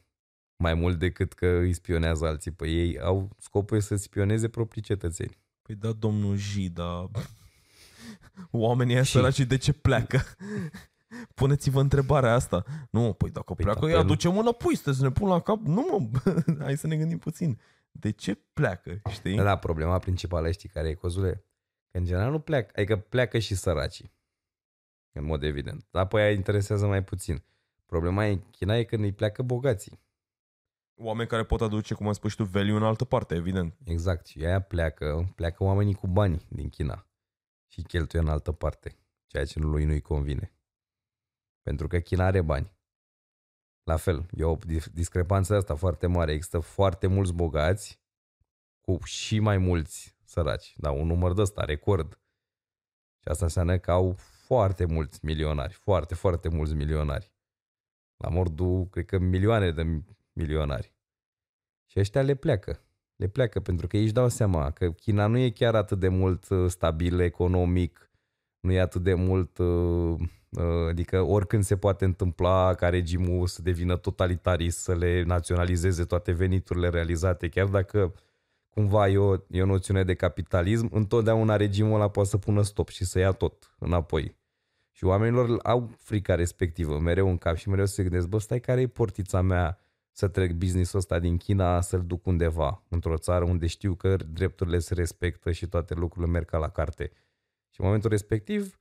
Mai 0.57 0.73
mult 0.73 0.99
decât 0.99 1.33
că 1.33 1.47
îi 1.47 1.73
spionează 1.73 2.25
alții 2.25 2.51
pe 2.51 2.67
ei, 2.67 2.99
au 2.99 3.29
scopul 3.39 3.79
să 3.79 3.95
spioneze 3.95 4.47
proprii 4.49 4.81
cetățeni. 4.81 5.37
Păi 5.61 5.75
da, 5.75 5.91
domnul 5.91 6.35
Ji, 6.35 6.69
dar 6.69 7.09
oamenii 8.51 8.93
ăia 8.93 9.03
Și- 9.03 9.11
săraci 9.11 9.39
de 9.41 9.57
ce 9.57 9.73
pleacă? 9.73 10.19
Puneți-vă 11.35 11.79
întrebarea 11.79 12.33
asta. 12.33 12.63
Nu, 12.91 13.13
păi 13.13 13.29
dacă 13.29 13.53
Păi 13.53 13.63
pleacă, 13.65 13.79
da, 13.79 13.85
îi 13.85 13.91
pe- 13.91 13.99
aducem 13.99 14.37
înapoi, 14.37 14.75
să 14.75 14.95
ne 14.99 15.11
pun 15.11 15.27
la 15.29 15.39
cap. 15.41 15.59
Nu 15.61 15.87
mă, 15.91 16.19
hai 16.63 16.77
să 16.77 16.87
ne 16.87 16.97
gândim 16.97 17.17
puțin. 17.17 17.59
De 17.91 18.11
ce 18.11 18.33
pleacă, 18.53 19.01
știi? 19.11 19.35
Da, 19.35 19.43
da, 19.43 19.55
problema 19.57 19.97
principală 19.99 20.51
știi 20.51 20.69
care 20.69 20.87
e, 20.89 20.93
Cozule? 20.93 21.43
Că 21.91 21.97
în 21.97 22.05
general 22.05 22.31
nu 22.31 22.39
pleacă, 22.39 22.71
adică 22.75 22.95
pleacă 22.97 23.39
și 23.39 23.55
săracii. 23.55 24.11
În 25.11 25.25
mod 25.25 25.43
evident. 25.43 25.87
Dar 25.91 26.07
pe 26.07 26.19
aia 26.19 26.31
interesează 26.31 26.85
mai 26.87 27.03
puțin. 27.03 27.43
Problema 27.85 28.25
e 28.25 28.31
în 28.31 28.41
China 28.51 28.77
e 28.77 28.83
când 28.83 29.03
îi 29.03 29.11
pleacă 29.13 29.41
bogații. 29.41 29.99
Oameni 30.99 31.29
care 31.29 31.45
pot 31.45 31.61
aduce, 31.61 31.93
cum 31.93 32.07
ai 32.07 32.13
spus 32.15 32.31
și 32.31 32.37
tu, 32.37 32.43
value 32.43 32.75
în 32.75 32.83
altă 32.83 33.05
parte, 33.05 33.35
evident. 33.35 33.77
Exact. 33.83 34.25
Și 34.25 34.45
aia 34.45 34.61
pleacă, 34.61 35.31
pleacă 35.35 35.63
oamenii 35.63 35.93
cu 35.93 36.07
bani 36.07 36.45
din 36.49 36.69
China 36.69 37.07
și 37.71 37.81
cheltuie 37.81 38.21
în 38.21 38.27
altă 38.27 38.51
parte, 38.51 38.97
ceea 39.27 39.45
ce 39.45 39.59
lui 39.59 39.85
nu-i 39.85 40.01
convine. 40.01 40.51
Pentru 41.61 41.87
că 41.87 41.99
China 41.99 42.25
are 42.25 42.41
bani. 42.41 42.75
La 43.83 43.97
fel, 43.97 44.25
e 44.31 44.43
o 44.43 44.55
dis- 44.55 44.89
discrepanță 44.89 45.55
asta 45.55 45.75
foarte 45.75 46.07
mare. 46.07 46.31
Există 46.31 46.59
foarte 46.59 47.07
mulți 47.07 47.33
bogați 47.33 48.01
cu 48.81 49.03
și 49.03 49.39
mai 49.39 49.57
mulți 49.57 50.15
săraci. 50.23 50.73
Da, 50.77 50.91
un 50.91 51.07
număr 51.07 51.33
de 51.33 51.41
ăsta, 51.41 51.63
record. 51.63 52.21
Și 53.21 53.27
asta 53.27 53.45
înseamnă 53.45 53.77
că 53.77 53.91
au 53.91 54.13
foarte 54.45 54.85
mulți 54.85 55.25
milionari, 55.25 55.73
foarte, 55.73 56.15
foarte 56.15 56.49
mulți 56.49 56.73
milionari. 56.73 57.31
La 58.23 58.29
mordul, 58.29 58.85
cred 58.85 59.05
că 59.05 59.17
milioane 59.17 59.71
de 59.71 60.03
milionari. 60.37 60.93
Și 61.85 61.99
ăștia 61.99 62.21
le 62.21 62.35
pleacă. 62.35 62.81
Le 63.15 63.27
pleacă 63.27 63.59
pentru 63.59 63.87
că 63.87 63.97
ei 63.97 64.03
își 64.03 64.13
dau 64.13 64.29
seama 64.29 64.71
că 64.71 64.91
China 64.91 65.27
nu 65.27 65.37
e 65.37 65.49
chiar 65.49 65.75
atât 65.75 65.99
de 65.99 66.07
mult 66.07 66.49
uh, 66.49 66.69
stabil 66.69 67.19
economic, 67.19 68.11
nu 68.59 68.71
e 68.71 68.79
atât 68.79 69.03
de 69.03 69.13
mult, 69.13 69.57
uh, 69.57 70.15
uh, 70.49 70.87
adică 70.89 71.21
oricând 71.21 71.63
se 71.63 71.77
poate 71.77 72.05
întâmpla 72.05 72.73
ca 72.73 72.89
regimul 72.89 73.47
să 73.47 73.61
devină 73.61 73.97
totalitarist, 73.97 74.79
să 74.79 74.95
le 74.95 75.23
naționalizeze 75.23 76.05
toate 76.05 76.31
veniturile 76.31 76.89
realizate, 76.89 77.49
chiar 77.49 77.67
dacă 77.67 78.13
cumva 78.69 79.07
e 79.07 79.17
o, 79.17 79.35
e 79.49 79.61
o 79.61 79.65
noțiune 79.65 80.03
de 80.03 80.13
capitalism, 80.13 80.89
întotdeauna 80.91 81.55
regimul 81.55 81.95
ăla 81.95 82.09
poate 82.09 82.29
să 82.29 82.37
pună 82.37 82.61
stop 82.61 82.89
și 82.89 83.05
să 83.05 83.19
ia 83.19 83.31
tot 83.31 83.75
înapoi. 83.79 84.35
Și 84.91 85.05
oamenilor 85.05 85.59
au 85.63 85.89
frica 85.97 86.35
respectivă, 86.35 86.99
mereu 86.99 87.29
în 87.29 87.37
cap 87.37 87.55
și 87.55 87.69
mereu 87.69 87.85
se 87.85 88.03
gândesc, 88.03 88.27
bă, 88.27 88.39
stai 88.39 88.59
care 88.59 88.81
e 88.81 88.87
portița 88.87 89.41
mea 89.41 89.79
să 90.17 90.27
trec 90.27 90.51
business-ul 90.51 90.99
ăsta 90.99 91.19
din 91.19 91.37
China 91.37 91.81
să-l 91.81 92.05
duc 92.05 92.25
undeva, 92.25 92.83
într-o 92.89 93.17
țară 93.17 93.45
unde 93.45 93.67
știu 93.67 93.95
că 93.95 94.15
drepturile 94.15 94.79
se 94.79 94.93
respectă 94.93 95.51
și 95.51 95.67
toate 95.67 95.93
lucrurile 95.93 96.31
merg 96.31 96.45
ca 96.45 96.57
la 96.57 96.69
carte. 96.69 97.11
Și 97.69 97.79
în 97.79 97.85
momentul 97.85 98.09
respectiv, 98.09 98.79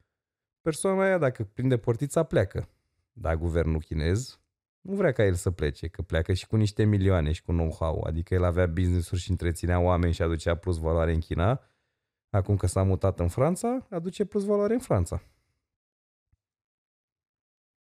persoana 0.60 1.02
aia, 1.02 1.18
dacă 1.18 1.44
prinde 1.44 1.78
portița, 1.78 2.22
pleacă. 2.22 2.68
Dar 3.12 3.36
guvernul 3.36 3.80
chinez 3.80 4.40
nu 4.80 4.94
vrea 4.94 5.12
ca 5.12 5.24
el 5.24 5.34
să 5.34 5.50
plece, 5.50 5.88
că 5.88 6.02
pleacă 6.02 6.32
și 6.32 6.46
cu 6.46 6.56
niște 6.56 6.84
milioane 6.84 7.32
și 7.32 7.42
cu 7.42 7.52
know-how. 7.52 8.02
Adică 8.02 8.34
el 8.34 8.44
avea 8.44 8.66
business-uri 8.66 9.20
și 9.20 9.30
întreținea 9.30 9.80
oameni 9.80 10.12
și 10.12 10.22
aducea 10.22 10.54
plus 10.54 10.78
valoare 10.78 11.12
în 11.12 11.20
China. 11.20 11.60
Acum 12.30 12.56
că 12.56 12.66
s-a 12.66 12.82
mutat 12.82 13.20
în 13.20 13.28
Franța, 13.28 13.86
aduce 13.90 14.24
plus 14.24 14.44
valoare 14.44 14.72
în 14.72 14.80
Franța. 14.80 15.22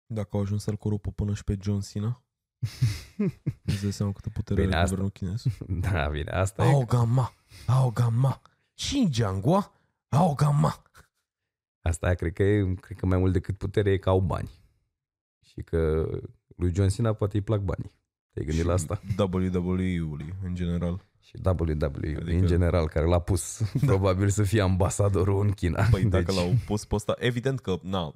Dacă 0.05 0.29
au 0.31 0.41
ajuns 0.41 0.63
să-l 0.63 0.75
corupă 0.75 1.11
până 1.11 1.33
și 1.33 1.43
pe 1.43 1.57
John 1.61 1.79
Cena, 1.79 2.23
îți 3.65 3.81
dai 3.81 3.91
seama 3.91 4.11
câtă 4.11 4.29
putere 4.29 4.61
Bine, 4.61 4.73
are 4.75 4.83
asta- 4.83 4.95
guvernul 4.95 5.11
chinez. 5.11 5.43
Da, 5.91 6.07
bine, 6.09 6.31
asta 6.31 6.63
e. 6.65 6.67
Au 6.71 6.85
gama, 6.85 7.33
au 7.67 7.89
gama, 7.91 8.41
Xinjiangua, 8.75 9.71
au 10.09 10.33
gama. 10.33 10.81
Asta 11.81 12.13
cred 12.13 12.33
că, 12.33 12.43
e, 12.43 12.73
cred 12.73 12.97
că 12.97 13.05
mai 13.05 13.17
mult 13.17 13.33
decât 13.33 13.57
putere 13.57 13.91
e 13.91 13.97
că 13.97 14.09
au 14.09 14.19
bani. 14.19 14.49
Și 15.45 15.61
că 15.61 16.09
lui 16.55 16.73
John 16.73 16.87
Cena 16.89 17.13
poate 17.13 17.37
îi 17.37 17.43
plac 17.43 17.59
banii. 17.61 17.91
Te-ai 18.33 18.45
gândit 18.45 18.65
la 18.65 18.73
asta? 18.73 19.01
WWE-ului, 19.17 20.33
în 20.43 20.55
general. 20.55 21.09
Și 21.19 21.35
WWE, 21.45 21.71
Adică- 21.71 21.97
adică... 22.21 22.31
în 22.31 22.45
general, 22.47 22.87
care 22.87 23.05
l-a 23.05 23.19
pus 23.19 23.61
probabil 23.85 24.29
să 24.29 24.43
fie 24.43 24.61
ambasadorul 24.61 25.45
în 25.45 25.51
China. 25.51 25.83
Păi 25.91 26.03
dacă 26.05 26.23
Deci, 26.23 26.35
l-au 26.35 26.53
pus 26.65 26.85
pe 26.85 26.95
ăsta, 26.95 27.15
evident 27.17 27.59
că, 27.59 27.79
na, 27.83 28.15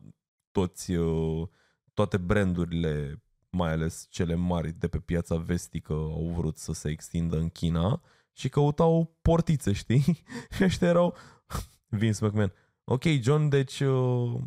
toți, 0.51 0.91
uh, 0.91 1.47
toate 1.93 2.17
brandurile, 2.17 3.23
mai 3.55 3.71
ales 3.71 4.07
cele 4.09 4.35
mari 4.35 4.71
de 4.71 4.87
pe 4.87 4.99
piața 4.99 5.35
vestică, 5.35 5.93
au 5.93 6.33
vrut 6.35 6.57
să 6.57 6.73
se 6.73 6.89
extindă 6.89 7.37
în 7.37 7.49
China 7.49 8.01
și 8.33 8.49
căutau 8.49 9.17
portițe, 9.21 9.71
știi? 9.71 10.23
și 10.55 10.63
ăștia 10.63 10.87
erau 10.87 11.15
Vince 11.99 12.25
McMahon. 12.25 12.53
Ok, 12.83 13.03
John, 13.03 13.49
deci 13.49 13.79
uh, 13.79 14.41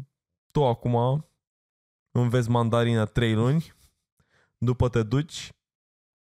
tu 0.50 0.64
acum 0.64 1.26
înveți 2.10 2.50
mandarina 2.50 3.04
trei 3.04 3.34
luni, 3.34 3.72
după 4.58 4.88
te 4.88 5.02
duci, 5.02 5.52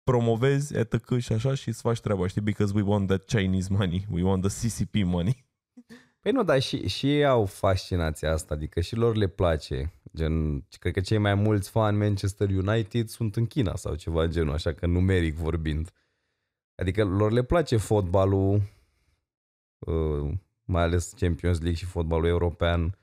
promovezi, 0.03 0.77
etc. 0.77 1.19
și 1.19 1.33
așa 1.33 1.55
și 1.55 1.69
îți 1.69 1.81
faci 1.81 2.01
treaba, 2.01 2.27
știi? 2.27 2.41
Because 2.41 2.75
we 2.75 2.83
want 2.83 3.07
the 3.07 3.19
Chinese 3.19 3.73
money, 3.73 4.07
we 4.11 4.23
want 4.23 4.49
the 4.49 4.69
CCP 4.69 4.95
money. 4.95 5.45
Păi 6.23 6.33
nu, 6.33 6.43
dar 6.43 6.61
și, 6.61 6.89
și 6.89 7.17
ei 7.17 7.27
au 7.27 7.45
fascinația 7.45 8.33
asta, 8.33 8.55
adică 8.55 8.81
și 8.81 8.97
lor 8.97 9.17
le 9.17 9.27
place. 9.27 9.93
Gen, 10.17 10.65
cred 10.79 10.93
că 10.93 11.01
cei 11.01 11.19
mai 11.19 11.35
mulți 11.35 11.71
fani 11.71 11.97
Manchester 11.99 12.49
United 12.49 13.09
sunt 13.09 13.37
în 13.37 13.47
China 13.47 13.77
sau 13.77 13.95
ceva 13.95 14.27
genul, 14.27 14.53
așa 14.53 14.73
că 14.73 14.87
numeric 14.87 15.35
vorbind. 15.35 15.91
Adică 16.75 17.05
lor 17.05 17.33
le 17.33 17.43
place 17.43 17.77
fotbalul, 17.77 18.63
uh, 19.79 20.33
mai 20.65 20.83
ales 20.83 21.13
Champions 21.17 21.59
League 21.59 21.79
și 21.79 21.85
fotbalul 21.85 22.27
european. 22.27 22.99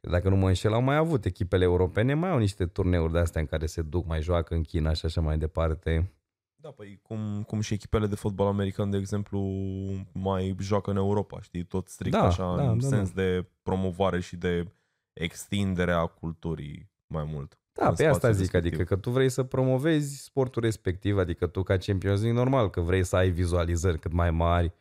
Dacă 0.00 0.28
nu 0.28 0.36
mă 0.36 0.46
înșel, 0.48 0.72
au 0.72 0.82
mai 0.82 0.96
avut 0.96 1.24
echipele 1.24 1.64
europene, 1.64 2.14
mai 2.14 2.30
au 2.30 2.38
niște 2.38 2.66
turneuri 2.66 3.12
de 3.12 3.18
astea 3.18 3.40
în 3.40 3.46
care 3.46 3.66
se 3.66 3.82
duc, 3.82 4.06
mai 4.06 4.22
joacă 4.22 4.54
în 4.54 4.62
China 4.62 4.92
și 4.92 5.06
așa 5.06 5.20
mai 5.20 5.38
departe. 5.38 6.12
Da, 6.56 6.70
păi 6.70 7.00
cum, 7.02 7.42
cum 7.42 7.60
și 7.60 7.74
echipele 7.74 8.06
de 8.06 8.14
fotbal 8.14 8.46
american, 8.46 8.90
de 8.90 8.96
exemplu, 8.96 9.40
mai 10.12 10.56
joacă 10.60 10.90
în 10.90 10.96
Europa, 10.96 11.40
știi? 11.40 11.64
Tot 11.64 11.88
strict 11.88 12.16
Da, 12.16 12.22
așa, 12.22 12.56
da, 12.56 12.70
în 12.70 12.78
da, 12.78 12.86
sens 12.86 13.10
de 13.10 13.46
promovare 13.62 14.20
și 14.20 14.36
de 14.36 14.72
extindere 15.12 15.92
a 15.92 16.06
culturii 16.06 16.90
mai 17.06 17.24
mult. 17.24 17.58
Da, 17.72 17.88
în 17.88 17.94
pe 17.94 18.04
asta 18.04 18.18
spațiul 18.18 18.44
zic, 18.44 18.52
respectiv. 18.52 18.72
adică 18.72 18.94
că 18.94 19.00
tu 19.00 19.10
vrei 19.10 19.28
să 19.28 19.42
promovezi 19.42 20.22
sportul 20.22 20.62
respectiv, 20.62 21.18
adică 21.18 21.46
tu 21.46 21.62
ca 21.62 21.76
Champions 21.76 22.20
League 22.20 22.38
normal 22.38 22.70
că 22.70 22.80
vrei 22.80 23.04
să 23.04 23.16
ai 23.16 23.30
vizualizări 23.30 23.98
cât 23.98 24.12
mai 24.12 24.30
mari, 24.30 24.72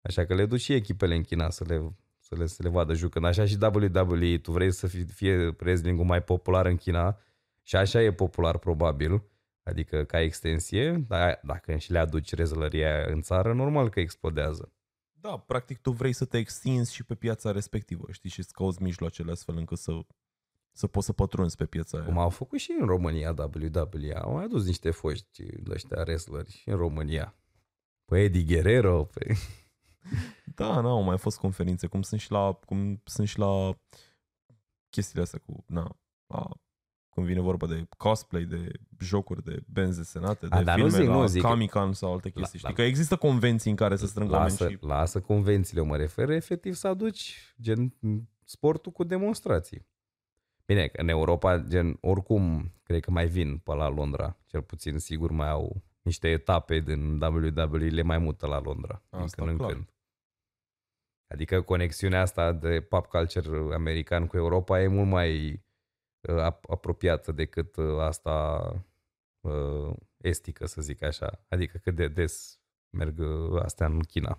așa 0.00 0.24
că 0.24 0.34
le 0.34 0.46
duci 0.46 0.60
și 0.60 0.72
echipele 0.72 1.14
în 1.14 1.22
China 1.22 1.50
să 1.50 1.64
le, 1.66 1.96
să 2.18 2.34
le, 2.38 2.46
să 2.46 2.62
le 2.62 2.68
vadă 2.68 2.94
jucând. 2.94 3.24
Așa 3.24 3.44
și 3.44 3.58
WWE, 3.60 4.38
tu 4.38 4.52
vrei 4.52 4.72
să 4.72 4.86
fie, 4.86 5.04
fie 5.04 5.56
wrestling 5.60 6.00
mai 6.00 6.22
popular 6.22 6.66
în 6.66 6.76
China 6.76 7.18
și 7.62 7.76
așa 7.76 8.02
e 8.02 8.12
popular 8.12 8.58
probabil, 8.58 9.22
adică 9.66 10.04
ca 10.04 10.20
extensie, 10.20 11.04
dar 11.08 11.40
dacă 11.42 11.76
și 11.76 11.92
le 11.92 11.98
aduci 11.98 12.34
rezălăria 12.34 13.04
în 13.06 13.20
țară, 13.20 13.52
normal 13.52 13.88
că 13.88 14.00
explodează. 14.00 14.72
Da, 15.12 15.36
practic 15.36 15.78
tu 15.78 15.90
vrei 15.90 16.12
să 16.12 16.24
te 16.24 16.38
extinzi 16.38 16.94
și 16.94 17.04
pe 17.04 17.14
piața 17.14 17.50
respectivă, 17.50 18.06
știi? 18.10 18.30
Și 18.30 18.42
să 18.42 18.50
cauți 18.52 18.82
mijloacele 18.82 19.30
astfel 19.30 19.56
încât 19.56 19.78
să, 19.78 19.92
să 20.72 20.86
poți 20.86 21.06
să 21.06 21.12
pătrunzi 21.12 21.56
pe 21.56 21.66
piața 21.66 21.98
aia. 21.98 22.06
Cum 22.06 22.18
au 22.18 22.30
făcut 22.30 22.58
și 22.58 22.76
în 22.80 22.86
România 22.86 23.34
WWE, 23.38 24.14
au 24.14 24.32
mai 24.32 24.44
adus 24.44 24.66
niște 24.66 24.90
foști 24.90 25.42
de 25.42 25.70
ăștia 25.72 26.00
wrestleri 26.00 26.50
și 26.50 26.68
în 26.68 26.76
România. 26.76 27.34
Pe 28.04 28.22
Eddie 28.22 28.44
Guerrero, 28.44 29.04
pe... 29.04 29.34
Da, 30.54 30.80
nu, 30.80 30.88
au 30.88 31.02
mai 31.02 31.18
fost 31.18 31.38
conferințe, 31.38 31.86
cum 31.86 32.02
sunt 32.02 32.20
și 32.20 32.30
la, 32.30 32.52
cum 32.52 33.00
sunt 33.04 33.28
și 33.28 33.38
la 33.38 33.78
chestiile 34.90 35.22
astea 35.22 35.38
cu, 35.46 35.64
na, 35.66 35.96
la, 36.26 36.48
când 37.16 37.26
vine 37.28 37.40
vorba 37.40 37.66
de 37.66 37.86
cosplay, 37.96 38.44
de 38.44 38.72
jocuri, 39.00 39.44
de 39.44 39.62
benzi 39.72 39.96
desenate, 39.98 40.46
de 40.46 40.54
A, 40.56 40.62
dar 40.62 40.78
nu 40.78 40.82
filme 40.84 40.98
zic, 41.00 41.08
la 41.08 41.14
nu 41.16 41.26
zic. 41.26 41.42
Comic-Con 41.42 41.92
sau 41.92 42.12
alte 42.12 42.30
chestii. 42.30 42.40
La- 42.42 42.46
știi 42.68 42.68
la- 42.68 42.72
că 42.74 42.82
există 42.82 43.16
convenții 43.16 43.70
în 43.70 43.76
care 43.76 43.96
să 43.96 44.06
strâng 44.06 44.30
oameni 44.30 44.50
Lasă, 44.50 44.68
și... 44.68 44.78
lasă 44.80 45.20
convențiile, 45.20 45.82
mă 45.82 45.96
refer 45.96 46.30
efectiv 46.30 46.74
să 46.74 46.88
aduci 46.88 47.54
gen 47.60 47.94
sportul 48.44 48.92
cu 48.92 49.04
demonstrații. 49.04 49.86
Bine, 50.66 50.86
că 50.86 51.00
în 51.00 51.08
Europa, 51.08 51.58
gen, 51.58 51.98
oricum, 52.00 52.72
cred 52.82 53.00
că 53.00 53.10
mai 53.10 53.26
vin 53.26 53.58
pe 53.58 53.74
la 53.74 53.88
Londra. 53.88 54.36
Cel 54.46 54.62
puțin, 54.62 54.98
sigur, 54.98 55.30
mai 55.30 55.48
au 55.48 55.82
niște 56.02 56.28
etape 56.28 56.78
din 56.78 57.20
WWE, 57.22 57.88
le 57.88 58.02
mai 58.02 58.18
mută 58.18 58.46
la 58.46 58.60
Londra. 58.60 59.02
Din 59.10 59.18
Asta 59.20 59.36
când 59.36 59.48
în 59.48 59.56
clar. 59.56 59.72
când. 59.72 59.88
Adică 61.28 61.60
conexiunea 61.62 62.20
asta 62.20 62.52
de 62.52 62.80
pop 62.80 63.06
culture 63.06 63.74
american 63.74 64.26
cu 64.26 64.36
Europa 64.36 64.82
e 64.82 64.86
mult 64.86 65.08
mai 65.08 65.52
uh, 65.52 65.58
ap- 65.58 65.65
apropiată 66.68 67.32
decât 67.32 67.76
uh, 67.76 67.98
asta 67.98 68.60
uh, 69.40 69.96
estică, 70.16 70.66
să 70.66 70.80
zic 70.80 71.02
așa. 71.02 71.44
Adică 71.48 71.78
cât 71.78 71.94
de 71.94 72.08
des 72.08 72.60
merg 72.90 73.18
uh, 73.18 73.62
astea 73.62 73.86
în 73.86 74.00
China. 74.00 74.38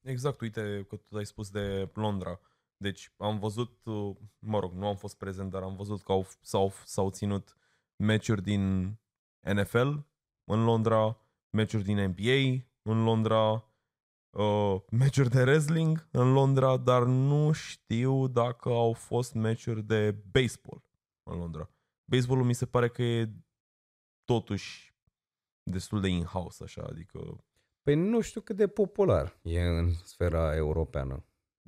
Exact, 0.00 0.40
uite 0.40 0.86
că 0.88 0.96
tu 0.96 1.16
ai 1.16 1.26
spus 1.26 1.50
de 1.50 1.90
Londra. 1.94 2.40
Deci 2.76 3.12
am 3.16 3.38
văzut, 3.38 3.84
uh, 3.84 4.16
mă 4.38 4.58
rog, 4.58 4.72
nu 4.72 4.86
am 4.86 4.96
fost 4.96 5.16
prezent, 5.16 5.50
dar 5.50 5.62
am 5.62 5.76
văzut 5.76 6.02
că 6.02 6.12
au, 6.12 6.26
s-au, 6.40 6.72
s-au 6.84 7.10
ținut 7.10 7.56
meciuri 7.96 8.42
din 8.42 8.94
NFL 9.40 9.92
în 10.44 10.64
Londra, 10.64 11.18
meciuri 11.50 11.84
din 11.84 12.04
NBA 12.04 12.64
în 12.82 13.04
Londra, 13.04 13.64
uh, 14.30 14.76
meciuri 14.90 15.30
de 15.30 15.42
wrestling 15.42 16.08
în 16.10 16.32
Londra, 16.32 16.76
dar 16.76 17.02
nu 17.02 17.52
știu 17.52 18.26
dacă 18.26 18.68
au 18.68 18.92
fost 18.92 19.34
meciuri 19.34 19.82
de 19.82 20.16
baseball 20.30 20.87
în 21.32 21.38
Londra. 21.38 21.70
Baseballul 22.04 22.44
mi 22.44 22.54
se 22.54 22.66
pare 22.66 22.88
că 22.88 23.02
e 23.02 23.32
totuși 24.24 24.94
destul 25.62 26.00
de 26.00 26.08
in-house, 26.08 26.64
așa, 26.64 26.82
adică 26.82 27.42
Păi 27.88 27.94
nu 27.94 28.20
știu 28.20 28.40
cât 28.40 28.56
de 28.56 28.66
popular 28.66 29.38
e 29.42 29.62
în 29.62 29.92
sfera 29.94 30.56
europeană. 30.56 31.24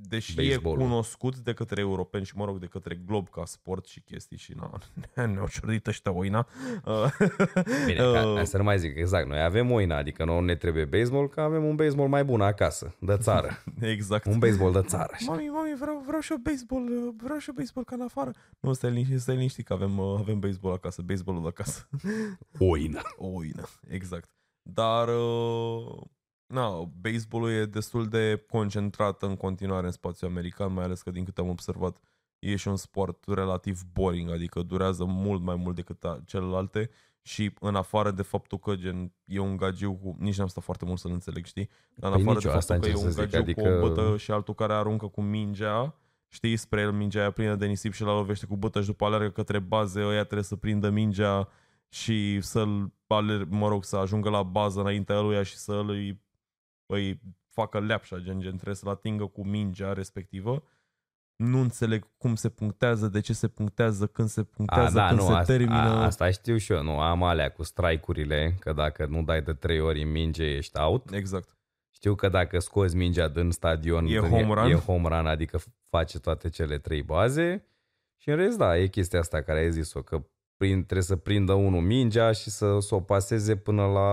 Deși 0.09 0.35
Baseballul. 0.35 0.81
e 0.81 0.85
cunoscut 0.85 1.37
de 1.37 1.53
către 1.53 1.81
europeni 1.81 2.25
și, 2.25 2.37
mă 2.37 2.45
rog, 2.45 2.59
de 2.59 2.67
către 2.67 3.01
Glob 3.07 3.29
ca 3.29 3.45
sport 3.45 3.87
și 3.87 4.01
chestii 4.01 4.37
și 4.37 4.55
na, 4.57 4.79
ne-au 5.27 5.49
ciordit 5.49 5.87
ăștia 5.87 6.13
oina. 6.13 6.47
Uh, 6.85 7.07
Bine, 7.87 7.99
ca, 7.99 8.27
uh, 8.27 8.37
ca 8.37 8.45
să 8.45 8.57
nu 8.57 8.63
mai 8.63 8.79
zic, 8.79 8.97
exact, 8.97 9.29
noi 9.29 9.43
avem 9.43 9.71
oina, 9.71 9.97
adică 9.97 10.25
nu 10.25 10.41
ne 10.41 10.55
trebuie 10.55 10.85
baseball, 10.85 11.29
că 11.29 11.41
avem 11.41 11.65
un 11.65 11.77
baseball 11.77 12.09
mai 12.09 12.25
bun 12.25 12.41
acasă, 12.41 12.95
de 13.01 13.17
țară. 13.17 13.63
exact. 13.81 14.27
un 14.27 14.39
baseball 14.39 14.73
de 14.73 14.83
țară. 14.83 15.11
Așa. 15.13 15.33
Mami, 15.33 15.49
mami, 15.49 15.77
vreau, 15.79 16.03
vreau 16.07 16.21
și 16.21 16.33
eu 16.33 16.39
baseball, 16.39 17.07
uh, 17.07 17.15
vreau 17.23 17.39
și 17.39 17.49
eu 17.49 17.55
baseball 17.55 17.87
ca 17.87 17.95
în 17.95 18.03
afară. 18.03 18.31
Nu, 18.61 18.73
stai 18.73 18.91
liniștit, 18.91 19.21
stai 19.21 19.35
liniștit 19.35 19.67
că 19.67 19.73
avem, 19.73 19.99
uh, 19.99 20.17
avem 20.19 20.39
baseball 20.39 20.75
acasă, 20.75 21.03
baseballul 21.03 21.43
de 21.43 21.49
acasă. 21.49 21.89
Oina. 22.59 23.03
O 23.17 23.27
oină, 23.27 23.69
exact. 23.89 24.29
Dar, 24.63 25.09
uh, 25.09 26.01
na, 26.51 26.91
baseballul 27.01 27.51
e 27.51 27.65
destul 27.65 28.09
de 28.09 28.45
concentrat 28.51 29.23
în 29.23 29.37
continuare 29.37 29.87
în 29.87 29.93
spațiul 29.93 30.31
american, 30.31 30.73
mai 30.73 30.85
ales 30.85 31.03
că 31.03 31.11
din 31.11 31.25
câte 31.25 31.41
am 31.41 31.49
observat 31.49 31.97
e 32.39 32.57
și 32.57 32.69
un 32.69 32.77
sport 32.77 33.25
relativ 33.27 33.81
boring, 33.93 34.31
adică 34.31 34.63
durează 34.63 35.05
mult 35.05 35.43
mai 35.43 35.57
mult 35.57 35.75
decât 35.75 36.05
a- 36.05 36.21
celelalte 36.27 36.91
și 37.23 37.53
în 37.61 37.75
afară 37.75 38.11
de 38.11 38.23
faptul 38.23 38.59
că 38.59 38.75
gen, 38.75 39.13
e 39.25 39.39
un 39.39 39.57
gagiu 39.57 39.93
cu... 39.93 40.17
Nici 40.19 40.39
n-am 40.39 40.47
stat 40.47 40.65
foarte 40.65 40.85
mult 40.85 40.99
să-l 40.99 41.11
înțeleg, 41.13 41.45
știi? 41.45 41.69
Dar 41.95 42.11
în 42.13 42.17
Păi 42.17 42.21
afară 42.23 42.35
nici 42.35 42.43
de 42.45 42.49
eu, 42.51 42.57
asta 42.57 42.75
faptul 42.75 42.93
că 42.93 42.99
e 42.99 43.05
încerc 43.05 43.19
un 43.19 43.25
să 43.25 43.39
zic, 43.39 43.55
gagiu 43.55 43.61
cu 43.61 43.61
o 43.69 43.87
adică- 43.87 44.03
bătă 44.03 44.17
și 44.17 44.31
altul 44.31 44.55
care 44.55 44.73
aruncă 44.73 45.07
cu 45.07 45.21
mingea, 45.23 45.95
știi, 46.29 46.57
spre 46.57 46.81
el 46.81 46.93
mingea 46.93 47.21
aia 47.21 47.31
plină 47.31 47.55
de 47.55 47.67
nisip 47.67 47.93
și 47.93 48.03
la 48.03 48.15
lovește 48.15 48.47
cu 48.47 48.57
bătă 48.57 48.81
și 48.81 48.87
după 48.87 49.05
alergă 49.05 49.29
către 49.31 49.59
baze, 49.59 50.01
ăia 50.05 50.23
trebuie 50.23 50.43
să 50.45 50.57
prindă 50.57 50.91
mingea 50.91 51.49
și 51.89 52.41
să-l, 52.41 52.93
aler- 53.07 53.47
mă 53.49 53.69
rog, 53.69 53.85
să 53.85 53.97
ajungă 53.97 54.31
la 54.31 54.43
bază 54.43 54.81
înaintea 54.81 55.21
lui 55.21 55.45
și 55.45 55.57
să 55.57 55.83
îi, 55.87 56.21
îi 56.91 57.21
facă 57.49 57.81
leapșa, 57.81 58.19
gen, 58.19 58.41
gen, 58.41 58.55
trebuie 58.55 58.75
să-l 58.75 58.89
atingă 58.91 59.27
cu 59.27 59.47
mingea 59.47 59.93
respectivă. 59.93 60.62
Nu 61.37 61.61
înțeleg 61.61 62.07
cum 62.19 62.35
se 62.35 62.49
punctează, 62.49 63.09
de 63.09 63.21
ce 63.21 63.33
se 63.33 63.49
punctează, 63.49 64.07
când 64.07 64.29
se 64.29 64.43
punctează, 64.43 64.99
A, 64.99 65.03
da, 65.03 65.07
când 65.09 65.21
nu, 65.21 65.27
se 65.27 65.33
asta, 65.33 65.53
termină. 65.53 65.75
a, 65.79 66.03
asta 66.05 66.31
știu 66.31 66.57
și 66.57 66.73
eu, 66.73 66.83
nu, 66.83 67.01
am 67.01 67.23
alea 67.23 67.51
cu 67.51 67.62
strike-urile, 67.62 68.57
că 68.59 68.73
dacă 68.73 69.07
nu 69.07 69.23
dai 69.23 69.43
de 69.43 69.53
trei 69.53 69.81
ori 69.81 70.03
în 70.03 70.11
minge, 70.11 70.45
ești 70.45 70.79
out. 70.79 71.11
Exact. 71.12 71.57
Știu 71.95 72.15
că 72.15 72.29
dacă 72.29 72.59
scoți 72.59 72.97
mingea 72.97 73.29
din 73.29 73.51
stadion, 73.51 74.05
E 74.05 74.09
din- 74.09 74.19
home 74.29 74.55
run? 74.55 74.71
e 74.71 74.75
home 74.75 75.09
run, 75.09 75.27
adică 75.27 75.59
face 75.89 76.19
toate 76.19 76.49
cele 76.49 76.79
trei 76.79 77.03
baze. 77.03 77.65
Și 78.17 78.29
în 78.31 78.37
rest, 78.37 78.59
da, 78.59 78.79
e 78.79 78.87
chestia 78.87 79.19
asta 79.19 79.43
care 79.43 79.59
ai 79.59 79.73
zis-o, 79.73 80.03
că 80.03 80.27
prin, 80.57 80.75
trebuie 80.83 81.03
să 81.03 81.17
prindă 81.17 81.53
unul 81.53 81.81
mingea 81.81 82.33
și 82.33 82.51
să, 82.51 82.79
să 82.81 82.95
o 82.95 83.01
paseze 83.01 83.57
până 83.57 83.87
la 83.87 84.11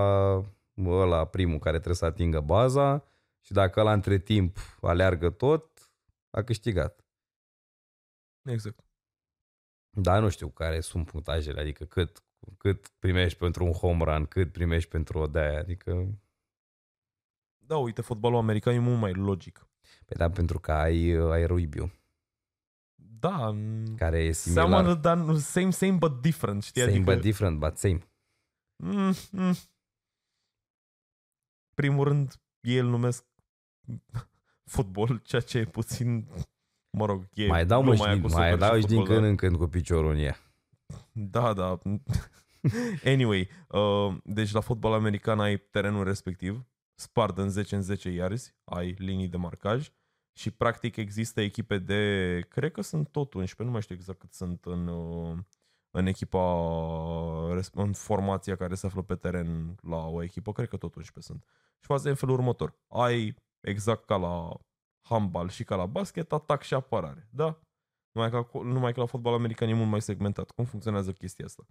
ăla 0.86 1.26
primul 1.26 1.60
care 1.60 1.76
trebuie 1.76 1.96
să 1.96 2.06
atingă 2.06 2.40
baza 2.40 3.04
și 3.42 3.52
dacă 3.54 3.80
ăla 3.80 3.94
între 3.94 4.20
timp 4.20 4.58
aleargă 4.82 5.30
tot, 5.30 5.92
a 6.30 6.42
câștigat. 6.44 7.06
Exact. 8.42 8.80
Dar 9.90 10.22
nu 10.22 10.30
știu 10.30 10.50
care 10.50 10.80
sunt 10.80 11.06
punctajele, 11.06 11.60
adică 11.60 11.86
cât, 11.86 12.24
cât 12.58 12.88
primești 13.00 13.38
pentru 13.38 13.66
un 13.66 13.72
home 13.72 14.04
run, 14.04 14.26
cât 14.26 14.52
primești 14.52 14.90
pentru 14.90 15.18
o 15.20 15.28
de 15.28 15.40
adică... 15.40 16.20
Da, 17.58 17.78
uite, 17.78 18.02
fotbalul 18.02 18.38
american 18.38 18.74
e 18.74 18.80
mult 18.80 19.00
mai 19.00 19.14
logic. 19.14 19.68
Pe 20.06 20.14
da, 20.14 20.30
pentru 20.30 20.60
că 20.60 20.72
ai, 20.72 21.10
ai 21.12 21.46
rugby 21.46 21.80
Da, 22.96 23.54
m- 23.56 23.96
care 23.96 24.24
e 24.24 24.32
similar. 24.32 24.68
seamănă, 24.68 24.94
dar 24.94 25.18
nu- 25.18 25.38
same, 25.38 25.70
same 25.70 25.92
but 25.98 26.22
different, 26.22 26.64
știi? 26.64 26.82
Same 26.82 26.94
adică, 26.94 27.12
but 27.12 27.22
different, 27.22 27.60
but 27.60 27.78
same. 27.78 28.00
Mm, 28.76 29.14
mm. 29.32 29.54
Primul 31.82 32.04
rând, 32.04 32.34
ei 32.60 32.78
îl 32.78 32.88
numesc 32.88 33.26
fotbal, 34.64 35.18
ceea 35.24 35.42
ce 35.42 35.58
e 35.58 35.66
puțin, 35.66 36.28
mă 36.90 37.06
rog, 37.06 37.28
e 37.34 37.48
mai 37.48 37.66
dau, 37.66 37.84
mă, 37.84 37.96
și 37.96 38.02
gluma 38.02 38.06
aia 38.06 38.14
din, 38.14 38.22
cu 38.22 38.34
mai 38.34 38.50
soccer 38.50 38.68
dau 38.70 38.80
și 38.80 38.86
din 38.86 38.98
fotbal, 38.98 39.14
când 39.14 39.20
dar- 39.22 39.30
în 39.30 39.36
când 39.36 39.56
cu 39.58 39.68
piciorul 39.68 40.12
în 40.12 40.18
ea. 40.18 40.38
Da, 41.12 41.54
da. 41.54 41.80
anyway, 43.14 43.50
uh, 43.68 44.16
deci 44.24 44.52
la 44.52 44.60
fotbal 44.60 44.94
american 44.94 45.40
ai 45.40 45.58
terenul 45.58 46.04
respectiv, 46.04 46.66
spart 46.96 47.38
în 47.38 47.50
10 47.50 47.76
în 47.76 47.82
10 47.82 48.10
yards, 48.10 48.56
ai 48.64 48.96
linii 48.98 49.28
de 49.28 49.38
marcaj 49.38 49.92
și 50.34 50.52
practic 50.52 50.96
există 50.96 51.42
echipe 51.42 51.78
de, 51.78 52.40
cred 52.50 52.72
că 52.72 52.82
sunt 52.82 53.08
tot 53.08 53.34
11, 53.34 53.64
nu 53.64 53.72
mai 53.72 53.82
știu 53.82 53.96
exact 53.96 54.20
cât 54.20 54.34
sunt 54.34 54.66
în, 54.66 54.88
uh, 54.88 55.38
în 55.92 56.06
echipa, 56.06 57.54
res- 57.54 57.72
în 57.74 57.94
formația 57.94 58.56
care 58.56 58.76
se 58.76 58.86
află 58.86 59.02
pe 59.02 59.16
teren 59.16 59.76
la 59.82 60.08
o 60.08 60.24
echipă, 60.24 60.52
cred 60.52 60.68
că 60.68 60.78
tot 60.78 60.96
11 60.96 61.32
sunt. 61.32 61.44
Și 61.80 61.86
faza 61.88 62.08
e 62.08 62.12
în 62.12 62.18
felul 62.18 62.36
următor. 62.36 62.80
Ai 62.88 63.36
exact 63.68 64.06
ca 64.06 64.16
la 64.16 64.58
handbal 65.10 65.50
și 65.50 65.64
ca 65.64 65.76
la 65.76 65.86
basket, 65.86 66.32
atac 66.32 66.62
și 66.62 66.74
apărare, 66.74 67.28
da? 67.32 67.60
Numai 68.12 68.30
că, 68.30 68.44
aco- 68.44 68.64
numai 68.64 68.94
că 68.94 69.00
la 69.00 69.06
fotbal 69.06 69.34
american 69.34 69.70
e 69.70 69.74
mult 69.74 69.90
mai 69.90 70.02
segmentat. 70.02 70.52
Cum 70.52 70.66
funcționează 70.66 71.12
chestia 71.12 71.46
asta? 71.46 71.66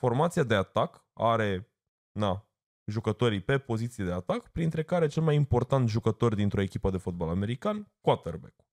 Formația 0.00 0.42
de 0.42 0.54
atac 0.54 1.06
are 1.12 1.70
na, 2.12 2.48
jucătorii 2.90 3.40
pe 3.40 3.58
poziții 3.58 4.04
de 4.04 4.12
atac, 4.12 4.48
printre 4.48 4.82
care 4.82 5.06
cel 5.06 5.22
mai 5.22 5.34
important 5.34 5.88
jucător 5.88 6.34
dintr-o 6.34 6.60
echipă 6.60 6.90
de 6.90 6.96
fotbal 6.98 7.28
american, 7.28 7.92
quarterback 8.00 8.66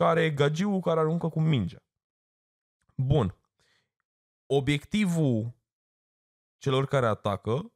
care 0.00 0.22
e 0.22 0.30
gagiul 0.30 0.80
care 0.80 1.00
aruncă 1.00 1.28
cu 1.28 1.40
mingea. 1.40 1.78
Bun. 2.96 3.34
Obiectivul 4.52 5.54
celor 6.58 6.86
care 6.86 7.06
atacă 7.06 7.72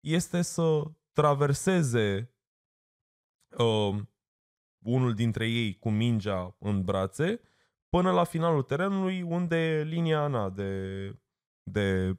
este 0.00 0.42
să 0.42 0.82
traverseze 1.12 2.34
uh, 3.58 4.02
unul 4.84 5.14
dintre 5.14 5.48
ei 5.48 5.78
cu 5.78 5.90
mingea 5.90 6.56
în 6.58 6.84
brațe 6.84 7.40
până 7.88 8.12
la 8.12 8.24
finalul 8.24 8.62
terenului 8.62 9.22
unde 9.22 9.56
e 9.56 9.82
linia 9.82 10.26
na, 10.26 10.50
de, 10.50 11.10
de 11.62 12.18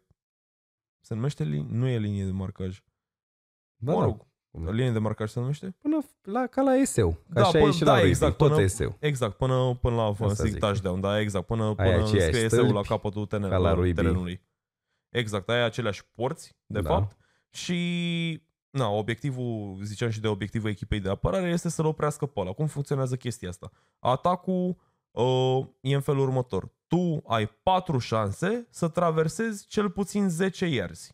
se 1.00 1.14
numește 1.14 1.44
lin, 1.44 1.66
nu 1.66 1.88
e 1.88 1.98
linie 1.98 2.26
de 2.26 2.32
marcaj. 2.32 2.84
Da, 3.76 3.94
mă 3.94 4.18
da. 4.52 4.66
rog, 4.66 4.74
linie 4.74 4.92
de 4.92 5.00
marcaj 5.00 5.30
se 5.30 5.40
numește? 5.40 5.76
Până 5.82 5.98
la, 6.22 6.48
ca 6.48 6.62
la 6.62 6.76
eseu. 6.76 7.10
Ca 7.12 7.18
Da, 7.28 7.42
așa 7.42 7.52
până- 7.52 7.68
e 7.68 7.72
și 7.72 7.80
da, 7.80 7.86
la 7.86 7.94
rugby, 7.94 8.10
exact, 8.10 8.38
tot 8.38 8.50
până- 8.50 8.62
eseu. 8.62 8.96
Exact, 9.00 9.38
până, 9.38 9.76
până 9.82 9.96
la 9.96 10.14
până 10.14 10.30
Asta 10.32 10.44
zic 10.44 10.52
zic. 10.52 10.62
touchdown, 10.62 11.00
da, 11.02 11.20
exact, 11.20 11.46
până, 11.46 11.64
Ai 11.64 11.74
până 11.76 11.90
aceiași 11.90 12.26
scrie 12.34 12.50
SEU 12.50 12.62
la 12.64 12.68
stâlpi, 12.70 12.88
capătul 12.88 13.26
teren, 13.26 13.50
ca 13.50 13.58
la 13.58 13.74
rugby. 13.74 13.94
terenului. 13.94 14.42
Exact, 15.10 15.50
ai 15.50 15.64
aceleași 15.64 16.06
porți, 16.16 16.56
de 16.66 16.82
Da. 16.82 16.90
fapt, 16.90 17.18
și 17.50 18.44
na, 18.70 18.90
obiectivul, 18.90 19.78
ziceam 19.84 20.10
și 20.10 20.20
de 20.20 20.28
obiectivul 20.28 20.70
echipei 20.70 21.00
de 21.00 21.10
apărare, 21.10 21.50
este 21.50 21.70
să-l 21.70 21.86
oprească 21.86 22.26
pe 22.26 22.40
ăla. 22.40 22.52
Cum 22.52 22.68
funcționează 22.68 23.16
chestia 23.16 23.50
asta? 23.50 23.72
Atacul 24.00 24.78
uh, 25.12 25.66
e 25.82 25.96
în 25.96 26.02
felul 26.02 26.22
următor. 26.22 26.70
Tu 26.88 27.22
ai 27.28 27.48
patru 27.64 27.98
șanse 27.98 28.68
să 28.70 28.88
traversezi 28.88 29.68
cel 29.68 29.90
puțin 29.90 30.30
10 30.30 30.66
yards. 30.66 31.10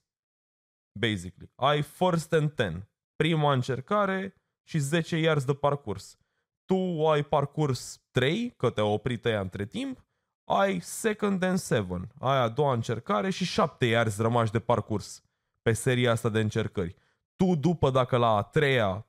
Basically. 1.00 1.52
Ai 1.56 1.82
first 1.82 2.34
and 2.34 2.54
10. 2.56 2.90
Prima 3.16 3.54
încercare 3.54 4.36
și 4.64 4.78
10 4.78 5.18
yards 5.18 5.46
de 5.46 5.54
parcurs. 5.54 6.18
Tu 6.66 7.08
ai 7.08 7.24
parcurs 7.24 8.02
3, 8.12 8.54
că 8.58 8.70
te-a 8.70 8.84
oprit 8.84 9.26
ea 9.26 9.40
între 9.40 9.66
timp, 9.66 10.06
ai 10.44 10.80
second 10.80 11.44
and 11.44 11.60
7. 11.60 12.08
Ai 12.20 12.38
a 12.38 12.48
doua 12.48 12.74
încercare 12.74 13.30
și 13.30 13.46
7 13.46 13.86
yards 13.86 14.18
rămași 14.18 14.52
de 14.52 14.60
parcurs 14.60 15.24
pe 15.62 15.74
seria 15.74 16.12
asta 16.12 16.30
de 16.30 16.40
încercări. 16.40 16.96
Tu 17.36 17.56
după 17.56 17.90
dacă 17.90 18.18
la 18.18 18.36
a 18.36 18.42
treia 18.42 19.06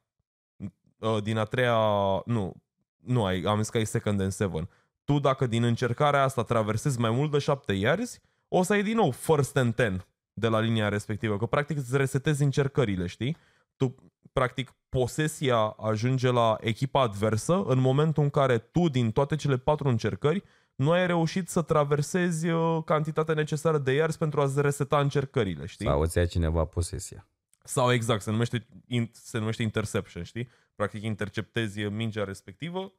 uh, 0.99 1.23
din 1.23 1.37
a 1.37 1.45
treia, 1.45 1.79
nu, 2.25 2.55
nu 2.97 3.25
ai, 3.25 3.43
am 3.43 3.59
zis 3.59 3.69
că 3.69 3.77
ai 3.77 3.87
second 3.87 4.21
and 4.21 4.33
seven. 4.33 4.69
tu 5.05 5.19
dacă 5.19 5.47
din 5.47 5.63
încercarea 5.63 6.23
asta 6.23 6.43
traversezi 6.43 7.01
mai 7.01 7.11
mult 7.11 7.31
de 7.31 7.39
7 7.39 7.73
yards, 7.73 8.21
o 8.49 8.63
să 8.63 8.73
ai 8.73 8.83
din 8.83 8.97
nou 8.97 9.11
first 9.11 9.57
and 9.57 9.75
10 9.77 10.07
de 10.33 10.49
la 10.49 10.61
linia 10.61 10.89
respectivă, 10.89 11.39
că 11.39 11.47
practic 11.47 11.77
îți 11.77 11.97
resetezi 11.97 12.43
încercările, 12.43 13.07
știi? 13.07 13.37
Tu, 13.77 13.95
practic, 14.33 14.75
posesia 14.89 15.59
ajunge 15.67 16.31
la 16.31 16.57
echipa 16.61 17.01
adversă 17.01 17.63
în 17.63 17.79
momentul 17.79 18.23
în 18.23 18.31
care 18.31 18.59
tu, 18.59 18.89
din 18.89 19.13
toate 19.13 19.37
cele 19.37 19.59
patru 19.59 19.89
încercări, 19.89 20.43
nu 20.75 20.91
ai 20.91 21.07
reușit 21.07 21.49
să 21.49 21.63
traversezi 21.63 22.49
uh, 22.49 22.85
cantitatea 22.85 23.35
necesară 23.35 23.79
de 23.79 23.93
yards 23.93 24.17
pentru 24.17 24.41
a-ți 24.41 24.61
reseta 24.61 25.01
încercările, 25.01 25.67
știi? 25.67 25.87
Sau 25.87 26.01
îți 26.01 26.19
ia 26.19 26.27
cineva 26.27 26.65
posesia. 26.65 27.29
Sau 27.65 27.93
exact, 27.93 28.23
se 28.23 28.31
numește, 28.31 28.67
se 29.13 29.39
numește 29.39 29.63
interception, 29.63 30.23
știi? 30.23 30.49
Practic 30.75 31.03
interceptezi 31.03 31.83
mingea 31.83 32.25
respectivă 32.25 32.93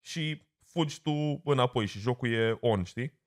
și 0.00 0.46
fugi 0.64 1.02
tu 1.02 1.40
înapoi 1.44 1.86
și 1.86 1.98
jocul 1.98 2.32
e 2.32 2.58
on, 2.60 2.82
știi? 2.84 3.20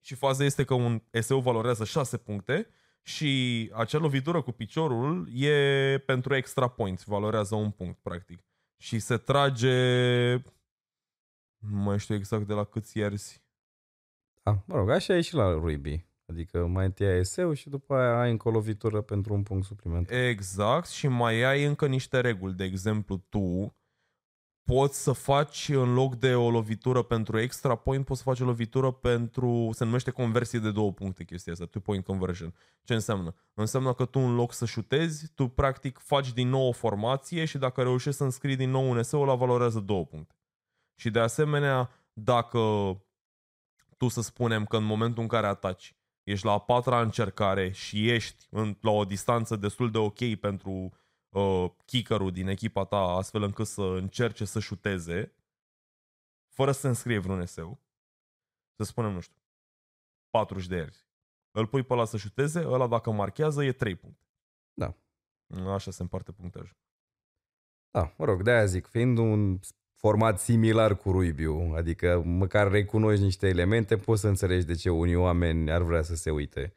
Și 0.00 0.14
faza 0.14 0.44
este 0.44 0.64
că 0.64 0.74
un 0.74 1.02
eseu 1.10 1.40
valorează 1.40 1.84
6 1.84 2.16
puncte 2.16 2.68
și 3.06 3.70
acea 3.74 3.98
lovitură 3.98 4.42
cu 4.42 4.52
piciorul 4.52 5.28
e 5.34 5.98
pentru 5.98 6.34
extra 6.34 6.68
points, 6.68 7.04
valorează 7.04 7.54
un 7.54 7.70
punct, 7.70 7.98
practic. 7.98 8.44
Și 8.76 8.98
se 8.98 9.16
trage... 9.16 10.34
Nu 11.58 11.78
mai 11.82 11.98
știu 11.98 12.14
exact 12.14 12.46
de 12.46 12.52
la 12.52 12.64
câți 12.64 12.98
ierzi. 12.98 13.42
Da, 14.42 14.62
mă 14.66 14.76
rog, 14.76 14.90
așa 14.90 15.16
e 15.16 15.20
și 15.20 15.34
la 15.34 15.52
rugby. 15.52 16.06
Adică 16.26 16.66
mai 16.66 16.84
întâi 16.84 17.06
ai 17.06 17.18
eseu 17.18 17.52
și 17.52 17.68
după 17.68 17.94
aia 17.94 18.20
ai 18.20 18.30
încă 18.30 18.48
o 18.48 18.50
lovitură 18.50 19.00
pentru 19.00 19.34
un 19.34 19.42
punct 19.42 19.66
suplimentar. 19.66 20.18
Exact, 20.18 20.88
și 20.88 21.08
mai 21.08 21.42
ai 21.42 21.64
încă 21.64 21.86
niște 21.86 22.20
reguli. 22.20 22.54
De 22.54 22.64
exemplu, 22.64 23.16
tu 23.16 23.76
poți 24.64 25.02
să 25.02 25.12
faci 25.12 25.68
în 25.68 25.94
loc 25.94 26.14
de 26.14 26.34
o 26.34 26.50
lovitură 26.50 27.02
pentru 27.02 27.38
extra 27.38 27.74
point, 27.74 28.04
poți 28.04 28.18
să 28.18 28.24
faci 28.28 28.40
o 28.40 28.44
lovitură 28.44 28.90
pentru, 28.90 29.70
se 29.72 29.84
numește 29.84 30.10
conversie 30.10 30.58
de 30.58 30.70
două 30.70 30.92
puncte 30.92 31.24
chestia 31.24 31.52
asta, 31.52 31.64
two 31.64 31.80
point 31.80 32.04
conversion. 32.04 32.54
Ce 32.82 32.94
înseamnă? 32.94 33.34
Înseamnă 33.54 33.94
că 33.94 34.04
tu 34.04 34.18
în 34.18 34.34
loc 34.34 34.52
să 34.52 34.64
șutezi, 34.64 35.32
tu 35.34 35.48
practic 35.48 35.98
faci 35.98 36.32
din 36.32 36.48
nou 36.48 36.68
o 36.68 36.72
formație 36.72 37.44
și 37.44 37.58
dacă 37.58 37.82
reușești 37.82 38.18
să 38.18 38.24
înscrii 38.24 38.56
din 38.56 38.70
nou 38.70 38.90
un 38.90 38.98
eseu, 38.98 39.24
la 39.24 39.34
valorează 39.34 39.80
două 39.80 40.04
puncte. 40.04 40.34
Și 40.94 41.10
de 41.10 41.18
asemenea, 41.18 41.90
dacă 42.12 42.60
tu 43.96 44.08
să 44.08 44.22
spunem 44.22 44.64
că 44.64 44.76
în 44.76 44.84
momentul 44.84 45.22
în 45.22 45.28
care 45.28 45.46
ataci, 45.46 45.96
ești 46.22 46.46
la 46.46 46.52
a 46.52 46.58
patra 46.58 47.00
încercare 47.00 47.70
și 47.70 48.10
ești 48.10 48.46
în, 48.50 48.76
la 48.80 48.90
o 48.90 49.04
distanță 49.04 49.56
destul 49.56 49.90
de 49.90 49.98
ok 49.98 50.34
pentru 50.34 50.92
uh, 51.34 51.70
kickerul 51.84 52.32
din 52.32 52.48
echipa 52.48 52.84
ta 52.84 52.96
astfel 52.96 53.42
încât 53.42 53.66
să 53.66 53.82
încerce 53.82 54.44
să 54.44 54.60
șuteze 54.60 55.34
fără 56.54 56.72
să 56.72 56.88
înscrie 56.88 57.18
vreun 57.18 57.40
eseu, 57.40 57.80
să 58.76 58.84
spunem, 58.84 59.12
nu 59.12 59.20
știu, 59.20 59.36
40 60.30 60.66
de 60.66 60.76
ieri. 60.76 61.08
Îl 61.50 61.66
pui 61.66 61.82
pe 61.82 61.92
ăla 61.92 62.04
să 62.04 62.16
șuteze, 62.16 62.64
ăla 62.66 62.86
dacă 62.86 63.10
marchează 63.10 63.64
e 63.64 63.72
3 63.72 63.94
puncte. 63.94 64.26
Da. 64.72 64.96
Așa 65.72 65.90
se 65.90 66.02
împarte 66.02 66.32
punctajul. 66.32 66.76
Da, 67.90 68.14
mă 68.18 68.24
rog, 68.24 68.42
de-aia 68.42 68.64
zic, 68.64 68.86
fiind 68.86 69.18
un 69.18 69.58
format 69.94 70.40
similar 70.40 70.96
cu 70.96 71.10
rugby 71.10 71.46
adică 71.76 72.22
măcar 72.24 72.70
recunoști 72.70 73.22
niște 73.22 73.48
elemente, 73.48 73.96
poți 73.96 74.20
să 74.20 74.28
înțelegi 74.28 74.66
de 74.66 74.74
ce 74.74 74.90
unii 74.90 75.14
oameni 75.14 75.70
ar 75.70 75.82
vrea 75.82 76.02
să 76.02 76.14
se 76.14 76.30
uite. 76.30 76.74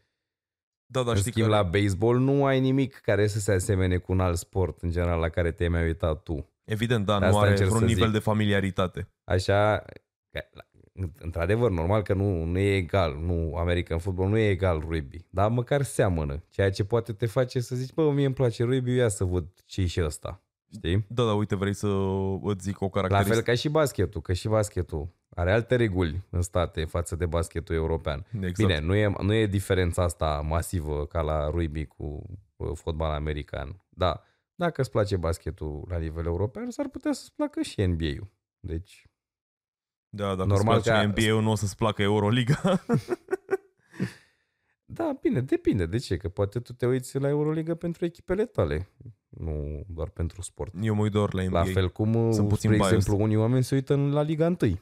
Da, 0.89 1.03
da, 1.03 1.11
în 1.11 1.18
știi 1.18 1.31
schimb, 1.31 1.47
că... 1.47 1.51
la 1.53 1.64
baseball 1.64 2.18
nu 2.19 2.45
ai 2.45 2.59
nimic 2.59 2.93
care 2.93 3.27
să 3.27 3.39
se 3.39 3.51
asemene 3.51 3.97
cu 3.97 4.11
un 4.11 4.19
alt 4.19 4.38
sport, 4.38 4.81
în 4.81 4.89
general, 4.91 5.19
la 5.19 5.30
care 5.30 5.51
te-ai 5.51 5.69
mai 5.69 5.84
uitat 5.84 6.23
tu. 6.23 6.49
Evident, 6.64 7.05
da, 7.05 7.19
De 7.19 7.26
nu 7.26 7.31
asta 7.31 7.39
are 7.39 7.49
încerc 7.49 7.69
vreun 7.69 7.81
să 7.84 7.88
nivel 7.88 8.03
zic. 8.05 8.14
de 8.14 8.19
familiaritate. 8.19 9.07
Așa, 9.23 9.84
că, 10.31 10.39
într-adevăr, 11.19 11.72
normal 11.72 12.01
că 12.01 12.14
nu, 12.14 12.43
nu 12.43 12.57
e 12.57 12.76
egal, 12.76 13.15
nu, 13.26 13.55
American 13.55 13.97
football 13.97 14.30
nu 14.30 14.38
e 14.38 14.49
egal 14.49 14.80
rugby, 14.80 15.26
dar 15.30 15.49
măcar 15.49 15.81
seamănă, 15.81 16.43
ceea 16.49 16.72
ce 16.72 16.84
poate 16.84 17.14
te 17.14 17.26
face 17.26 17.59
să 17.59 17.76
zici, 17.76 17.93
bă, 17.93 18.11
mie 18.11 18.26
îmi 18.26 18.34
place 18.35 18.64
rugby, 18.64 18.95
ia 18.95 19.07
să 19.07 19.23
văd 19.23 19.47
ce 19.65 19.85
și 19.85 20.01
ăsta, 20.03 20.41
știi? 20.76 21.05
Da, 21.09 21.23
da, 21.23 21.34
uite, 21.34 21.55
vrei 21.55 21.73
să 21.73 21.88
îți 22.41 22.64
zic 22.64 22.81
o 22.81 22.85
La 22.85 22.89
caracteristică? 22.91 23.34
fel 23.35 23.43
ca 23.43 23.53
și 23.53 23.69
basketul, 23.69 24.22
că 24.22 24.34
și 24.34 24.47
basketul 24.47 25.09
are 25.38 25.51
alte 25.51 25.76
reguli 25.76 26.22
în 26.30 26.41
state 26.41 26.85
față 26.85 27.15
de 27.15 27.26
basketul 27.26 27.76
european. 27.76 28.26
Exact. 28.34 28.55
Bine, 28.57 28.80
nu 28.80 28.95
e, 28.95 29.14
nu 29.22 29.34
e 29.34 29.45
diferența 29.45 30.03
asta 30.03 30.41
masivă 30.47 31.05
ca 31.05 31.22
la 31.22 31.49
rugby 31.49 31.85
cu 31.85 32.23
uh, 32.55 32.69
fotbal 32.73 33.11
american. 33.11 33.81
Da, 33.89 34.23
dacă 34.55 34.81
îți 34.81 34.91
place 34.91 35.18
basketul 35.18 35.85
la 35.89 35.97
nivel 35.97 36.26
european, 36.26 36.69
s-ar 36.69 36.88
putea 36.88 37.11
să-ți 37.14 37.34
placă 37.35 37.61
și 37.61 37.81
NBA-ul. 37.85 38.27
Deci, 38.59 39.05
Da, 40.09 40.35
dacă 40.35 40.47
Normal 40.49 40.76
îți 40.76 40.84
place 40.89 41.05
că- 41.05 41.07
NBA-ul, 41.07 41.41
nu 41.43 41.51
o 41.51 41.55
să-ți 41.55 41.76
placă 41.76 42.01
Euroliga. 42.01 42.61
da, 44.85 45.18
bine, 45.22 45.41
depinde. 45.41 45.85
De 45.85 45.97
ce? 45.97 46.18
Că 46.18 46.30
poate 46.30 46.59
tu 46.59 46.73
te 46.73 46.85
uiți 46.85 47.19
la 47.19 47.27
Euroliga 47.27 47.76
pentru 47.76 48.05
echipele 48.05 48.45
tale, 48.45 48.89
nu 49.30 49.84
doar 49.88 50.09
pentru 50.09 50.41
sport. 50.41 50.73
Eu 50.81 50.95
mă 50.95 51.01
uit 51.01 51.11
doar 51.11 51.34
la 51.34 51.43
NBA. 51.43 51.59
La 51.59 51.65
fel 51.65 51.89
cum, 51.89 52.11
Sunt 52.14 52.34
Sunt 52.34 52.47
puțin 52.47 52.69
spre 52.69 52.76
biased. 52.76 52.95
exemplu, 52.97 53.23
unii 53.23 53.35
oameni 53.35 53.64
se 53.64 53.76
uită 53.76 53.93
în 53.93 54.11
la 54.11 54.22
Liga 54.22 54.45
1. 54.61 54.77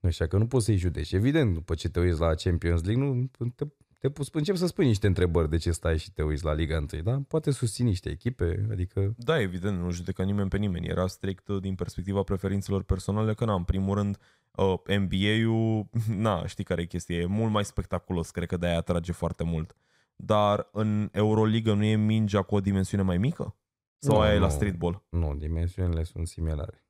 Așa 0.00 0.26
că 0.26 0.36
nu 0.36 0.46
poți 0.46 0.64
să-i 0.64 0.76
judeci. 0.76 1.12
Evident, 1.12 1.54
după 1.54 1.74
ce 1.74 1.88
te 1.88 2.00
uiți 2.00 2.20
la 2.20 2.34
Champions 2.34 2.84
League, 2.84 3.04
nu, 3.04 3.30
te, 3.56 3.64
te 4.00 4.08
pus, 4.08 4.28
încep 4.32 4.56
să 4.56 4.66
spui 4.66 4.86
niște 4.86 5.06
întrebări 5.06 5.50
de 5.50 5.56
ce 5.56 5.70
stai 5.70 5.98
și 5.98 6.12
te 6.12 6.22
uiți 6.22 6.44
la 6.44 6.52
Liga 6.52 6.76
1, 6.92 7.02
da? 7.02 7.20
Poate 7.28 7.50
susții 7.50 7.84
niște 7.84 8.10
echipe, 8.10 8.66
adică... 8.70 9.14
Da, 9.16 9.40
evident, 9.40 9.80
nu 9.80 9.90
judecă 9.90 10.22
nimeni 10.22 10.48
pe 10.48 10.56
nimeni. 10.56 10.86
Era 10.86 11.06
strict 11.06 11.48
uh, 11.48 11.60
din 11.60 11.74
perspectiva 11.74 12.22
preferințelor 12.22 12.82
personale, 12.82 13.34
că 13.34 13.44
na, 13.44 13.54
în 13.54 13.64
primul 13.64 13.94
rând, 13.94 14.18
uh, 14.56 14.98
NBA-ul, 14.98 15.86
na, 16.26 16.46
știi 16.46 16.64
care 16.64 16.82
e 16.82 16.84
chestia, 16.84 17.16
e 17.16 17.26
mult 17.26 17.52
mai 17.52 17.64
spectaculos, 17.64 18.30
cred 18.30 18.48
că 18.48 18.56
de-aia 18.56 18.76
atrage 18.76 19.12
foarte 19.12 19.44
mult. 19.44 19.76
Dar 20.16 20.68
în 20.72 21.08
Euroliga 21.12 21.74
nu 21.74 21.84
e 21.84 21.96
mingea 21.96 22.42
cu 22.42 22.54
o 22.54 22.60
dimensiune 22.60 23.02
mai 23.02 23.18
mică? 23.18 23.56
Sau 23.98 24.14
Nu, 24.14 24.20
aia 24.20 24.34
e 24.34 24.38
la 24.38 24.46
nu. 24.46 24.52
streetball? 24.52 25.04
Nu, 25.08 25.34
dimensiunile 25.38 26.02
sunt 26.02 26.26
similare. 26.26 26.85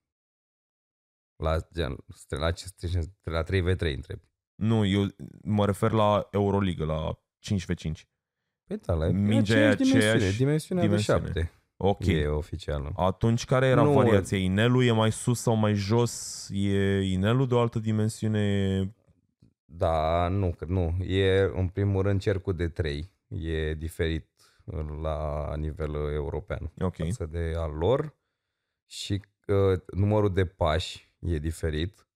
La, 1.37 1.57
gen, 1.75 1.97
la, 2.29 2.51
ce- 2.51 2.67
la 3.23 3.43
3v3 3.43 3.95
întreb. 3.95 4.21
Nu, 4.55 4.85
eu 4.87 5.07
mă 5.43 5.67
refer 5.67 5.91
la 5.91 6.29
Euroliga, 6.31 6.85
la 6.85 7.19
5v5. 7.41 7.91
Păi 8.67 8.77
da, 8.83 8.93
la 8.95 9.07
Mingea 9.07 9.57
e 9.59 9.67
aceeași 9.67 9.77
dimensiune, 9.77 10.15
aceeași 10.15 10.37
dimensiunea 10.39 10.85
dimensiune. 10.85 11.21
de 11.21 11.27
7 11.41 11.51
Ok. 11.77 12.07
e 12.07 12.27
oficială. 12.27 12.93
Atunci 12.97 13.45
care 13.45 13.67
era 13.67 13.83
Nu, 13.83 13.93
variația? 13.93 14.39
Inelul 14.39 14.85
e 14.85 14.91
mai 14.93 15.13
sus 15.13 15.41
sau 15.41 15.55
mai 15.55 15.75
jos? 15.75 16.49
E 16.53 17.01
inelul 17.01 17.47
de 17.49 17.55
o 17.55 17.61
altă 17.61 17.79
dimensiune? 17.79 18.95
Da, 19.65 20.29
nu, 20.29 20.51
că 20.59 20.65
nu. 20.69 20.97
E 21.05 21.41
în 21.55 21.69
primul 21.69 22.03
rând 22.03 22.21
cercul 22.21 22.55
de 22.57 22.69
3. 22.69 23.11
E 23.29 23.75
diferit 23.75 24.29
la 25.03 25.53
nivel 25.57 25.95
european 25.95 26.73
Ok. 26.81 26.97
față 26.97 27.27
de 27.27 27.53
al 27.57 27.71
lor 27.73 28.17
și 28.87 29.23
uh, 29.47 29.81
numărul 29.95 30.33
de 30.33 30.45
pași 30.47 31.13
e 31.29 31.39
diferit 31.39 32.07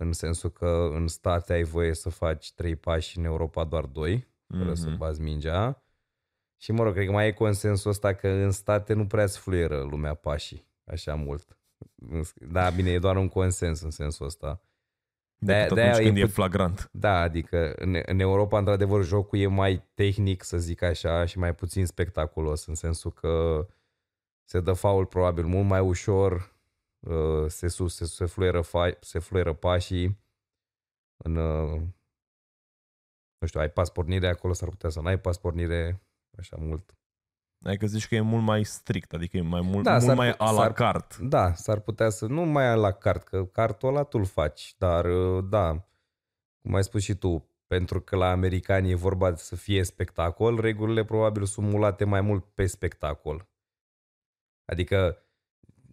în 0.00 0.12
sensul 0.12 0.50
că 0.50 0.90
în 0.92 1.08
state 1.08 1.52
ai 1.52 1.62
voie 1.62 1.94
să 1.94 2.08
faci 2.08 2.52
3 2.52 2.76
pași, 2.76 3.18
în 3.18 3.24
Europa 3.24 3.64
doar 3.64 3.84
2, 3.86 4.28
fără 4.46 4.64
Mhm. 4.70 4.74
să 4.74 4.90
bazi 4.90 5.20
mingea. 5.20 5.84
Și 6.62 6.72
mă 6.72 6.82
rog, 6.82 6.92
cred 6.92 7.06
că 7.06 7.12
mai 7.12 7.26
e 7.26 7.32
consensul 7.32 7.90
ăsta 7.90 8.14
că 8.14 8.28
în 8.28 8.50
state 8.50 8.92
nu 8.92 9.06
prea 9.06 9.22
îți 9.22 9.38
fluieră 9.38 9.80
lumea 9.82 10.14
pașii 10.14 10.68
așa 10.84 11.14
mult. 11.14 11.58
Da, 12.34 12.70
bine, 12.70 12.90
e 12.90 12.98
doar 12.98 13.16
un 13.16 13.28
consens 13.28 13.80
în 13.80 13.90
sensul 13.90 14.26
ăsta. 14.26 14.60
Decât 15.38 15.74
de-aia 15.74 15.90
atunci 15.90 16.04
e 16.04 16.08
când 16.08 16.18
e 16.18 16.24
put- 16.24 16.32
flagrant. 16.32 16.88
Da, 16.92 17.20
adică 17.20 17.72
în, 17.76 17.96
în 18.06 18.18
Europa, 18.20 18.58
într-adevăr, 18.58 19.04
jocul 19.04 19.38
e 19.38 19.46
mai 19.46 19.88
tehnic, 19.94 20.42
să 20.42 20.58
zic 20.58 20.82
așa, 20.82 21.24
și 21.24 21.38
mai 21.38 21.54
puțin 21.54 21.86
spectaculos, 21.86 22.66
în 22.66 22.74
sensul 22.74 23.12
că 23.12 23.66
se 24.44 24.60
dă 24.60 24.72
faul 24.72 25.06
probabil 25.06 25.44
mult 25.46 25.66
mai 25.66 25.80
ușor, 25.80 26.32
uh, 26.32 26.53
se, 27.48 27.68
sus, 27.68 27.94
se, 27.94 28.04
se, 28.04 28.24
fluieră, 28.26 28.60
fa, 28.60 28.96
se 29.00 29.18
fluieră 29.18 29.52
pașii, 29.54 30.22
în, 31.24 31.36
uh, 31.36 31.80
nu 33.38 33.46
știu, 33.46 33.60
ai 33.60 33.70
pas 33.70 33.90
pornire 33.90 34.28
acolo, 34.28 34.52
s-ar 34.52 34.68
putea 34.68 34.88
să 34.90 35.00
n-ai 35.00 35.18
pas 35.20 35.38
pornire, 35.38 36.02
așa 36.38 36.56
mult. 36.56 36.94
Adică 37.64 37.86
zici 37.86 38.08
că 38.08 38.14
e 38.14 38.20
mult 38.20 38.42
mai 38.42 38.64
strict, 38.64 39.12
adică 39.12 39.36
e 39.36 39.40
mai 39.40 39.60
mult, 39.60 39.84
Da, 39.84 39.90
mult 39.90 40.02
s-ar 40.04 40.16
mai 40.16 40.34
pu- 40.34 40.42
a 40.42 40.50
la 40.50 40.56
s-ar- 40.56 40.72
cart. 40.72 41.16
Da, 41.16 41.54
s-ar 41.54 41.80
putea 41.80 42.10
să, 42.10 42.26
nu 42.26 42.42
mai 42.44 42.68
ai 42.68 42.76
la 42.78 42.92
cart, 42.92 43.22
că 43.28 43.44
cartul 43.44 43.88
ăla 43.88 44.02
tu-l 44.02 44.24
faci, 44.24 44.74
dar 44.78 45.04
uh, 45.04 45.44
da, 45.48 45.88
cum 46.62 46.74
ai 46.74 46.84
spus 46.84 47.02
și 47.02 47.14
tu, 47.14 47.48
pentru 47.66 48.00
că 48.00 48.16
la 48.16 48.30
americani 48.30 48.90
e 48.90 48.94
vorba 48.94 49.30
de 49.30 49.36
să 49.36 49.56
fie 49.56 49.82
spectacol, 49.84 50.60
regulile 50.60 51.04
probabil 51.04 51.44
sunt 51.44 51.70
mulate 51.70 52.04
mai 52.04 52.20
mult 52.20 52.44
pe 52.54 52.66
spectacol. 52.66 53.48
Adică 54.64 55.23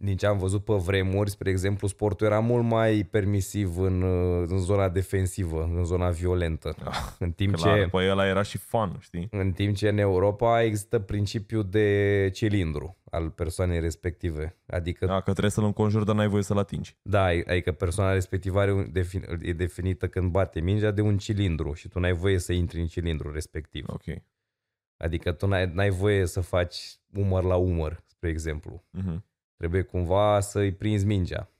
din 0.04 0.16
ce 0.16 0.26
am 0.26 0.38
văzut 0.38 0.64
pe 0.64 0.74
vremuri, 0.74 1.30
spre 1.30 1.50
exemplu, 1.50 1.86
sportul 1.88 2.26
era 2.26 2.38
mult 2.40 2.64
mai 2.64 3.08
permisiv 3.10 3.78
în, 3.78 4.02
uh, 4.02 4.44
în 4.48 4.58
zona 4.58 4.88
defensivă, 4.88 5.70
în 5.76 5.84
zona 5.84 6.10
violentă. 6.10 6.74
în 7.18 7.32
timp 7.32 7.54
Clar, 7.54 7.78
ce 7.78 7.86
păi 7.90 8.10
ăla 8.10 8.26
era 8.26 8.42
și 8.42 8.58
fun, 8.58 8.96
știi? 9.00 9.28
în 9.30 9.52
timp 9.52 9.76
ce 9.76 9.88
în 9.88 9.98
Europa 9.98 10.62
există 10.62 10.98
principiul 10.98 11.68
de 11.70 12.30
cilindru 12.32 12.96
al 13.10 13.30
persoanei 13.30 13.80
respective. 13.80 14.56
Adică, 14.66 15.06
Da, 15.06 15.14
că 15.20 15.30
trebuie 15.30 15.50
să-l 15.50 15.64
înconjuri, 15.64 16.04
dar 16.04 16.14
n-ai 16.14 16.28
voie 16.28 16.42
să-l 16.42 16.58
atingi. 16.58 16.96
da, 17.02 17.24
adică 17.24 17.72
persoana 17.72 18.12
respectivă 18.12 18.60
are 18.60 18.72
un, 18.72 18.88
defin, 18.92 19.24
e 19.40 19.52
definită 19.52 20.08
când 20.08 20.30
bate 20.30 20.60
mingea 20.60 20.90
de 20.90 21.00
un 21.00 21.18
cilindru 21.18 21.72
și 21.72 21.88
tu 21.88 21.98
n-ai 21.98 22.12
voie 22.12 22.38
să 22.38 22.52
intri 22.52 22.80
în 22.80 22.86
cilindru 22.86 23.32
respectiv. 23.32 23.84
Ok. 23.88 24.04
Adică 24.96 25.32
tu 25.32 25.46
n-ai, 25.46 25.70
n-ai 25.74 25.90
voie 25.90 26.26
să 26.26 26.40
faci 26.40 26.96
umăr 27.14 27.44
la 27.44 27.56
umăr, 27.56 28.02
spre 28.06 28.28
exemplu. 28.28 28.84
Mhm. 28.90 29.24
Trebuie 29.62 29.82
cumva 29.82 30.40
să-i 30.40 30.72
prinzi 30.72 31.06
mingea. 31.06 31.50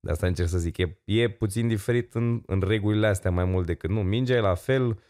De 0.00 0.10
asta 0.10 0.26
încerc 0.26 0.48
să 0.48 0.58
zic. 0.58 0.76
E, 0.76 1.00
e 1.04 1.30
puțin 1.30 1.68
diferit 1.68 2.14
în, 2.14 2.42
în 2.46 2.60
regulile 2.60 3.06
astea 3.06 3.30
mai 3.30 3.44
mult 3.44 3.66
decât 3.66 3.90
nu. 3.90 4.02
Mingea 4.02 4.34
e 4.34 4.40
la 4.40 4.54
fel, 4.54 5.02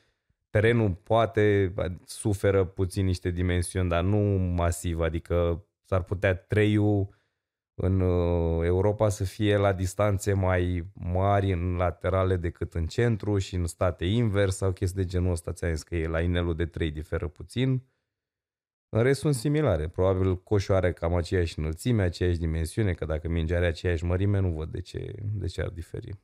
terenul 0.51 0.91
poate, 0.91 1.75
suferă 2.05 2.65
puțin 2.65 3.05
niște 3.05 3.31
dimensiuni, 3.31 3.89
dar 3.89 4.03
nu 4.05 4.19
masiv. 4.55 5.01
Adică 5.01 5.67
s-ar 5.85 6.03
putea 6.03 6.35
treiul 6.35 7.09
în 7.75 8.01
uh, 8.01 8.65
Europa 8.65 9.09
să 9.09 9.25
fie 9.25 9.57
la 9.57 9.73
distanțe 9.73 10.33
mai 10.33 10.91
mari 10.95 11.53
în 11.53 11.77
laterale 11.77 12.37
decât 12.37 12.75
în 12.75 12.87
centru 12.87 13.39
și 13.39 13.55
în 13.55 13.67
state 13.67 14.05
invers 14.05 14.57
sau 14.57 14.73
chestii 14.73 15.03
de 15.03 15.09
genul 15.09 15.31
ăsta. 15.31 15.53
Ți-am 15.53 15.75
zis 15.75 15.83
că 15.83 15.97
e 15.97 16.07
la 16.07 16.21
inelul 16.21 16.55
de 16.55 16.67
3 16.67 16.91
diferă 16.91 17.29
puțin. 17.29 17.83
În 18.89 19.03
rest 19.03 19.21
sunt 19.21 19.35
similare. 19.35 19.89
Probabil 19.89 20.37
coșul 20.43 20.75
are 20.75 20.93
cam 20.93 21.15
aceeași 21.15 21.59
înălțime, 21.59 22.03
aceeași 22.03 22.39
dimensiune, 22.39 22.93
că 22.93 23.05
dacă 23.05 23.29
mingea 23.29 23.57
are 23.57 23.67
aceeași 23.67 24.05
mărime, 24.05 24.39
nu 24.39 24.51
văd 24.53 24.71
de 24.71 24.81
ce, 24.81 25.15
de 25.33 25.47
ce 25.47 25.63
ar 25.63 25.69
diferi. 25.69 26.21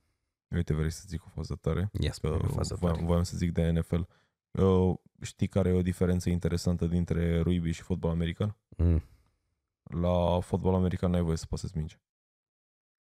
Uite, 0.55 0.75
vrei 0.75 0.91
să 0.91 1.05
zic 1.07 1.25
o 1.25 1.29
fază 1.29 1.55
tare? 1.61 1.91
Yes, 1.93 2.19
Că 2.19 2.29
fază 2.47 2.75
voiam, 2.75 2.95
tare. 2.95 3.07
voiam 3.07 3.23
să 3.23 3.37
zic 3.37 3.53
de 3.53 3.71
NFL. 3.71 4.01
Uh, 4.51 4.95
știi 5.21 5.47
care 5.47 5.69
e 5.69 5.73
o 5.73 5.83
diferență 5.83 6.31
interesantă 6.31 6.87
dintre 6.87 7.41
rugby 7.41 7.71
și 7.71 7.83
fotbal 7.83 8.11
american? 8.11 8.57
Mm. 8.77 9.03
La 9.83 10.41
fotbal 10.41 10.75
american 10.75 11.11
n-ai 11.11 11.23
voie 11.23 11.37
să 11.37 11.47
pasezi 11.49 11.77
minge. 11.77 11.97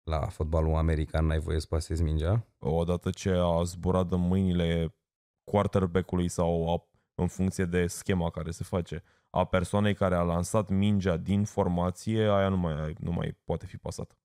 La 0.04 0.28
fotbalul 0.28 0.76
american 0.76 1.26
n-ai 1.26 1.40
voie 1.40 1.60
să 1.60 1.68
pasezi 1.70 2.04
mingea? 2.04 2.48
Odată 2.60 3.10
ce 3.10 3.30
a 3.30 3.64
zburat 3.64 4.12
în 4.12 4.20
mâinile 4.20 4.96
quarterback-ului 5.44 6.28
sau 6.30 6.74
a, 6.74 6.87
în 7.18 7.28
funcție 7.28 7.66
de 7.66 7.88
schema 7.88 8.30
care 8.30 8.52
se 8.52 8.64
face, 8.64 9.04
a 9.30 9.46
persoanei 9.46 9.94
care 9.96 10.16
a 10.16 10.22
lansat 10.22 10.70
mingea 10.70 11.18
din 11.18 11.44
formație, 11.46 12.22
aia 12.22 12.50
nu 12.50 12.58
mai, 12.58 12.96
nu 13.00 13.12
mai 13.12 13.38
poate 13.44 13.66
fi 13.66 13.78
pasată. 13.78 14.18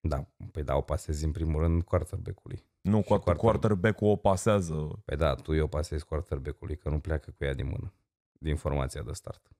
Da, 0.00 0.26
păi 0.52 0.62
da, 0.62 0.76
o 0.76 0.80
pasezi 0.80 1.24
în 1.24 1.32
primul 1.32 1.60
rând 1.60 1.82
quarterback-ului. 1.82 2.64
Nu, 2.80 3.00
Și 3.00 3.06
quarter, 3.06 3.34
quarter- 3.34 3.40
quarterback-ul 3.40 4.08
o 4.10 4.16
pasează. 4.16 5.02
Păi 5.04 5.16
da, 5.16 5.34
tu 5.34 5.54
eu 5.54 5.66
pasezi 5.66 6.04
quarterback-ului, 6.04 6.76
că 6.76 6.88
nu 6.88 7.00
pleacă 7.00 7.30
cu 7.30 7.44
ea 7.44 7.54
din 7.54 7.66
mână, 7.66 7.94
din 8.32 8.56
formația 8.56 9.02
de 9.02 9.12
start. 9.12 9.50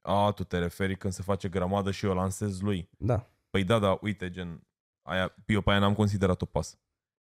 A, 0.00 0.30
tu 0.32 0.44
te 0.44 0.58
referi 0.58 0.96
când 0.96 1.12
se 1.12 1.22
face 1.22 1.48
grămadă 1.48 1.90
și 1.90 2.06
eu 2.06 2.14
lansez 2.14 2.60
lui. 2.60 2.88
Da, 2.98 3.26
Păi 3.50 3.64
da, 3.64 3.78
da, 3.78 3.98
uite, 4.00 4.30
gen, 4.30 4.66
aia, 5.02 5.34
eu 5.46 5.60
pe 5.60 5.70
aia 5.70 5.78
n-am 5.78 5.94
considerat-o 5.94 6.44
pas. 6.46 6.78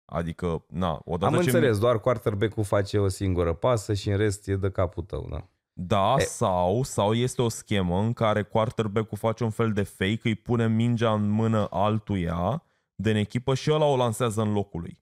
Adică, 0.06 0.66
na, 0.70 1.02
odată 1.06 1.36
am 1.36 1.42
ce... 1.42 1.50
înțeles, 1.50 1.80
doar 1.80 2.00
quarterback-ul 2.00 2.64
face 2.64 2.98
o 2.98 3.08
singură 3.08 3.54
pasă 3.54 3.94
și 3.94 4.10
în 4.10 4.18
rest 4.18 4.48
e 4.48 4.56
de 4.56 4.70
capul 4.70 5.04
tău, 5.04 5.28
da. 5.30 5.48
Da, 5.74 6.16
E- 6.18 6.22
sau, 6.22 6.84
sau 6.84 7.14
este 7.14 7.42
o 7.42 7.50
schemă 7.50 8.00
în 8.00 8.14
care 8.14 8.44
quarterback-ul 8.44 9.18
face 9.18 9.44
un 9.44 9.50
fel 9.50 9.72
de 9.72 9.84
fake, 9.84 10.20
îi 10.24 10.36
pune 10.36 10.68
mingea 10.68 11.14
în 11.14 11.30
mână 11.30 11.68
altuia 11.70 12.64
din 12.96 13.16
echipă 13.16 13.54
și 13.54 13.72
ăla 13.72 13.86
o 13.86 13.96
lansează 13.96 14.42
în 14.42 14.54
locul 14.54 14.82
lui. 14.82 15.02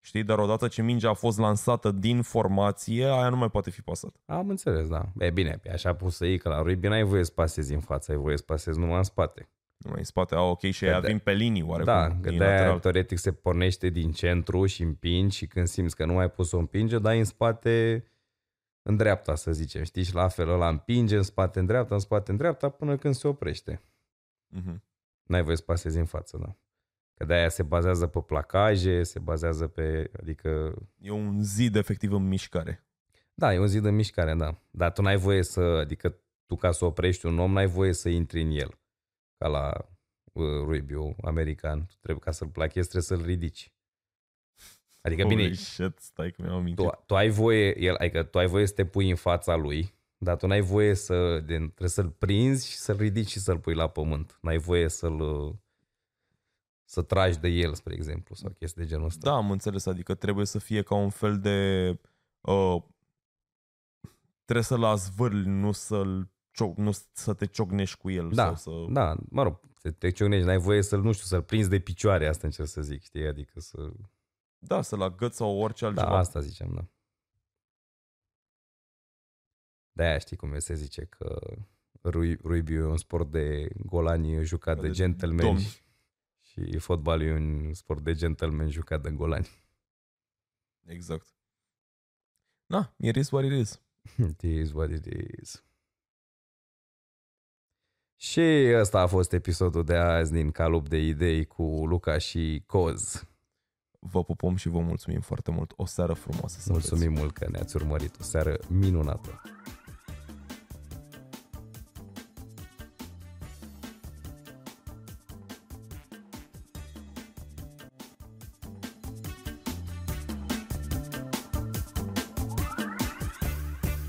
Știi? 0.00 0.22
Dar 0.22 0.38
odată 0.38 0.68
ce 0.68 0.82
mingea 0.82 1.10
a 1.10 1.14
fost 1.14 1.38
lansată 1.38 1.90
din 1.90 2.22
formație, 2.22 3.04
aia 3.04 3.28
nu 3.28 3.36
mai 3.36 3.50
poate 3.50 3.70
fi 3.70 3.82
pasată. 3.82 4.20
Am 4.26 4.48
înțeles, 4.48 4.88
da. 4.88 5.04
E 5.18 5.30
bine, 5.30 5.58
pe 5.62 5.70
așa 5.70 5.94
pus 5.94 6.16
să 6.16 6.26
iei, 6.26 6.38
că 6.38 6.48
la 6.48 6.62
rugby 6.62 6.88
n-ai 6.88 7.02
voie 7.02 7.24
să 7.24 7.32
pasezi 7.34 7.74
în 7.74 7.80
față, 7.80 8.12
ai 8.12 8.18
voie 8.18 8.36
să 8.36 8.42
pasezi 8.46 8.78
numai 8.78 8.96
în 8.96 9.02
spate. 9.02 9.48
Nu 9.76 9.90
mai 9.90 9.98
în 9.98 10.04
spate, 10.04 10.34
a, 10.34 10.40
ok, 10.40 10.60
și 10.60 10.84
aia 10.84 11.00
da. 11.00 11.06
vin 11.06 11.18
pe 11.18 11.32
linii, 11.32 11.62
oarecum, 11.62 11.92
Da, 11.92 12.06
că 12.20 12.28
din 12.28 12.38
de-aia 12.38 12.54
lateral. 12.56 12.78
teoretic 12.80 13.18
se 13.18 13.32
pornește 13.32 13.88
din 13.88 14.12
centru 14.12 14.66
și 14.66 14.82
împingi 14.82 15.36
și 15.36 15.46
când 15.46 15.66
simți 15.66 15.96
că 15.96 16.04
nu 16.04 16.12
mai 16.12 16.30
poți 16.30 16.48
să 16.48 16.56
o 16.56 16.58
împinge, 16.58 16.98
dai 16.98 17.18
în 17.18 17.24
spate 17.24 18.04
în 18.82 18.96
dreapta, 18.96 19.34
să 19.34 19.52
zicem, 19.52 19.82
știi? 19.82 20.02
Și 20.02 20.14
la 20.14 20.28
fel 20.28 20.48
ăla 20.48 20.68
împinge 20.68 21.16
în 21.16 21.22
spate, 21.22 21.58
în 21.58 21.66
dreapta, 21.66 21.94
în 21.94 22.00
spate, 22.00 22.30
în 22.30 22.36
dreapta, 22.36 22.68
până 22.68 22.96
când 22.96 23.14
se 23.14 23.28
oprește. 23.28 23.82
Mhm. 24.48 24.82
N-ai 25.22 25.42
voie 25.42 25.56
să 25.56 25.62
pasezi 25.62 25.98
în 25.98 26.04
față, 26.04 26.36
da. 26.40 26.56
Că 27.14 27.24
de-aia 27.24 27.48
se 27.48 27.62
bazează 27.62 28.06
pe 28.06 28.20
placaje, 28.20 29.02
se 29.02 29.18
bazează 29.18 29.66
pe, 29.66 30.10
adică, 30.20 30.74
E 30.98 31.10
un 31.10 31.42
zid 31.42 31.76
efectiv 31.76 32.12
în 32.12 32.28
mișcare. 32.28 32.86
da, 33.34 33.54
e 33.54 33.58
un 33.58 33.66
zid 33.66 33.84
în 33.84 33.94
mișcare, 33.94 34.34
da. 34.34 34.58
Dar 34.70 34.92
tu 34.92 35.02
n-ai 35.02 35.16
voie 35.16 35.42
să, 35.42 35.60
adică 35.60 36.18
tu 36.46 36.56
ca 36.56 36.70
să 36.72 36.84
oprești 36.84 37.26
un 37.26 37.38
om, 37.38 37.52
n-ai 37.52 37.66
voie 37.66 37.92
să 37.92 38.08
intri 38.08 38.40
în 38.42 38.50
el. 38.50 38.78
Ca 39.38 39.48
la 39.48 39.88
uh, 40.32 40.44
rugby 40.44 40.94
american. 41.22 41.86
Tu 41.86 41.94
trebuie 42.00 42.24
ca 42.24 42.30
să-l 42.30 42.48
plachezi, 42.48 42.88
trebuie 42.88 43.18
să-l 43.18 43.26
ridici. 43.26 43.72
Adică 45.00 45.26
bine, 45.26 45.42
Holy 45.42 45.54
shit, 45.54 45.98
stai 45.98 46.30
că 46.30 46.42
mi-am 46.42 46.54
amintit. 46.54 46.84
tu, 46.84 47.02
tu 47.06 47.16
ai 47.16 47.28
voie, 47.28 47.82
el, 47.82 47.94
adică 47.94 48.22
tu 48.22 48.38
ai 48.38 48.46
voie 48.46 48.66
să 48.66 48.74
te 48.74 48.84
pui 48.84 49.10
în 49.10 49.16
fața 49.16 49.54
lui, 49.54 49.94
dar 50.18 50.36
tu 50.36 50.46
n-ai 50.46 50.60
voie 50.60 50.94
să, 50.94 51.40
de, 51.40 51.56
trebuie 51.56 51.88
să-l 51.88 52.10
prinzi 52.10 52.70
și 52.70 52.76
să-l 52.76 52.96
ridici 52.96 53.28
și 53.28 53.38
să-l 53.38 53.58
pui 53.58 53.74
la 53.74 53.88
pământ. 53.88 54.38
N-ai 54.42 54.58
voie 54.58 54.88
să-l 54.88 55.54
să 56.88 57.02
tragi 57.02 57.38
de 57.38 57.48
el, 57.48 57.74
spre 57.74 57.94
exemplu, 57.94 58.34
sau 58.34 58.50
chestii 58.50 58.82
de 58.82 58.88
genul 58.88 59.04
ăsta. 59.04 59.30
Da, 59.30 59.36
am 59.36 59.50
înțeles, 59.50 59.86
adică 59.86 60.14
trebuie 60.14 60.46
să 60.46 60.58
fie 60.58 60.82
ca 60.82 60.94
un 60.94 61.10
fel 61.10 61.38
de... 61.38 61.88
Uh, 62.40 62.82
trebuie 64.44 64.64
să-l 64.64 64.84
azvârli, 64.84 65.48
nu 65.48 65.72
să-l 65.72 66.28
cioc, 66.56 66.76
nu 66.76 66.90
să 67.12 67.34
te 67.34 67.46
ciocnești 67.46 67.98
cu 67.98 68.10
el. 68.10 68.30
da, 68.34 68.56
Sau 68.56 68.86
să... 68.86 68.92
da, 68.92 69.16
mă 69.30 69.42
rog, 69.42 69.60
te, 69.80 69.90
te 69.90 70.10
ciocnești, 70.10 70.46
n-ai 70.46 70.58
voie 70.58 70.82
să-l, 70.82 71.00
nu 71.02 71.12
știu, 71.12 71.26
să-l 71.26 71.42
prinzi 71.42 71.68
de 71.68 71.78
picioare, 71.80 72.26
asta 72.26 72.46
încerc 72.46 72.68
să 72.68 72.82
zic, 72.82 73.02
știi, 73.02 73.26
adică 73.26 73.60
să... 73.60 73.92
da, 74.58 74.82
să-l 74.82 75.02
agăți 75.02 75.36
sau 75.36 75.58
orice 75.58 75.84
altceva. 75.84 76.08
Da, 76.10 76.16
asta 76.16 76.40
ziceam, 76.40 76.74
da. 76.74 76.88
De-aia 79.92 80.18
știi 80.18 80.36
cum 80.36 80.58
se 80.58 80.74
zice 80.74 81.04
că 81.04 81.56
rui- 82.02 82.36
rugby 82.42 82.74
e 82.74 82.82
un 82.82 82.96
sport 82.96 83.30
de 83.30 83.68
golani 83.86 84.44
jucat 84.44 84.80
de 84.80 84.86
De 84.86 84.92
gentleman 84.92 85.44
domni. 85.46 85.82
și 86.40 86.78
fotbalul 86.78 87.26
e 87.26 87.32
un 87.34 87.74
sport 87.74 88.02
de 88.04 88.12
gentleman 88.14 88.70
jucat 88.70 89.02
de 89.02 89.10
golani. 89.10 89.48
Exact. 90.86 91.26
Na, 92.66 92.94
it 92.98 93.16
is 93.16 93.30
what 93.30 93.44
it 93.44 93.52
is. 93.52 93.80
It 94.30 94.42
is 94.42 94.72
what 94.72 94.90
it 94.90 95.06
is. 95.40 95.64
Și 98.16 98.72
ăsta 98.74 99.00
a 99.00 99.06
fost 99.06 99.32
episodul 99.32 99.84
de 99.84 99.96
azi 99.96 100.32
din 100.32 100.50
Calup 100.50 100.88
de 100.88 100.96
Idei 100.96 101.44
cu 101.44 101.62
Luca 101.62 102.18
și 102.18 102.62
Coz. 102.66 103.24
Vă 103.98 104.24
pupăm 104.24 104.56
și 104.56 104.68
vă 104.68 104.80
mulțumim 104.80 105.20
foarte 105.20 105.50
mult. 105.50 105.72
O 105.76 105.86
seară 105.86 106.12
frumoasă 106.12 106.60
să 106.60 106.72
aveți. 106.72 106.88
Mulțumim 106.88 107.18
mult 107.18 107.32
că 107.32 107.46
ne-ați 107.50 107.76
urmărit. 107.76 108.16
O 108.20 108.22
seară 108.22 108.58
minunată. 108.68 109.42